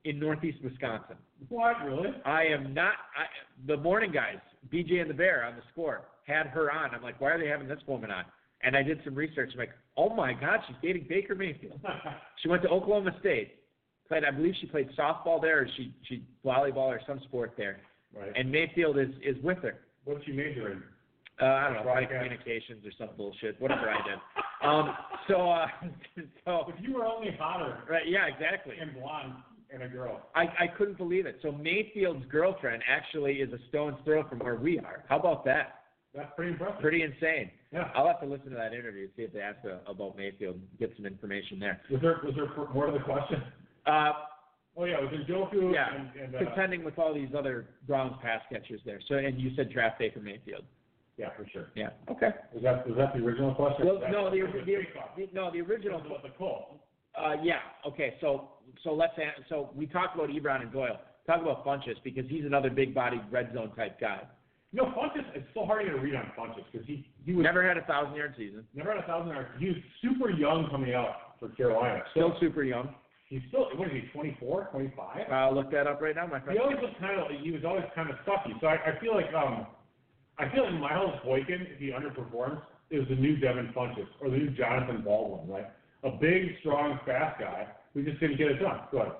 in 0.05 0.19
Northeast 0.19 0.59
Wisconsin. 0.63 1.15
What, 1.49 1.83
really? 1.85 2.09
I 2.25 2.43
am 2.45 2.73
not. 2.73 2.93
I, 3.17 3.25
the 3.67 3.77
morning 3.77 4.11
guys, 4.11 4.37
BJ 4.73 5.01
and 5.01 5.09
the 5.09 5.13
Bear 5.13 5.45
on 5.45 5.55
the 5.55 5.61
score, 5.71 6.01
had 6.25 6.47
her 6.47 6.71
on. 6.71 6.93
I'm 6.95 7.01
like, 7.01 7.19
why 7.19 7.31
are 7.31 7.39
they 7.39 7.47
having 7.47 7.67
this 7.67 7.79
woman 7.87 8.11
on? 8.11 8.23
And 8.61 8.75
I 8.75 8.83
did 8.83 8.99
some 9.05 9.15
research. 9.15 9.49
I'm 9.53 9.59
like, 9.59 9.71
oh 9.97 10.13
my 10.13 10.33
God, 10.33 10.59
she's 10.67 10.75
dating 10.81 11.05
Baker 11.09 11.35
Mayfield. 11.35 11.79
She 12.41 12.47
went 12.47 12.61
to 12.63 12.69
Oklahoma 12.69 13.11
State. 13.19 13.55
Played, 14.07 14.23
I 14.23 14.31
believe 14.31 14.53
she 14.61 14.67
played 14.67 14.89
softball 14.97 15.41
there, 15.41 15.59
or 15.59 15.67
she 15.77 15.93
she 16.07 16.23
volleyball 16.45 16.87
or 16.87 17.01
some 17.05 17.19
sport 17.25 17.53
there. 17.57 17.81
right. 18.17 18.31
And 18.35 18.49
Mayfield 18.51 18.97
is 18.97 19.09
is 19.21 19.35
with 19.43 19.57
her. 19.59 19.79
What's 20.05 20.23
she 20.25 20.31
major 20.31 20.71
in? 20.71 20.83
Uh, 21.41 21.45
I 21.45 21.63
don't 21.65 21.73
know, 21.75 21.83
probably 21.83 22.05
communications 22.07 22.85
or 22.85 22.91
some 22.97 23.09
bullshit, 23.15 23.59
whatever 23.61 23.89
I 23.89 23.97
did. 24.07 24.19
Um, 24.67 24.93
so 25.27 25.49
uh, 25.51 25.67
so 26.45 26.65
If 26.67 26.75
you 26.83 26.93
were 26.95 27.05
only 27.05 27.29
hotter 27.39 27.77
right, 27.89 28.07
yeah, 28.07 28.25
exactly. 28.27 28.75
and 28.81 28.93
blonde 28.93 29.33
and 29.73 29.83
a 29.83 29.87
girl. 29.87 30.21
I, 30.35 30.43
I 30.59 30.67
couldn't 30.77 30.97
believe 30.97 31.25
it. 31.25 31.37
So 31.41 31.51
Mayfield's 31.51 32.25
girlfriend 32.25 32.83
actually 32.89 33.35
is 33.35 33.51
a 33.53 33.59
stone's 33.69 33.97
throw 34.03 34.27
from 34.27 34.39
where 34.39 34.55
we 34.55 34.79
are. 34.79 35.03
How 35.07 35.19
about 35.19 35.45
that? 35.45 35.75
That's 36.15 36.31
pretty 36.35 36.53
impressive. 36.53 36.81
Pretty 36.81 37.03
insane. 37.03 37.51
Yeah. 37.71 37.89
I'll 37.95 38.07
have 38.07 38.19
to 38.21 38.25
listen 38.25 38.49
to 38.49 38.55
that 38.55 38.73
interview, 38.73 39.07
to 39.07 39.13
see 39.15 39.21
if 39.23 39.33
they 39.33 39.41
ask 39.41 39.59
uh, 39.63 39.89
about 39.89 40.17
Mayfield, 40.17 40.59
get 40.79 40.91
some 40.95 41.05
information 41.05 41.59
there. 41.59 41.81
Was 41.91 42.01
there 42.01 42.19
was 42.23 42.33
there 42.35 42.47
more 42.73 42.87
to 42.87 42.91
the 42.93 43.03
question? 43.03 43.43
Uh, 43.85 44.11
Oh 44.77 44.85
yeah, 44.85 44.99
was 45.01 45.11
Njoku 45.11 45.73
yeah, 45.73 45.87
and, 45.93 46.09
and 46.15 46.35
uh, 46.35 46.39
contending 46.39 46.85
with 46.85 46.97
all 46.97 47.13
these 47.13 47.29
other 47.37 47.67
Browns 47.85 48.13
pass 48.21 48.39
catchers 48.49 48.79
there. 48.85 49.01
So, 49.09 49.15
and 49.15 49.39
you 49.39 49.51
said 49.55 49.71
draft 49.71 49.99
day 49.99 50.09
for 50.09 50.19
Mayfield. 50.21 50.63
yeah, 51.17 51.29
for 51.35 51.45
sure. 51.51 51.67
Yeah. 51.75 51.89
Okay. 52.09 52.29
Was 52.53 52.63
that 52.63 52.87
was 52.87 52.95
that 52.97 53.13
the 53.13 53.19
original 53.19 53.53
question? 53.53 53.85
Well, 53.85 53.99
no, 54.09 54.31
the, 54.31 54.41
was 54.43 54.53
the, 54.65 54.75
the 55.17 55.27
no 55.33 55.51
the 55.51 55.59
original. 55.61 55.99
Was 56.01 56.21
the 56.23 56.29
call. 56.29 56.79
Uh, 57.19 57.35
yeah. 57.43 57.59
Okay. 57.87 58.15
So 58.21 58.49
so 58.83 58.93
let's 58.93 59.13
so 59.49 59.69
we 59.75 59.85
talked 59.85 60.15
about 60.15 60.29
Ebron 60.29 60.61
and 60.61 60.71
Doyle. 60.71 60.99
Talk 61.27 61.41
about 61.41 61.65
Funchess 61.65 61.95
because 62.03 62.25
he's 62.29 62.45
another 62.45 62.69
big 62.69 62.93
bodied 62.95 63.21
red 63.31 63.51
zone 63.53 63.71
type 63.75 63.99
guy. 63.99 64.21
You 64.71 64.81
know, 64.81 64.93
Funchess. 64.97 65.25
It's 65.35 65.47
so 65.53 65.65
hard 65.65 65.85
to 65.85 65.91
get 65.91 65.99
a 65.99 66.01
read 66.01 66.15
on 66.15 66.31
Funchess 66.37 66.63
because 66.71 66.87
he 66.87 67.07
he 67.25 67.33
was 67.33 67.43
Never 67.43 67.67
had 67.67 67.77
a 67.77 67.83
thousand 67.83 68.15
yard 68.15 68.33
season. 68.37 68.65
never 68.73 68.93
had 68.93 69.03
a 69.03 69.07
thousand 69.07 69.29
yards. 69.31 69.49
He 69.59 69.67
was 69.67 69.77
super 70.01 70.29
young 70.29 70.67
coming 70.69 70.93
out 70.93 71.37
for 71.39 71.49
Carolina. 71.49 72.01
Still 72.11 72.35
super 72.39 72.63
young. 72.63 72.93
He's 73.29 73.41
still 73.49 73.67
what 73.75 73.87
is 73.87 73.93
he? 73.93 74.09
24, 74.11 74.69
25? 74.71 75.31
I'll 75.31 75.53
look 75.53 75.69
that 75.71 75.85
up 75.85 76.01
right 76.01 76.15
now, 76.15 76.25
my 76.25 76.39
friend. 76.39 76.57
He 76.57 76.59
always 76.59 76.77
was 76.81 76.93
kind 76.99 77.19
of 77.19 77.27
he 77.43 77.51
was 77.51 77.61
always 77.65 77.85
kind 77.93 78.09
of 78.09 78.15
stucky. 78.23 78.53
So 78.59 78.67
I, 78.67 78.77
I 78.95 78.99
feel 78.99 79.13
like 79.15 79.31
um 79.33 79.67
I 80.39 80.49
feel 80.53 80.63
like 80.63 80.79
Miles 80.79 81.19
Boykin, 81.23 81.67
if 81.69 81.79
he 81.79 81.91
underperforms, 81.91 82.61
is 82.91 83.07
the 83.09 83.15
new 83.15 83.35
Devin 83.37 83.71
Funchess 83.75 84.07
or 84.21 84.29
the 84.29 84.37
new 84.37 84.49
Jonathan 84.51 85.01
Baldwin, 85.03 85.47
right? 85.47 85.67
A 86.03 86.11
big, 86.11 86.57
strong, 86.61 86.99
fast 87.05 87.39
guy 87.39 87.67
who 87.93 88.03
just 88.03 88.19
didn't 88.19 88.37
get 88.37 88.47
it 88.47 88.59
done. 88.59 88.81
Go 88.91 88.99
ahead. 88.99 89.13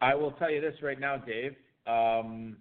I 0.00 0.14
will 0.14 0.32
tell 0.32 0.50
you 0.50 0.60
this 0.60 0.74
right 0.82 0.98
now, 1.00 1.16
Dave. 1.16 1.54
Um, 1.86 2.56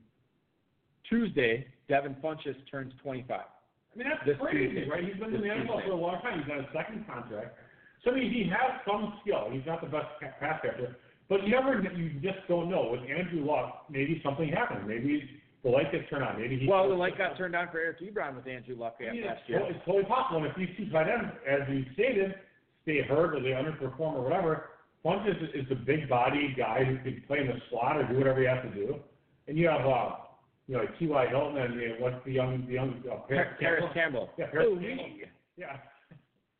Tuesday, 1.07 1.67
Devin 1.87 2.15
Funchess 2.23 2.55
turns 2.69 2.93
25. 3.03 3.39
I 3.39 3.97
mean 3.97 4.07
that's 4.07 4.25
This 4.25 4.37
crazy, 4.39 4.73
Tuesday. 4.73 4.89
right? 4.89 5.03
He's 5.03 5.15
been 5.17 5.33
in 5.33 5.41
This 5.41 5.41
the 5.41 5.47
NFL 5.47 5.65
Tuesday. 5.81 5.85
for 5.87 5.91
a 5.91 5.95
long 5.95 6.21
time. 6.21 6.39
He's 6.39 6.47
got 6.47 6.59
a 6.59 6.67
second 6.73 7.05
contract. 7.07 7.57
So 8.03 8.11
I 8.11 8.15
mean 8.15 8.31
he 8.31 8.43
has 8.49 8.79
some 8.87 9.13
skill. 9.21 9.49
He's 9.51 9.65
not 9.65 9.81
the 9.81 9.87
best 9.87 10.07
pa- 10.21 10.33
pass 10.39 10.61
catcher. 10.61 10.95
But 11.27 11.43
you 11.43 11.49
never 11.51 11.81
you 11.81 12.19
just 12.21 12.39
don't 12.47 12.69
know. 12.69 12.89
With 12.91 13.01
Andrew 13.09 13.45
Luck, 13.45 13.85
maybe 13.89 14.21
something 14.23 14.49
happened. 14.49 14.87
Maybe 14.87 15.27
the 15.63 15.69
light 15.69 15.91
gets 15.91 16.09
turned 16.09 16.23
on. 16.23 16.39
Maybe 16.39 16.57
he 16.59 16.67
Well, 16.67 16.87
the 16.87 16.95
light 16.95 17.17
got 17.17 17.35
turned 17.37 17.55
on 17.55 17.67
for 17.71 17.79
Eric 17.79 17.99
Ebron 18.01 18.35
with 18.35 18.47
Andrew 18.47 18.75
Luck 18.77 18.95
I 19.01 19.11
mean, 19.11 19.25
last 19.25 19.41
year. 19.47 19.59
it's 19.67 19.83
totally 19.85 20.05
possible. 20.05 20.37
And 20.37 20.47
if 20.47 20.55
these 20.55 20.69
two 20.77 20.89
tight 20.91 21.09
ends, 21.09 21.33
as 21.49 21.61
you 21.69 21.83
stated, 21.93 22.35
stay 22.89 23.01
hurt 23.07 23.35
or 23.35 23.39
they 23.41 23.49
underperform 23.49 24.13
or 24.15 24.21
whatever, 24.21 24.69
Funchess 25.05 25.41
is, 25.41 25.63
is 25.63 25.69
the 25.69 25.75
big 25.75 26.09
body 26.09 26.53
guy 26.57 26.83
who 26.83 26.97
can 26.97 27.23
play 27.27 27.39
in 27.39 27.47
the 27.47 27.53
slot 27.69 27.97
or 27.97 28.07
do 28.07 28.17
whatever 28.17 28.41
he 28.41 28.47
has 28.47 28.59
to 28.63 28.73
do. 28.73 28.95
And 29.47 29.57
you 29.57 29.67
have, 29.67 29.85
uh, 29.85 30.15
you 30.67 30.75
know, 30.75 30.81
like 30.81 30.99
T.Y. 30.99 31.27
Hilton 31.29 31.57
and 31.57 31.73
uh, 31.73 31.95
what's 31.99 32.23
the 32.25 32.33
young, 32.33 32.65
the 32.67 32.73
young, 32.73 33.01
uh, 33.09 33.15
Par- 33.27 33.57
Parris 33.59 33.85
Campbell. 33.93 34.29
Yeah, 34.37 34.47
Parris 34.51 34.67
Oh, 34.69 34.75
Campbell. 34.79 35.05
Yeah. 35.57 35.77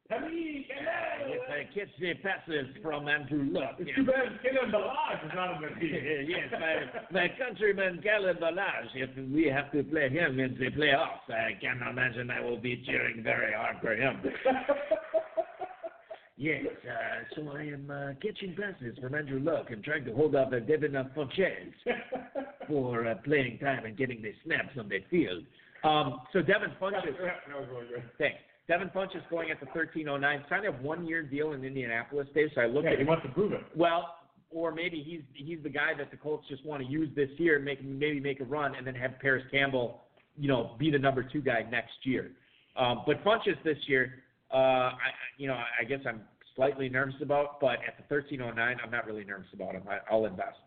Henry 0.10 0.66
Campbell. 0.70 1.36
If 1.36 1.50
I 1.52 1.74
catch 1.76 1.94
the 2.00 2.14
passes 2.24 2.68
from 2.82 3.08
Andrew 3.10 3.50
Luck. 3.52 3.76
It's 3.78 3.92
too 3.96 4.06
bad 4.06 4.40
Kalen 4.42 4.72
Ballage 4.72 5.26
is 5.26 5.32
not 5.36 5.50
on 5.50 5.62
the 5.62 5.68
team. 5.80 5.92
yes, 6.28 6.50
my, 6.52 7.20
my 7.22 7.28
countryman 7.38 8.02
Kalen 8.02 8.40
Ballage, 8.42 8.90
if 8.96 9.10
we 9.32 9.48
have 9.48 9.72
to 9.74 9.84
play 9.84 10.10
him 10.10 10.40
in 10.40 10.58
the 10.58 10.72
playoffs, 10.72 11.28
I 11.30 11.60
can 11.62 11.86
imagine 11.88 12.32
I 12.32 12.40
will 12.40 12.58
be 12.58 12.82
cheering 12.88 13.22
very 13.22 13.54
hard 13.54 13.76
for 13.82 13.94
him. 13.96 14.22
Yes, 16.42 16.64
uh, 16.88 17.36
so 17.36 17.52
I 17.54 17.64
am 17.64 17.92
uh, 17.92 18.14
catching 18.22 18.56
passes 18.56 18.98
from 19.02 19.14
Andrew 19.14 19.40
Luck 19.42 19.72
and 19.72 19.84
trying 19.84 20.06
to 20.06 20.14
hold 20.14 20.36
up 20.36 20.54
uh, 20.54 20.60
Devin 20.60 20.94
Funchess 21.14 21.74
for 22.66 23.06
uh, 23.06 23.16
playing 23.26 23.60
time 23.60 23.84
and 23.84 23.98
getting 23.98 24.22
the 24.22 24.32
snaps 24.46 24.70
on 24.80 24.88
the 24.88 25.00
field. 25.12 25.44
Um, 25.84 26.22
so 26.32 26.42
Devin 26.42 26.70
Funchess, 26.82 27.12
that 27.20 27.60
was 27.60 27.68
really 27.70 27.88
good. 27.90 28.04
thanks. 28.18 28.38
Devin 28.70 28.88
Funchess 28.96 29.22
going 29.30 29.52
at 29.52 29.60
the 29.60 29.66
1309, 29.66 30.46
signed 30.50 30.66
a 30.66 30.72
one-year 30.82 31.24
deal 31.24 31.52
in 31.52 31.66
Indianapolis, 31.66 32.28
Dave. 32.34 32.50
So 32.56 32.62
I 32.62 32.68
looked 32.68 32.86
Yeah, 32.86 32.92
at 32.94 33.00
he 33.00 33.04
wants 33.04 33.26
to 33.26 33.32
prove 33.34 33.52
it. 33.52 33.62
well, 33.76 34.16
or 34.50 34.72
maybe 34.72 35.04
he's 35.06 35.22
he's 35.34 35.62
the 35.62 35.70
guy 35.70 35.92
that 35.98 36.10
the 36.10 36.18
Colts 36.18 36.46
just 36.48 36.66
want 36.66 36.82
to 36.82 36.88
use 36.90 37.10
this 37.18 37.30
year, 37.38 37.60
make 37.60 37.84
maybe 37.84 38.22
make 38.22 38.40
a 38.40 38.46
run, 38.46 38.76
and 38.76 38.88
then 38.88 38.96
have 38.96 39.20
Parris 39.20 39.44
Campbell, 39.52 40.00
you 40.38 40.48
know, 40.48 40.76
be 40.80 40.90
the 40.90 40.98
number 41.00 41.22
two 41.22 41.42
guy 41.42 41.66
next 41.70 41.94
year. 42.04 42.32
Um, 42.78 43.02
but 43.06 43.22
Funchess 43.26 43.62
this 43.66 43.78
year, 43.88 44.24
uh, 44.54 44.58
I, 44.98 45.12
you 45.38 45.48
know, 45.48 45.56
I 45.56 45.84
guess 45.84 46.00
I'm 46.08 46.22
slightly 46.56 46.90
nervous 46.90 47.16
about, 47.22 47.60
but 47.60 47.80
at 47.88 47.98
the 47.98 48.14
1309, 48.14 48.78
I'm 48.84 48.92
not 48.92 49.06
really 49.06 49.24
nervous 49.24 49.48
about 49.54 49.74
him. 49.74 49.84
I, 49.90 50.00
I'll 50.12 50.26
invest. 50.26 50.58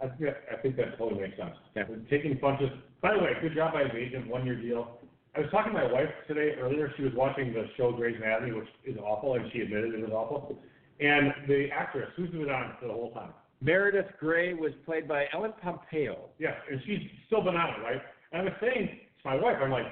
I 0.00 0.08
think 0.08 0.20
that, 0.20 0.36
I 0.52 0.62
think 0.62 0.76
that 0.76 0.98
totally 0.98 1.22
makes 1.22 1.36
sense. 1.36 1.54
Yeah. 1.76 1.84
Taking 2.10 2.36
Funchess. 2.38 2.70
By 3.00 3.14
the 3.14 3.22
way, 3.22 3.30
good 3.40 3.54
job 3.54 3.74
by 3.74 3.84
his 3.84 3.92
agent, 3.96 4.28
one 4.28 4.44
year 4.44 4.56
deal. 4.56 4.98
I 5.36 5.40
was 5.40 5.50
talking 5.50 5.72
to 5.72 5.78
my 5.78 5.92
wife 5.92 6.08
today 6.28 6.52
earlier. 6.60 6.92
She 6.96 7.02
was 7.02 7.12
watching 7.14 7.52
the 7.52 7.66
show 7.76 7.92
Grey's 7.92 8.16
Anatomy, 8.16 8.52
which 8.52 8.68
is 8.84 8.96
awful, 8.98 9.34
and 9.34 9.50
she 9.52 9.60
admitted 9.60 9.94
it 9.94 10.00
was 10.00 10.12
awful. 10.12 10.58
And 11.00 11.32
the 11.48 11.68
actress, 11.72 12.08
who's 12.16 12.30
been 12.30 12.48
on 12.50 12.76
for 12.80 12.86
the 12.86 12.92
whole 12.92 13.12
time? 13.12 13.30
Meredith 13.60 14.06
Grey 14.20 14.54
was 14.54 14.72
played 14.84 15.08
by 15.08 15.24
Ellen 15.32 15.52
Pompeo. 15.60 16.28
Yeah, 16.38 16.54
and 16.70 16.80
she's 16.86 17.00
still 17.26 17.42
been 17.42 17.56
on 17.56 17.80
it, 17.80 17.82
right? 17.82 18.00
And 18.32 18.42
I 18.42 18.44
was 18.44 18.52
saying 18.60 18.88
to 19.22 19.28
my 19.28 19.36
wife, 19.36 19.56
I'm 19.60 19.70
like, 19.70 19.86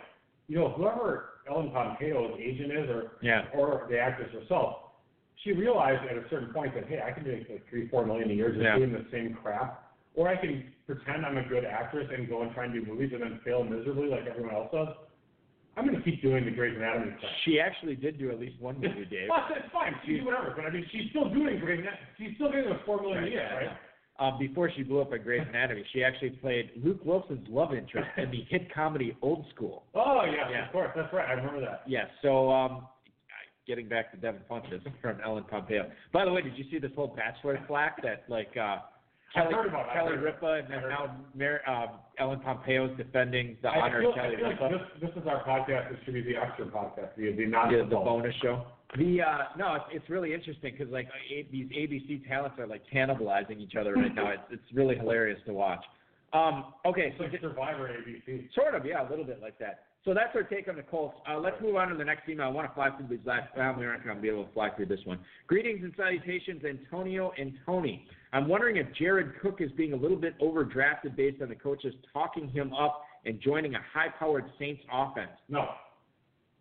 you 0.46 0.58
know, 0.58 0.68
whoever 0.68 1.31
Ellen 1.48 1.70
Pompeo's 1.70 2.38
agent 2.40 2.72
is, 2.72 2.88
or 2.90 3.12
Yeah. 3.20 3.46
or 3.54 3.86
the 3.90 3.98
actress 3.98 4.30
herself, 4.32 4.92
she 5.42 5.52
realized 5.52 6.04
at 6.08 6.16
a 6.16 6.28
certain 6.28 6.52
point 6.52 6.74
that 6.74 6.86
hey, 6.86 7.00
I 7.04 7.10
can 7.10 7.26
make 7.26 7.48
like 7.48 7.66
three, 7.68 7.88
four 7.88 8.06
million 8.06 8.30
a 8.30 8.34
year 8.34 8.50
just 8.50 8.62
Yeah. 8.62 8.76
doing 8.76 8.92
the 8.92 9.04
same 9.10 9.34
crap, 9.34 9.92
or 10.14 10.28
I 10.28 10.36
can 10.36 10.72
pretend 10.86 11.26
I'm 11.26 11.38
a 11.38 11.42
good 11.44 11.64
actress 11.64 12.08
and 12.14 12.28
go 12.28 12.42
and 12.42 12.52
try 12.54 12.64
and 12.64 12.72
do 12.72 12.84
movies 12.84 13.10
and 13.12 13.22
then 13.22 13.40
fail 13.44 13.64
miserably 13.64 14.08
like 14.08 14.26
everyone 14.26 14.54
else 14.54 14.70
does. 14.72 14.88
I'm 15.76 15.86
going 15.86 15.96
to 15.96 16.02
keep 16.04 16.20
doing 16.20 16.44
the 16.44 16.50
Grey's 16.50 16.76
Anatomy 16.76 17.16
stuff. 17.18 17.30
She 17.46 17.58
actually 17.58 17.96
did 17.96 18.18
do 18.18 18.30
at 18.30 18.38
least 18.38 18.60
one 18.60 18.74
movie, 18.78 19.06
Dave. 19.06 19.30
Well, 19.30 19.46
that's 19.48 19.70
fine. 19.72 19.94
She 20.04 20.20
whatever, 20.20 20.52
but 20.54 20.66
I 20.66 20.70
mean, 20.70 20.84
she's 20.92 21.08
still 21.10 21.30
doing 21.30 21.58
Grey's 21.60 21.80
Anatomy. 21.80 22.06
She's 22.18 22.34
still 22.36 22.52
getting 22.52 22.68
those 22.70 22.80
four 22.84 23.00
million 23.00 23.24
a 23.24 23.26
year, 23.28 23.40
Yeah, 23.40 23.54
right? 23.56 23.76
Um, 24.18 24.38
before 24.38 24.70
she 24.76 24.82
blew 24.82 25.00
up 25.00 25.12
at 25.12 25.24
Grey's 25.24 25.42
Anatomy, 25.48 25.84
she 25.92 26.04
actually 26.04 26.30
played 26.30 26.70
Luke 26.84 27.00
Wilson's 27.04 27.46
love 27.48 27.72
interest 27.74 28.08
in 28.18 28.30
the 28.30 28.44
hit 28.48 28.72
comedy 28.72 29.16
Old 29.22 29.46
School. 29.54 29.84
Oh 29.94 30.22
yeah, 30.26 30.50
Yeah. 30.50 30.66
of 30.66 30.72
course. 30.72 30.90
That's 30.94 31.12
right. 31.12 31.28
I 31.28 31.32
remember 31.32 31.60
that. 31.62 31.82
Yes. 31.86 32.06
So, 32.20 32.50
um, 32.52 32.86
getting 33.66 33.88
back 33.88 34.10
to 34.12 34.18
Devin 34.18 34.42
Funchess 34.50 34.82
from 35.00 35.18
Ellen 35.24 35.44
Pompeo. 35.48 35.90
By 36.12 36.24
the 36.24 36.32
way, 36.32 36.42
did 36.42 36.56
you 36.58 36.64
see 36.70 36.78
this 36.78 36.90
whole 36.94 37.08
Bachelor 37.16 37.58
flack 37.66 38.02
that 38.02 38.24
like 38.28 38.54
uh, 38.56 38.78
Kelly 39.34 39.54
about. 39.68 39.92
Kelly 39.94 40.16
Ripa 40.18 40.60
and 40.62 40.70
then 40.72 40.82
now 40.90 41.16
Mar- 41.34 41.62
um, 41.66 41.98
Ellen 42.18 42.40
Pompeo 42.40 42.90
is 42.90 42.96
defending 42.98 43.56
the 43.62 43.68
I 43.68 43.80
honor 43.80 44.00
feel, 44.00 44.10
of 44.10 44.14
Kelly 44.16 44.36
Ripa. 44.36 44.62
like 44.64 44.72
this, 44.72 44.80
this 45.08 45.22
is 45.22 45.26
our 45.28 45.42
podcast. 45.44 45.90
This 45.90 45.98
should 46.04 46.14
be 46.14 46.22
the 46.22 46.36
extra 46.36 46.66
podcast, 46.66 47.16
the, 47.16 47.30
the 47.32 47.46
the, 47.46 47.86
the 47.88 47.96
bonus 47.96 48.34
show. 48.42 48.66
The 48.96 49.22
uh 49.22 49.38
no, 49.56 49.74
it's, 49.74 49.84
it's 49.92 50.10
really 50.10 50.34
interesting 50.34 50.74
because 50.76 50.92
like 50.92 51.08
a, 51.30 51.46
these 51.50 51.66
ABC 51.68 52.28
talents 52.28 52.58
are 52.58 52.66
like 52.66 52.82
cannibalizing 52.92 53.58
each 53.60 53.74
other 53.74 53.94
right 53.94 54.14
now. 54.14 54.30
It's 54.30 54.42
it's 54.50 54.74
really 54.74 54.96
hilarious 54.96 55.40
to 55.46 55.52
watch. 55.52 55.82
Um, 56.32 56.72
okay, 56.86 57.08
It's 57.08 57.18
so 57.18 57.24
like 57.24 57.40
Survivor 57.40 57.88
ABC. 57.90 58.48
Sort 58.54 58.74
of, 58.74 58.86
yeah, 58.86 59.06
a 59.06 59.08
little 59.08 59.24
bit 59.24 59.40
like 59.42 59.58
that. 59.58 59.84
So 60.04 60.14
that's 60.14 60.34
our 60.34 60.42
take 60.42 60.66
on 60.66 60.76
the 60.76 60.82
Colts. 60.82 61.16
Uh, 61.30 61.38
let's 61.38 61.60
move 61.60 61.76
on 61.76 61.88
to 61.88 61.96
the 61.96 62.04
next 62.04 62.28
email. 62.28 62.46
I 62.46 62.50
want 62.50 62.68
to 62.68 62.74
fly 62.74 62.90
through 62.90 63.06
these 63.08 63.24
last. 63.24 63.50
Well, 63.56 63.74
we 63.78 63.86
aren't 63.86 64.02
going 64.02 64.16
to 64.16 64.22
be 64.22 64.28
able 64.28 64.46
to 64.46 64.52
fly 64.52 64.70
through 64.70 64.86
this 64.86 64.98
one. 65.04 65.20
Greetings 65.46 65.80
and 65.84 65.92
salutations, 65.96 66.62
Antonio 66.64 67.32
and 67.38 67.52
Tony. 67.64 68.06
I'm 68.32 68.48
wondering 68.48 68.78
if 68.78 68.86
Jared 68.98 69.38
Cook 69.40 69.60
is 69.60 69.70
being 69.72 69.92
a 69.92 69.96
little 69.96 70.16
bit 70.16 70.38
overdrafted 70.40 71.14
based 71.16 71.40
on 71.40 71.50
the 71.50 71.54
coaches 71.54 71.94
talking 72.12 72.48
him 72.48 72.72
up 72.72 73.04
and 73.24 73.40
joining 73.40 73.74
a 73.74 73.80
high-powered 73.92 74.44
Saints 74.58 74.82
offense. 74.92 75.30
No. 75.48 75.66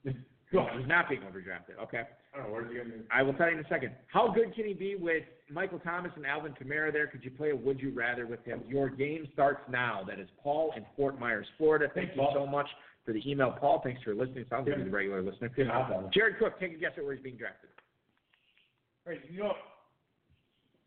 No, 0.03 0.13
he's 0.77 0.87
not 0.87 1.09
being 1.09 1.21
overdrafted. 1.21 1.81
Okay. 1.81 2.03
I 2.33 2.37
know, 2.39 2.45
where's 2.49 2.69
he 2.69 2.75
getting 2.77 2.93
I 3.11 3.23
will 3.23 3.33
tell 3.33 3.47
you 3.49 3.57
in 3.57 3.65
a 3.65 3.67
second. 3.67 3.91
How 4.07 4.31
good 4.31 4.55
can 4.55 4.65
he 4.65 4.73
be 4.73 4.95
with 4.95 5.23
Michael 5.51 5.79
Thomas 5.79 6.11
and 6.15 6.25
Alvin 6.25 6.53
Kamara 6.53 6.91
there? 6.93 7.07
Could 7.07 7.23
you 7.25 7.31
play 7.31 7.49
a 7.49 7.55
Would 7.55 7.81
You 7.81 7.91
Rather 7.91 8.25
with 8.25 8.43
him? 8.45 8.61
Your 8.67 8.89
game 8.89 9.27
starts 9.33 9.61
now. 9.69 10.03
That 10.07 10.19
is 10.19 10.29
Paul 10.41 10.71
in 10.77 10.85
Fort 10.95 11.19
Myers, 11.19 11.45
Florida. 11.57 11.87
Thank 11.93 12.09
Thanks, 12.09 12.15
you 12.15 12.21
Paul. 12.21 12.33
so 12.33 12.47
much 12.47 12.67
for 13.05 13.11
the 13.13 13.21
email, 13.29 13.51
Paul. 13.59 13.81
Thanks 13.83 14.01
for 14.03 14.15
listening. 14.15 14.45
Sounds 14.49 14.67
like 14.67 14.77
he's 14.77 14.87
a 14.87 14.89
regular 14.89 15.21
listener. 15.21 15.49
Jared 16.13 16.39
Cook, 16.39 16.57
take 16.59 16.73
a 16.73 16.77
guess 16.77 16.91
at 16.97 17.03
where 17.03 17.15
he's 17.15 17.23
being 17.23 17.37
drafted. 17.37 17.69
All 19.05 19.13
right, 19.13 19.21
you 19.29 19.39
know, 19.39 19.53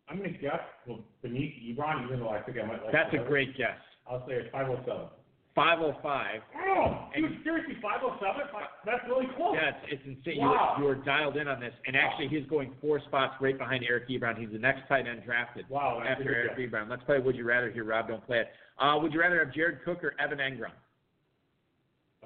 I'm 0.09 0.19
going 0.19 0.33
to 0.33 0.39
guess, 0.39 0.61
well, 0.87 1.01
beneath 1.23 1.53
Ebron, 1.62 2.07
even 2.07 2.21
though 2.21 2.29
I 2.29 2.41
think 2.41 2.59
I 2.59 2.66
might 2.66 2.83
like 2.85 2.93
That's 2.93 3.15
a 3.15 3.29
great 3.29 3.57
guess. 3.57 3.77
I'll 4.07 4.25
say 4.27 4.35
it's 4.35 4.53
507. 4.53 5.09
505. 5.55 6.40
Oh, 6.66 7.09
dude, 7.14 7.39
seriously, 7.44 7.76
507? 7.81 8.43
That's 8.85 9.01
really 9.09 9.26
close. 9.36 9.55
Yeah, 9.55 9.70
it's, 9.70 10.01
it's 10.02 10.18
insane. 10.18 10.40
Wow. 10.40 10.74
You, 10.76 10.82
you 10.82 10.89
were 10.89 10.97
dialed 10.97 11.36
in 11.36 11.47
on 11.47 11.60
this. 11.60 11.72
And 11.86 11.97
actually, 11.97 12.28
he's 12.28 12.47
going 12.47 12.72
four 12.81 13.01
spots 13.06 13.35
right 13.40 13.56
behind 13.56 13.85
Eric 13.89 14.09
Ebron. 14.09 14.36
He's 14.39 14.51
the 14.51 14.59
next 14.59 14.89
tight 14.89 15.06
end 15.06 15.22
drafted 15.24 15.66
Wow, 15.68 16.02
after 16.06 16.35
Eric 16.35 16.56
guess. 16.56 16.66
Ebron. 16.66 16.90
Let's 16.90 17.05
play 17.05 17.18
Would 17.20 17.36
You 17.36 17.44
Rather 17.44 17.70
here, 17.70 17.85
Rob. 17.85 18.09
Don't 18.09 18.24
play 18.26 18.39
it. 18.39 18.48
Uh, 18.78 18.98
would 19.01 19.12
you 19.12 19.20
rather 19.20 19.39
have 19.44 19.55
Jared 19.55 19.85
Cook 19.85 20.02
or 20.02 20.14
Evan 20.20 20.39
Engram? 20.39 20.72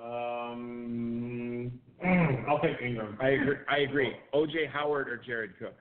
Um, 0.01 1.73
I'll 2.49 2.61
take 2.61 2.81
Engram. 2.81 3.21
I 3.21 3.31
agree. 3.31 3.57
I 3.69 3.79
agree. 3.79 4.13
O.J. 4.33 4.67
Howard 4.73 5.09
or 5.09 5.17
Jared 5.19 5.59
Cook? 5.59 5.75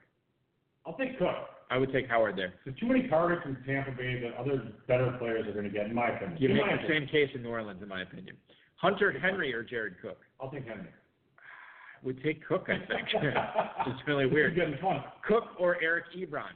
I'll 0.86 0.96
take 0.96 1.18
Cook. 1.18 1.34
I 1.70 1.76
would 1.76 1.92
take 1.92 2.08
Howard 2.08 2.36
there. 2.36 2.54
There's 2.64 2.78
too 2.78 2.86
many 2.86 3.08
targets 3.08 3.42
in 3.44 3.56
Tampa 3.66 3.90
Bay 3.92 4.20
that 4.22 4.34
other 4.40 4.72
better 4.86 5.14
players 5.18 5.46
are 5.46 5.52
going 5.52 5.64
to 5.64 5.70
get, 5.70 5.86
in 5.86 5.94
my 5.94 6.08
opinion. 6.08 6.38
You 6.40 6.48
In 6.48 6.56
make 6.56 6.64
the 6.66 6.74
opinion. 6.74 6.88
same 7.02 7.08
case 7.08 7.28
in 7.34 7.42
New 7.42 7.50
Orleans, 7.50 7.82
in 7.82 7.88
my 7.88 8.02
opinion. 8.02 8.36
Hunter 8.76 9.12
Henry 9.18 9.52
or 9.52 9.62
Jared 9.62 9.96
Cook? 10.00 10.18
I'll 10.40 10.50
take 10.50 10.66
Henry. 10.66 10.88
Would 12.04 12.22
take 12.22 12.46
Cook, 12.46 12.68
I 12.68 12.78
think. 12.86 13.08
it's 13.86 14.00
really 14.06 14.26
weird. 14.26 14.52
This 14.54 14.62
is 14.62 14.70
getting 14.70 14.80
fun. 14.80 15.02
Cook 15.26 15.44
or 15.58 15.76
Eric 15.82 16.04
Ebron? 16.16 16.52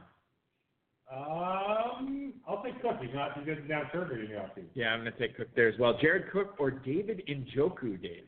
Um, 1.15 2.33
I'll 2.49 2.63
take 2.63 2.81
Cook. 2.81 2.97
He's 3.03 3.11
not. 3.13 3.39
He 3.39 3.45
doesn't 3.45 3.69
have 3.71 3.87
surgery 3.93 4.25
in 4.25 4.31
the 4.33 4.39
offseason. 4.39 4.69
Yeah, 4.75 4.91
I'm 4.95 5.01
going 5.01 5.13
to 5.13 5.19
take 5.19 5.37
Cook 5.37 5.49
there 5.55 5.69
as 5.69 5.79
well. 5.79 5.99
Jared 6.01 6.31
Cook 6.33 6.55
or 6.59 6.71
David 6.71 7.23
Njoku, 7.29 8.01
Dave? 8.01 8.25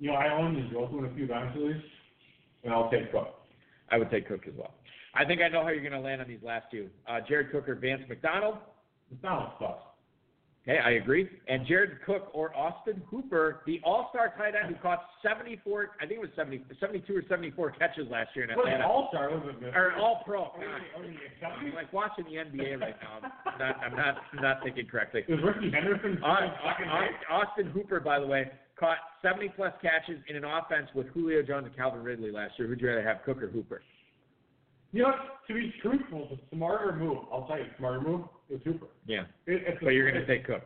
You 0.00 0.08
know, 0.10 0.14
I 0.14 0.32
own 0.32 0.56
Njoku 0.56 0.98
in 0.98 1.04
a 1.04 1.14
few 1.14 1.26
dynasty 1.26 1.60
leagues, 1.60 1.84
and 2.64 2.72
I'll 2.74 2.90
take 2.90 3.12
Cook. 3.12 3.28
I 3.90 3.98
would 3.98 4.10
take 4.10 4.28
Cook 4.28 4.46
as 4.46 4.54
well. 4.56 4.74
I 5.14 5.24
think 5.24 5.40
I 5.40 5.48
know 5.48 5.62
how 5.62 5.68
you're 5.68 5.80
going 5.80 5.92
to 5.92 6.00
land 6.00 6.20
on 6.20 6.28
these 6.28 6.42
last 6.42 6.66
two. 6.70 6.88
Uh, 7.08 7.18
Jared 7.26 7.52
Cook 7.52 7.68
or 7.68 7.76
Vance 7.76 8.02
McDonald? 8.08 8.56
Not 9.22 9.54
stuff. 9.56 9.76
Okay, 10.66 10.78
I 10.78 10.92
agree. 10.92 11.28
And 11.46 11.66
Jared 11.66 11.98
Cook 12.06 12.30
or 12.32 12.56
Austin 12.56 13.02
Hooper, 13.10 13.60
the 13.66 13.80
all-star 13.84 14.32
tight 14.38 14.54
end 14.54 14.74
who 14.74 14.80
caught 14.80 15.04
74, 15.22 15.90
I 16.00 16.06
think 16.06 16.12
it 16.12 16.20
was 16.20 16.30
70, 16.34 16.64
72 16.80 17.14
or 17.14 17.22
74 17.28 17.72
catches 17.72 18.08
last 18.10 18.30
year 18.34 18.46
in 18.46 18.50
Atlanta. 18.50 18.86
all-star, 18.86 19.30
wasn't 19.30 19.62
it? 19.62 19.76
or 19.76 19.92
all-pro. 19.96 20.52
I'm 20.56 21.74
like 21.74 21.92
watching 21.92 22.24
the 22.24 22.36
NBA 22.36 22.80
right 22.80 22.96
now. 23.02 23.30
I'm 23.44 23.58
not, 23.58 23.76
I'm 23.84 23.94
not, 23.94 24.14
I'm 24.32 24.42
not 24.42 24.62
thinking 24.64 24.86
correctly. 24.86 25.22
Is 25.28 25.38
Ricky 25.44 25.70
Henderson 25.70 26.18
second 26.66 26.88
Austin 27.30 27.66
Hooper, 27.66 28.00
by 28.00 28.18
the 28.18 28.26
way, 28.26 28.50
caught 28.78 28.98
70 29.22 29.50
plus 29.56 29.72
catches 29.80 30.20
in 30.28 30.36
an 30.36 30.44
offense 30.44 30.88
with 30.94 31.06
Julio 31.08 31.42
Jones 31.42 31.66
and 31.66 31.76
Calvin 31.76 32.02
Ridley 32.02 32.30
last 32.30 32.54
year. 32.58 32.68
Who'd 32.68 32.80
you 32.80 32.88
rather 32.88 33.06
have, 33.06 33.18
Cook 33.24 33.42
or 33.42 33.48
Hooper? 33.48 33.82
You 34.92 35.02
know, 35.02 35.12
to 35.48 35.54
be 35.54 35.72
truthful, 35.82 36.28
the 36.30 36.56
smarter 36.56 36.92
move, 36.96 37.18
I'll 37.32 37.46
tell 37.46 37.58
you, 37.58 37.64
the 37.64 37.70
smarter 37.78 38.00
move 38.00 38.22
is 38.48 38.60
Hooper. 38.64 38.86
Yeah, 39.06 39.22
It, 39.46 39.62
it's 39.66 39.78
but 39.82 39.90
you're 39.90 40.10
going 40.10 40.24
to 40.24 40.26
take 40.26 40.46
Cook. 40.46 40.62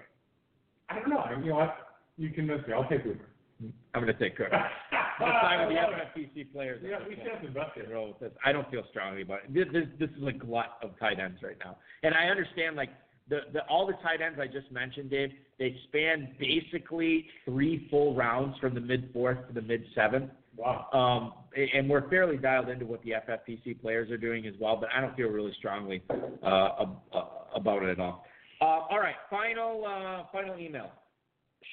I 0.90 1.01
don't 1.01 1.10
know. 1.10 1.24
You 1.43 1.51
know 1.51 1.56
what? 1.56 1.76
You 2.16 2.30
convince 2.30 2.66
me. 2.66 2.74
I'll 2.74 2.89
take 2.89 3.02
Hooper. 3.02 3.24
I'm 3.94 4.02
going 4.02 4.06
to 4.06 4.18
take 4.18 4.36
Cook. 4.36 4.52
I'm 4.52 4.60
going 5.18 5.32
to 5.32 5.40
side 5.40 5.66
with 5.66 5.76
the 5.76 6.20
FFPC 6.20 6.52
players. 6.52 6.82
Yeah, 6.85 6.98
we 7.09 7.16
should 7.16 7.32
have 7.32 7.44
invested. 7.44 7.90
roll 7.90 8.09
with 8.09 8.20
this. 8.20 8.32
I 8.44 8.52
don't 8.52 8.70
feel 8.70 8.82
strongly 8.90 9.22
about 9.22 9.40
it. 9.44 9.55
This, 9.55 9.66
this, 9.72 9.85
this 9.98 10.10
is 10.16 10.26
a 10.26 10.32
glut 10.32 10.78
of 10.82 10.98
tight 10.98 11.18
ends 11.18 11.40
right 11.43 11.56
now, 11.64 11.76
and 12.02 12.14
I 12.14 12.26
understand 12.26 12.76
like 12.76 12.90
the, 13.28 13.40
the 13.52 13.60
all 13.66 13.86
the 13.86 13.94
tight 14.02 14.20
ends 14.20 14.39
I 14.40 14.47
just 14.47 14.70
mentioned, 14.70 15.10
Dave. 15.10 15.30
They 15.59 15.76
span 15.89 16.28
basically 16.39 17.26
three 17.44 17.89
full 17.90 18.14
rounds 18.14 18.56
from 18.59 18.74
the 18.74 18.80
mid 18.80 19.10
fourth 19.12 19.47
to 19.48 19.52
the 19.52 19.62
mid 19.62 19.85
seventh. 19.94 20.30
Wow. 20.56 20.86
Um, 20.93 21.60
and 21.74 21.89
we're 21.89 22.09
fairly 22.09 22.36
dialed 22.36 22.68
into 22.68 22.85
what 22.85 23.02
the 23.02 23.12
FFPC 23.12 23.80
players 23.80 24.10
are 24.10 24.16
doing 24.16 24.47
as 24.47 24.55
well, 24.60 24.76
but 24.76 24.89
I 24.94 25.01
don't 25.01 25.16
feel 25.16 25.28
really 25.28 25.52
strongly 25.59 26.02
uh, 26.43 26.47
uh, 26.47 27.24
about 27.55 27.82
it 27.82 27.90
at 27.90 28.01
all. 28.01 28.24
Uh, 28.60 28.64
all 28.90 28.98
right, 28.98 29.14
final 29.30 29.85
uh, 29.86 30.24
final 30.32 30.59
email. 30.59 30.90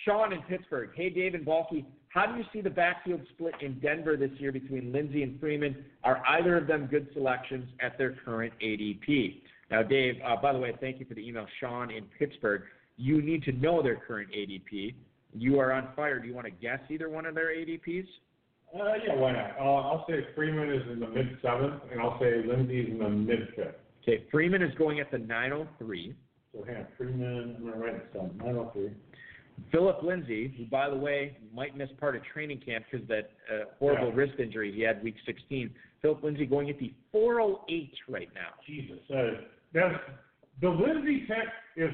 Sean 0.04 0.34
in 0.34 0.42
Pittsburgh. 0.44 0.90
Hey, 0.96 1.10
Dave 1.10 1.34
and 1.34 1.46
Balky, 1.46 1.86
how 2.10 2.26
do 2.26 2.38
you 2.38 2.46
see 2.54 2.62
the 2.62 2.70
backfield 2.70 3.22
split 3.34 3.56
in 3.62 3.80
Denver 3.80 4.18
this 4.18 4.32
year 4.38 4.52
between 4.52 4.92
Lindsay 4.92 5.24
and 5.24 5.40
Freeman? 5.40 5.86
Are 6.04 6.22
either 6.30 6.58
of 6.58 6.68
them 6.68 6.88
good 6.88 7.08
selections 7.14 7.68
at 7.82 7.98
their 7.98 8.16
current 8.24 8.54
ADP? 8.64 9.42
Now, 9.72 9.84
Dave, 9.84 10.16
uh, 10.26 10.36
by 10.42 10.54
the 10.54 10.60
way, 10.60 10.74
thank 10.80 11.00
you 11.00 11.06
for 11.06 11.16
the 11.16 11.28
email, 11.28 11.46
Sean 11.60 11.92
in 11.92 12.06
Pittsburgh. 12.20 12.62
You 12.98 13.22
need 13.22 13.44
to 13.44 13.52
know 13.54 13.82
their 13.82 13.96
current 13.98 14.30
ADP. 14.32 14.96
You 15.34 15.60
are 15.60 15.74
on 15.74 15.90
fire. 15.96 16.20
Do 16.20 16.28
you 16.28 16.34
want 16.34 16.46
to 16.48 16.52
guess 16.52 16.80
either 16.90 17.10
one 17.10 17.26
of 17.26 17.36
their 17.36 17.54
ADPs? 17.56 18.06
Uh, 18.74 18.94
yeah, 19.06 19.16
why 19.16 19.32
not? 19.34 19.52
Uh, 19.60 19.64
I'll 19.64 20.06
say 20.10 20.26
Freeman 20.36 20.72
is 20.72 20.82
in 20.92 21.00
the 21.00 21.08
mid 21.08 21.38
seventh, 21.42 21.82
and 21.92 22.02
I'll 22.02 22.20
say 22.20 22.44
Lindsay's 22.46 22.90
in 22.90 23.00
the 23.00 23.10
mid 23.10 23.50
fifth. 23.56 23.76
Okay, 24.04 24.24
Freeman 24.32 24.62
is 24.62 24.74
going 24.78 25.00
at 25.00 25.12
the 25.12 25.18
903. 25.18 26.16
So 26.54 26.64
hang 26.66 26.78
on, 26.78 26.88
Freeman. 26.98 27.56
I'm 27.58 27.66
gonna 27.66 27.78
write 27.78 28.14
this 28.14 28.22
down. 28.22 28.38
Nine 28.38 28.56
oh 28.56 28.70
three. 28.74 28.92
Phillip 29.72 30.04
Lindsay, 30.04 30.54
who, 30.58 30.66
by 30.66 30.90
the 30.90 30.96
way, 30.96 31.38
might 31.54 31.78
miss 31.78 31.90
part 31.98 32.16
of 32.16 32.22
training 32.34 32.60
camp 32.66 32.86
because 32.92 33.08
that 33.08 33.32
uh, 33.50 33.66
horrible 33.80 34.10
Yeah. 34.10 34.16
wrist 34.16 34.34
injury 34.40 34.72
he 34.74 34.82
had 34.82 35.02
week 35.02 35.16
16. 35.26 35.74
Phillip 36.02 36.24
Lindsay 36.24 36.46
going 36.46 36.70
at 36.70 36.78
the 36.78 36.94
408 37.14 37.94
right 38.10 38.30
now. 38.36 38.50
Jesus. 38.68 39.00
Uh, 39.10 39.42
that's 39.74 39.96
the 40.62 40.70
Lindsay 40.70 41.26
pick 41.28 41.38
is 41.78 41.92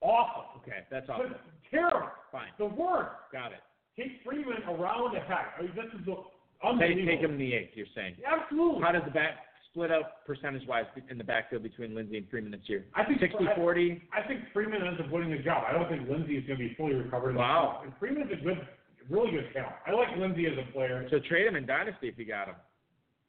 awful. 0.00 0.60
Okay, 0.62 0.84
that's 0.90 1.06
But 1.06 1.14
awesome. 1.16 1.34
terrible. 1.70 2.08
Fine, 2.32 2.50
The 2.58 2.66
worst. 2.66 3.10
got 3.32 3.52
it. 3.52 3.60
Take 3.96 4.22
Freeman 4.24 4.62
around 4.68 5.14
the 5.14 5.20
heck. 5.20 5.54
I 5.58 5.62
mean, 5.62 5.72
this 5.74 5.86
is 5.98 6.04
the 6.06 6.14
Take, 6.16 6.24
unbelievable. 6.64 7.06
take 7.06 7.20
him 7.20 7.32
in 7.32 7.38
the 7.38 7.54
eighth, 7.54 7.72
you're 7.74 7.86
saying. 7.94 8.16
Absolutely. 8.26 8.82
How 8.82 8.92
does 8.92 9.02
the 9.04 9.10
back 9.10 9.46
split 9.70 9.90
up 9.90 10.24
percentage-wise 10.26 10.86
in 11.10 11.18
the 11.18 11.24
backfield 11.24 11.62
between 11.62 11.94
Lindsay 11.94 12.18
and 12.18 12.28
Freeman 12.28 12.52
this 12.52 12.60
year? 12.66 12.84
I 12.94 13.04
think 13.04 13.20
60-40? 13.20 14.00
I 14.12 14.26
think 14.26 14.40
Freeman 14.52 14.82
ends 14.86 15.00
up 15.00 15.10
winning 15.10 15.30
the 15.30 15.38
job. 15.42 15.64
I 15.68 15.72
don't 15.72 15.88
think 15.88 16.08
Lindsay 16.08 16.36
is 16.36 16.46
going 16.46 16.58
to 16.58 16.68
be 16.68 16.74
fully 16.74 16.94
recovered. 16.94 17.36
Wow. 17.36 17.80
And 17.84 17.92
Freeman's 17.98 18.30
a 18.32 18.36
good, 18.42 18.66
really 19.08 19.30
good 19.32 19.48
talent. 19.52 19.74
I 19.86 19.92
like 19.92 20.08
Lindsay 20.16 20.46
as 20.46 20.54
a 20.58 20.70
player. 20.72 21.06
So 21.10 21.18
trade 21.28 21.46
him 21.46 21.56
in 21.56 21.66
Dynasty 21.66 22.08
if 22.08 22.18
you 22.18 22.24
got 22.26 22.48
him. 22.48 22.56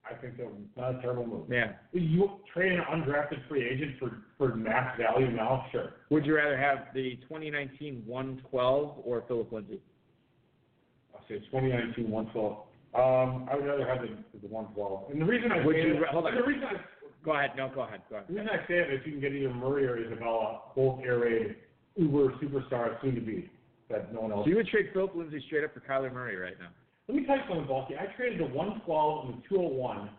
I 0.09 0.15
think 0.15 0.37
that's 0.37 0.49
not 0.75 0.95
a 0.95 1.01
terrible 1.01 1.25
move. 1.25 1.45
Yeah. 1.49 1.73
You 1.93 2.29
trade 2.53 2.73
an 2.73 2.81
undrafted 2.91 3.47
free 3.47 3.67
agent 3.67 3.95
for 3.99 4.23
for 4.37 4.55
max 4.55 4.99
value 4.99 5.31
now? 5.31 5.65
Sure. 5.71 5.93
Would 6.09 6.25
you 6.25 6.35
rather 6.35 6.57
have 6.57 6.87
the 6.93 7.17
2019 7.27 8.03
112 8.05 8.97
or 9.05 9.23
Phillip 9.27 9.51
Lindsay? 9.51 9.79
I'll 11.13 11.21
say 11.29 11.39
2019 11.51 12.09
112. 12.09 12.57
Um, 12.93 13.47
I 13.49 13.55
would 13.55 13.65
rather 13.65 13.87
have 13.87 14.01
the, 14.01 14.07
the 14.41 14.47
112. 14.47 15.11
And 15.11 15.21
the 15.21 15.25
reason 15.25 15.51
I 15.51 15.63
Would 15.65 15.75
say 15.75 15.87
you 15.87 16.01
ra- 16.01 16.11
hold 16.11 16.25
on. 16.27 16.35
the 16.35 16.43
reason 16.43 16.63
I, 16.65 16.73
Go 17.23 17.33
ahead. 17.33 17.51
No, 17.55 17.69
go 17.73 17.81
ahead. 17.81 18.01
Go 18.09 18.15
ahead. 18.17 18.27
the 18.27 18.33
reason 18.33 18.49
I 18.49 18.67
say 18.67 18.73
it 18.79 18.91
is 18.91 18.99
you 19.05 19.11
can 19.13 19.21
get 19.21 19.31
either 19.33 19.53
Murray 19.53 19.85
or 19.85 19.97
Isabella, 19.97 20.61
both 20.75 20.99
air 21.03 21.19
raid 21.19 21.55
uber 21.95 22.33
superstars 22.41 22.99
soon 23.01 23.15
to 23.15 23.21
be 23.21 23.49
that 23.89 24.11
no 24.13 24.21
one 24.21 24.31
else. 24.31 24.45
So 24.45 24.49
you 24.49 24.55
would 24.57 24.67
trade 24.67 24.89
Phillip 24.93 25.15
Lindsay 25.15 25.41
straight 25.45 25.63
up 25.63 25.73
for 25.73 25.81
Kyler 25.81 26.11
Murray 26.11 26.35
right 26.35 26.55
now? 26.59 26.69
Let 27.11 27.19
me 27.19 27.25
tell 27.27 27.35
you 27.35 27.43
something, 27.49 27.67
Balky. 27.67 27.95
I 27.97 28.05
traded 28.15 28.39
the 28.39 28.45
112 28.55 29.25
and 29.25 29.43
the 29.43 29.47
201 29.49 30.09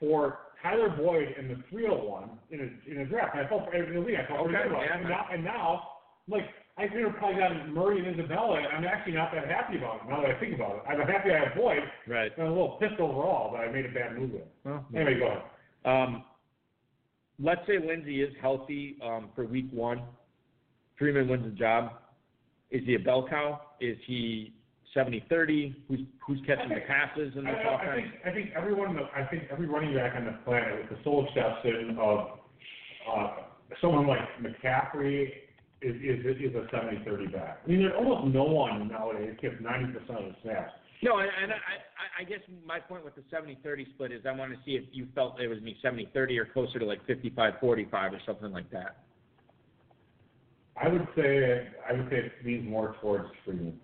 for 0.00 0.38
Tyler 0.62 0.88
Boyd 0.88 1.28
and 1.36 1.50
the 1.50 1.56
301 1.68 2.30
in 2.50 2.60
a 2.60 2.90
in 2.90 3.00
a 3.02 3.04
draft. 3.04 3.36
And 3.36 3.44
I 3.44 3.48
felt 3.48 3.68
in 3.74 3.92
the 3.92 4.00
league. 4.00 4.16
I 4.16 4.26
felt 4.26 4.48
Okay, 4.48 4.56
about 4.56 4.80
yeah, 4.80 4.96
And 4.96 5.08
now, 5.08 5.26
and 5.30 5.44
now, 5.44 5.82
like 6.28 6.44
I 6.78 6.88
could 6.88 7.02
have 7.04 7.16
probably 7.16 7.40
gotten 7.40 7.74
Murray 7.74 7.98
and 7.98 8.18
Isabella, 8.18 8.56
and 8.56 8.68
I'm 8.68 8.84
actually 8.84 9.12
not 9.12 9.32
that 9.34 9.48
happy 9.48 9.76
about 9.76 9.96
it 10.00 10.08
now 10.08 10.22
that 10.22 10.30
I 10.30 10.40
think 10.40 10.54
about 10.54 10.76
it. 10.76 10.82
I'm 10.88 11.06
happy 11.06 11.30
I 11.30 11.44
have 11.44 11.54
Boyd, 11.54 11.82
Right. 12.08 12.32
and 12.38 12.46
I'm 12.46 12.52
a 12.52 12.54
little 12.54 12.78
pissed 12.80 12.98
overall 12.98 13.52
that 13.52 13.58
I 13.58 13.70
made 13.70 13.84
a 13.84 13.92
bad 13.92 14.16
move 14.18 14.30
with. 14.32 14.42
Well, 14.64 14.86
Anyway, 14.96 15.18
go 15.18 15.26
ahead. 15.26 15.42
Um, 15.84 16.24
let's 17.38 17.60
say 17.66 17.74
Lindsay 17.78 18.22
is 18.22 18.32
healthy 18.40 18.96
um, 19.04 19.28
for 19.34 19.44
week 19.44 19.66
one. 19.70 20.00
Freeman 20.98 21.28
wins 21.28 21.44
the 21.44 21.50
job. 21.50 21.92
Is 22.70 22.80
he 22.86 22.94
a 22.94 22.98
bell 22.98 23.28
cow? 23.28 23.60
Is 23.78 23.98
he 24.06 24.54
70-30? 24.96 25.74
Who's 25.88 26.00
who's 26.26 26.40
catching 26.46 26.68
the 26.68 26.80
passes 26.86 27.32
in 27.36 27.46
I, 27.46 27.50
this 27.52 27.60
I, 27.64 27.68
I 27.68 27.74
offense? 27.74 28.12
think 28.12 28.26
I 28.26 28.30
think 28.32 28.50
everyone 28.56 28.98
I 29.16 29.24
think 29.24 29.44
every 29.50 29.66
running 29.66 29.94
back 29.94 30.14
on 30.16 30.26
the 30.26 30.36
planet, 30.44 30.80
with 30.80 30.90
the 30.90 31.02
sole 31.04 31.26
exception 31.26 31.96
of 32.00 32.38
uh, 33.10 33.28
someone 33.80 34.06
like 34.06 34.20
McCaffrey, 34.40 35.28
is 35.80 35.96
is 35.96 36.24
is 36.24 36.54
a 36.54 36.74
70-30 36.74 37.32
back. 37.32 37.60
I 37.64 37.68
mean, 37.68 37.80
there's 37.80 37.94
almost 37.96 38.34
no 38.34 38.44
one 38.44 38.88
nowadays 38.88 39.36
gets 39.40 39.56
90% 39.56 39.96
of 39.96 40.06
the 40.06 40.34
snaps. 40.42 40.72
No, 41.02 41.18
and, 41.18 41.28
and 41.42 41.52
I, 41.52 41.56
I, 41.56 42.22
I 42.22 42.24
guess 42.24 42.38
my 42.64 42.78
point 42.78 43.04
with 43.04 43.16
the 43.16 43.22
70-30 43.22 43.90
split 43.94 44.12
is 44.12 44.22
I 44.24 44.30
want 44.30 44.52
to 44.52 44.58
see 44.64 44.72
if 44.72 44.84
you 44.92 45.08
felt 45.16 45.40
it 45.40 45.48
was 45.48 45.60
me 45.60 45.76
70-30 45.84 46.38
or 46.38 46.44
closer 46.44 46.78
to 46.78 46.84
like 46.84 47.04
55-45 47.08 47.62
or 47.92 48.20
something 48.24 48.52
like 48.52 48.70
that. 48.70 48.98
I 50.80 50.88
would 50.88 51.06
say 51.16 51.68
I 51.88 51.92
would 51.92 52.08
say 52.08 52.16
it 52.16 52.32
leans 52.44 52.68
more 52.68 52.96
towards 53.00 53.28
Freeman. 53.44 53.78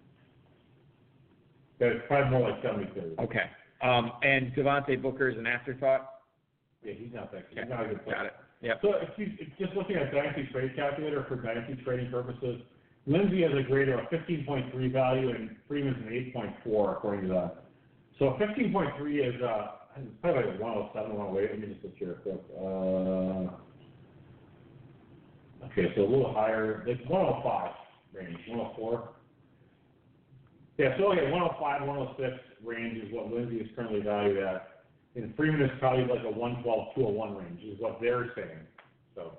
That 1.78 1.92
it's 1.92 2.04
probably 2.08 2.30
more 2.30 2.50
like 2.50 2.62
70-30. 2.62 3.18
Okay. 3.20 3.50
Um, 3.82 4.12
and 4.22 4.52
Devontae 4.54 5.00
Booker 5.00 5.28
is 5.28 5.38
an 5.38 5.46
afterthought. 5.46 6.14
Yeah, 6.82 6.94
he's 6.94 7.12
not 7.12 7.30
that. 7.32 7.46
He's 7.50 7.58
Okay. 7.58 7.68
not 7.68 7.84
a 7.86 7.88
good 7.88 8.04
player. 8.04 8.16
Got 8.16 8.26
it. 8.26 8.34
Yep. 8.60 8.78
So 8.82 8.94
if 8.94 9.10
you 9.16 9.32
just 9.58 9.74
looking 9.76 9.96
at 9.96 10.12
Dynasty 10.12 10.48
Trade 10.52 10.74
Calculator 10.74 11.24
for 11.28 11.36
Dynasty 11.36 11.76
trading 11.84 12.10
purposes, 12.10 12.60
Lindsay 13.06 13.42
has 13.42 13.52
a 13.52 13.62
grade 13.62 13.88
of 13.88 14.00
a 14.00 14.02
15.3 14.14 14.92
value 14.92 15.30
and 15.30 15.56
Freeman's 15.68 15.96
an 15.98 16.32
8.4 16.66 16.92
according 16.96 17.28
to 17.28 17.34
that. 17.34 17.64
So 18.18 18.36
15.3 18.40 19.34
is 19.36 19.40
uh 19.42 19.72
probably 20.20 20.50
like 20.50 20.60
107, 20.60 21.16
108. 21.16 21.50
Let 21.50 21.60
me 21.60 21.66
just 21.74 21.84
look 21.84 21.96
here 21.96 22.14
quick. 22.24 22.42
Uh, 22.56 23.50
okay, 25.66 25.92
so 25.94 26.02
a 26.02 26.08
little 26.10 26.32
higher. 26.34 26.84
It's 26.88 27.00
105 27.08 27.72
range, 28.12 28.38
104. 28.48 29.08
Yeah, 30.78 30.96
so 30.96 31.10
okay, 31.12 31.28
105, 31.30 31.86
106 31.86 32.38
range 32.64 33.02
is 33.02 33.12
what 33.12 33.32
Lindsay 33.32 33.56
is 33.56 33.68
currently 33.74 34.00
valued 34.00 34.38
at. 34.38 34.84
And 35.16 35.34
Freeman 35.34 35.62
is 35.62 35.70
probably 35.80 36.04
like 36.04 36.24
a 36.24 36.30
112, 36.30 36.94
201 36.94 37.36
range 37.36 37.60
is 37.64 37.80
what 37.80 37.98
they're 38.00 38.30
saying. 38.36 38.60
So, 39.16 39.38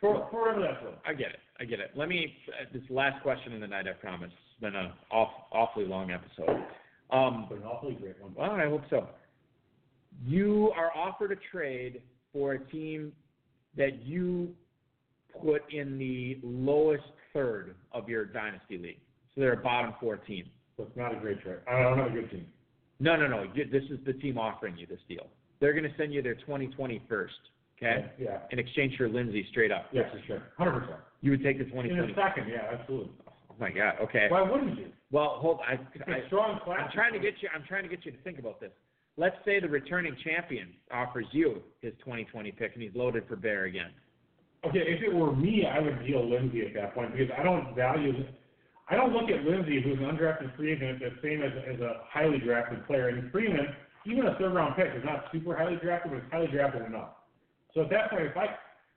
for, 0.00 0.26
for 0.30 0.46
whatever 0.48 0.62
that's 0.62 0.82
worth. 0.82 0.94
I 1.06 1.12
get 1.12 1.28
it. 1.28 1.40
I 1.60 1.64
get 1.64 1.78
it. 1.78 1.90
Let 1.94 2.08
me 2.08 2.34
uh, 2.48 2.64
this 2.72 2.82
last 2.88 3.22
question 3.22 3.52
of 3.52 3.60
the 3.60 3.66
night. 3.66 3.86
I 3.86 3.92
promise. 3.92 4.30
It's 4.32 4.60
been 4.60 4.74
an 4.74 4.92
off, 5.10 5.28
awfully 5.52 5.84
long 5.84 6.10
episode. 6.10 6.64
Um, 7.10 7.46
But 7.50 7.58
an 7.58 7.64
awfully 7.64 7.98
great 8.00 8.20
one. 8.22 8.32
well, 8.34 8.52
I 8.52 8.64
hope 8.64 8.82
so. 8.88 9.08
You 10.24 10.72
are 10.74 10.90
offered 10.96 11.32
a 11.32 11.36
trade 11.50 12.00
for 12.32 12.54
a 12.54 12.58
team 12.70 13.12
that 13.76 14.02
you 14.04 14.54
put 15.44 15.62
in 15.70 15.98
the 15.98 16.38
lowest 16.42 17.04
third 17.34 17.74
of 17.92 18.08
your 18.08 18.24
dynasty 18.24 18.78
league. 18.78 19.00
So 19.34 19.40
they're 19.42 19.54
a 19.54 19.62
bottom 19.62 19.94
four 20.00 20.16
team. 20.16 20.46
So 20.76 20.84
it's 20.84 20.96
not 20.96 21.14
a 21.14 21.18
great 21.18 21.40
trade. 21.42 21.58
I 21.68 21.82
don't 21.82 21.98
have 21.98 22.08
a 22.08 22.10
good 22.10 22.30
team. 22.30 22.46
No, 23.00 23.16
no, 23.16 23.26
no. 23.26 23.42
You- 23.54 23.66
This 23.66 23.84
is 23.90 23.98
the 24.04 24.12
team 24.14 24.38
offering 24.38 24.76
you 24.76 24.86
this 24.86 25.00
deal. 25.08 25.26
They're 25.60 25.72
going 25.72 25.84
to 25.90 25.96
send 25.96 26.12
you 26.12 26.22
their 26.22 26.34
2020 26.34 27.02
first, 27.08 27.34
okay? 27.78 28.10
Yeah. 28.18 28.38
In 28.50 28.58
exchange 28.58 28.96
for 28.96 29.08
Lindsay 29.08 29.46
straight 29.50 29.70
up. 29.70 29.86
Yeah, 29.92 30.10
for 30.10 30.20
sure. 30.26 30.42
100%. 30.58 30.96
You 31.20 31.30
would 31.32 31.42
take 31.42 31.58
the 31.58 31.64
In 31.78 31.98
a 32.00 32.14
second, 32.14 32.48
yeah, 32.48 32.68
absolutely. 32.78 33.12
Oh 33.28 33.54
my 33.60 33.70
God. 33.70 33.94
Okay. 34.02 34.26
Why 34.28 34.42
wouldn't 34.42 34.78
you? 34.78 34.86
Well, 35.12 35.36
hold. 35.40 35.60
I, 35.68 35.74
I, 36.10 36.26
strong 36.26 36.58
class. 36.64 36.80
I'm 36.84 36.90
trying 36.92 37.12
to 37.12 37.20
get 37.20 37.34
you. 37.42 37.48
I'm 37.54 37.62
trying 37.68 37.82
to 37.84 37.88
get 37.88 38.04
you 38.04 38.10
to 38.10 38.18
think 38.22 38.38
about 38.38 38.60
this. 38.60 38.70
Let's 39.18 39.36
say 39.44 39.60
the 39.60 39.68
returning 39.68 40.16
champion 40.24 40.70
offers 40.90 41.26
you 41.32 41.62
his 41.80 41.92
2020 42.00 42.50
pick, 42.52 42.72
and 42.74 42.82
he's 42.82 42.94
loaded 42.94 43.24
for 43.28 43.36
bear 43.36 43.64
again. 43.64 43.90
Okay, 44.64 44.78
if 44.80 45.02
it 45.02 45.14
were 45.14 45.36
me, 45.36 45.64
I 45.70 45.80
would 45.80 46.04
deal 46.06 46.28
Lindsay 46.28 46.62
at 46.66 46.74
that 46.74 46.94
point 46.94 47.12
because 47.12 47.30
I 47.38 47.42
don't 47.42 47.74
value. 47.76 48.12
I 48.88 48.96
don't 48.96 49.12
look 49.12 49.30
at 49.30 49.44
Lindsay, 49.44 49.80
who's 49.80 49.98
an 49.98 50.04
undrafted 50.04 50.54
free 50.56 50.72
agent, 50.72 51.00
the 51.00 51.10
same 51.22 51.42
as, 51.42 51.52
as 51.72 51.80
a 51.80 52.02
highly 52.08 52.38
drafted 52.38 52.86
player. 52.86 53.08
And 53.08 53.30
Freeman, 53.30 53.68
even 54.06 54.26
a 54.26 54.34
third 54.38 54.54
round 54.54 54.76
pick, 54.76 54.88
is 54.96 55.04
not 55.04 55.24
super 55.32 55.56
highly 55.56 55.76
drafted, 55.76 56.12
but 56.12 56.18
it's 56.18 56.30
highly 56.32 56.48
drafted 56.48 56.82
enough. 56.86 57.10
So 57.74 57.82
at 57.82 57.90
that 57.90 58.10
point, 58.10 58.22
if 58.26 58.36
I, 58.36 58.46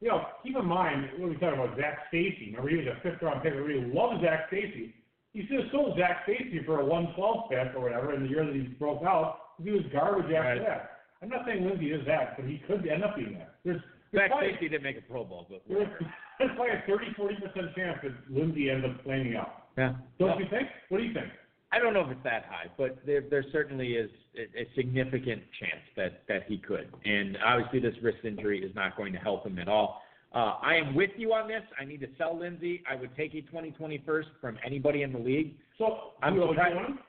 you 0.01 0.09
know, 0.09 0.25
keep 0.43 0.57
in 0.57 0.65
mind 0.65 1.09
what 1.17 1.29
we 1.29 1.35
talking 1.37 1.59
about 1.59 1.77
Zac 1.77 1.99
Stacy. 2.09 2.47
Remember, 2.51 2.69
he 2.69 2.77
was 2.77 2.87
a 2.87 2.99
fifth 3.01 3.21
round 3.21 3.41
pick. 3.43 3.53
Everybody 3.53 3.91
loved 3.93 4.21
Zac 4.23 4.47
Stacy. 4.47 4.93
You 5.33 5.43
should 5.47 5.61
have 5.63 5.71
sold 5.71 5.97
Zac 5.97 6.23
Stacy 6.23 6.61
for 6.65 6.79
a 6.81 6.85
112 6.85 7.49
pick 7.49 7.75
or 7.75 7.81
whatever 7.81 8.13
in 8.13 8.23
the 8.23 8.29
year 8.29 8.45
that 8.45 8.53
he 8.55 8.61
broke 8.75 9.03
out. 9.03 9.55
because 9.57 9.65
He 9.65 9.71
was 9.71 9.85
garbage 9.93 10.31
after 10.33 10.39
Right. 10.59 10.59
that. 10.67 10.91
I'm 11.21 11.29
not 11.29 11.45
saying 11.45 11.63
Lindsay 11.65 11.91
is 11.91 12.05
that, 12.07 12.35
but 12.35 12.45
he 12.45 12.57
could 12.67 12.85
end 12.87 13.03
up 13.03 13.15
being 13.15 13.33
that. 13.39 13.55
There's, 13.63 13.79
there's 14.11 14.23
Zac 14.23 14.31
probably- 14.31 14.51
Stacy 14.57 14.69
didn't 14.69 14.83
make 14.83 14.97
a 14.97 15.01
Pro 15.01 15.23
Bowl, 15.23 15.47
but 15.49 15.61
there's, 15.69 15.87
there's 16.39 16.51
probably 16.55 16.73
a 16.75 16.83
30, 16.87 17.13
40 17.15 17.35
percent 17.35 17.75
chance 17.75 17.99
that 18.03 18.11
Lindsay 18.29 18.69
ends 18.69 18.85
up 18.85 19.01
flaming 19.03 19.35
out. 19.35 19.64
Yeah. 19.77 19.93
Don't 20.19 20.39
you 20.39 20.45
think? 20.49 20.67
What 20.89 20.99
do 20.99 21.03
you 21.03 21.13
think? 21.13 21.27
I 21.71 21.79
don't 21.79 21.93
know 21.93 22.01
if 22.05 22.11
it's 22.11 22.23
that 22.23 22.45
high, 22.49 22.67
but 22.77 22.99
there 23.05 23.21
there 23.29 23.43
certainly 23.51 23.93
is 23.93 24.09
a, 24.37 24.61
a 24.61 24.67
significant 24.75 25.41
chance 25.59 25.81
that 25.97 26.23
that 26.27 26.43
he 26.47 26.57
could. 26.57 26.89
And 27.03 27.37
obviously, 27.45 27.79
this 27.79 27.95
wrist 28.01 28.19
injury 28.23 28.63
is 28.63 28.73
not 28.75 28.95
going 28.95 29.11
to 29.13 29.19
help 29.19 29.45
him 29.45 29.59
at 29.59 29.67
all. 29.67 30.01
Uh, 30.33 30.55
I 30.61 30.75
am 30.75 30.95
with 30.95 31.11
you 31.17 31.33
on 31.33 31.47
this. 31.47 31.63
I 31.79 31.85
need 31.85 32.01
to 32.01 32.07
sell 32.17 32.37
Lindsay. 32.37 32.83
I 32.89 32.95
would 32.95 33.15
take 33.15 33.33
a 33.35 33.41
2020 33.41 34.03
first 34.05 34.27
from 34.41 34.57
anybody 34.65 35.01
in 35.03 35.13
the 35.13 35.19
league. 35.19 35.55
So, 35.77 36.11
I'm 36.21 36.33
you, 36.35 36.41
know, 36.41 36.47
surprised- 36.49 36.71
you 36.71 36.75
want 36.75 36.89
him? 36.89 36.99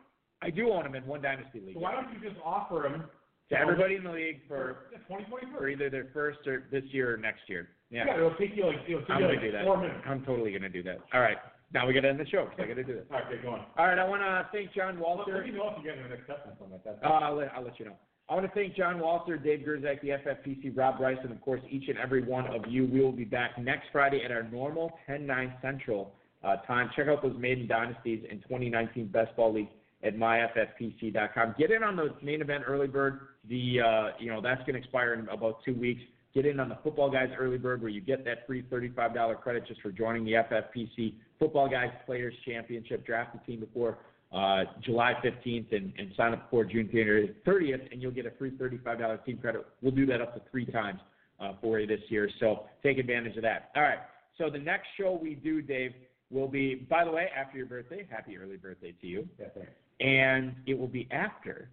I 0.43 0.51
do 0.51 0.70
own 0.70 0.86
him 0.86 0.94
in 0.94 1.05
one 1.06 1.22
dynasty 1.22 1.60
league. 1.64 1.74
So 1.74 1.80
why 1.80 1.93
don't 1.93 2.12
you 2.12 2.20
just 2.28 2.40
offer 2.44 2.86
him 2.86 3.05
To 3.51 3.59
everybody 3.59 3.94
in 3.97 4.05
the 4.05 4.10
league 4.12 4.40
for 4.47 4.76
for 4.93 4.98
2020 5.18 5.47
for 5.56 5.68
either 5.68 5.88
their 5.90 6.06
first 6.12 6.47
or 6.47 6.64
this 6.70 6.84
year 6.90 7.14
or 7.14 7.16
next 7.16 7.40
year. 7.48 7.70
Yeah, 7.90 8.05
Yeah, 8.06 8.16
it'll 8.16 8.34
take 8.34 8.55
you 8.55 8.66
like 8.66 8.76
it'll 8.86 9.01
take 9.01 9.10
I'm 9.10 9.22
you 9.22 9.28
like 9.28 9.40
do 9.40 9.52
that. 9.52 9.64
four 9.64 9.78
minutes. 9.80 10.01
I'm 10.06 10.22
totally 10.24 10.52
gonna 10.52 10.68
do 10.68 10.82
that. 10.84 10.98
All 11.14 11.20
right, 11.20 11.38
now 11.72 11.86
we 11.86 11.93
got 11.93 12.01
to 12.02 12.09
end 12.09 12.20
the 12.20 12.26
show. 12.26 12.48
I 12.59 12.66
got 12.66 12.74
to 12.74 12.84
do 12.84 12.94
this. 12.94 13.05
All 13.10 13.18
right, 13.18 13.30
get 13.30 13.43
going. 13.43 13.62
All 13.76 13.86
right, 13.86 13.98
I 13.98 14.09
want 14.09 14.22
to 14.22 14.48
thank 14.52 14.72
John 14.72 14.98
Walter. 14.98 15.34
let 15.34 15.47
me 15.47 15.52
know 15.52 15.74
if 15.76 15.84
you 15.84 15.90
get 15.90 15.98
an 15.98 16.12
acceptance 16.12 16.56
on 16.62 16.70
that. 16.70 16.84
That's 16.84 16.98
Uh, 17.02 17.09
I'll, 17.09 17.36
let, 17.36 17.52
I'll 17.55 17.64
let 17.64 17.78
you 17.78 17.86
know. 17.86 17.97
I 18.28 18.34
want 18.34 18.47
to 18.47 18.52
thank 18.52 18.74
John 18.74 18.98
Walter, 18.98 19.36
Dave 19.36 19.60
Gerczak, 19.60 20.01
the 20.01 20.09
FFPC, 20.09 20.76
Rob 20.76 20.98
Bryce, 20.98 21.18
and 21.22 21.30
of 21.30 21.40
course 21.40 21.60
each 21.70 21.88
and 21.88 21.97
every 21.98 22.24
one 22.24 22.47
of 22.48 22.66
you. 22.68 22.86
We 22.86 23.01
will 23.01 23.12
be 23.12 23.24
back 23.24 23.56
next 23.56 23.86
Friday 23.93 24.22
at 24.24 24.32
our 24.32 24.43
normal 24.43 24.98
10-9 25.09 25.60
Central 25.62 26.12
uh, 26.43 26.56
time. 26.66 26.90
Check 26.97 27.06
out 27.06 27.22
those 27.22 27.36
maiden 27.38 27.68
dynasties 27.68 28.24
in 28.28 28.38
2019 28.38 29.09
Best 29.09 29.36
Ball 29.36 29.55
League 29.55 29.68
at 30.02 30.16
myffpc.com. 30.16 31.55
Get 31.59 31.70
in 31.70 31.82
on 31.84 31.97
the 31.97 32.14
main 32.22 32.40
event 32.40 32.64
early 32.66 32.88
bird. 32.88 33.20
The 33.48 33.80
uh, 33.80 34.09
you 34.18 34.30
know 34.30 34.40
that's 34.40 34.60
going 34.60 34.74
to 34.74 34.78
expire 34.80 35.14
in 35.14 35.28
about 35.28 35.59
two 35.64 35.74
weeks. 35.74 36.02
Get 36.36 36.44
in 36.44 36.60
on 36.60 36.68
the 36.68 36.76
Football 36.84 37.10
Guys 37.10 37.30
early 37.38 37.56
bird 37.56 37.80
where 37.80 37.88
you 37.88 38.02
get 38.02 38.22
that 38.26 38.46
free 38.46 38.62
$35 38.62 39.40
credit 39.40 39.66
just 39.66 39.80
for 39.80 39.90
joining 39.90 40.22
the 40.22 40.32
FFPC 40.32 41.14
Football 41.38 41.66
Guys 41.66 41.88
Players 42.04 42.34
Championship. 42.44 43.06
Draft 43.06 43.32
the 43.32 43.38
team 43.50 43.60
before 43.60 43.96
uh, 44.34 44.64
July 44.84 45.14
15th 45.24 45.74
and, 45.74 45.94
and 45.96 46.12
sign 46.14 46.34
up 46.34 46.50
before 46.50 46.66
June 46.66 46.90
30th, 46.92 47.90
and 47.90 48.02
you'll 48.02 48.10
get 48.10 48.26
a 48.26 48.32
free 48.32 48.50
$35 48.50 49.24
team 49.24 49.38
credit. 49.38 49.64
We'll 49.80 49.94
do 49.94 50.04
that 50.04 50.20
up 50.20 50.34
to 50.34 50.42
three 50.50 50.66
times 50.66 51.00
uh, 51.40 51.52
for 51.62 51.80
you 51.80 51.86
this 51.86 52.02
year, 52.10 52.28
so 52.38 52.64
take 52.82 52.98
advantage 52.98 53.36
of 53.36 53.42
that. 53.44 53.70
All 53.74 53.80
right, 53.80 54.00
so 54.36 54.50
the 54.50 54.58
next 54.58 54.88
show 55.00 55.18
we 55.20 55.36
do, 55.36 55.62
Dave, 55.62 55.94
will 56.30 56.48
be, 56.48 56.74
by 56.74 57.02
the 57.06 57.10
way, 57.10 57.28
after 57.34 57.56
your 57.56 57.66
birthday. 57.66 58.06
Happy 58.10 58.36
early 58.36 58.58
birthday 58.58 58.92
to 59.00 59.06
you. 59.06 59.26
yeah. 59.40 60.06
And 60.06 60.54
it 60.66 60.78
will 60.78 60.86
be 60.86 61.08
after 61.10 61.70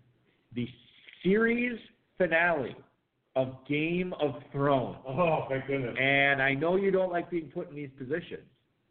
the 0.56 0.70
series 1.22 1.78
finale 2.18 2.78
of 3.36 3.56
Game 3.68 4.14
of 4.22 4.36
Thrones. 4.52 4.98
Oh, 5.08 5.46
thank 5.50 5.66
goodness. 5.68 5.96
And 6.00 6.42
I 6.42 6.54
know 6.54 6.76
you 6.76 6.92
don't 6.92 7.12
like 7.12 7.30
being 7.32 7.50
put 7.54 7.70
in 7.70 7.76
these 7.76 7.90
positions, 7.98 8.44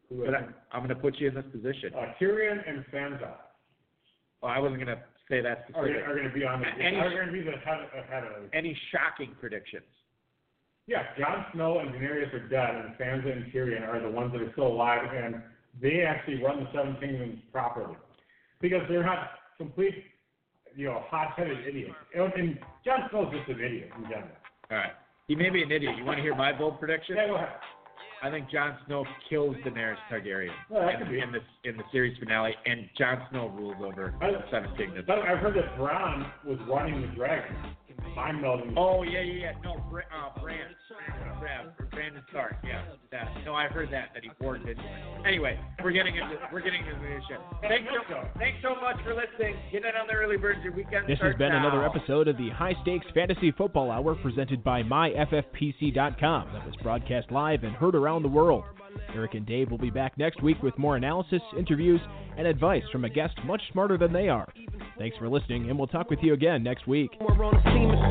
Who 0.09 0.25
but 0.25 0.33
I, 0.35 0.43
I'm 0.71 0.79
going 0.83 0.89
to 0.89 0.95
put 0.95 1.17
you 1.17 1.29
in 1.29 1.35
this 1.35 1.45
position. 1.51 1.93
uh, 1.97 2.13
Tyrion 2.21 2.59
and 2.67 2.83
Sansa 2.93 3.31
Well, 4.41 4.51
I 4.51 4.59
wasn't 4.59 4.83
going 4.83 4.95
to 4.97 5.03
say 5.29 5.41
that 5.41 5.67
are, 5.73 5.85
are 5.87 6.15
going 6.15 6.27
to 6.27 6.33
be 6.33 6.43
on 6.43 6.59
the 6.61 6.67
Any- 6.83 6.97
are 6.97 7.09
going 7.09 7.27
to 7.27 7.31
be 7.31 7.41
the 7.41 7.51
head, 7.51 7.87
ahead 7.97 8.23
of 8.25 8.49
Any 8.53 8.77
shocking 8.91 9.33
predictions? 9.39 9.85
Yeah, 10.87 11.03
Jon 11.17 11.45
Snow 11.53 11.79
and 11.79 11.91
Daenerys 11.91 12.33
are 12.33 12.45
dead, 12.49 12.75
and 12.75 12.93
Sansa 12.97 13.31
and 13.31 13.45
Tyrion 13.53 13.87
are 13.87 14.01
the 14.01 14.09
ones 14.11 14.33
that 14.33 14.41
are 14.41 14.51
still 14.51 14.67
alive, 14.67 15.07
and 15.15 15.35
they 15.81 16.01
actually 16.01 16.43
run 16.43 16.59
the 16.65 16.67
Seven 16.75 16.97
Kingdoms 16.99 17.39
properly 17.53 17.95
because 18.59 18.81
they're 18.89 19.05
not 19.05 19.29
complete, 19.57 19.95
you 20.75 20.87
know, 20.87 21.03
hot-headed 21.09 21.67
idiot. 21.67 21.91
And, 22.15 22.57
Jon 22.85 22.99
Snow's 23.11 23.33
just 23.33 23.49
an 23.49 23.63
idiot 23.63 23.89
in 23.97 24.03
general. 24.03 24.27
All 24.71 24.77
right. 24.77 24.91
He 25.27 25.35
may 25.35 25.49
be 25.49 25.63
an 25.63 25.71
idiot. 25.71 25.95
You 25.97 26.03
want 26.05 26.17
to 26.17 26.23
hear 26.23 26.35
my 26.35 26.51
bold 26.51 26.79
prediction? 26.79 27.15
Yeah, 27.17 27.27
go 27.27 27.35
ahead. 27.35 27.49
I 28.21 28.29
think 28.29 28.49
Jon 28.49 28.77
Snow 28.87 29.05
kills 29.29 29.55
Daenerys 29.65 29.97
Targaryen 30.09 30.47
Well, 30.69 30.87
in, 30.87 31.01
in 31.13 31.31
the 31.33 31.69
in 31.69 31.75
the 31.75 31.83
series 31.91 32.17
finale, 32.19 32.55
and 32.65 32.87
Jon 32.97 33.21
Snow 33.29 33.49
rules 33.49 33.75
over 33.83 34.15
I- 34.21 34.31
the 34.31 34.43
Seven 34.49 34.69
Kingdoms. 34.77 35.09
I've 35.09 35.39
heard 35.39 35.55
that 35.57 35.77
Bronn 35.77 36.25
was 36.45 36.57
running 36.69 37.01
the 37.01 37.07
dragon, 37.07 37.53
mind 38.15 38.39
melding. 38.41 38.73
Oh 38.77 39.03
yeah, 39.03 39.19
yeah, 39.19 39.33
yeah. 39.33 39.51
No, 39.61 39.75
Bra- 39.91 40.03
uh, 40.15 40.39
Bran. 40.41 40.67
Yeah, 41.41 41.63
Brandon 41.91 42.23
Stark. 42.29 42.55
Yeah, 42.63 42.83
that. 43.11 43.27
No, 43.45 43.53
I 43.53 43.67
heard 43.67 43.89
that 43.91 44.09
that 44.13 44.23
he 44.23 44.31
warned 44.39 44.67
it. 44.67 44.77
Anyway, 45.25 45.59
we're 45.83 45.91
getting 45.91 46.15
into 46.15 46.35
we're 46.51 46.61
getting 46.61 46.81
into 46.85 46.99
the 46.99 47.19
show. 47.29 47.41
Thanks 47.61 47.89
so 48.09 48.23
thanks 48.37 48.57
so 48.61 48.75
much 48.81 48.97
for 49.03 49.13
listening. 49.13 49.55
Get 49.71 49.83
in 49.85 49.95
on 49.99 50.07
the 50.07 50.13
early 50.13 50.37
birds. 50.37 50.59
Your 50.63 50.73
weekend 50.73 51.07
This 51.07 51.19
has 51.21 51.35
been 51.35 51.49
now. 51.49 51.59
another 51.67 51.85
episode 51.85 52.27
of 52.27 52.37
the 52.37 52.49
High 52.49 52.73
Stakes 52.81 53.05
Fantasy 53.13 53.51
Football 53.51 53.91
Hour 53.91 54.15
presented 54.15 54.63
by 54.63 54.83
MyFFPC.com 54.83 56.49
that 56.53 56.65
was 56.65 56.75
broadcast 56.81 57.31
live 57.31 57.63
and 57.63 57.75
heard 57.75 57.95
around 57.95 58.23
the 58.23 58.29
world. 58.29 58.63
Eric 59.15 59.33
and 59.35 59.45
Dave 59.45 59.69
will 59.69 59.77
be 59.77 59.89
back 59.89 60.17
next 60.17 60.41
week 60.41 60.61
with 60.63 60.77
more 60.77 60.95
analysis, 60.95 61.41
interviews, 61.57 62.01
and 62.37 62.47
advice 62.47 62.83
from 62.91 63.05
a 63.05 63.09
guest 63.09 63.35
much 63.45 63.61
smarter 63.71 63.97
than 63.97 64.11
they 64.11 64.29
are. 64.29 64.51
Thanks 64.97 65.17
for 65.17 65.29
listening, 65.29 65.69
and 65.69 65.77
we'll 65.77 65.87
talk 65.87 66.09
with 66.09 66.19
you 66.21 66.33
again 66.33 66.63
next 66.63 66.87
week. 66.87 67.11
We're 67.19 67.43
on 67.43 67.61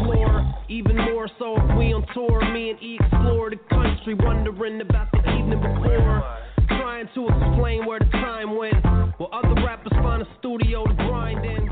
floor, 0.05 0.55
even 0.69 0.97
more 0.97 1.29
so 1.39 1.57
if 1.57 1.79
we 1.79 1.93
on 1.93 2.07
tour. 2.15 2.41
Me 2.53 2.71
and 2.71 2.83
E 2.83 2.99
explore 3.01 3.51
the 3.51 3.57
country, 3.71 4.15
wondering 4.15 4.81
about 4.81 5.11
the 5.13 5.19
evening 5.19 5.61
before. 5.61 6.39
Trying 6.69 7.09
to 7.15 7.29
explain 7.29 7.87
where 7.87 7.99
the 7.99 8.07
time 8.07 8.57
went, 8.57 8.83
while 9.19 9.31
other 9.33 9.55
rappers 9.65 9.93
find 9.93 10.23
a 10.23 10.29
studio 10.39 10.87
to 10.87 10.95
grind 10.95 11.45
in. 11.45 11.72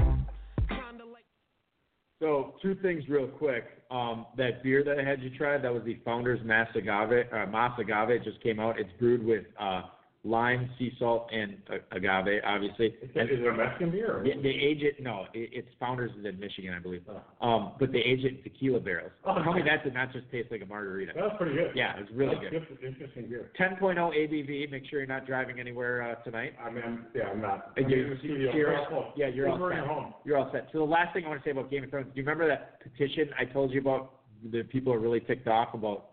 So 2.21 2.55
two 2.61 2.75
things 2.77 3.09
real 3.09 3.27
quick. 3.27 3.65
Um, 3.91 4.27
that 4.37 4.63
beer 4.63 4.85
that 4.85 4.99
I 5.01 5.03
had 5.03 5.21
you 5.21 5.31
try, 5.37 5.59
that 5.59 5.73
was 5.73 5.83
the 5.85 5.99
Founders 6.05 6.39
Mas 6.45 6.69
Agave. 6.77 7.25
Uh, 7.33 7.47
Mas 7.47 7.73
Agave 7.81 8.23
just 8.23 8.41
came 8.43 8.61
out. 8.61 8.79
It's 8.79 8.93
brewed 9.01 9.25
with 9.25 9.45
uh, 9.59 9.83
lime, 10.23 10.69
sea 10.79 10.93
salt, 10.99 11.31
and 11.33 11.57
agave, 11.93 12.43
obviously. 12.45 12.87
Is 13.03 13.11
it 13.15 13.31
is 13.33 13.41
it 13.41 13.47
a 13.47 13.53
Mexican 13.57 13.91
beer? 13.91 14.23
They, 14.23 14.41
they 14.41 14.51
age 14.51 14.83
it. 14.83 15.03
No, 15.03 15.25
it, 15.33 15.51
it's 15.53 15.69
Founders 15.81 16.11
is 16.19 16.27
in 16.27 16.39
Michigan, 16.39 16.75
I 16.75 16.79
believe. 16.79 17.03
Um, 17.41 17.73
but 17.81 17.91
they 17.93 17.99
age 18.01 18.25
it 18.25 18.37
in 18.37 18.43
tequila 18.43 18.81
barrels. 18.81 19.13
Oh, 19.25 19.43
Tell 19.43 19.55
me 19.55 19.63
that 19.63 19.83
did 19.83 19.95
not 19.95 20.13
just 20.13 20.31
taste 20.31 20.51
like 20.51 20.61
a 20.63 20.67
margarita. 20.67 21.13
That's 21.15 21.37
pretty 21.39 21.55
good. 21.55 21.71
Yeah, 21.75 21.95
it's 21.99 22.11
really 22.13 22.37
That's 22.51 22.65
good. 22.69 22.85
Interesting 22.85 23.29
beer. 23.29 23.51
10.0 23.59 23.81
ABV. 23.81 24.71
Make 24.71 24.85
sure 24.91 24.99
you're 24.99 25.07
not 25.09 25.27
driving 25.27 25.59
anywhere 25.59 26.03
uh, 26.03 26.23
tonight. 26.23 26.53
I 26.63 26.71
mean, 26.71 26.83
I'm, 26.85 27.07
yeah, 27.15 27.25
I'm 27.25 27.41
not. 27.41 27.73
You're- 27.77 28.13
in 28.13 28.19
the 28.21 28.53
you're 28.55 28.77
all- 28.77 28.87
close. 28.87 29.05
yeah, 29.17 29.29
you're 29.29 29.49
all 29.49 29.71
set. 29.71 29.87
home. 29.87 30.15
You're 30.25 30.37
all 30.37 30.51
set. 30.53 30.69
So 30.73 30.79
the 30.79 30.85
last 30.85 31.15
thing 31.15 31.25
I 31.25 31.29
want 31.29 31.43
to 31.43 31.47
say 31.47 31.53
about 31.53 31.71
Game 31.71 31.85
of 31.85 31.91
Thrones, 31.91 32.07
do 32.15 32.21
you 32.21 32.27
remember 32.27 32.47
that 32.49 32.81
petition 32.83 33.31
I 33.39 33.45
told 33.47 33.71
you 33.73 33.81
about? 33.81 34.17
The 34.53 34.63
people 34.65 34.93
are 34.93 34.99
really 34.99 35.21
ticked 35.21 35.49
off 35.49 35.73
about. 35.75 36.10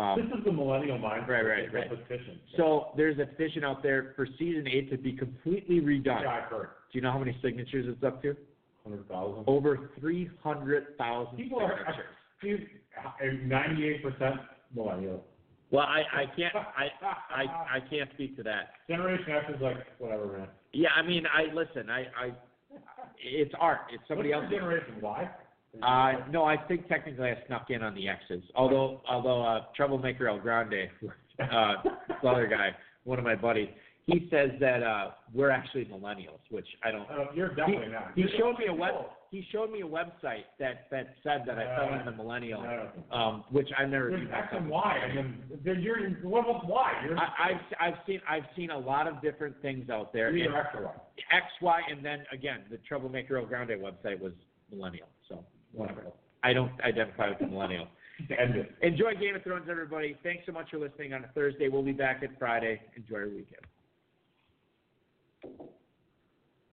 Um, 0.00 0.18
This 0.18 0.38
is 0.38 0.44
the 0.44 0.52
millennial 0.52 0.98
mind. 0.98 1.28
Right, 1.28 1.42
right, 1.42 1.72
right. 1.72 1.88
Competition. 1.88 2.40
so 2.56 2.88
there's 2.96 3.18
a 3.18 3.26
petition 3.26 3.64
out 3.64 3.82
there 3.82 4.12
for 4.16 4.26
season 4.38 4.66
eight 4.66 4.90
to 4.90 4.96
be 4.96 5.12
completely 5.12 5.80
redone. 5.80 6.22
Yeah, 6.22 6.40
I've 6.42 6.50
heard. 6.50 6.68
Do 6.90 6.98
you 6.98 7.02
know 7.02 7.12
how 7.12 7.18
many 7.18 7.36
signatures 7.42 7.86
it's 7.88 8.02
up 8.02 8.22
to? 8.22 8.34
Hundred 8.82 9.06
thousand. 9.08 9.44
Over 9.46 9.90
three 10.00 10.30
hundred 10.42 10.96
thousand 10.96 11.36
People 11.36 11.60
are, 11.60 11.76
signatures. 12.40 12.68
dude, 13.20 13.46
ninety-eight 13.46 14.02
percent 14.02 14.36
millennial. 14.74 15.22
Well, 15.70 15.84
I, 15.86 16.02
I 16.22 16.24
can't 16.34 16.54
I, 16.56 16.88
I 17.30 17.42
I 17.76 17.80
can't 17.90 18.08
speak 18.14 18.36
to 18.38 18.42
that. 18.44 18.70
Generation 18.88 19.32
X 19.32 19.44
is 19.54 19.60
like, 19.60 19.76
whatever, 19.98 20.26
man. 20.38 20.48
Yeah, 20.72 20.88
I 20.96 21.02
mean, 21.06 21.24
I 21.26 21.52
listen. 21.52 21.90
I 21.90 22.00
I 22.18 22.32
it's 23.22 23.52
art. 23.60 23.80
It's 23.92 24.02
somebody 24.08 24.30
What's 24.30 24.44
else's. 24.44 24.56
generation? 24.58 24.94
Why? 25.00 25.28
Uh, 25.82 26.12
no, 26.30 26.44
I 26.44 26.56
think 26.56 26.88
technically 26.88 27.30
I 27.30 27.36
snuck 27.46 27.70
in 27.70 27.82
on 27.82 27.94
the 27.94 28.08
X's. 28.08 28.42
Although, 28.54 29.00
although 29.08 29.42
uh, 29.42 29.64
Troublemaker 29.76 30.28
El 30.28 30.38
Grande, 30.40 30.88
uh, 31.40 31.74
the 32.22 32.28
other 32.28 32.46
guy, 32.46 32.70
one 33.04 33.18
of 33.18 33.24
my 33.24 33.36
buddies, 33.36 33.68
he 34.06 34.26
says 34.30 34.50
that 34.58 34.82
uh, 34.82 35.10
we're 35.32 35.50
actually 35.50 35.84
millennials, 35.84 36.40
which 36.50 36.66
I 36.82 36.90
don't. 36.90 37.02
Uh, 37.08 37.26
you're 37.34 37.50
He, 37.50 37.54
definitely 37.56 37.88
not. 37.92 38.10
he 38.16 38.24
showed 38.36 38.58
me 38.58 38.66
a 38.68 38.74
web. 38.74 38.94
He 39.30 39.46
showed 39.52 39.70
me 39.70 39.82
a 39.82 39.86
website 39.86 40.42
that 40.58 40.88
that 40.90 41.14
said 41.22 41.44
that 41.46 41.56
I 41.56 41.76
fell 41.76 41.96
into 41.96 42.10
millennial, 42.20 42.62
No. 42.62 42.88
um, 43.16 43.44
which 43.52 43.68
I 43.78 43.84
never. 43.84 44.10
There's 44.10 44.28
X 44.34 44.48
and 44.52 44.68
Y, 44.68 44.98
millennial. 45.14 45.22
then 45.22 45.60
then 45.64 45.80
you're 45.82 46.10
what 46.28 46.40
about 46.48 46.66
Y? 46.66 46.92
You're 47.06 47.16
I, 47.16 47.28
I've 47.50 47.60
I've 47.92 47.98
seen 48.08 48.20
I've 48.28 48.42
seen 48.56 48.70
a 48.70 48.78
lot 48.78 49.06
of 49.06 49.22
different 49.22 49.54
things 49.62 49.88
out 49.88 50.12
there. 50.12 50.32
you're 50.36 50.56
X 50.58 50.70
or 50.74 50.82
Y. 50.86 50.90
X, 51.32 51.46
Y, 51.62 51.80
and 51.88 52.04
then 52.04 52.24
again, 52.32 52.62
the 52.70 52.78
Troublemaker 52.78 53.36
El 53.38 53.46
Grande 53.46 53.70
website 53.80 54.18
was 54.18 54.32
millennial. 54.72 55.06
So 55.28 55.44
whatever. 55.72 56.04
I 56.42 56.52
don't 56.52 56.72
identify 56.82 57.28
with 57.28 57.38
the 57.38 57.46
millennial. 57.46 57.86
and 58.38 58.66
enjoy 58.82 59.14
Game 59.14 59.36
of 59.36 59.42
Thrones, 59.42 59.66
everybody. 59.70 60.16
Thanks 60.22 60.42
so 60.46 60.52
much 60.52 60.70
for 60.70 60.78
listening 60.78 61.14
on 61.14 61.24
a 61.24 61.28
Thursday. 61.34 61.68
We'll 61.68 61.82
be 61.82 61.92
back 61.92 62.22
at 62.22 62.38
Friday. 62.38 62.80
Enjoy 62.96 63.18
your 63.18 63.28
weekend. 63.28 63.66